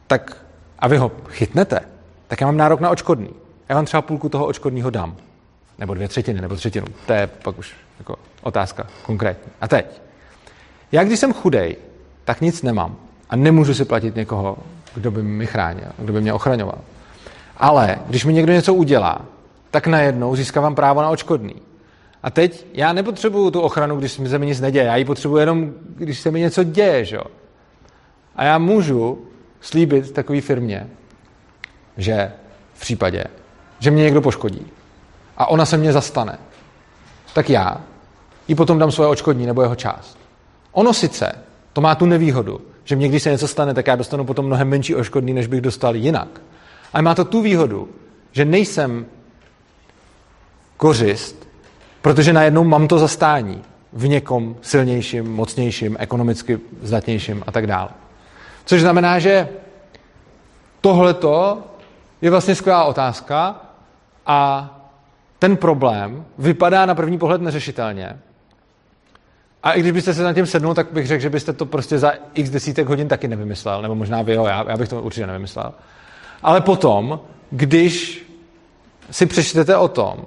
tak 0.07 0.37
a 0.79 0.89
vy 0.89 0.97
ho 0.97 1.11
chytnete, 1.29 1.81
tak 2.29 2.41
já 2.41 2.47
mám 2.47 2.57
nárok 2.57 2.81
na 2.81 2.91
očkodný. 2.91 3.31
Já 3.69 3.75
vám 3.75 3.85
třeba 3.85 4.03
půlku 4.03 4.29
toho 4.29 4.47
očkodního 4.47 4.91
dám. 4.91 5.17
Nebo 5.79 5.95
dvě 5.95 6.09
třetiny, 6.09 6.41
nebo 6.41 6.57
třetinu. 6.57 6.87
To 7.07 7.13
je 7.13 7.27
pak 7.27 7.59
už 7.59 7.75
jako 7.99 8.17
otázka 8.43 8.87
konkrétní. 9.03 9.53
A 9.61 9.69
teď. 9.69 10.01
Já 10.93 11.05
když 11.05 11.19
jsem 11.19 11.33
chudej, 11.33 11.77
tak 12.25 12.41
nic 12.41 12.63
nemám. 12.63 12.97
A 13.31 13.37
nemůžu 13.37 13.75
si 13.75 13.85
platit 13.85 14.17
někoho, 14.17 14.59
kdo 14.95 15.11
by 15.11 15.23
mi 15.23 15.47
chránil, 15.47 15.89
kdo 15.99 16.13
by 16.13 16.21
mě 16.21 16.33
ochraňoval. 16.33 16.79
Ale 17.57 17.99
když 18.07 18.25
mi 18.25 18.33
někdo 18.33 18.53
něco 18.53 18.75
udělá, 18.75 19.21
tak 19.71 19.87
najednou 19.87 20.37
získávám 20.37 20.75
právo 20.75 21.03
na 21.03 21.11
očkodný. 21.11 21.55
A 22.23 22.31
teď 22.31 22.67
já 22.75 22.93
nepotřebuju 22.93 23.51
tu 23.51 23.61
ochranu, 23.61 23.97
když 23.97 24.13
se 24.13 24.39
mi 24.39 24.47
nic 24.47 24.61
neděje. 24.61 24.85
Já 24.85 24.97
ji 24.97 25.05
potřebuji 25.05 25.37
jenom, 25.37 25.73
když 25.97 26.21
se 26.21 26.31
mi 26.31 26.41
něco 26.41 26.63
děje. 26.63 27.05
Že? 27.05 27.19
A 28.37 28.45
já 28.45 28.59
můžu 28.59 29.27
slíbit 29.61 30.13
takové 30.13 30.41
firmě, 30.41 30.87
že 31.97 32.33
v 32.75 32.81
případě, 32.81 33.25
že 33.79 33.91
mě 33.91 34.03
někdo 34.03 34.21
poškodí 34.23 34.67
a 35.37 35.47
ona 35.47 35.67
se 35.67 35.77
mě 35.77 35.93
zastane, 35.93 36.39
tak 37.35 37.51
já 37.51 37.81
jí 38.49 38.55
potom 38.55 38.79
dám 38.79 38.91
svoje 38.91 39.11
očkodní 39.11 39.47
nebo 39.47 39.63
jeho 39.63 39.75
část. 39.75 40.19
Ono 40.73 40.95
sice 40.95 41.33
to 41.73 41.81
má 41.81 41.95
tu 41.95 42.07
nevýhodu, 42.07 42.61
že 42.85 42.97
mě, 42.97 43.09
když 43.09 43.23
se 43.23 43.31
něco 43.31 43.49
stane, 43.49 43.75
tak 43.75 43.87
já 43.87 43.97
dostanu 43.97 44.25
potom 44.25 44.47
mnohem 44.47 44.69
menší 44.69 44.95
oškodný, 44.95 45.33
než 45.33 45.47
bych 45.47 45.61
dostal 45.61 45.97
jinak. 45.97 46.41
Ale 46.93 47.03
má 47.03 47.15
to 47.15 47.25
tu 47.25 47.43
výhodu, 47.43 47.89
že 48.33 48.45
nejsem 48.45 49.07
kořist, 50.77 51.48
protože 52.03 52.33
najednou 52.33 52.65
mám 52.65 52.89
to 52.89 52.99
zastání 52.99 53.63
v 53.93 54.09
někom 54.09 54.57
silnějším, 54.63 55.35
mocnějším, 55.35 55.97
ekonomicky 56.01 56.59
zdatnějším 56.83 57.45
a 57.47 57.53
tak 57.53 57.67
dále. 57.67 57.89
Což 58.65 58.81
znamená, 58.81 59.19
že 59.19 59.49
tohleto 60.81 61.63
je 62.23 62.31
vlastně 62.31 62.55
skvělá 62.55 62.85
otázka 62.85 63.61
a 64.27 64.71
ten 65.39 65.57
problém 65.57 66.25
vypadá 66.39 66.87
na 66.87 66.95
první 66.95 67.19
pohled 67.19 67.43
neřešitelně. 67.43 68.19
A 69.63 69.73
i 69.73 69.81
když 69.81 69.93
byste 69.93 70.15
se 70.15 70.23
na 70.23 70.33
tím 70.33 70.47
sednul, 70.47 70.75
tak 70.75 70.93
bych 70.93 71.07
řekl, 71.07 71.23
že 71.23 71.31
byste 71.31 71.53
to 71.53 71.67
prostě 71.67 71.99
za 71.99 72.13
x 72.35 72.51
desítek 72.51 72.89
hodin 72.89 73.09
taky 73.09 73.29
nevymyslel, 73.29 73.83
nebo 73.83 73.95
možná 73.95 74.23
vy 74.23 74.35
jo, 74.35 74.45
já, 74.47 74.65
já 74.69 74.77
bych 74.77 74.89
to 74.89 75.03
určitě 75.03 75.27
nevymyslel. 75.27 75.73
Ale 76.43 76.61
potom, 76.61 77.21
když 77.51 78.27
si 79.11 79.27
přečtete 79.27 79.77
o 79.77 79.89
tom, 79.89 80.27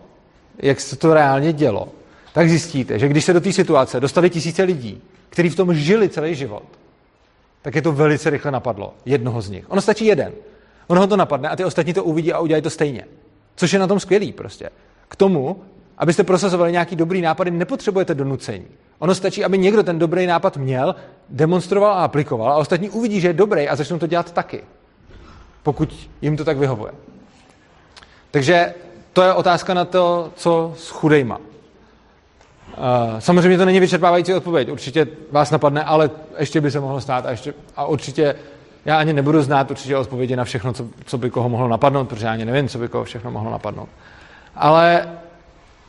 jak 0.61 0.79
se 0.79 0.95
to 0.95 1.13
reálně 1.13 1.53
dělo, 1.53 1.88
tak 2.33 2.49
zjistíte, 2.49 2.99
že 2.99 3.07
když 3.07 3.25
se 3.25 3.33
do 3.33 3.41
té 3.41 3.53
situace 3.53 3.99
dostali 3.99 4.29
tisíce 4.29 4.63
lidí, 4.63 5.01
kteří 5.29 5.49
v 5.49 5.55
tom 5.55 5.73
žili 5.73 6.09
celý 6.09 6.35
život, 6.35 6.63
tak 7.61 7.75
je 7.75 7.81
to 7.81 7.91
velice 7.91 8.29
rychle 8.29 8.51
napadlo. 8.51 8.93
Jednoho 9.05 9.41
z 9.41 9.49
nich. 9.49 9.71
Ono 9.71 9.81
stačí 9.81 10.05
jeden. 10.05 10.33
Ono 10.88 11.01
ho 11.01 11.07
to 11.07 11.17
napadne 11.17 11.49
a 11.49 11.55
ty 11.55 11.65
ostatní 11.65 11.93
to 11.93 12.03
uvidí 12.03 12.33
a 12.33 12.39
udělají 12.39 12.61
to 12.61 12.69
stejně. 12.69 13.05
Což 13.55 13.73
je 13.73 13.79
na 13.79 13.88
tom 13.88 13.99
skvělý 13.99 14.31
prostě. 14.31 14.69
K 15.07 15.15
tomu, 15.15 15.63
abyste 15.97 16.23
prosazovali 16.23 16.71
nějaký 16.71 16.95
dobrý 16.95 17.21
nápady, 17.21 17.51
nepotřebujete 17.51 18.15
donucení. 18.15 18.65
Ono 18.99 19.15
stačí, 19.15 19.43
aby 19.43 19.57
někdo 19.57 19.83
ten 19.83 19.99
dobrý 19.99 20.25
nápad 20.25 20.57
měl, 20.57 20.95
demonstroval 21.29 21.91
a 21.91 22.03
aplikoval 22.03 22.51
a 22.51 22.55
ostatní 22.55 22.89
uvidí, 22.89 23.21
že 23.21 23.27
je 23.27 23.33
dobrý 23.33 23.69
a 23.69 23.75
začnou 23.75 23.99
to 23.99 24.07
dělat 24.07 24.31
taky 24.31 24.63
pokud 25.63 26.09
jim 26.21 26.38
to 26.38 26.45
tak 26.45 26.57
vyhovuje. 26.57 26.91
Takže 28.31 28.73
to 29.13 29.21
je 29.21 29.33
otázka 29.33 29.73
na 29.73 29.85
to, 29.85 30.31
co 30.35 30.73
s 30.77 30.89
chudejma. 30.89 31.38
Samozřejmě 33.19 33.57
to 33.57 33.65
není 33.65 33.79
vyčerpávající 33.79 34.33
odpověď. 34.33 34.69
Určitě 34.69 35.07
vás 35.31 35.51
napadne, 35.51 35.83
ale 35.83 36.09
ještě 36.39 36.61
by 36.61 36.71
se 36.71 36.79
mohlo 36.79 37.01
stát 37.01 37.25
a, 37.25 37.31
ještě, 37.31 37.53
a 37.75 37.85
určitě 37.85 38.35
já 38.85 38.97
ani 38.97 39.13
nebudu 39.13 39.41
znát 39.41 39.71
určitě 39.71 39.97
odpovědi 39.97 40.35
na 40.35 40.43
všechno, 40.43 40.73
co, 40.73 40.85
co 41.05 41.17
by 41.17 41.29
koho 41.29 41.49
mohlo 41.49 41.67
napadnout, 41.67 42.09
protože 42.09 42.25
já 42.25 42.31
ani 42.31 42.45
nevím, 42.45 42.67
co 42.67 42.77
by 42.77 42.88
koho 42.88 43.03
všechno 43.03 43.31
mohlo 43.31 43.51
napadnout. 43.51 43.89
Ale 44.55 45.09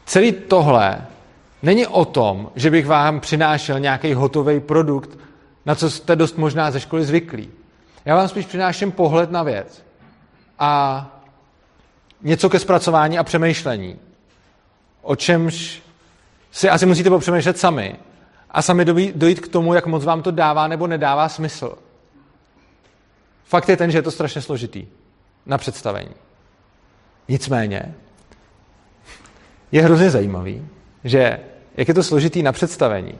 celý 0.06 0.32
tohle 0.32 1.06
není 1.62 1.86
o 1.86 2.04
tom, 2.04 2.50
že 2.54 2.70
bych 2.70 2.86
vám 2.86 3.20
přinášel 3.20 3.80
nějaký 3.80 4.14
hotový 4.14 4.60
produkt, 4.60 5.18
na 5.66 5.74
co 5.74 5.90
jste 5.90 6.16
dost 6.16 6.38
možná 6.38 6.70
ze 6.70 6.80
školy 6.80 7.04
zvyklí. 7.04 7.50
Já 8.04 8.16
vám 8.16 8.28
spíš 8.28 8.46
přináším 8.46 8.92
pohled 8.92 9.30
na 9.30 9.42
věc 9.42 9.82
a 10.58 11.21
něco 12.22 12.50
ke 12.50 12.58
zpracování 12.58 13.18
a 13.18 13.24
přemýšlení 13.24 13.98
o 15.02 15.16
čemž 15.16 15.82
si 16.52 16.70
asi 16.70 16.86
musíte 16.86 17.10
popřemýšlet 17.10 17.58
sami 17.58 17.96
a 18.50 18.62
sami 18.62 18.84
dojít 19.14 19.40
k 19.40 19.48
tomu, 19.48 19.74
jak 19.74 19.86
moc 19.86 20.04
vám 20.04 20.22
to 20.22 20.30
dává 20.30 20.68
nebo 20.68 20.86
nedává 20.86 21.28
smysl. 21.28 21.78
Fakt 23.44 23.68
je 23.68 23.76
ten, 23.76 23.90
že 23.90 23.98
je 23.98 24.02
to 24.02 24.10
strašně 24.10 24.42
složitý 24.42 24.86
na 25.46 25.58
představení. 25.58 26.14
Nicméně 27.28 27.94
je 29.72 29.82
hrozně 29.82 30.10
zajímavý, 30.10 30.68
že 31.04 31.38
jak 31.76 31.88
je 31.88 31.94
to 31.94 32.02
složitý 32.02 32.42
na 32.42 32.52
představení, 32.52 33.14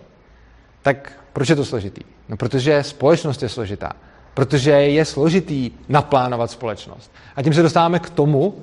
tak 0.83 1.13
proč 1.33 1.49
je 1.49 1.57
to 1.57 1.65
složitý? 1.65 2.01
No, 2.29 2.37
protože 2.37 2.83
společnost 2.83 3.43
je 3.43 3.49
složitá. 3.49 3.93
Protože 4.35 4.71
je 4.71 5.05
složitý 5.05 5.71
naplánovat 5.89 6.51
společnost. 6.51 7.13
A 7.37 7.43
tím 7.43 7.55
se 7.55 7.63
dostáváme 7.63 7.99
k 7.99 8.11
tomu, 8.11 8.63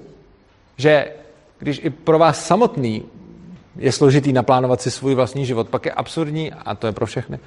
že 0.80 1.11
když 1.60 1.80
i 1.84 1.89
pro 1.89 2.19
vás 2.19 2.45
samotný 2.45 3.03
je 3.76 3.91
složitý 3.91 4.34
naplánovat 4.34 4.81
si 4.81 4.91
svůj 4.91 5.15
vlastní 5.15 5.45
život, 5.45 5.69
pak 5.69 5.85
je 5.85 5.91
absurdní, 5.91 6.51
a 6.51 6.76
to 6.76 6.88
je 6.88 6.93
pro 6.93 7.06
všechny, 7.06 7.39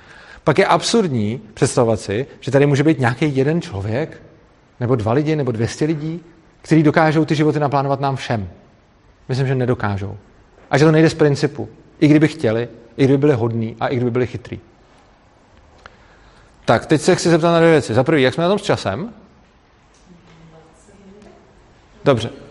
pak 0.45 0.59
je 0.59 0.67
absurdní 0.67 1.41
představovat 1.55 2.01
si, 2.01 2.27
že 2.41 2.51
tady 2.51 2.67
může 2.67 2.85
být 2.85 2.99
nějaký 2.99 3.37
jeden 3.37 3.63
člověk, 3.63 4.23
nebo 4.81 4.97
dva 4.97 5.13
lidi, 5.13 5.37
nebo 5.37 5.53
dvěstě 5.53 5.85
lidí, 5.85 6.21
kteří 6.63 6.83
dokážou 6.83 7.25
ty 7.25 7.35
životy 7.35 7.61
naplánovat 7.61 8.01
nám 8.01 8.17
všem. 8.17 8.49
Myslím, 9.29 9.47
že 9.47 9.55
nedokážou. 9.55 10.17
A 10.71 10.79
že 10.79 10.85
to 10.85 10.93
nejde 10.93 11.11
z 11.11 11.15
principu. 11.15 11.69
I 12.01 12.09
kdyby 12.09 12.29
chtěli, 12.29 12.69
i 12.97 13.05
kdyby 13.05 13.19
byli 13.19 13.33
hodní 13.33 13.77
a 13.81 13.89
i 13.89 13.97
kdyby 13.97 14.11
byli 14.11 14.27
chytrý. 14.27 14.61
Tak, 16.65 16.87
teď 16.87 17.01
se 17.01 17.15
chci 17.15 17.31
zeptat 17.31 17.53
na 17.53 17.59
dvě 17.59 17.71
věci. 17.71 17.95
Za 17.95 18.05
prvý, 18.05 18.23
jak 18.23 18.35
jsme 18.35 18.43
na 18.43 18.49
tom 18.49 18.59
s 18.59 18.63
časem? 18.63 19.15
Dobře. 22.05 22.42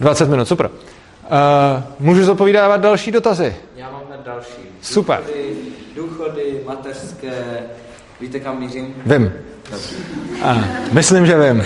20 0.00 0.28
minut, 0.28 0.48
super. 0.48 0.70
Uh, 0.70 1.82
můžu 1.98 2.24
zopovídávat 2.24 2.80
další 2.80 3.10
dotazy? 3.10 3.56
Já 3.76 3.90
mám 3.90 4.02
na 4.10 4.16
další. 4.24 4.62
Super. 4.82 5.20
Důchody, 5.20 5.54
důchody 5.96 6.60
mateřské, 6.66 7.62
víte 8.20 8.40
kam 8.40 8.60
mířím? 8.60 8.94
Vím. 9.06 9.32
Uh, 10.44 10.64
myslím, 10.92 11.26
že 11.26 11.38
vím. 11.38 11.58
Uh, 11.58 11.64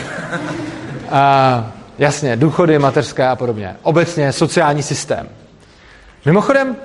jasně, 1.98 2.36
důchody, 2.36 2.78
mateřské 2.78 3.28
a 3.28 3.36
podobně. 3.36 3.77
Obecně 3.82 4.32
sociální 4.32 4.82
systém. 4.82 5.28
Mimochodem, 6.24 6.77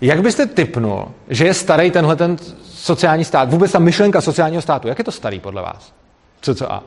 jak 0.00 0.22
byste 0.22 0.46
typnul, 0.46 1.08
že 1.28 1.44
je 1.44 1.54
starý 1.54 1.90
tenhle 1.90 2.16
ten 2.16 2.36
sociální 2.64 3.24
stát, 3.24 3.50
vůbec 3.50 3.72
ta 3.72 3.78
myšlenka 3.78 4.20
sociálního 4.20 4.62
státu, 4.62 4.88
jak 4.88 4.98
je 4.98 5.04
to 5.04 5.12
starý 5.12 5.40
podle 5.40 5.62
vás? 5.62 5.92
Co, 6.40 6.54
co 6.54 6.72
a? 6.72 6.82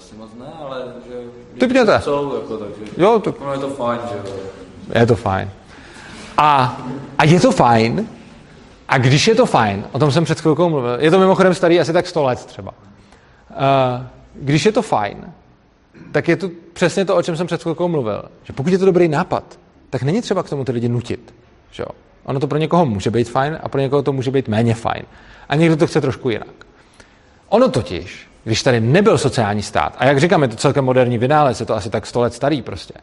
To 0.00 0.06
asi 0.06 0.16
moc 0.16 0.30
ne, 0.38 0.52
ale 0.60 0.84
že... 1.08 1.14
Typněte. 1.60 2.00
Jsou, 2.00 2.34
jako, 2.34 2.56
takže... 2.56 2.82
Jo, 2.96 3.18
to... 3.18 3.34
No 3.44 3.52
je 3.52 3.58
to 3.58 3.68
fajn, 3.68 4.00
že 4.10 4.16
jo. 4.16 4.36
Je 4.94 5.06
to 5.06 5.16
fajn. 5.16 5.50
A, 6.36 6.80
a 7.18 7.24
je 7.24 7.40
to 7.40 7.52
fajn, 7.52 8.08
a 8.88 8.98
když 8.98 9.26
je 9.26 9.34
to 9.34 9.46
fajn, 9.46 9.84
o 9.92 9.98
tom 9.98 10.12
jsem 10.12 10.24
před 10.24 10.40
chvilkou 10.40 10.68
mluvil, 10.68 10.96
je 11.00 11.10
to 11.10 11.18
mimochodem 11.18 11.54
starý 11.54 11.80
asi 11.80 11.92
tak 11.92 12.06
100 12.06 12.22
let 12.22 12.44
třeba. 12.44 12.70
Uh, 13.50 13.56
když 14.34 14.66
je 14.66 14.72
to 14.72 14.82
fajn, 14.82 15.32
tak 16.12 16.28
je 16.28 16.36
to 16.36 16.50
přesně 16.72 17.04
to, 17.04 17.16
o 17.16 17.22
čem 17.22 17.36
jsem 17.36 17.46
před 17.46 17.62
chvilkou 17.62 17.88
mluvil. 17.88 18.22
Že 18.44 18.52
pokud 18.52 18.72
je 18.72 18.78
to 18.78 18.84
dobrý 18.84 19.08
nápad, 19.08 19.58
tak 19.90 20.02
není 20.02 20.22
třeba 20.22 20.42
k 20.42 20.48
tomu 20.48 20.64
ty 20.64 20.72
lidi 20.72 20.88
nutit. 20.88 21.34
Že 21.70 21.82
jo? 21.82 21.88
Ono 22.24 22.40
to 22.40 22.46
pro 22.46 22.58
někoho 22.58 22.86
může 22.86 23.10
být 23.10 23.30
fajn 23.30 23.58
a 23.62 23.68
pro 23.68 23.80
někoho 23.80 24.02
to 24.02 24.12
může 24.12 24.30
být 24.30 24.48
méně 24.48 24.74
fajn. 24.74 25.02
A 25.48 25.56
někdo 25.56 25.76
to 25.76 25.86
chce 25.86 26.00
trošku 26.00 26.30
jinak. 26.30 26.66
Ono 27.48 27.68
totiž, 27.68 28.29
když 28.44 28.62
tady 28.62 28.80
nebyl 28.80 29.18
sociální 29.18 29.62
stát, 29.62 29.96
a 29.98 30.04
jak 30.06 30.20
říkám, 30.20 30.42
je 30.42 30.48
to 30.48 30.56
celkem 30.56 30.84
moderní 30.84 31.18
vynález, 31.18 31.60
je 31.60 31.66
to 31.66 31.74
asi 31.74 31.90
tak 31.90 32.06
100 32.06 32.20
let 32.20 32.34
starý 32.34 32.62
prostě. 32.62 32.94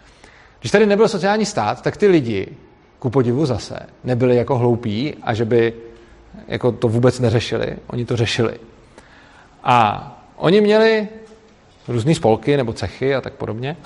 Když 0.59 0.71
tady 0.71 0.85
nebyl 0.85 1.07
sociální 1.07 1.45
stát, 1.45 1.81
tak 1.81 1.97
ty 1.97 2.07
lidi, 2.07 2.47
ku 2.99 3.09
podivu 3.09 3.45
zase, 3.45 3.79
nebyli 4.03 4.35
jako 4.35 4.57
hloupí 4.57 5.15
a 5.23 5.33
že 5.33 5.45
by 5.45 5.73
jako 6.47 6.71
to 6.71 6.87
vůbec 6.87 7.19
neřešili. 7.19 7.77
Oni 7.87 8.05
to 8.05 8.17
řešili. 8.17 8.59
A 9.63 10.03
oni 10.37 10.61
měli 10.61 11.07
různé 11.87 12.15
spolky 12.15 12.57
nebo 12.57 12.73
cechy 12.73 13.15
a 13.15 13.21
tak 13.21 13.33
podobně, 13.33 13.77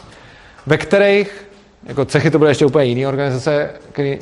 ve 0.65 0.77
kterých, 0.77 1.47
jako 1.83 2.05
cechy 2.05 2.31
to 2.31 2.39
byly 2.39 2.51
ještě 2.51 2.65
úplně 2.65 2.85
jiné 2.85 3.07
organizace, 3.07 3.69
který, 3.91 4.19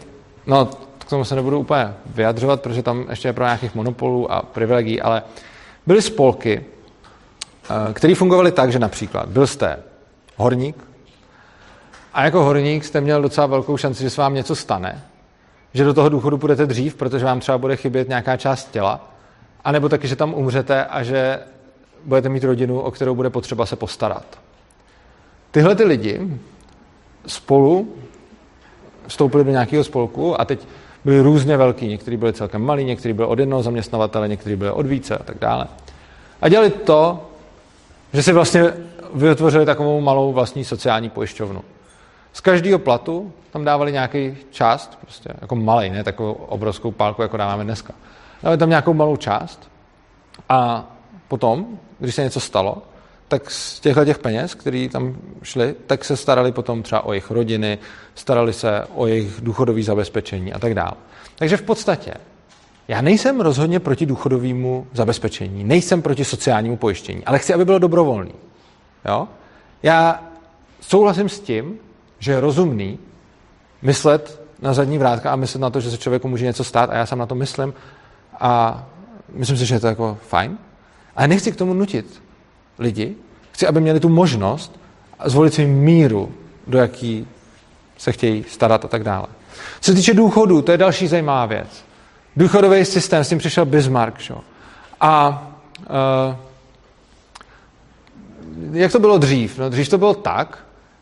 no 0.48 0.70
k 1.00 1.10
tomu 1.10 1.26
se 1.26 1.36
nebudu 1.36 1.60
úplně 1.60 1.94
vyjadřovat, 2.06 2.62
protože 2.62 2.84
tam 2.84 3.06
ještě 3.10 3.28
je 3.28 3.34
pro 3.34 3.44
nějakých 3.44 3.76
monopolů 3.76 4.32
a 4.32 4.42
privilegií, 4.42 5.02
ale 5.02 5.24
byly 5.88 6.02
spolky, 6.02 6.66
které 7.94 8.16
fungovaly 8.16 8.52
tak, 8.52 8.72
že 8.72 8.80
například 8.80 9.30
byl 9.30 9.48
jste 9.48 9.78
horník 10.38 10.76
a 12.14 12.24
jako 12.26 12.44
horník 12.44 12.86
jste 12.86 13.02
měl 13.02 13.22
docela 13.22 13.48
velkou 13.48 13.78
šanci, 13.78 14.04
že 14.04 14.10
se 14.10 14.22
vám 14.22 14.34
něco 14.34 14.56
stane, 14.56 15.04
že 15.74 15.84
do 15.84 15.94
toho 15.94 16.10
důchodu 16.10 16.38
půjdete 16.38 16.66
dřív, 16.66 16.96
protože 16.96 17.26
vám 17.26 17.40
třeba 17.40 17.58
bude 17.58 17.76
chybět 17.76 18.10
nějaká 18.10 18.38
část 18.38 18.72
těla, 18.72 19.10
anebo 19.64 19.90
taky, 19.90 20.08
že 20.08 20.16
tam 20.16 20.34
umřete 20.34 20.86
a 20.86 21.04
že 21.04 21.40
budete 22.06 22.30
mít 22.30 22.44
rodinu, 22.44 22.80
o 22.80 22.92
kterou 22.92 23.16
bude 23.16 23.30
potřeba 23.30 23.66
se 23.66 23.76
postarat. 23.76 24.26
Tyhle 25.52 25.76
ty 25.76 25.84
lidi 25.84 26.40
spolu 27.28 27.96
vstoupili 29.08 29.44
do 29.44 29.52
nějakého 29.52 29.84
spolku 29.84 30.42
a 30.42 30.46
teď 30.46 30.68
byli 31.06 31.22
různě 31.22 31.58
velký. 31.58 31.88
Někteří 31.88 32.18
byli 32.18 32.34
celkem 32.34 32.62
malí, 32.62 32.86
někteří 32.86 33.14
byli 33.14 33.28
od 33.28 33.40
jednoho 33.40 33.64
zaměstnavatele, 33.64 34.28
někteří 34.28 34.56
byli 34.56 34.72
od 34.72 34.86
více 34.86 35.18
a 35.18 35.24
tak 35.24 35.38
dále. 35.40 35.68
A 36.42 36.50
dělali 36.50 36.70
to, 36.70 37.29
že 38.14 38.24
si 38.24 38.34
vlastně 38.34 38.74
vytvořili 39.14 39.66
takovou 39.66 40.02
malou 40.02 40.34
vlastní 40.34 40.66
sociální 40.66 41.10
pojišťovnu. 41.10 41.64
Z 42.34 42.42
každého 42.42 42.80
platu 42.80 43.34
tam 43.52 43.66
dávali 43.66 43.92
nějaký 43.92 44.38
část, 44.52 45.00
prostě 45.02 45.30
jako 45.42 45.56
malý, 45.56 45.90
ne 45.90 46.04
takovou 46.04 46.34
obrovskou 46.34 46.92
pálku, 46.92 47.22
jako 47.22 47.38
dáváme 47.38 47.64
dneska. 47.64 47.94
Dávali 48.44 48.58
tam 48.58 48.70
nějakou 48.70 48.94
malou 48.94 49.16
část 49.16 49.70
a 50.50 50.92
potom, 51.28 51.66
když 52.00 52.16
se 52.16 52.24
něco 52.24 52.40
stalo, 52.40 52.82
tak 53.28 53.52
z 53.52 53.80
těchto 53.80 54.06
těch 54.06 54.20
peněz, 54.20 54.56
které 54.56 54.88
tam 54.92 55.18
šly, 55.44 55.76
tak 55.88 56.06
se 56.06 56.18
starali 56.18 56.52
potom 56.52 56.84
třeba 56.84 57.06
o 57.06 57.14
jejich 57.14 57.32
rodiny, 57.32 57.78
starali 58.16 58.54
se 58.54 58.84
o 58.96 59.08
jejich 59.08 59.42
důchodové 59.42 59.84
zabezpečení 59.84 60.54
a 60.54 60.60
tak 60.60 60.74
dále. 60.74 60.92
Takže 61.36 61.58
v 61.58 61.62
podstatě 61.62 62.14
já 62.90 63.02
nejsem 63.02 63.42
rozhodně 63.42 63.80
proti 63.80 64.06
důchodovému 64.06 64.88
zabezpečení, 64.94 65.64
nejsem 65.64 66.02
proti 66.02 66.26
sociálnímu 66.26 66.78
pojištění, 66.78 67.26
ale 67.26 67.40
chci, 67.40 67.54
aby 67.54 67.66
bylo 67.66 67.80
dobrovolný. 67.80 68.34
Jo? 69.06 69.28
Já 69.84 70.24
souhlasím 70.82 71.30
s 71.30 71.40
tím, 71.40 71.78
že 72.20 72.32
je 72.32 72.40
rozumný 72.40 73.00
myslet 73.82 74.42
na 74.62 74.74
zadní 74.74 74.98
vrátka 74.98 75.32
a 75.32 75.36
myslet 75.36 75.62
na 75.62 75.70
to, 75.70 75.82
že 75.82 75.92
se 75.92 75.98
člověku 75.98 76.28
může 76.28 76.46
něco 76.46 76.64
stát 76.64 76.90
a 76.90 76.96
já 76.96 77.06
sám 77.06 77.20
na 77.20 77.26
to 77.26 77.36
myslím 77.36 77.74
a 78.40 78.84
myslím 79.34 79.58
si, 79.58 79.66
že 79.66 79.76
je 79.76 79.80
to 79.80 79.88
jako 79.88 80.18
fajn. 80.28 80.58
Ale 81.16 81.28
nechci 81.28 81.52
k 81.52 81.56
tomu 81.56 81.74
nutit 81.74 82.22
lidi, 82.80 83.16
chci, 83.52 83.68
aby 83.68 83.82
měli 83.82 84.00
tu 84.00 84.10
možnost 84.10 84.80
zvolit 85.26 85.54
si 85.54 85.66
míru, 85.66 86.32
do 86.68 86.78
jaký 86.78 87.28
se 87.98 88.12
chtějí 88.12 88.46
starat 88.48 88.86
a 88.86 88.88
tak 88.88 89.04
dále. 89.04 89.28
Co 89.82 89.92
se 89.92 89.96
týče 89.96 90.14
důchodu, 90.14 90.62
to 90.62 90.72
je 90.72 90.78
další 90.78 91.08
zajímavá 91.08 91.46
věc. 91.46 91.89
Důchodový 92.36 92.86
systém, 92.86 93.24
s 93.24 93.30
tím 93.30 93.38
přišel 93.38 93.66
Bismarck. 93.66 94.20
Šo? 94.20 94.42
A 95.02 95.44
uh, 95.80 96.36
jak 98.72 98.92
to 98.92 99.00
bylo 99.00 99.18
dřív? 99.18 99.60
No, 99.60 99.70
dřív 99.70 99.90
to 99.90 99.98
bylo 99.98 100.14
tak, 100.14 100.60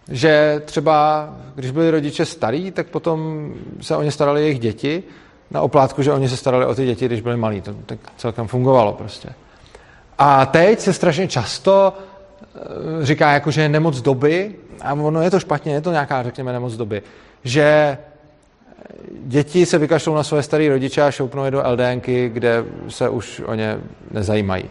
že 0.09 0.61
třeba, 0.65 1.29
když 1.55 1.71
byli 1.71 1.91
rodiče 1.91 2.25
starí, 2.25 2.71
tak 2.71 2.87
potom 2.87 3.49
se 3.81 3.95
o 3.95 4.03
ně 4.03 4.11
starali 4.11 4.41
jejich 4.41 4.59
děti, 4.59 5.03
na 5.51 5.61
oplátku, 5.61 6.01
že 6.01 6.13
oni 6.13 6.29
se 6.29 6.37
starali 6.37 6.65
o 6.65 6.75
ty 6.75 6.85
děti, 6.85 7.05
když 7.05 7.21
byli 7.21 7.37
malí. 7.37 7.61
To 7.61 7.73
tak 7.85 7.99
celkem 8.17 8.47
fungovalo 8.47 8.93
prostě. 8.93 9.29
A 10.17 10.45
teď 10.45 10.79
se 10.79 10.93
strašně 10.93 11.27
často 11.27 11.93
eh, 12.55 13.05
říká, 13.05 13.31
jako, 13.31 13.51
že 13.51 13.61
je 13.61 13.69
nemoc 13.69 14.01
doby, 14.01 14.55
a 14.81 14.93
ono 14.93 15.21
je 15.21 15.31
to 15.31 15.39
špatně, 15.39 15.73
je 15.73 15.81
to 15.81 15.91
nějaká, 15.91 16.23
řekněme, 16.23 16.53
nemoc 16.53 16.73
doby, 16.73 17.01
že 17.43 17.97
děti 19.11 19.65
se 19.65 19.77
vykašlou 19.77 20.15
na 20.15 20.23
své 20.23 20.43
staré 20.43 20.69
rodiče 20.69 21.01
a 21.01 21.11
šoupnou 21.11 21.43
je 21.43 21.51
do 21.51 21.63
LDNky, 21.71 22.29
kde 22.29 22.65
se 22.89 23.09
už 23.09 23.41
o 23.45 23.53
ně 23.53 23.77
nezajímají. 24.11 24.69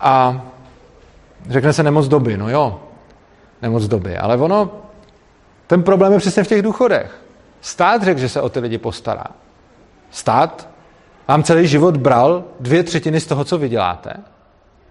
A 0.00 0.42
řekne 1.48 1.72
se 1.72 1.82
nemoc 1.82 2.08
doby, 2.08 2.36
no 2.36 2.50
jo, 2.50 2.80
nemoc 3.62 3.88
doby, 3.88 4.18
ale 4.18 4.36
ono, 4.36 4.70
ten 5.66 5.82
problém 5.82 6.12
je 6.12 6.18
přesně 6.18 6.44
v 6.44 6.48
těch 6.48 6.62
důchodech. 6.62 7.22
Stát 7.60 8.02
řekl, 8.02 8.20
že 8.20 8.28
se 8.28 8.40
o 8.40 8.48
ty 8.48 8.60
lidi 8.60 8.78
postará. 8.78 9.24
Stát 10.10 10.68
vám 11.28 11.42
celý 11.42 11.66
život 11.66 11.96
bral 11.96 12.44
dvě 12.60 12.82
třetiny 12.82 13.20
z 13.20 13.26
toho, 13.26 13.44
co 13.44 13.58
vyděláte 13.58 14.12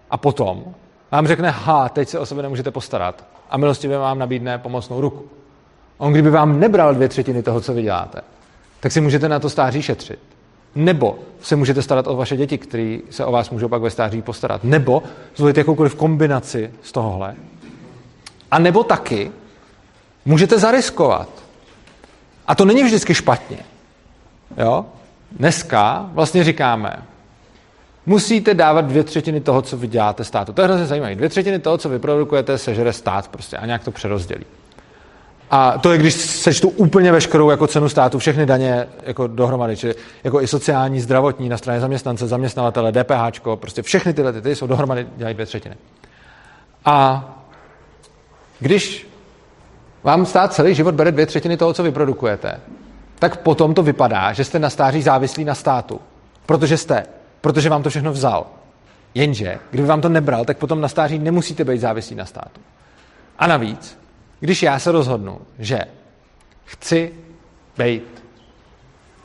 a 0.10 0.18
potom 0.18 0.66
vám 1.12 1.28
řekne, 1.28 1.50
ha, 1.50 1.90
teď 1.90 2.10
se 2.10 2.20
o 2.20 2.26
sebe 2.26 2.42
nemůžete 2.42 2.72
postarat 2.72 3.26
a 3.50 3.58
milostivě 3.58 3.98
vám 3.98 4.20
nabídne 4.20 4.58
pomocnou 4.58 5.02
ruku. 5.02 5.30
On 6.02 6.12
kdyby 6.12 6.30
vám 6.30 6.60
nebral 6.60 6.96
dvě 6.96 7.08
třetiny 7.08 7.44
toho, 7.44 7.62
co 7.62 7.74
vyděláte, 7.74 8.22
tak 8.80 8.92
si 8.92 9.02
můžete 9.02 9.30
na 9.30 9.40
to 9.40 9.50
stáří 9.50 9.82
šetřit. 9.82 10.20
Nebo 10.76 11.20
se 11.42 11.56
můžete 11.56 11.82
starat 11.82 12.08
o 12.08 12.16
vaše 12.16 12.38
děti, 12.38 12.58
které 12.58 12.98
se 13.10 13.26
o 13.26 13.32
vás 13.32 13.50
můžou 13.50 13.68
pak 13.68 13.82
ve 13.82 13.90
stáří 13.90 14.22
postarat. 14.22 14.64
Nebo 14.64 15.04
zvolit 15.36 15.58
jakoukoliv 15.58 15.96
kombinaci 15.96 16.72
z 16.82 16.92
tohohle. 16.92 17.36
A 18.52 18.60
nebo 18.60 18.84
taky 18.84 19.32
můžete 20.26 20.60
zariskovat. 20.60 21.30
A 22.48 22.56
to 22.56 22.66
není 22.66 22.84
vždycky 22.84 23.14
špatně. 23.14 23.58
Jo? 24.58 24.86
Dneska 25.32 26.10
vlastně 26.14 26.44
říkáme, 26.44 27.04
musíte 28.06 28.54
dávat 28.54 28.86
dvě 28.86 29.04
třetiny 29.04 29.42
toho, 29.42 29.62
co 29.62 29.78
vy 29.78 29.88
děláte 29.88 30.24
státu. 30.24 30.54
To 30.54 30.62
je 30.62 30.68
hrozně 30.68 30.86
zajímavé. 30.86 31.16
Dvě 31.16 31.30
třetiny 31.30 31.60
toho, 31.60 31.78
co 31.78 31.90
vyprodukujete, 31.90 32.58
sežere 32.58 32.94
stát 32.94 33.28
prostě 33.28 33.58
a 33.58 33.66
nějak 33.66 33.84
to 33.84 33.92
přerozdělí. 33.92 34.46
A 35.54 35.78
to 35.78 35.92
je, 35.92 35.98
když 35.98 36.14
sečtu 36.14 36.70
úplně 36.70 37.12
veškerou 37.12 37.50
jako 37.50 37.68
cenu 37.68 37.90
státu, 37.90 38.20
všechny 38.20 38.46
daně 38.46 38.88
jako 39.04 39.28
dohromady, 39.28 39.78
čili 39.78 39.96
jako 40.24 40.42
i 40.42 40.48
sociální, 40.48 41.00
zdravotní 41.02 41.50
na 41.50 41.58
straně 41.58 41.80
zaměstnance, 41.80 42.28
zaměstnavatele, 42.28 42.92
DPH, 42.92 43.42
prostě 43.56 43.82
všechny 43.82 44.14
tyhle 44.14 44.34
ty, 44.34 44.42
ty 44.42 44.56
jsou 44.56 44.68
dohromady, 44.68 45.08
dělají 45.18 45.34
dvě 45.34 45.46
třetiny. 45.46 45.76
A 46.86 47.26
když 48.60 49.08
vám 50.04 50.26
stát 50.26 50.54
celý 50.54 50.76
život 50.76 50.96
bere 50.96 51.12
dvě 51.12 51.26
třetiny 51.26 51.58
toho, 51.58 51.74
co 51.74 51.84
vyprodukujete, 51.84 52.60
tak 53.20 53.38
potom 53.38 53.74
to 53.74 53.84
vypadá, 53.84 54.34
že 54.34 54.44
jste 54.44 54.60
na 54.60 54.70
stáří 54.70 55.02
závislí 55.02 55.44
na 55.44 55.56
státu. 55.56 56.02
Protože 56.46 56.78
jste. 56.78 57.06
Protože 57.42 57.70
vám 57.70 57.84
to 57.84 57.90
všechno 57.90 58.12
vzal. 58.12 58.46
Jenže, 59.16 59.60
kdyby 59.72 59.88
vám 59.88 60.02
to 60.02 60.10
nebral, 60.10 60.46
tak 60.46 60.58
potom 60.58 60.82
na 60.82 60.88
stáří 60.88 61.20
nemusíte 61.20 61.64
být 61.64 61.82
závislí 61.82 62.16
na 62.16 62.26
státu. 62.26 62.62
A 63.40 63.48
navíc, 63.48 64.01
když 64.42 64.64
já 64.64 64.80
se 64.80 64.92
rozhodnu, 64.92 65.38
že 65.60 65.80
chci 66.66 67.14
být, 67.78 68.24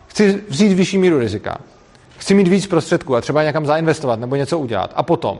chci 0.06 0.42
vzít 0.48 0.72
vyšší 0.72 0.98
míru 0.98 1.18
rizika, 1.18 1.58
chci 2.18 2.34
mít 2.34 2.48
víc 2.48 2.66
prostředků 2.66 3.16
a 3.16 3.20
třeba 3.20 3.42
někam 3.42 3.66
zainvestovat 3.66 4.20
nebo 4.20 4.36
něco 4.36 4.58
udělat 4.58 4.92
a 4.96 5.02
potom, 5.02 5.38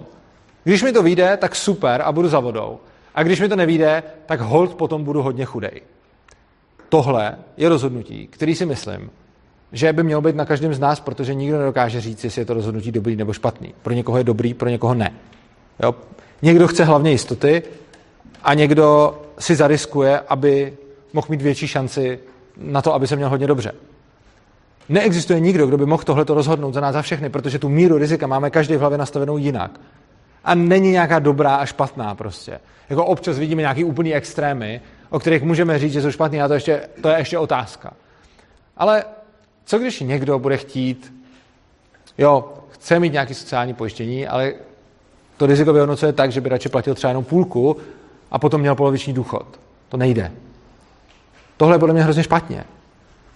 když 0.65 0.83
mi 0.83 0.93
to 0.93 1.03
vyjde, 1.03 1.37
tak 1.37 1.57
super 1.57 2.03
a 2.03 2.13
budu 2.13 2.29
za 2.29 2.41
vodou. 2.41 2.79
A 3.15 3.23
když 3.23 3.41
mi 3.41 3.49
to 3.49 3.57
nevíde, 3.57 4.03
tak 4.27 4.41
hold 4.41 4.75
potom 4.75 5.05
budu 5.05 5.23
hodně 5.23 5.45
chudej. 5.45 5.81
Tohle 6.89 7.37
je 7.57 7.69
rozhodnutí, 7.69 8.27
který 8.27 8.55
si 8.55 8.67
myslím, 8.67 9.11
že 9.73 9.93
by 9.93 10.03
mělo 10.03 10.21
být 10.23 10.37
na 10.37 10.45
každém 10.45 10.75
z 10.75 10.79
nás, 10.79 11.01
protože 11.01 11.35
nikdo 11.35 11.59
nedokáže 11.59 12.01
říct, 12.01 12.25
jestli 12.25 12.41
je 12.41 12.47
to 12.47 12.55
rozhodnutí 12.55 12.93
dobrý 12.93 13.17
nebo 13.17 13.33
špatný. 13.33 13.75
Pro 13.83 13.93
někoho 13.93 14.19
je 14.19 14.25
dobrý, 14.25 14.55
pro 14.55 14.69
někoho 14.69 14.95
ne. 14.95 15.13
Jo? 15.83 15.95
Někdo 16.43 16.69
chce 16.69 16.85
hlavně 16.85 17.11
jistoty 17.11 17.63
a 18.43 18.55
někdo 18.55 19.15
si 19.39 19.57
zariskuje, 19.57 20.21
aby 20.21 20.77
mohl 21.13 21.27
mít 21.31 21.43
větší 21.43 21.69
šanci 21.69 22.19
na 22.57 22.83
to, 22.83 22.95
aby 22.95 23.07
se 23.07 23.17
měl 23.17 23.29
hodně 23.29 23.47
dobře. 23.47 23.73
Neexistuje 24.89 25.41
nikdo, 25.41 25.67
kdo 25.67 25.79
by 25.79 25.87
mohl 25.87 26.03
tohle 26.03 26.25
rozhodnout 26.29 26.75
za 26.75 26.81
nás 26.81 26.93
za 26.93 27.03
všechny, 27.03 27.31
protože 27.31 27.59
tu 27.59 27.69
míru 27.69 27.99
rizika 27.99 28.27
máme 28.27 28.51
každý 28.51 28.77
v 28.77 28.81
hlavě 28.81 28.99
nastavenou 28.99 29.37
jinak. 29.37 29.81
A 30.45 30.55
není 30.55 30.91
nějaká 30.91 31.19
dobrá 31.19 31.57
a 31.57 31.67
špatná 31.67 32.15
prostě. 32.15 32.61
Jako 32.91 33.05
občas 33.05 33.39
vidíme 33.39 33.63
nějaký 33.63 33.85
úplný 33.85 34.15
extrémy, 34.15 34.81
o 35.11 35.19
kterých 35.19 35.43
můžeme 35.43 35.79
říct, 35.79 35.93
že 35.93 36.03
jsou 36.03 36.11
špatný, 36.11 36.43
a 36.43 36.49
to, 36.49 36.55
ještě, 36.55 36.89
to 37.03 37.09
je 37.09 37.19
ještě 37.19 37.39
otázka. 37.39 37.93
Ale 38.77 39.05
co 39.65 39.79
když 39.79 40.01
někdo 40.01 40.39
bude 40.39 40.57
chtít, 40.57 41.15
jo, 42.19 42.53
chce 42.71 43.01
mít 43.01 43.13
nějaké 43.13 43.35
sociální 43.35 43.75
pojištění, 43.75 44.27
ale 44.27 44.53
to 45.37 45.47
riziko 45.47 45.73
vyhodnocuje 45.73 46.13
tak, 46.13 46.33
že 46.33 46.41
by 46.41 46.49
radši 46.49 46.69
platil 46.69 46.95
třeba 46.95 47.11
jenom 47.11 47.25
půlku 47.25 47.77
a 48.31 48.39
potom 48.39 48.61
měl 48.61 48.75
poloviční 48.75 49.13
důchod. 49.13 49.47
To 49.89 49.97
nejde. 49.97 50.33
Tohle 51.57 51.75
je 51.75 51.79
podle 51.79 51.93
mě 51.93 52.03
hrozně 52.03 52.23
špatně. 52.23 52.65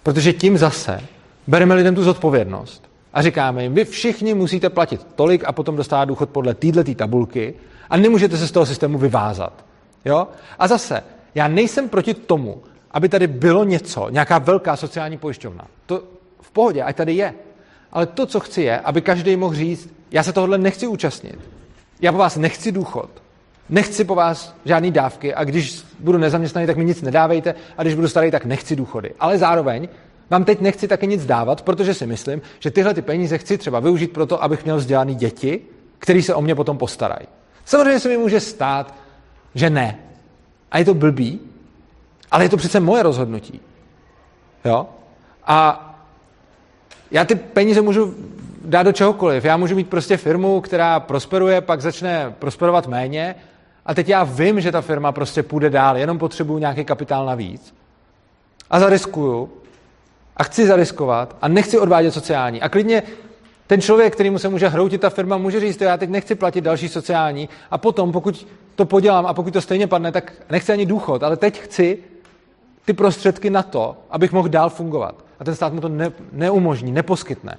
Protože 0.03 0.33
tím 0.33 0.57
zase 0.57 1.01
bereme 1.47 1.75
lidem 1.75 1.95
tu 1.95 2.03
zodpovědnost 2.03 2.89
a 3.13 3.21
říkáme 3.21 3.63
jim, 3.63 3.73
vy 3.73 3.85
všichni 3.85 4.33
musíte 4.33 4.69
platit 4.69 5.07
tolik 5.15 5.43
a 5.45 5.51
potom 5.51 5.75
dostávat 5.75 6.05
důchod 6.05 6.29
podle 6.29 6.53
této 6.53 6.95
tabulky 6.95 7.53
a 7.89 7.97
nemůžete 7.97 8.37
se 8.37 8.47
z 8.47 8.51
toho 8.51 8.65
systému 8.65 8.97
vyvázat. 8.97 9.65
Jo? 10.05 10.27
A 10.59 10.67
zase, 10.67 11.03
já 11.35 11.47
nejsem 11.47 11.89
proti 11.89 12.13
tomu, 12.13 12.61
aby 12.91 13.09
tady 13.09 13.27
bylo 13.27 13.63
něco, 13.63 14.09
nějaká 14.09 14.39
velká 14.39 14.75
sociální 14.75 15.17
pojišťovna. 15.17 15.67
To 15.85 16.03
v 16.41 16.51
pohodě, 16.51 16.83
ať 16.83 16.95
tady 16.95 17.13
je. 17.13 17.33
Ale 17.91 18.05
to, 18.05 18.25
co 18.25 18.39
chci, 18.39 18.61
je, 18.61 18.79
aby 18.79 19.01
každý 19.01 19.35
mohl 19.35 19.55
říct, 19.55 19.93
já 20.11 20.23
se 20.23 20.33
tohle 20.33 20.57
nechci 20.57 20.87
účastnit. 20.87 21.39
Já 22.01 22.11
po 22.11 22.17
vás 22.17 22.37
nechci 22.37 22.71
důchod. 22.71 23.09
Nechci 23.69 24.03
po 24.03 24.15
vás 24.15 24.55
žádný 24.65 24.91
dávky 24.91 25.33
a 25.33 25.43
když 25.43 25.83
budu 25.99 26.17
nezaměstnaný, 26.17 26.67
tak 26.67 26.77
mi 26.77 26.85
nic 26.85 27.01
nedávejte 27.01 27.55
a 27.77 27.81
když 27.81 27.95
budu 27.95 28.07
starý, 28.07 28.31
tak 28.31 28.45
nechci 28.45 28.75
důchody. 28.75 29.13
Ale 29.19 29.37
zároveň 29.37 29.87
vám 30.29 30.43
teď 30.43 30.61
nechci 30.61 30.87
taky 30.87 31.07
nic 31.07 31.25
dávat, 31.25 31.61
protože 31.61 31.93
si 31.93 32.07
myslím, 32.07 32.41
že 32.59 32.71
tyhle 32.71 32.93
ty 32.93 33.01
peníze 33.01 33.37
chci 33.37 33.57
třeba 33.57 33.79
využít 33.79 34.13
pro 34.13 34.25
to, 34.25 34.43
abych 34.43 34.63
měl 34.63 34.77
vzdělaný 34.77 35.15
děti, 35.15 35.61
který 35.99 36.21
se 36.21 36.35
o 36.35 36.41
mě 36.41 36.55
potom 36.55 36.77
postarají. 36.77 37.27
Samozřejmě 37.65 37.99
se 37.99 38.09
mi 38.09 38.17
může 38.17 38.39
stát, 38.39 38.95
že 39.55 39.69
ne. 39.69 39.99
A 40.71 40.77
je 40.77 40.85
to 40.85 40.93
blbý, 40.93 41.39
ale 42.31 42.45
je 42.45 42.49
to 42.49 42.57
přece 42.57 42.79
moje 42.79 43.03
rozhodnutí. 43.03 43.59
Jo? 44.65 44.87
A 45.43 45.87
já 47.11 47.25
ty 47.25 47.35
peníze 47.35 47.81
můžu 47.81 48.15
dát 48.65 48.83
do 48.83 48.91
čehokoliv. 48.91 49.45
Já 49.45 49.57
můžu 49.57 49.75
mít 49.75 49.89
prostě 49.89 50.17
firmu, 50.17 50.61
která 50.61 50.99
prosperuje, 50.99 51.61
pak 51.61 51.81
začne 51.81 52.33
prosperovat 52.39 52.87
méně 52.87 53.35
a 53.85 53.93
teď 53.93 54.09
já 54.09 54.23
vím, 54.23 54.61
že 54.61 54.71
ta 54.71 54.81
firma 54.81 55.11
prostě 55.11 55.43
půjde 55.43 55.69
dál, 55.69 55.97
jenom 55.97 56.19
potřebuju 56.19 56.59
nějaký 56.59 56.85
kapitál 56.85 57.25
navíc. 57.25 57.73
A 58.69 58.79
zariskuju 58.79 59.49
a 60.37 60.43
chci 60.43 60.67
zariskovat 60.67 61.35
a 61.41 61.47
nechci 61.47 61.79
odvádět 61.79 62.13
sociální. 62.13 62.61
A 62.61 62.69
klidně 62.69 63.03
ten 63.67 63.81
člověk, 63.81 64.13
kterýmu 64.13 64.39
se 64.39 64.49
může 64.49 64.67
hroutit 64.67 65.01
ta 65.01 65.09
firma, 65.09 65.37
může 65.37 65.59
říct, 65.59 65.81
já 65.81 65.97
teď 65.97 66.09
nechci 66.09 66.35
platit 66.35 66.61
další 66.61 66.89
sociální 66.89 67.49
a 67.71 67.77
potom, 67.77 68.11
pokud 68.11 68.47
to 68.75 68.85
podělám 68.85 69.25
a 69.25 69.33
pokud 69.33 69.53
to 69.53 69.61
stejně 69.61 69.87
padne, 69.87 70.11
tak 70.11 70.33
nechci 70.49 70.71
ani 70.71 70.85
důchod, 70.85 71.23
ale 71.23 71.37
teď 71.37 71.59
chci 71.59 71.97
ty 72.85 72.93
prostředky 72.93 73.49
na 73.49 73.63
to, 73.63 73.97
abych 74.09 74.31
mohl 74.31 74.49
dál 74.49 74.69
fungovat. 74.69 75.15
A 75.39 75.43
ten 75.43 75.55
stát 75.55 75.73
mu 75.73 75.81
to 75.81 75.89
ne, 75.89 76.11
neumožní, 76.31 76.91
neposkytne. 76.91 77.57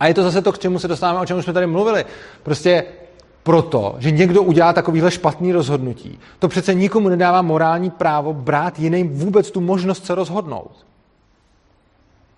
A 0.00 0.06
je 0.06 0.14
to 0.14 0.22
zase 0.22 0.42
to, 0.42 0.52
k 0.52 0.58
čemu 0.58 0.78
se 0.78 0.88
dostáváme, 0.88 1.20
o 1.20 1.26
čem 1.26 1.42
jsme 1.42 1.52
tady 1.52 1.66
mluvili. 1.66 2.04
Prostě 2.42 2.84
proto, 3.50 3.94
že 3.98 4.10
někdo 4.10 4.42
udělá 4.42 4.72
takovýhle 4.72 5.10
špatný 5.10 5.52
rozhodnutí, 5.52 6.18
to 6.38 6.48
přece 6.48 6.74
nikomu 6.74 7.08
nedává 7.08 7.42
morální 7.42 7.90
právo 7.90 8.32
brát 8.32 8.78
jiným 8.78 9.08
vůbec 9.08 9.50
tu 9.50 9.60
možnost 9.60 10.06
se 10.06 10.14
rozhodnout. 10.14 10.86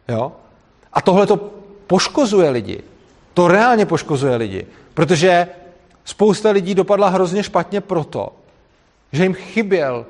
Jo? 0.08 0.32
A 0.92 1.00
tohle 1.00 1.26
to 1.26 1.36
poškozuje 1.86 2.50
lidi. 2.50 2.82
To 3.34 3.48
reálně 3.48 3.86
poškozuje 3.86 4.36
lidi. 4.36 4.66
Protože 4.94 5.48
spousta 6.04 6.50
lidí 6.50 6.74
dopadla 6.74 7.08
hrozně 7.08 7.42
špatně 7.42 7.80
proto, 7.80 8.32
že 9.12 9.22
jim 9.22 9.34
chyběl 9.34 10.06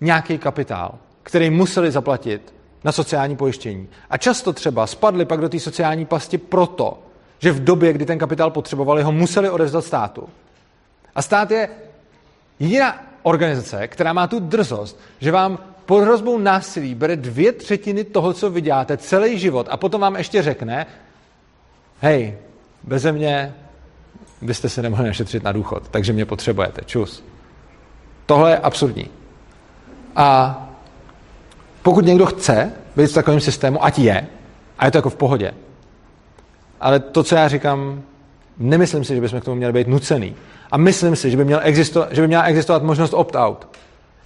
nějaký 0.00 0.38
kapitál, 0.38 0.94
který 1.22 1.50
museli 1.50 1.90
zaplatit 1.90 2.54
na 2.84 2.92
sociální 2.92 3.36
pojištění. 3.36 3.88
A 4.10 4.16
často 4.16 4.52
třeba 4.52 4.86
spadli 4.86 5.24
pak 5.24 5.40
do 5.40 5.48
té 5.48 5.60
sociální 5.60 6.06
pasti 6.06 6.38
proto, 6.38 6.98
že 7.42 7.52
v 7.52 7.64
době, 7.64 7.92
kdy 7.92 8.06
ten 8.06 8.18
kapitál 8.18 8.50
potřebovali, 8.50 9.02
ho 9.02 9.12
museli 9.12 9.50
odevzdat 9.50 9.84
státu. 9.84 10.28
A 11.14 11.22
stát 11.22 11.50
je 11.50 11.68
jediná 12.60 13.02
organizace, 13.22 13.88
která 13.88 14.12
má 14.12 14.26
tu 14.26 14.40
drzost, 14.40 15.00
že 15.20 15.32
vám 15.32 15.58
pod 15.86 16.00
hrozbou 16.00 16.38
násilí 16.38 16.94
bere 16.94 17.16
dvě 17.16 17.52
třetiny 17.52 18.04
toho, 18.04 18.32
co 18.32 18.50
vyděláte 18.50 18.96
celý 18.96 19.38
život 19.38 19.66
a 19.70 19.76
potom 19.76 20.00
vám 20.00 20.16
ještě 20.16 20.42
řekne, 20.42 20.86
hej, 22.00 22.38
beze 22.82 23.12
mě 23.12 23.54
byste 24.42 24.68
se 24.68 24.82
nemohli 24.82 25.06
našetřit 25.06 25.42
na 25.42 25.52
důchod, 25.52 25.88
takže 25.88 26.12
mě 26.12 26.24
potřebujete, 26.24 26.82
čus. 26.84 27.24
Tohle 28.26 28.50
je 28.50 28.58
absurdní. 28.58 29.06
A 30.16 30.58
pokud 31.82 32.04
někdo 32.04 32.26
chce 32.26 32.72
být 32.96 33.10
v 33.10 33.14
takovém 33.14 33.40
systému, 33.40 33.84
ať 33.84 33.98
je, 33.98 34.26
a 34.78 34.84
je 34.84 34.90
to 34.90 34.98
jako 34.98 35.10
v 35.10 35.16
pohodě. 35.16 35.54
Ale 36.82 37.00
to, 37.00 37.22
co 37.22 37.34
já 37.34 37.48
říkám, 37.48 38.02
nemyslím 38.58 39.04
si, 39.04 39.14
že 39.14 39.20
bychom 39.20 39.40
k 39.40 39.44
tomu 39.44 39.56
měli 39.56 39.72
být 39.72 39.88
nucený. 39.88 40.34
A 40.70 40.76
myslím 40.76 41.16
si, 41.16 41.30
že 41.30 41.36
by, 41.36 41.44
měl 41.44 41.60
existo- 41.60 42.06
že 42.10 42.20
by 42.20 42.26
měla 42.28 42.42
existovat 42.42 42.82
možnost 42.82 43.14
opt-out. 43.14 43.68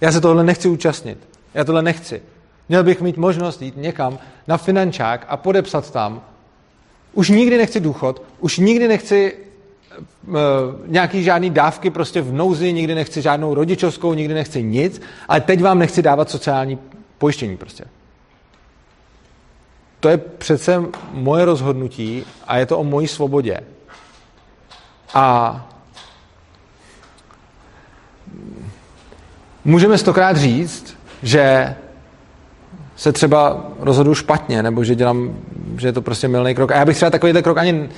Já 0.01 0.11
se 0.11 0.21
tohle 0.21 0.43
nechci 0.43 0.67
účastnit. 0.67 1.17
Já 1.53 1.63
tohle 1.63 1.81
nechci. 1.81 2.21
Měl 2.69 2.83
bych 2.83 3.01
mít 3.01 3.17
možnost 3.17 3.61
jít 3.61 3.77
někam 3.77 4.19
na 4.47 4.57
finančák 4.57 5.25
a 5.29 5.37
podepsat 5.37 5.91
tam. 5.91 6.21
Už 7.13 7.29
nikdy 7.29 7.57
nechci 7.57 7.79
důchod, 7.79 8.21
už 8.39 8.57
nikdy 8.57 8.87
nechci 8.87 9.33
uh, 10.27 10.35
nějaký 10.87 11.23
žádný 11.23 11.49
dávky 11.49 11.89
prostě 11.89 12.21
v 12.21 12.33
nouzi, 12.33 12.73
nikdy 12.73 12.95
nechci 12.95 13.21
žádnou 13.21 13.53
rodičovskou, 13.53 14.13
nikdy 14.13 14.33
nechci 14.33 14.63
nic, 14.63 15.01
ale 15.27 15.41
teď 15.41 15.61
vám 15.61 15.79
nechci 15.79 16.01
dávat 16.01 16.29
sociální 16.29 16.79
pojištění 17.17 17.57
prostě. 17.57 17.85
To 19.99 20.09
je 20.09 20.17
přece 20.17 20.83
moje 21.11 21.45
rozhodnutí 21.45 22.25
a 22.47 22.57
je 22.57 22.65
to 22.65 22.79
o 22.79 22.83
mojí 22.83 23.07
svobodě. 23.07 23.59
A 25.13 25.67
můžeme 29.65 29.97
stokrát 29.97 30.37
říct, 30.37 30.97
že 31.23 31.75
se 32.95 33.11
třeba 33.11 33.65
rozhodu 33.79 34.15
špatně, 34.15 34.63
nebo 34.63 34.83
že 34.83 34.95
dělám, 34.95 35.39
že 35.77 35.87
je 35.87 35.93
to 35.93 36.01
prostě 36.01 36.27
milný 36.27 36.55
krok. 36.55 36.71
A 36.71 36.75
já 36.75 36.85
bych 36.85 36.95
třeba 36.95 37.09
takovýhle 37.09 37.41
krok 37.41 37.57
ani... 37.57 37.89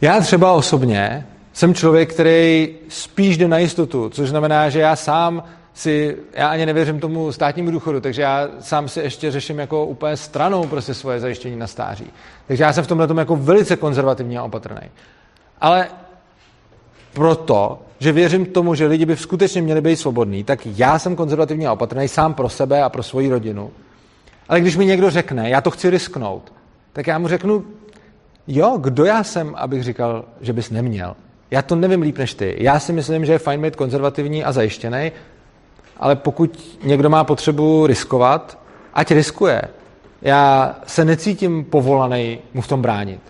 Já 0.00 0.20
třeba 0.20 0.52
osobně 0.52 1.26
jsem 1.52 1.74
člověk, 1.74 2.14
který 2.14 2.68
spíš 2.88 3.36
jde 3.36 3.48
na 3.48 3.58
jistotu, 3.58 4.08
což 4.08 4.28
znamená, 4.28 4.68
že 4.70 4.80
já 4.80 4.96
sám 4.96 5.42
si, 5.74 6.16
já 6.34 6.48
ani 6.48 6.66
nevěřím 6.66 7.00
tomu 7.00 7.32
státnímu 7.32 7.70
důchodu, 7.70 8.00
takže 8.00 8.22
já 8.22 8.48
sám 8.60 8.88
si 8.88 9.00
ještě 9.00 9.30
řeším 9.30 9.58
jako 9.58 9.86
úplně 9.86 10.16
stranou 10.16 10.66
prostě 10.66 10.94
svoje 10.94 11.20
zajištění 11.20 11.56
na 11.56 11.66
stáří. 11.66 12.06
Takže 12.46 12.64
já 12.64 12.72
jsem 12.72 12.84
v 12.84 12.86
tomhle 12.86 13.06
tom 13.06 13.18
jako 13.18 13.36
velice 13.36 13.76
konzervativní 13.76 14.38
a 14.38 14.42
opatrný. 14.42 14.90
Ale 15.60 15.88
proto, 17.12 17.82
že 17.98 18.12
věřím 18.12 18.46
tomu, 18.46 18.74
že 18.74 18.86
lidi 18.86 19.06
by 19.06 19.16
skutečně 19.16 19.62
měli 19.62 19.80
být 19.80 19.96
svobodní, 19.96 20.44
tak 20.44 20.66
já 20.66 20.98
jsem 20.98 21.16
konzervativní 21.16 21.66
a 21.66 21.72
opatrný 21.72 22.08
sám 22.08 22.34
pro 22.34 22.48
sebe 22.48 22.82
a 22.82 22.88
pro 22.88 23.02
svoji 23.02 23.28
rodinu. 23.28 23.70
Ale 24.48 24.60
když 24.60 24.76
mi 24.76 24.86
někdo 24.86 25.10
řekne, 25.10 25.50
já 25.50 25.60
to 25.60 25.70
chci 25.70 25.90
risknout, 25.90 26.52
tak 26.92 27.06
já 27.06 27.18
mu 27.18 27.28
řeknu, 27.28 27.64
jo, 28.46 28.78
kdo 28.80 29.04
já 29.04 29.24
jsem, 29.24 29.54
abych 29.54 29.82
říkal, 29.82 30.24
že 30.40 30.52
bys 30.52 30.70
neměl. 30.70 31.16
Já 31.50 31.62
to 31.62 31.76
nevím 31.76 32.02
líp 32.02 32.18
než 32.18 32.34
ty. 32.34 32.56
Já 32.58 32.78
si 32.78 32.92
myslím, 32.92 33.24
že 33.24 33.32
je 33.32 33.38
fajn 33.38 33.62
být 33.62 33.76
konzervativní 33.76 34.44
a 34.44 34.52
zajištěný, 34.52 35.12
ale 36.02 36.16
pokud 36.16 36.78
někdo 36.82 37.10
má 37.10 37.24
potřebu 37.24 37.86
riskovat, 37.86 38.58
ať 38.94 39.10
riskuje. 39.10 39.62
Já 40.22 40.74
se 40.86 41.04
necítím 41.04 41.64
povolaný 41.64 42.38
mu 42.54 42.62
v 42.62 42.68
tom 42.68 42.82
bránit. 42.82 43.20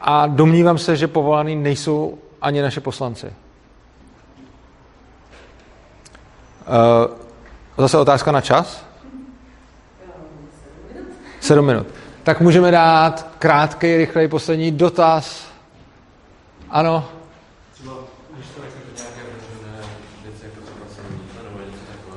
A 0.00 0.26
domnívám 0.26 0.78
se, 0.78 0.96
že 0.96 1.06
povolaný 1.06 1.56
nejsou 1.56 2.18
ani 2.42 2.62
naše 2.62 2.80
poslanci. 2.80 3.26
Uh, 3.26 3.32
zase 7.78 7.98
otázka 7.98 8.32
na 8.32 8.40
čas? 8.40 8.84
Sedm 11.40 11.66
minut. 11.66 11.86
Tak 12.22 12.40
můžeme 12.40 12.70
dát 12.70 13.26
krátký, 13.38 13.96
rychlej 13.96 14.28
poslední 14.28 14.70
dotaz. 14.70 15.46
Ano. 16.70 17.08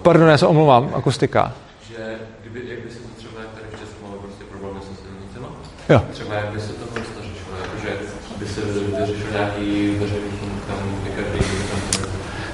Pardon, 0.02 0.30
já 0.30 0.38
se 0.38 0.48
omlouvám, 0.48 0.90
akustika. 0.94 1.54
Že 1.90 2.16
kdyby, 2.42 2.70
jak 2.70 2.80
by 2.80 2.92
se 2.92 3.00
to 3.00 3.08
třeba, 3.18 3.34
tady 3.54 3.68
v 3.76 3.80
Česku 3.80 4.06
máme 4.06 4.18
prostě 4.18 4.44
problémy 4.52 4.80
se 4.80 5.04
silnicema, 5.04 5.48
Jo. 5.90 6.02
třeba 6.12 6.36
jak 6.36 6.46
by 6.46 6.60
se 6.60 6.74
to 6.74 6.86
prostě 6.86 7.14
řešilo, 7.22 7.56
jakože 7.64 7.90
by 8.38 8.46
se 8.46 8.62
vyřešil 8.62 9.32
nějaký 9.32 9.96
veřejný 10.00 10.32
tam 10.68 10.78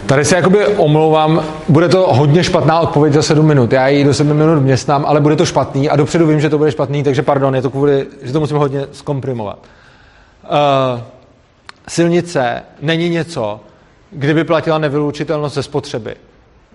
Tady 0.08 0.26
se 0.26 0.36
jakoby 0.36 0.68
omlouvám, 0.68 1.44
bude 1.70 1.90
to 1.90 2.14
hodně 2.14 2.44
špatná 2.44 2.80
odpověď 2.80 3.14
za 3.14 3.22
sedm 3.22 3.46
minut. 3.46 3.72
Já 3.74 3.88
ji 3.88 4.04
do 4.04 4.14
sedmi 4.14 4.34
minut 4.34 4.60
městnám, 4.60 5.06
ale 5.06 5.22
bude 5.22 5.36
to 5.36 5.46
špatný 5.46 5.90
a 5.90 5.96
dopředu 5.96 6.28
vím, 6.28 6.40
že 6.40 6.50
to 6.50 6.58
bude 6.58 6.72
špatný, 6.72 7.04
takže 7.04 7.22
pardon, 7.22 7.56
je 7.56 7.62
to 7.62 7.70
kvůli, 7.70 8.08
že 8.22 8.34
to 8.34 8.40
musím 8.40 8.58
hodně 8.58 8.86
zkomprimovat. 8.92 9.60
Uh, 10.44 11.02
silnice 11.88 12.64
není 12.82 13.10
něco, 13.10 13.60
kdyby 14.12 14.44
platila 14.44 14.78
nevylučitelnost 14.78 15.56
ze 15.56 15.64
spotřeby. 15.64 16.16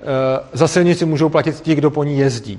Uh, 0.03 0.47
za 0.53 0.69
silnici 0.69 1.05
můžou 1.05 1.29
platit 1.29 1.61
ti, 1.61 1.75
kdo 1.75 1.91
po 1.91 2.05
ní 2.05 2.19
jezdí. 2.19 2.59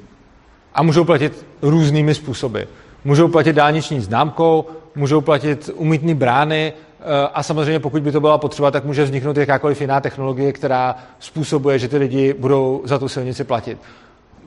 A 0.74 0.84
můžou 0.84 1.04
platit 1.04 1.46
různými 1.62 2.16
způsoby. 2.16 2.62
Můžou 3.06 3.28
platit 3.28 3.54
dálniční 3.54 4.02
známkou, 4.02 4.66
můžou 4.96 5.22
platit 5.22 5.70
umítný 5.76 6.16
brány 6.16 6.74
eh, 6.74 7.04
a 7.34 7.44
samozřejmě 7.44 7.80
pokud 7.80 8.02
by 8.02 8.12
to 8.12 8.22
byla 8.22 8.38
potřeba, 8.38 8.72
tak 8.72 8.86
může 8.86 9.04
vzniknout 9.04 9.38
jakákoliv 9.38 9.82
jiná 9.82 10.02
technologie, 10.02 10.54
která 10.54 10.96
způsobuje, 11.20 11.80
že 11.80 11.88
ty 11.88 11.98
lidi 11.98 12.34
budou 12.34 12.82
za 12.86 13.00
tu 13.00 13.08
silnici 13.08 13.44
platit. 13.44 13.78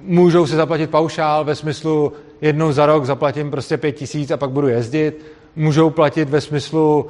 Můžou 0.03 0.47
si 0.47 0.57
zaplatit 0.57 0.91
paušál 0.91 1.45
ve 1.45 1.55
smyslu 1.55 2.13
jednou 2.41 2.73
za 2.73 2.87
rok 2.87 3.05
zaplatím 3.05 3.51
prostě 3.51 3.77
pět 3.77 3.93
tisíc 3.93 4.31
a 4.31 4.37
pak 4.37 4.51
budu 4.51 4.69
jezdit. 4.69 5.27
Můžou 5.57 5.91
platit 5.91 6.29
ve 6.29 6.41
smyslu 6.41 7.07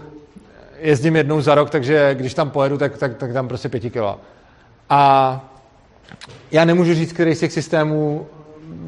jezdím 0.81 1.17
jednou 1.17 1.41
za 1.41 1.55
rok, 1.55 1.71
takže 1.71 2.15
když 2.15 2.35
tam 2.35 2.51
pojedu, 2.51 2.79
tak, 2.79 2.99
tak, 2.99 3.17
tak 3.17 3.33
tam 3.33 3.49
prostě 3.49 3.69
pěti 3.69 3.91
kilo. 3.91 4.21
A 4.91 5.41
já 6.51 6.65
nemůžu 6.65 6.95
říct, 6.95 7.13
který 7.13 7.35
z 7.35 7.41
těch 7.41 7.53
systémů 7.53 8.27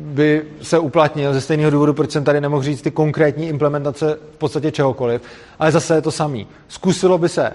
by 0.00 0.42
se 0.62 0.78
uplatnil 0.78 1.34
ze 1.34 1.40
stejného 1.40 1.70
důvodu, 1.70 1.94
proč 1.94 2.10
jsem 2.10 2.24
tady 2.24 2.40
nemohl 2.40 2.62
říct 2.62 2.82
ty 2.82 2.90
konkrétní 2.90 3.48
implementace 3.48 4.18
v 4.34 4.38
podstatě 4.38 4.70
čehokoliv, 4.70 5.22
ale 5.58 5.72
zase 5.72 5.94
je 5.94 6.02
to 6.02 6.10
samý. 6.10 6.46
Zkusilo 6.68 7.18
by 7.18 7.28
se 7.28 7.52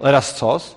ledascos 0.00 0.76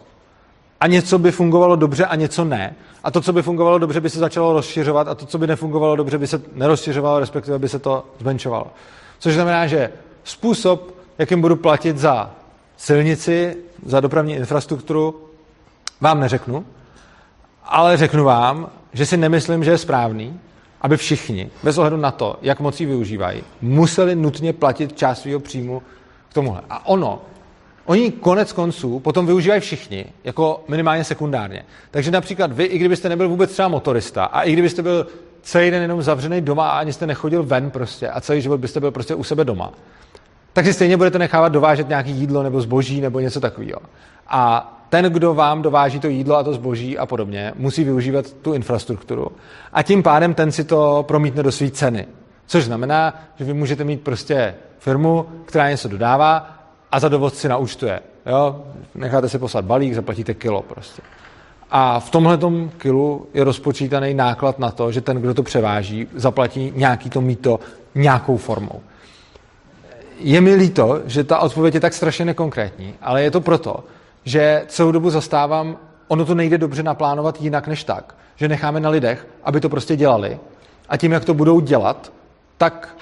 a 0.79 0.87
něco 0.87 1.19
by 1.19 1.31
fungovalo 1.31 1.75
dobře 1.75 2.05
a 2.05 2.15
něco 2.15 2.45
ne. 2.45 2.75
A 3.03 3.11
to, 3.11 3.21
co 3.21 3.33
by 3.33 3.41
fungovalo 3.41 3.77
dobře, 3.77 4.01
by 4.01 4.09
se 4.09 4.19
začalo 4.19 4.53
rozšiřovat 4.53 5.07
a 5.07 5.15
to, 5.15 5.25
co 5.25 5.37
by 5.37 5.47
nefungovalo 5.47 5.95
dobře, 5.95 6.17
by 6.17 6.27
se 6.27 6.41
nerozšiřovalo, 6.53 7.19
respektive 7.19 7.59
by 7.59 7.69
se 7.69 7.79
to 7.79 8.05
zmenšovalo. 8.19 8.67
Což 9.19 9.33
znamená, 9.33 9.67
že 9.67 9.91
způsob, 10.23 10.95
jakým 11.17 11.41
budu 11.41 11.55
platit 11.55 11.97
za 11.97 12.31
silnici, 12.77 13.57
za 13.85 13.99
dopravní 13.99 14.33
infrastrukturu, 14.33 15.21
vám 16.01 16.19
neřeknu, 16.19 16.65
ale 17.65 17.97
řeknu 17.97 18.23
vám, 18.23 18.69
že 18.93 19.05
si 19.05 19.17
nemyslím, 19.17 19.63
že 19.63 19.71
je 19.71 19.77
správný, 19.77 20.39
aby 20.81 20.97
všichni, 20.97 21.49
bez 21.63 21.77
ohledu 21.77 21.97
na 21.97 22.11
to, 22.11 22.39
jak 22.41 22.59
moc 22.59 22.79
ji 22.79 22.85
využívají, 22.85 23.43
museli 23.61 24.15
nutně 24.15 24.53
platit 24.53 24.97
část 24.97 25.21
svého 25.21 25.39
příjmu 25.39 25.81
k 26.29 26.33
tomuhle. 26.33 26.61
A 26.69 26.87
ono, 26.87 27.21
oni 27.85 28.11
konec 28.11 28.51
konců 28.51 28.99
potom 28.99 29.25
využívají 29.25 29.61
všichni, 29.61 30.05
jako 30.23 30.63
minimálně 30.67 31.03
sekundárně. 31.03 31.65
Takže 31.91 32.11
například 32.11 32.51
vy, 32.51 32.63
i 32.63 32.77
kdybyste 32.77 33.09
nebyl 33.09 33.29
vůbec 33.29 33.51
třeba 33.51 33.67
motorista, 33.67 34.25
a 34.25 34.41
i 34.41 34.53
kdybyste 34.53 34.81
byl 34.81 35.07
celý 35.41 35.71
den 35.71 35.81
jenom 35.81 36.01
zavřený 36.01 36.41
doma 36.41 36.69
a 36.69 36.79
ani 36.79 36.93
jste 36.93 37.07
nechodil 37.07 37.43
ven 37.43 37.71
prostě 37.71 38.09
a 38.09 38.21
celý 38.21 38.41
život 38.41 38.59
byste 38.59 38.79
byl 38.79 38.91
prostě 38.91 39.15
u 39.15 39.23
sebe 39.23 39.45
doma, 39.45 39.71
tak 40.53 40.65
si 40.65 40.73
stejně 40.73 40.97
budete 40.97 41.19
nechávat 41.19 41.51
dovážet 41.51 41.89
nějaké 41.89 42.09
jídlo 42.09 42.43
nebo 42.43 42.61
zboží 42.61 43.01
nebo 43.01 43.19
něco 43.19 43.39
takového. 43.39 43.79
A 44.27 44.71
ten, 44.89 45.05
kdo 45.05 45.33
vám 45.33 45.61
dováží 45.61 45.99
to 45.99 46.07
jídlo 46.07 46.35
a 46.35 46.43
to 46.43 46.53
zboží 46.53 46.97
a 46.97 47.05
podobně, 47.05 47.53
musí 47.55 47.83
využívat 47.83 48.33
tu 48.33 48.53
infrastrukturu. 48.53 49.27
A 49.73 49.83
tím 49.83 50.03
pádem 50.03 50.33
ten 50.33 50.51
si 50.51 50.63
to 50.63 51.05
promítne 51.07 51.43
do 51.43 51.51
své 51.51 51.69
ceny. 51.69 52.07
Což 52.47 52.63
znamená, 52.63 53.21
že 53.35 53.45
vy 53.45 53.53
můžete 53.53 53.83
mít 53.83 54.01
prostě 54.01 54.55
firmu, 54.79 55.25
která 55.45 55.69
něco 55.69 55.87
dodává 55.87 56.57
a 56.91 56.99
za 56.99 57.09
dovoz 57.09 57.33
si 57.33 57.49
naučtuje. 57.49 57.99
Jo? 58.25 58.63
Necháte 58.95 59.29
si 59.29 59.39
poslat 59.39 59.65
balík, 59.65 59.93
zaplatíte 59.93 60.33
kilo 60.33 60.61
prostě. 60.61 61.01
A 61.71 61.99
v 61.99 62.09
tomhle 62.09 62.39
kilu 62.77 63.27
je 63.33 63.43
rozpočítaný 63.43 64.13
náklad 64.13 64.59
na 64.59 64.71
to, 64.71 64.91
že 64.91 65.01
ten, 65.01 65.17
kdo 65.17 65.33
to 65.33 65.43
převáží, 65.43 66.07
zaplatí 66.15 66.73
nějaký 66.75 67.09
to 67.09 67.21
míto 67.21 67.59
nějakou 67.95 68.37
formou. 68.37 68.81
Je 70.19 70.41
mi 70.41 70.55
líto, 70.55 71.01
že 71.05 71.23
ta 71.23 71.39
odpověď 71.39 71.73
je 71.73 71.79
tak 71.79 71.93
strašně 71.93 72.25
nekonkrétní, 72.25 72.93
ale 73.01 73.23
je 73.23 73.31
to 73.31 73.41
proto, 73.41 73.83
že 74.25 74.65
celou 74.67 74.91
dobu 74.91 75.09
zastávám, 75.09 75.77
ono 76.07 76.25
to 76.25 76.35
nejde 76.35 76.57
dobře 76.57 76.83
naplánovat 76.83 77.41
jinak 77.41 77.67
než 77.67 77.83
tak, 77.83 78.15
že 78.35 78.47
necháme 78.47 78.79
na 78.79 78.89
lidech, 78.89 79.27
aby 79.43 79.59
to 79.59 79.69
prostě 79.69 79.95
dělali 79.95 80.39
a 80.89 80.97
tím, 80.97 81.11
jak 81.11 81.25
to 81.25 81.33
budou 81.33 81.59
dělat, 81.59 82.13
tak 82.57 82.97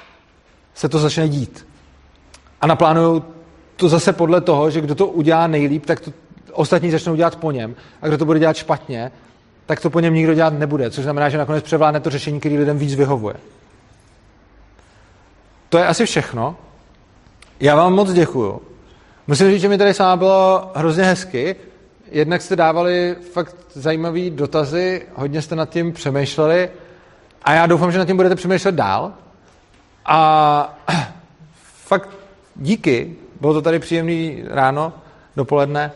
se 0.74 0.90
to 0.90 1.00
začne 1.00 1.30
dít. 1.30 1.68
A 2.62 2.68
naplánují 2.68 3.24
to 3.76 3.90
zase 3.90 4.14
podle 4.14 4.42
toho, 4.42 4.70
že 4.70 4.82
kdo 4.82 4.96
to 4.96 5.08
udělá 5.08 5.48
nejlíp, 5.48 5.86
tak 5.86 6.00
to 6.00 6.12
ostatní 6.52 6.92
začnou 6.92 7.16
dělat 7.16 7.36
po 7.36 7.52
něm. 7.52 7.76
A 8.02 8.08
kdo 8.08 8.18
to 8.18 8.26
bude 8.26 8.40
dělat 8.40 8.56
špatně, 8.56 9.12
tak 9.66 9.80
to 9.80 9.90
po 9.90 10.00
něm 10.00 10.14
nikdo 10.14 10.34
dělat 10.34 10.54
nebude. 10.54 10.92
Což 10.92 11.04
znamená, 11.04 11.30
že 11.30 11.38
nakonec 11.38 11.64
převládne 11.64 12.00
to 12.00 12.10
řešení, 12.10 12.40
který 12.40 12.58
lidem 12.58 12.78
víc 12.78 12.96
vyhovuje. 12.96 13.36
To 15.70 15.78
je 15.78 15.88
asi 15.88 16.06
všechno. 16.06 16.56
Já 17.60 17.76
vám 17.76 17.94
moc 17.94 18.14
děkuju. 18.14 18.62
Musím 19.28 19.52
říct, 19.52 19.62
že 19.62 19.70
mi 19.70 19.78
tady 19.78 19.94
sama 19.94 20.16
bylo 20.16 20.72
hrozně 20.76 21.04
hezky. 21.04 21.56
Jednak 22.12 22.42
jste 22.42 22.56
dávali 22.56 23.16
fakt 23.34 23.56
zajímavé 23.74 24.30
dotazy, 24.30 25.06
hodně 25.16 25.42
jste 25.42 25.56
nad 25.56 25.70
tím 25.70 25.94
přemýšleli 25.94 26.70
a 27.44 27.54
já 27.54 27.66
doufám, 27.66 27.92
že 27.92 27.98
nad 27.98 28.06
tím 28.06 28.16
budete 28.16 28.36
přemýšlet 28.36 28.76
dál. 28.76 29.14
A 30.06 30.80
fakt 31.86 32.10
díky, 32.56 33.16
bylo 33.42 33.54
to 33.54 33.62
tady 33.62 33.80
příjemný 33.80 34.44
ráno, 34.48 34.94
dopoledne. 35.36 35.92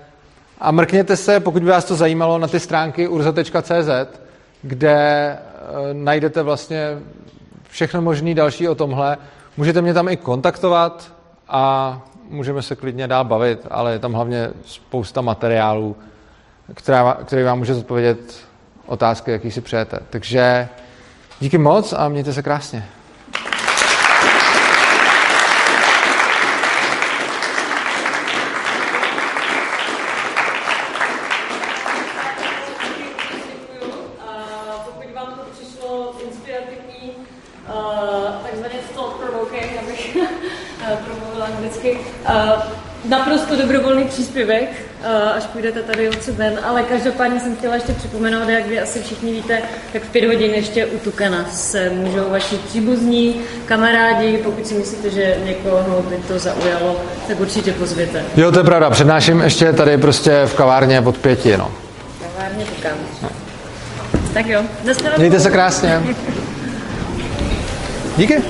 A 0.59 0.71
mrkněte 0.71 1.17
se, 1.17 1.39
pokud 1.39 1.63
by 1.63 1.69
vás 1.69 1.85
to 1.85 1.95
zajímalo, 1.95 2.37
na 2.37 2.47
ty 2.47 2.59
stránky 2.59 3.07
urza.cz, 3.07 4.19
kde 4.61 5.37
najdete 5.93 6.43
vlastně 6.43 6.99
všechno 7.69 8.01
možné 8.01 8.33
další 8.33 8.67
o 8.67 8.75
tomhle. 8.75 9.17
Můžete 9.57 9.81
mě 9.81 9.93
tam 9.93 10.07
i 10.07 10.17
kontaktovat 10.17 11.11
a 11.47 12.01
můžeme 12.29 12.61
se 12.61 12.75
klidně 12.75 13.07
dál 13.07 13.25
bavit, 13.25 13.67
ale 13.69 13.91
je 13.91 13.99
tam 13.99 14.13
hlavně 14.13 14.49
spousta 14.65 15.21
materiálů, 15.21 15.95
která, 16.73 17.17
který 17.25 17.43
vám 17.43 17.57
může 17.57 17.73
zodpovědět 17.73 18.47
otázky, 18.85 19.31
jaký 19.31 19.51
si 19.51 19.61
přejete. 19.61 19.99
Takže 20.09 20.67
díky 21.39 21.57
moc 21.57 21.93
a 21.93 22.09
mějte 22.09 22.33
se 22.33 22.43
krásně. 22.43 22.85
Naprosto 43.09 43.55
dobrovolný 43.55 44.03
příspěvek, 44.03 44.69
eh, 45.03 45.07
až 45.37 45.43
půjdete 45.43 45.83
tady 45.83 46.09
odsud 46.09 46.35
ven, 46.35 46.59
ale 46.63 46.83
každopádně 46.83 47.39
jsem 47.39 47.55
chtěla 47.55 47.75
ještě 47.75 47.93
připomenout, 47.93 48.49
jak 48.49 48.67
vy 48.67 48.79
asi 48.79 49.01
všichni 49.01 49.31
víte, 49.31 49.61
tak 49.93 50.01
v 50.01 50.09
pět 50.09 50.25
hodin 50.25 50.53
ještě 50.53 50.85
u 50.85 50.99
Tukena 50.99 51.45
se 51.51 51.89
můžou 51.89 52.29
vaši 52.29 52.55
příbuzní, 52.55 53.35
kamarádi, 53.65 54.37
pokud 54.37 54.67
si 54.67 54.73
myslíte, 54.73 55.09
že 55.09 55.35
někoho 55.45 56.05
by 56.09 56.15
to 56.27 56.39
zaujalo, 56.39 57.01
tak 57.27 57.39
určitě 57.39 57.71
pozvěte. 57.71 58.23
Jo, 58.37 58.51
to 58.51 58.59
je 58.59 58.63
pravda. 58.63 58.89
Přednáším 58.89 59.41
ještě 59.41 59.73
tady 59.73 59.97
prostě 59.97 60.41
v 60.45 60.53
kavárně 60.53 61.01
pod 61.01 61.17
pěti, 61.17 61.57
no. 61.57 61.71
Kavárně 62.21 62.65
Tukan. 62.65 62.97
Tak 64.33 64.47
jo. 64.47 64.61
Mějte 65.17 65.39
se 65.39 65.51
krásně. 65.51 66.01
Díky. 68.17 68.43